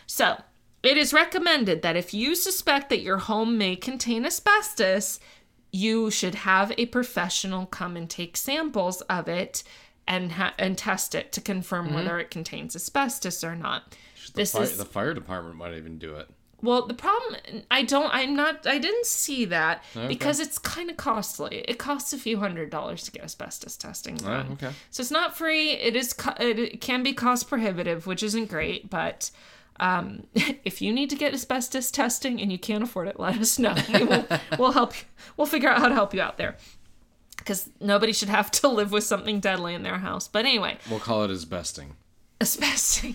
So, 0.06 0.36
it 0.82 0.96
is 0.96 1.12
recommended 1.12 1.82
that 1.82 1.96
if 1.96 2.12
you 2.12 2.34
suspect 2.34 2.88
that 2.88 3.02
your 3.02 3.18
home 3.18 3.56
may 3.56 3.76
contain 3.76 4.26
asbestos, 4.26 5.20
you 5.70 6.10
should 6.10 6.34
have 6.34 6.72
a 6.76 6.86
professional 6.86 7.66
come 7.66 7.96
and 7.96 8.10
take 8.10 8.36
samples 8.36 9.00
of 9.02 9.28
it 9.28 9.62
and 10.06 10.32
ha- 10.32 10.54
and 10.58 10.76
test 10.76 11.14
it 11.14 11.32
to 11.32 11.40
confirm 11.40 11.86
mm-hmm. 11.86 11.94
whether 11.94 12.18
it 12.18 12.30
contains 12.30 12.74
asbestos 12.74 13.44
or 13.44 13.54
not. 13.54 13.96
The, 14.26 14.32
This 14.34 14.52
fi- 14.52 14.62
is 14.62 14.76
the 14.76 14.84
fire 14.84 15.14
department 15.14 15.56
might 15.56 15.74
even 15.74 15.98
do 15.98 16.16
it. 16.16 16.28
Well, 16.62 16.86
the 16.86 16.94
problem 16.94 17.36
I 17.70 17.82
don't 17.82 18.10
I'm 18.12 18.34
not 18.36 18.66
I 18.66 18.78
didn't 18.78 19.06
see 19.06 19.44
that 19.46 19.82
because 20.08 20.40
it's 20.40 20.58
kind 20.58 20.88
of 20.90 20.96
costly. 20.96 21.64
It 21.68 21.78
costs 21.78 22.12
a 22.12 22.18
few 22.18 22.38
hundred 22.38 22.70
dollars 22.70 23.02
to 23.04 23.10
get 23.10 23.24
asbestos 23.24 23.76
testing 23.76 24.16
done. 24.16 24.46
Oh, 24.50 24.52
okay. 24.54 24.70
So 24.90 25.00
it's 25.00 25.10
not 25.10 25.36
free. 25.36 25.70
It 25.72 25.96
is 25.96 26.14
it 26.40 26.80
can 26.80 27.02
be 27.02 27.12
cost 27.12 27.48
prohibitive, 27.48 28.06
which 28.06 28.22
isn't 28.22 28.48
great, 28.48 28.88
but 28.88 29.30
um, 29.80 30.26
if 30.34 30.80
you 30.80 30.92
need 30.92 31.10
to 31.10 31.16
get 31.16 31.34
asbestos 31.34 31.90
testing 31.90 32.40
and 32.40 32.52
you 32.52 32.58
can't 32.58 32.84
afford 32.84 33.08
it, 33.08 33.18
let 33.20 33.38
us 33.38 33.58
know. 33.58 33.74
We 33.92 34.04
will, 34.04 34.26
we'll 34.58 34.72
help 34.72 34.94
you. 34.96 35.04
We'll 35.36 35.46
figure 35.46 35.68
out 35.70 35.78
how 35.80 35.88
to 35.88 35.94
help 35.94 36.14
you 36.14 36.20
out 36.22 36.38
there. 36.38 36.56
Because 37.38 37.68
nobody 37.80 38.12
should 38.12 38.28
have 38.28 38.52
to 38.52 38.68
live 38.68 38.92
with 38.92 39.02
something 39.02 39.40
deadly 39.40 39.74
in 39.74 39.82
their 39.82 39.98
house. 39.98 40.28
But 40.28 40.44
anyway, 40.44 40.78
We'll 40.88 41.00
call 41.00 41.24
it 41.24 41.30
asbesting. 41.32 41.96
asbestos. 42.40 43.14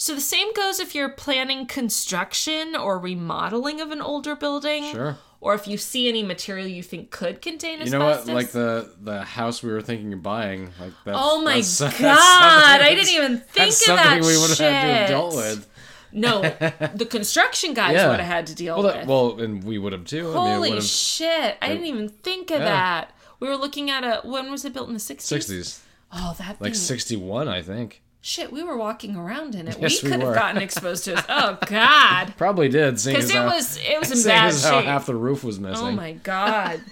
So 0.00 0.14
the 0.14 0.20
same 0.20 0.52
goes 0.54 0.78
if 0.78 0.94
you're 0.94 1.08
planning 1.08 1.66
construction 1.66 2.76
or 2.76 2.98
remodeling 2.98 3.80
of 3.80 3.90
an 3.90 4.00
older 4.00 4.36
building. 4.36 4.84
Sure. 4.92 5.18
Or 5.40 5.54
if 5.54 5.66
you 5.68 5.76
see 5.76 6.08
any 6.08 6.22
material 6.22 6.66
you 6.66 6.82
think 6.82 7.10
could 7.10 7.42
contain 7.42 7.78
You 7.78 7.84
asbestos. 7.84 7.92
You 7.92 7.98
know 7.98 8.06
what? 8.06 8.26
Like 8.28 8.50
the 8.52 8.92
the 9.00 9.22
house 9.22 9.62
we 9.62 9.70
were 9.70 9.82
thinking 9.82 10.12
of 10.12 10.22
buying. 10.22 10.70
Like 10.80 10.92
that's, 11.04 11.18
Oh 11.20 11.42
my 11.42 11.50
that's- 11.54 11.78
that's 11.78 12.00
god! 12.00 12.16
something 12.18 12.86
I 12.86 12.94
didn't 12.94 13.10
even 13.14 13.38
think 13.38 13.54
That's 13.54 13.80
of 13.82 13.86
something 13.98 14.20
that 14.20 14.26
we 14.26 14.36
would 14.36 14.48
have 14.50 14.58
had 14.58 15.06
to 15.08 15.12
dealt 15.12 15.36
with. 15.36 15.68
No, 16.10 16.40
the 16.94 17.06
construction 17.08 17.74
guys 17.74 17.94
Yeah. 17.94 18.08
would 18.08 18.18
have 18.20 18.26
had 18.28 18.46
to 18.48 18.54
deal 18.54 18.76
Well, 18.76 18.84
with. 18.86 18.94
that, 18.94 19.06
well, 19.06 19.40
and 19.40 19.62
we 19.62 19.78
would 19.78 19.92
have 19.92 20.04
too. 20.06 20.30
I 20.30 20.34
mean, 20.34 20.54
Holy 20.54 20.80
shit! 20.80 21.56
I 21.60 21.68
didn't 21.68 21.86
even 21.86 22.08
think 22.08 22.50
of 22.50 22.60
Yeah. 22.60 22.64
that. 22.66 23.10
We 23.40 23.46
were 23.48 23.56
looking 23.56 23.90
at 23.90 24.02
a 24.04 24.26
when 24.26 24.50
was 24.50 24.64
it 24.64 24.72
built 24.72 24.88
in 24.88 24.94
the 24.94 25.00
sixties? 25.00 25.28
sixties, 25.28 25.80
Oh, 26.12 26.34
that 26.38 26.60
like 26.60 26.74
sixty 26.74 27.16
one, 27.16 27.46
I 27.48 27.62
think. 27.62 28.00
Shit, 28.28 28.52
we 28.52 28.62
were 28.62 28.76
walking 28.76 29.16
around 29.16 29.54
in 29.54 29.68
it. 29.68 29.78
Yes, 29.80 30.02
we 30.02 30.10
we 30.10 30.12
could 30.16 30.22
have 30.22 30.34
gotten 30.34 30.60
exposed 30.60 31.04
to 31.04 31.14
it. 31.14 31.24
Oh 31.30 31.56
God! 31.64 32.34
Probably 32.36 32.68
did, 32.68 32.96
Because 32.96 33.30
it 33.30 33.36
how, 33.36 33.46
was 33.46 33.78
it 33.78 33.98
was 33.98 34.10
in 34.26 34.30
bad 34.30 34.48
as 34.48 34.62
how 34.62 34.80
shape. 34.80 34.84
half 34.84 35.06
the 35.06 35.14
roof 35.16 35.42
was 35.42 35.58
missing. 35.58 35.86
oh 35.86 35.90
my 35.92 36.12
God. 36.12 36.82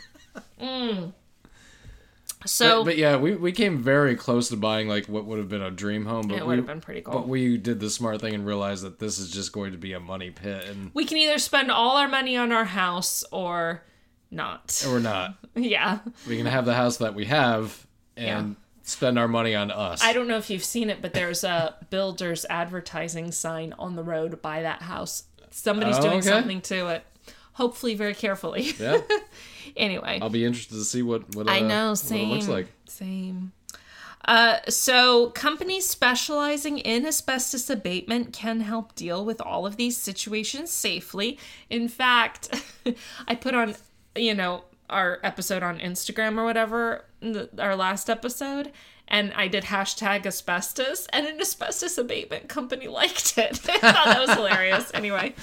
Mm. 0.58 1.12
So 2.46 2.78
But, 2.80 2.84
but 2.86 2.96
yeah, 2.96 3.18
we, 3.18 3.34
we 3.34 3.52
came 3.52 3.82
very 3.82 4.16
close 4.16 4.48
to 4.48 4.56
buying 4.56 4.88
like 4.88 5.10
what 5.10 5.26
would 5.26 5.36
have 5.38 5.50
been 5.50 5.60
a 5.60 5.70
dream 5.70 6.06
home, 6.06 6.26
but 6.26 6.38
it 6.38 6.46
would 6.46 6.56
have 6.56 6.66
been 6.66 6.80
pretty 6.80 7.02
cool. 7.02 7.12
but 7.12 7.28
we 7.28 7.58
did 7.58 7.80
the 7.80 7.90
smart 7.90 8.22
thing 8.22 8.34
and 8.34 8.46
realized 8.46 8.82
that 8.84 8.98
this 8.98 9.18
is 9.18 9.30
just 9.30 9.52
going 9.52 9.72
to 9.72 9.78
be 9.78 9.92
a 9.92 10.00
money 10.00 10.30
pit, 10.30 10.64
and 10.70 10.90
we 10.94 11.04
can 11.04 11.18
either 11.18 11.36
spend 11.38 11.70
all 11.70 11.98
our 11.98 12.08
money 12.08 12.34
on 12.38 12.50
our 12.50 12.64
house 12.64 13.24
or 13.30 13.82
not. 14.30 14.82
we're 14.86 15.00
not. 15.00 15.34
yeah. 15.54 15.98
We 16.26 16.38
can 16.38 16.46
have 16.46 16.64
the 16.64 16.74
house 16.74 16.96
that 16.96 17.14
we 17.14 17.26
have 17.26 17.86
and 18.16 18.56
spend 18.86 19.18
our 19.18 19.28
money 19.28 19.54
on 19.54 19.70
us. 19.70 20.02
I 20.02 20.12
don't 20.14 20.26
know 20.28 20.38
if 20.38 20.48
you've 20.48 20.64
seen 20.64 20.88
it, 20.88 21.02
but 21.02 21.12
there's 21.12 21.44
a 21.44 21.76
builder's 21.90 22.46
advertising 22.48 23.32
sign 23.32 23.74
on 23.78 23.96
the 23.96 24.02
road 24.02 24.40
by 24.40 24.62
that 24.62 24.80
house. 24.82 25.24
Somebody's 25.50 25.98
Oh, 25.98 26.02
doing 26.02 26.18
okay. 26.18 26.28
something 26.28 26.60
to 26.62 26.88
it. 26.88 27.04
Hopefully, 27.52 27.94
very 27.94 28.14
carefully. 28.14 28.72
yeah, 28.78 28.98
anyway, 29.76 30.18
I'll 30.20 30.28
be 30.30 30.44
interested 30.44 30.74
to 30.74 30.84
see 30.84 31.02
what 31.02 31.34
what, 31.34 31.48
uh, 31.48 31.52
I 31.52 31.60
know. 31.60 31.94
Same. 31.94 32.30
it 32.30 32.34
looks 32.34 32.48
like. 32.48 32.66
Same. 32.86 33.52
Uh, 34.26 34.58
so 34.68 35.30
companies 35.30 35.88
specializing 35.88 36.78
in 36.78 37.06
asbestos 37.06 37.70
abatement 37.70 38.32
can 38.32 38.60
help 38.60 38.94
deal 38.96 39.24
with 39.24 39.40
all 39.40 39.64
of 39.66 39.76
these 39.76 39.96
situations 39.96 40.70
safely. 40.70 41.38
In 41.70 41.88
fact, 41.88 42.60
I 43.28 43.36
put 43.36 43.54
on, 43.54 43.76
you 44.16 44.34
know, 44.34 44.64
our 44.88 45.18
episode 45.22 45.62
on 45.62 45.78
Instagram 45.78 46.38
or 46.38 46.44
whatever, 46.44 47.04
the, 47.20 47.48
our 47.58 47.76
last 47.76 48.08
episode, 48.08 48.72
and 49.08 49.32
I 49.34 49.46
did 49.48 49.64
hashtag 49.64 50.26
asbestos, 50.26 51.06
and 51.12 51.26
an 51.26 51.40
asbestos 51.40 51.96
abatement 51.96 52.48
company 52.48 52.88
liked 52.88 53.38
it. 53.38 53.60
I 53.68 53.78
thought 53.78 54.04
that 54.06 54.20
was 54.20 54.34
hilarious. 54.34 54.90
Anyway, 54.94 55.34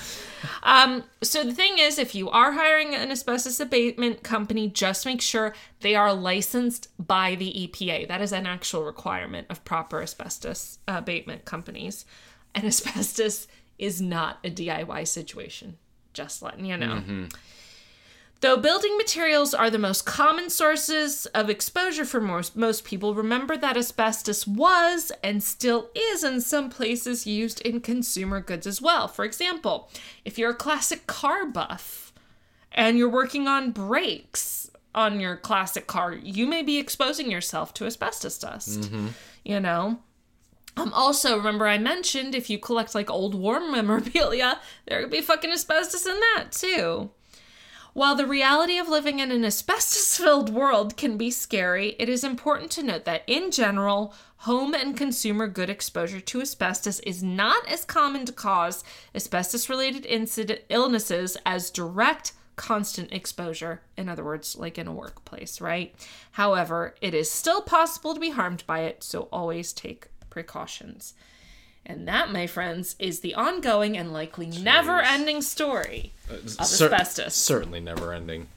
um, 0.64 1.04
so 1.22 1.44
the 1.44 1.54
thing 1.54 1.80
is, 1.80 1.98
if 1.98 2.14
you 2.14 2.30
are 2.30 2.52
hiring 2.52 2.94
an 2.94 3.12
asbestos 3.12 3.60
abatement 3.60 4.24
company, 4.24 4.68
just 4.68 5.06
make 5.06 5.22
sure 5.22 5.54
they 5.80 5.96
are 5.96 6.14
licensed 6.14 6.90
by 7.00 7.36
the 7.36 7.70
EPA. 7.70 8.08
That 8.08 8.22
is 8.22 8.34
an 8.34 8.46
actual 8.46 8.84
requirement 8.84 9.48
of 9.50 9.64
proper 9.64 10.02
asbestos 10.02 10.80
abatement 10.88 11.46
companies. 11.46 12.06
And 12.54 12.66
asbestos 12.66 13.48
is 13.80 14.02
not 14.02 14.40
a 14.44 14.50
DIY 14.50 15.08
situation. 15.08 15.78
Just 16.14 16.42
letting 16.42 16.66
you 16.66 16.78
know. 16.78 17.28
Though 18.44 18.58
building 18.58 18.98
materials 18.98 19.54
are 19.54 19.70
the 19.70 19.80
most 19.80 20.06
common 20.06 20.50
sources 20.50 21.28
of 21.28 21.50
exposure 21.50 22.04
for 22.04 22.20
most, 22.20 22.58
most 22.58 22.84
people, 22.84 23.16
remember 23.16 23.56
that 23.56 23.78
asbestos 23.78 24.46
was 24.46 25.14
and 25.24 25.42
still 25.42 25.90
is 25.96 26.26
in 26.26 26.42
some 26.42 26.70
places 26.70 27.26
used 27.26 27.62
in 27.62 27.80
consumer 27.80 28.42
goods 28.42 28.68
as 28.68 28.82
well. 28.82 29.08
For 29.08 29.24
example, 29.24 29.90
if 30.26 30.38
you're 30.38 30.50
a 30.50 30.56
classic 30.56 31.08
car 31.08 31.46
buff 31.46 32.12
and 32.74 32.98
you're 32.98 33.08
working 33.08 33.48
on 33.48 33.72
brakes 33.72 34.70
on 34.94 35.22
your 35.22 35.38
classic 35.38 35.88
car, 35.88 36.14
you 36.14 36.46
may 36.46 36.64
be 36.64 36.78
exposing 36.78 37.32
yourself 37.32 37.74
to 37.76 37.86
asbestos 37.86 38.38
dust. 38.38 38.92
You 39.46 39.62
know? 39.62 40.02
Um, 40.76 40.92
also, 40.92 41.38
remember 41.38 41.66
I 41.66 41.78
mentioned 41.78 42.36
if 42.36 42.50
you 42.50 42.60
collect 42.60 42.94
like 42.94 43.10
old 43.10 43.36
war 43.36 43.62
memorabilia, 43.62 44.60
there 44.86 45.00
could 45.00 45.12
be 45.12 45.22
fucking 45.22 45.50
asbestos 45.50 46.06
in 46.06 46.20
that 46.36 46.52
too. 46.52 47.10
While 47.94 48.16
the 48.16 48.26
reality 48.26 48.80
of 48.80 48.90
living 48.90 49.20
in 49.20 49.32
an 49.32 49.46
asbestos 49.46 50.18
filled 50.18 50.50
world 50.50 50.98
can 50.98 51.16
be 51.16 51.30
scary, 51.30 51.96
it 52.00 52.10
is 52.10 52.24
important 52.24 52.72
to 52.72 52.84
note 52.84 53.06
that 53.06 53.22
in 53.28 53.52
general, 53.52 54.16
home 54.38 54.74
and 54.74 54.98
consumer 54.98 55.48
good 55.48 55.70
exposure 55.70 56.20
to 56.20 56.42
asbestos 56.42 57.00
is 57.02 57.22
not 57.22 57.68
as 57.68 57.86
common 57.86 58.26
to 58.26 58.32
cause 58.32 58.84
asbestos 59.14 59.70
related 59.70 60.08
illnesses 60.70 61.38
as 61.46 61.70
direct 61.70 62.34
constant 62.56 63.12
exposure 63.12 63.82
in 63.98 64.10
other 64.10 64.24
words 64.24 64.56
like 64.56 64.78
in 64.78 64.88
a 64.88 64.94
workplace 64.94 65.62
right? 65.62 65.96
However 66.32 66.96
it 67.00 67.14
is 67.14 67.30
still 67.30 67.62
possible 67.62 68.14
to 68.14 68.20
be 68.20 68.32
harmed 68.32 68.64
by 68.68 68.82
it 68.82 69.04
so 69.04 69.28
always 69.32 69.72
take 69.72 70.08
precautions 70.30 71.14
and 71.86 72.08
that 72.08 72.32
my 72.32 72.48
friends 72.48 72.96
is 73.00 73.20
the 73.20 73.34
ongoing 73.36 73.98
and 73.98 74.14
likely 74.14 74.48
never 74.48 75.02
ending 75.02 75.42
story 75.42 76.14
of 76.30 76.50
Cer- 76.50 76.86
asbestos 76.94 77.36
certainly 77.36 77.80
never 77.80 78.14
ending. 78.14 78.48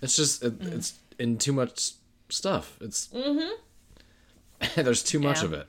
It's 0.00 0.16
just 0.16 0.42
it, 0.44 0.58
Mm. 0.58 0.72
it's 0.74 0.94
in 1.18 1.38
too 1.38 1.52
much 1.52 1.92
stuff. 2.28 2.76
It's 2.80 3.08
mm-hmm. 3.08 3.52
there's 4.82 5.02
too 5.02 5.18
much 5.20 5.38
Yeah. 5.40 5.44
of 5.46 5.52
it. 5.54 5.66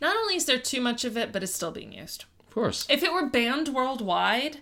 Not 0.00 0.16
only 0.16 0.36
is 0.36 0.46
there 0.46 0.58
too 0.58 0.80
much 0.80 1.04
of 1.04 1.16
it, 1.16 1.32
but 1.32 1.42
it's 1.42 1.54
still 1.54 1.70
being 1.70 1.92
used. 1.92 2.24
Of 2.48 2.54
course. 2.54 2.86
If 2.90 3.02
it 3.02 3.12
were 3.12 3.26
banned 3.26 3.68
worldwide, 3.68 4.58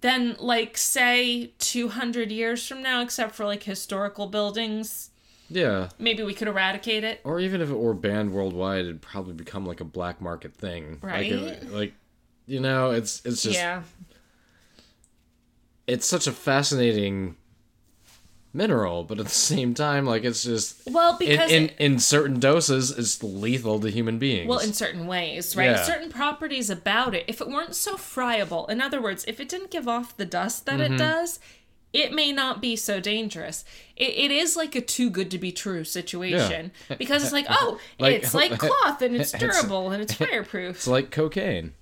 then, 0.00 0.36
like, 0.38 0.76
say 0.78 1.52
200 1.58 2.30
years 2.32 2.66
from 2.66 2.82
now, 2.82 3.02
except 3.02 3.34
for 3.34 3.44
like 3.44 3.64
historical 3.64 4.26
buildings, 4.28 5.10
Yeah. 5.50 5.88
maybe 5.98 6.22
we 6.22 6.34
could 6.34 6.48
eradicate 6.48 7.04
it. 7.04 7.20
Or 7.24 7.40
even 7.40 7.60
if 7.60 7.70
it 7.70 7.78
were 7.78 7.94
banned 7.94 8.32
worldwide, 8.32 8.80
it'd 8.80 9.00
probably 9.02 9.32
become 9.34 9.64
like 9.66 9.80
a 9.80 9.84
black 9.84 10.20
market 10.20 10.54
thing. 10.54 10.98
Right? 11.02 11.32
Like, 11.32 11.42
it- 11.62 11.72
like 11.72 11.94
you 12.46 12.60
know, 12.60 12.90
it's 12.92 13.20
it's 13.24 13.42
just 13.42 13.54
yeah. 13.56 13.82
it's 15.86 16.06
such 16.06 16.26
a 16.26 16.32
fascinating 16.32 17.36
mineral, 18.52 19.04
but 19.04 19.18
at 19.18 19.26
the 19.26 19.30
same 19.30 19.74
time, 19.74 20.06
like 20.06 20.24
it's 20.24 20.42
just 20.42 20.80
Well, 20.86 21.12
in 21.12 21.18
because. 21.18 21.50
in, 21.50 21.62
it- 21.64 21.76
in 21.78 21.98
certain 21.98 22.40
doses, 22.40 22.90
it's 22.90 23.22
lethal 23.22 23.78
to 23.80 23.90
human 23.90 24.18
beings. 24.18 24.48
well, 24.48 24.58
in 24.58 24.72
certain 24.72 25.06
ways, 25.06 25.54
right? 25.56 25.66
Yeah. 25.70 25.82
Certain 25.82 26.10
properties 26.10 26.70
about 26.70 27.14
it, 27.14 27.24
if 27.28 27.40
it 27.40 27.48
weren't 27.48 27.74
so 27.76 27.96
friable, 27.96 28.66
in 28.66 28.80
other 28.80 29.00
words, 29.00 29.24
if 29.28 29.40
it 29.40 29.48
didn't 29.48 29.70
give 29.70 29.86
off 29.88 30.16
the 30.16 30.26
dust 30.26 30.66
that 30.66 30.80
Mm-hmm. 30.80 30.94
it 30.94 30.98
does, 30.98 31.38
it 31.92 32.12
may 32.12 32.32
not 32.32 32.60
be 32.60 32.76
so 32.76 33.00
dangerous. 33.00 33.64
It, 33.96 34.10
it 34.10 34.30
is 34.30 34.56
like 34.56 34.74
a 34.74 34.80
too 34.80 35.10
good 35.10 35.30
to 35.30 35.38
be 35.38 35.52
true 35.52 35.84
situation 35.84 36.70
because 36.98 37.22
it's 37.24 37.32
like, 37.32 37.46
oh, 37.50 37.78
Like- 37.98 38.14
it's 38.16 38.34
like 38.34 38.58
cloth 38.58 39.02
and 39.02 39.16
it's 39.16 39.34
It's- 39.34 39.60
durable 39.60 39.90
and 39.90 40.02
it's 40.02 40.12
fireproof. 40.14 40.76
It's 40.76 40.86
like 40.86 41.10
cocaine. 41.10 41.72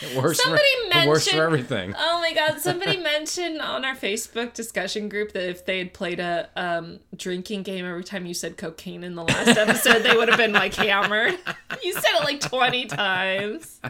it 0.00 0.16
works 0.16 0.42
Somebody 0.42 0.62
for, 0.92 0.98
it 0.98 1.08
works 1.08 1.28
for 1.28 1.42
everything. 1.42 1.94
Oh 1.96 2.20
my 2.20 2.32
god, 2.34 2.60
somebody 2.60 2.96
mentioned 2.98 3.60
on 3.60 3.84
our 3.84 3.94
Facebook 3.94 4.52
discussion 4.54 5.08
group 5.08 5.32
that 5.32 5.48
if 5.48 5.64
they 5.64 5.78
had 5.78 5.92
played 5.94 6.20
a 6.20 6.48
um, 6.56 7.00
drinking 7.16 7.62
game 7.62 7.84
every 7.84 8.04
time 8.04 8.26
you 8.26 8.34
said 8.34 8.56
cocaine 8.56 9.02
in 9.04 9.14
the 9.14 9.22
last 9.24 9.56
episode, 9.56 10.02
they 10.02 10.16
would 10.16 10.28
have 10.28 10.38
been 10.38 10.52
like 10.52 10.74
hammered. 10.74 11.38
You 11.82 11.92
said 11.92 12.04
it 12.20 12.24
like 12.24 12.40
20 12.40 12.86
times. 12.86 13.80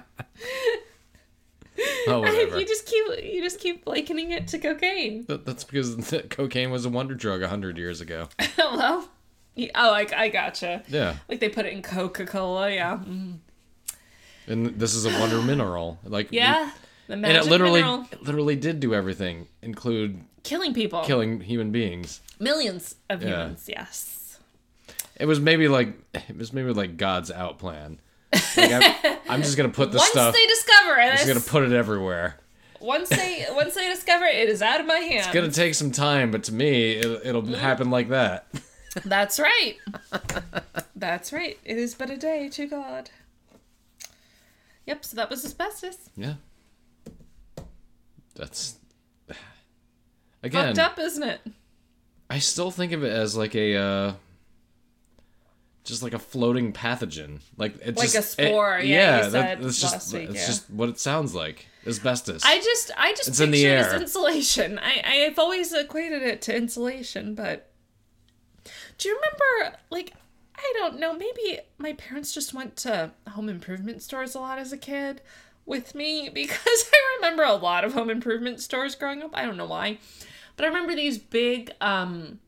Oh, 2.07 2.21
whatever. 2.21 2.59
you 2.61 2.67
just 2.67 2.87
keep 2.87 3.05
you 3.25 3.43
just 3.43 3.59
keep 3.61 3.87
likening 3.87 4.31
it 4.31 4.47
to 4.49 4.59
cocaine. 4.59 5.25
That- 5.27 5.45
That's 5.45 5.65
because 5.65 5.97
cocaine 6.31 6.71
was 6.71 6.85
a 6.85 6.89
wonder 6.91 7.15
drug 7.15 7.43
a 7.43 7.49
hundred 7.49 7.77
years 7.79 8.01
ago. 8.01 8.29
well, 8.59 9.09
you- 9.55 9.71
oh, 9.75 9.93
I, 9.93 10.07
I 10.17 10.29
gotcha. 10.29 10.83
Yeah, 10.89 11.17
Like 11.29 11.41
they 11.41 11.49
put 11.49 11.67
it 11.67 11.73
in 11.73 11.83
Coca 11.83 12.27
Cola, 12.27 12.71
yeah. 12.71 12.99
Mm. 12.99 13.39
and 14.47 14.67
this 14.79 14.95
is 14.95 15.05
a 15.07 15.11
wonder 15.21 15.41
mineral. 15.43 15.99
Like 16.05 16.29
Yeah. 16.31 16.71
The 17.07 17.15
and 17.15 17.27
it 17.27 17.45
literally, 17.47 17.83
mineral. 17.83 18.07
it 18.11 18.23
literally 18.23 18.57
did 18.57 18.81
do 18.81 18.95
everything, 18.95 19.47
include 19.61 20.21
Killing 20.43 20.73
people. 20.73 21.03
killing 21.05 21.41
human 21.41 21.71
beings. 21.71 22.21
Millions 22.41 22.95
of 23.11 23.23
Yeah. 23.23 23.29
humans, 23.29 23.67
yes. 23.69 24.39
It 25.17 25.27
was 25.27 25.39
maybe 25.39 25.69
like 25.69 25.89
it 26.15 26.37
was 26.39 26.53
maybe 26.53 26.73
like 26.73 26.97
God's 26.97 27.31
out 27.31 27.59
plan. 27.59 28.01
Like, 28.57 28.73
I'm, 28.73 29.19
I'm 29.29 29.43
just 29.43 29.57
gonna 29.57 29.69
put 29.69 29.91
Once 29.93 30.05
stuff. 30.11 30.35
they 30.35 30.47
discover 30.47 30.99
it, 31.01 31.05
I'm 31.11 31.17
just 31.17 31.27
gonna 31.29 31.41
put 31.41 31.63
it 31.65 31.73
everywhere. 31.73 32.39
once 32.81 33.09
they 33.09 33.47
once 33.51 33.75
they 33.75 33.89
discover 33.89 34.25
it, 34.27 34.37
it 34.37 34.49
is 34.49 34.63
out 34.63 34.81
of 34.81 34.87
my 34.87 34.99
hands. 34.99 35.27
It's 35.27 35.35
gonna 35.35 35.51
take 35.51 35.75
some 35.75 35.91
time, 35.91 36.31
but 36.31 36.45
to 36.45 36.53
me, 36.55 36.97
it'll, 36.97 37.21
it'll 37.25 37.43
Mm. 37.43 37.55
happen 37.57 37.91
like 37.91 38.09
that. 38.11 38.47
That's 39.05 39.41
right. 39.41 39.77
That's 40.95 41.33
right. 41.33 41.59
It 41.65 41.77
is 41.79 41.95
but 41.95 42.11
a 42.11 42.17
day 42.17 42.49
to 42.51 42.67
God. 42.67 43.11
Yep, 44.87 45.05
so 45.05 45.17
that 45.17 45.31
was 45.31 45.45
asbestos. 45.45 45.97
Yeah. 46.17 46.35
That's 48.35 48.77
again. 50.43 50.75
Fucked 50.75 50.79
up, 50.79 50.99
isn't 50.99 51.23
it? 51.23 51.41
I 52.31 52.39
still 52.39 52.71
think 52.71 52.93
of 52.93 53.05
it 53.05 53.13
as 53.13 53.37
like 53.37 53.55
a 53.55 53.77
uh 53.77 54.13
just 55.85 56.03
like 56.03 56.15
a 56.15 56.19
floating 56.19 56.73
pathogen. 56.73 57.41
Like 57.57 57.77
it's 57.83 57.99
Like 57.99 58.11
just 58.11 58.39
a 58.39 58.47
spore, 58.49 58.81
yeah, 58.83 59.27
you 59.27 59.31
that- 59.33 59.61
that's 59.63 59.81
just 59.81 60.13
week, 60.13 60.31
it's 60.31 60.41
yeah. 60.41 60.47
just 60.47 60.71
what 60.71 60.89
it 60.89 60.99
sounds 60.99 61.35
like. 61.35 61.67
Asbestos. 61.87 62.43
I 62.45 62.59
just 62.61 62.91
I 62.97 63.13
just 63.13 63.29
It's 63.29 63.41
in 63.41 63.51
the 63.51 63.67
air. 63.67 63.87
as 63.95 64.01
insulation. 64.01 64.79
I 64.83 65.03
I've 65.27 65.39
always 65.39 65.73
equated 65.75 66.23
it 66.23 66.41
to 66.43 66.57
insulation, 66.57 67.35
but 67.35 67.71
do 68.99 69.09
you 69.09 69.15
remember 69.17 69.77
like 69.91 70.15
I 70.57 70.73
don't 70.79 70.99
know, 70.99 71.13
maybe 71.13 71.59
my 71.79 71.93
parents 71.95 72.33
just 72.33 72.55
went 72.55 72.77
to 72.79 73.11
home 73.29 73.49
improvement 73.51 74.03
stores 74.03 74.35
a 74.35 74.41
lot 74.41 74.59
as 74.59 74.73
a 74.73 74.79
kid 74.79 75.21
with 75.67 75.95
me 75.95 76.31
because 76.35 76.59
I 76.93 77.17
remember 77.17 77.43
a 77.43 77.55
lot 77.55 77.85
of 77.85 77.93
home 77.93 78.09
improvement 78.09 78.61
stores 78.61 78.95
growing 78.95 79.23
up. 79.23 79.31
I 79.35 79.45
don't 79.45 79.57
know 79.59 79.67
why. 79.67 79.99
But 80.57 80.65
I 80.65 80.69
remember 80.69 80.95
these 80.95 81.19
big 81.19 81.73
um 81.83 82.39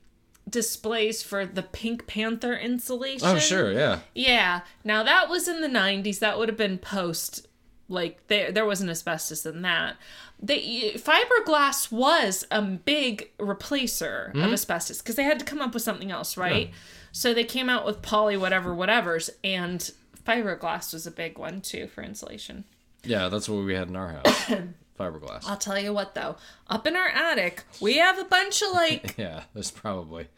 displays 0.48 1.22
for 1.22 1.44
the 1.44 1.62
Pink 1.62 2.06
Panther 2.06 2.54
insulation. 2.54 3.26
oh 3.28 3.38
sure, 3.38 3.72
yeah. 3.72 4.00
Yeah. 4.14 4.60
Now 4.84 5.02
that 5.02 5.28
was 5.28 5.48
in 5.48 5.60
the 5.60 5.68
90s. 5.68 6.18
That 6.20 6.38
would 6.38 6.48
have 6.48 6.56
been 6.58 6.78
post 6.78 7.46
like 7.88 8.26
there 8.28 8.50
there 8.52 8.66
wasn't 8.66 8.90
asbestos 8.90 9.44
in 9.46 9.62
that. 9.62 9.96
The 10.42 10.92
fiberglass 10.96 11.90
was 11.90 12.46
a 12.50 12.60
big 12.62 13.30
replacer 13.38 14.32
Hmm? 14.32 14.42
of 14.42 14.52
asbestos 14.52 14.98
because 14.98 15.16
they 15.16 15.22
had 15.24 15.38
to 15.38 15.44
come 15.44 15.60
up 15.60 15.72
with 15.74 15.82
something 15.82 16.10
else, 16.10 16.36
right? 16.36 16.70
So 17.12 17.32
they 17.32 17.44
came 17.44 17.70
out 17.70 17.86
with 17.86 18.02
poly 18.02 18.36
whatever 18.36 18.74
whatever's 18.74 19.30
and 19.42 19.90
fiberglass 20.26 20.92
was 20.92 21.06
a 21.06 21.10
big 21.10 21.38
one 21.38 21.60
too 21.60 21.86
for 21.86 22.02
insulation. 22.02 22.64
Yeah, 23.04 23.28
that's 23.28 23.48
what 23.48 23.64
we 23.64 23.74
had 23.74 23.88
in 23.88 23.96
our 23.96 24.12
house. 24.24 24.50
Fiberglass. 24.96 25.44
I'll 25.46 25.56
tell 25.56 25.78
you 25.78 25.92
what 25.92 26.14
though, 26.14 26.36
up 26.68 26.86
in 26.86 26.96
our 26.96 27.08
attic, 27.08 27.64
we 27.80 27.98
have 27.98 28.18
a 28.18 28.24
bunch 28.24 28.62
of 28.62 28.72
like 28.72 29.14
yeah, 29.18 29.42
there's 29.54 29.70
probably 29.70 30.28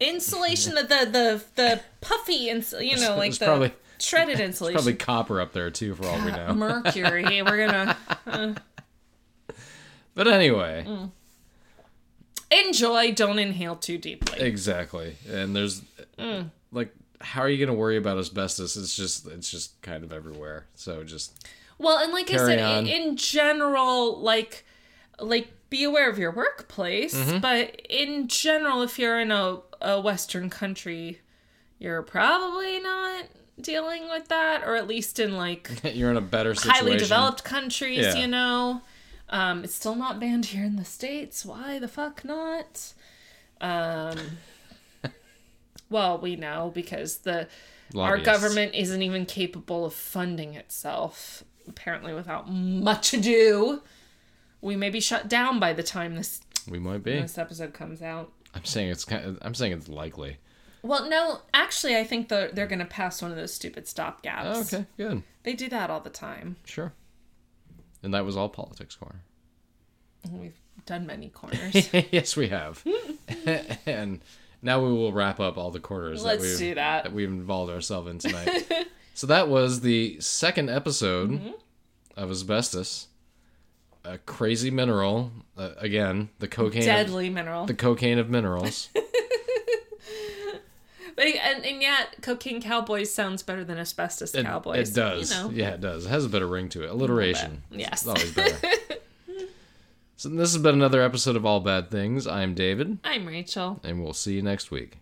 insulation 0.00 0.74
the 0.74 0.82
the 0.82 1.04
the, 1.10 1.44
the 1.54 1.80
puffy 2.00 2.48
ins 2.48 2.74
you 2.80 2.96
know 2.96 3.16
like 3.16 3.30
There's 3.30 3.38
the 3.38 3.46
probably- 3.46 3.72
shredded 3.98 4.40
insulation. 4.48 4.74
probably 4.76 4.94
copper 4.94 5.40
up 5.40 5.52
there 5.52 5.70
too 5.70 5.94
for 5.94 6.06
all 6.06 6.24
we 6.24 6.32
know. 6.32 6.52
mercury. 6.54 7.40
We're 7.42 7.66
gonna 7.66 7.96
But 10.14 10.28
anyway, 10.28 10.84
Mm. 10.86 11.10
enjoy. 12.50 13.12
Don't 13.12 13.38
inhale 13.38 13.76
too 13.76 13.98
deeply. 13.98 14.40
exactly. 14.40 15.16
And 15.28 15.54
there's 15.56 15.82
Mm. 16.18 16.50
like 16.70 16.94
how 17.20 17.40
are 17.42 17.48
you 17.48 17.56
going 17.64 17.68
to 17.74 17.80
worry 17.80 17.96
about 17.96 18.18
asbestos? 18.18 18.76
It's 18.76 18.96
just 18.96 19.26
it's 19.28 19.50
just 19.50 19.80
kind 19.82 20.02
of 20.04 20.12
everywhere. 20.12 20.66
So 20.74 21.04
just 21.04 21.46
Well, 21.82 21.98
and 21.98 22.12
like 22.12 22.30
I 22.30 22.36
said, 22.36 22.58
in, 22.58 22.86
in 22.86 23.16
general, 23.16 24.20
like 24.20 24.64
like 25.20 25.48
be 25.70 25.84
aware 25.84 26.08
of 26.08 26.18
your 26.18 26.30
workplace. 26.30 27.14
Mm-hmm. 27.14 27.38
But 27.38 27.80
in 27.88 28.28
general, 28.28 28.82
if 28.82 28.98
you're 28.98 29.18
in 29.18 29.30
a, 29.30 29.60
a 29.80 30.00
Western 30.00 30.50
country, 30.50 31.20
you're 31.78 32.02
probably 32.02 32.78
not 32.78 33.24
dealing 33.60 34.08
with 34.08 34.28
that, 34.28 34.62
or 34.64 34.76
at 34.76 34.86
least 34.86 35.18
in 35.18 35.36
like 35.36 35.70
you're 35.94 36.10
in 36.10 36.16
a 36.16 36.20
better 36.20 36.54
situation. 36.54 36.86
highly 36.86 36.98
developed 36.98 37.42
countries, 37.44 37.98
Yeah. 37.98 38.14
you 38.16 38.26
know. 38.26 38.82
Um, 39.28 39.64
it's 39.64 39.74
still 39.74 39.94
not 39.94 40.20
banned 40.20 40.46
here 40.46 40.64
in 40.64 40.76
the 40.76 40.84
states. 40.84 41.44
Why 41.44 41.78
the 41.78 41.88
fuck 41.88 42.22
not? 42.22 42.92
Um, 43.62 44.18
well, 45.90 46.18
we 46.18 46.36
know 46.36 46.70
because 46.74 47.18
the 47.18 47.48
our 47.96 48.18
government 48.18 48.74
isn't 48.74 49.02
even 49.02 49.26
capable 49.26 49.84
of 49.84 49.94
funding 49.94 50.54
itself. 50.54 51.44
Apparently, 51.68 52.12
without 52.14 52.50
much 52.50 53.14
ado, 53.14 53.82
we 54.60 54.76
may 54.76 54.90
be 54.90 55.00
shut 55.00 55.28
down 55.28 55.58
by 55.60 55.72
the 55.72 55.82
time 55.82 56.16
this 56.16 56.40
We 56.68 56.78
might 56.78 57.02
be. 57.02 57.20
this 57.20 57.38
episode 57.38 57.72
comes 57.74 58.02
out. 58.02 58.32
I'm 58.54 58.64
saying 58.64 58.90
it's 58.90 59.04
kind 59.04 59.24
of, 59.24 59.38
I'm 59.42 59.54
saying 59.54 59.72
it's 59.72 59.88
likely. 59.88 60.38
Well, 60.82 61.08
no, 61.08 61.40
actually, 61.54 61.96
I 61.96 62.04
think 62.04 62.28
they're, 62.28 62.50
they're 62.50 62.66
going 62.66 62.80
to 62.80 62.84
pass 62.84 63.22
one 63.22 63.30
of 63.30 63.36
those 63.36 63.54
stupid 63.54 63.86
stop 63.86 64.22
gaps. 64.22 64.74
Oh, 64.74 64.76
okay, 64.78 64.86
good. 64.96 65.22
They 65.44 65.54
do 65.54 65.68
that 65.68 65.90
all 65.90 66.00
the 66.00 66.10
time. 66.10 66.56
Sure. 66.64 66.92
And 68.02 68.12
that 68.14 68.24
was 68.24 68.36
all 68.36 68.48
politics 68.48 68.96
corner. 68.96 69.20
We've 70.30 70.58
done 70.86 71.06
many 71.06 71.28
corners. 71.28 71.88
yes, 72.10 72.36
we 72.36 72.48
have. 72.48 72.84
and 73.86 74.20
now 74.60 74.84
we 74.84 74.92
will 74.92 75.12
wrap 75.12 75.38
up 75.40 75.56
all 75.56 75.70
the 75.70 75.80
corners 75.80 76.24
Let's 76.24 76.42
that 76.42 76.48
we've, 76.48 76.58
do 76.58 76.74
that. 76.74 77.04
that 77.04 77.12
we've 77.12 77.28
involved 77.28 77.72
ourselves 77.72 78.08
in 78.10 78.18
tonight. 78.18 78.70
so 79.14 79.26
that 79.26 79.48
was 79.48 79.80
the 79.80 80.18
second 80.20 80.70
episode 80.70 81.30
Mm-hmm. 81.30 81.50
of 82.16 82.30
asbestos, 82.30 83.08
a 84.04 84.18
crazy 84.18 84.70
mineral. 84.70 85.32
Uh, 85.56 85.70
again, 85.78 86.28
the 86.38 86.48
cocaine. 86.48 86.82
Of, 86.82 86.86
Deadly 86.86 87.30
mineral. 87.30 87.66
the 87.66 87.74
cocaine 87.74 88.18
of 88.18 88.28
minerals. 88.30 88.88
But, 91.14 91.26
and, 91.26 91.66
and 91.66 91.82
yet, 91.82 92.16
Cocaine 92.22 92.62
Cowboys 92.62 93.12
sounds 93.12 93.42
better 93.42 93.64
than 93.64 93.76
Asbestos 93.76 94.34
It, 94.34 94.46
Cowboys. 94.46 94.88
it 94.90 94.94
does. 94.94 95.30
You 95.30 95.42
know? 95.42 95.50
Yeah, 95.50 95.70
it 95.74 95.82
does. 95.82 96.06
It 96.06 96.08
has 96.08 96.24
a 96.24 96.28
of 96.40 96.48
ring 96.48 96.70
to 96.70 96.84
it. 96.84 96.90
Alliteration. 96.90 97.62
Yes. 97.70 98.00
It's 98.00 98.06
always 98.06 98.32
better. 98.32 98.56
so 100.16 100.30
this 100.30 100.54
has 100.54 100.62
been 100.62 100.74
another 100.74 101.02
episode 101.02 101.36
of 101.36 101.44
All 101.44 101.60
Bad 101.60 101.90
Things. 101.90 102.26
I'm 102.26 102.54
David, 102.54 102.96
I'm 103.04 103.26
Rachel. 103.26 103.78
and 103.84 104.02
we'll 104.02 104.14
see 104.14 104.32
you 104.32 104.40
next 104.42 104.70
week. 104.70 105.00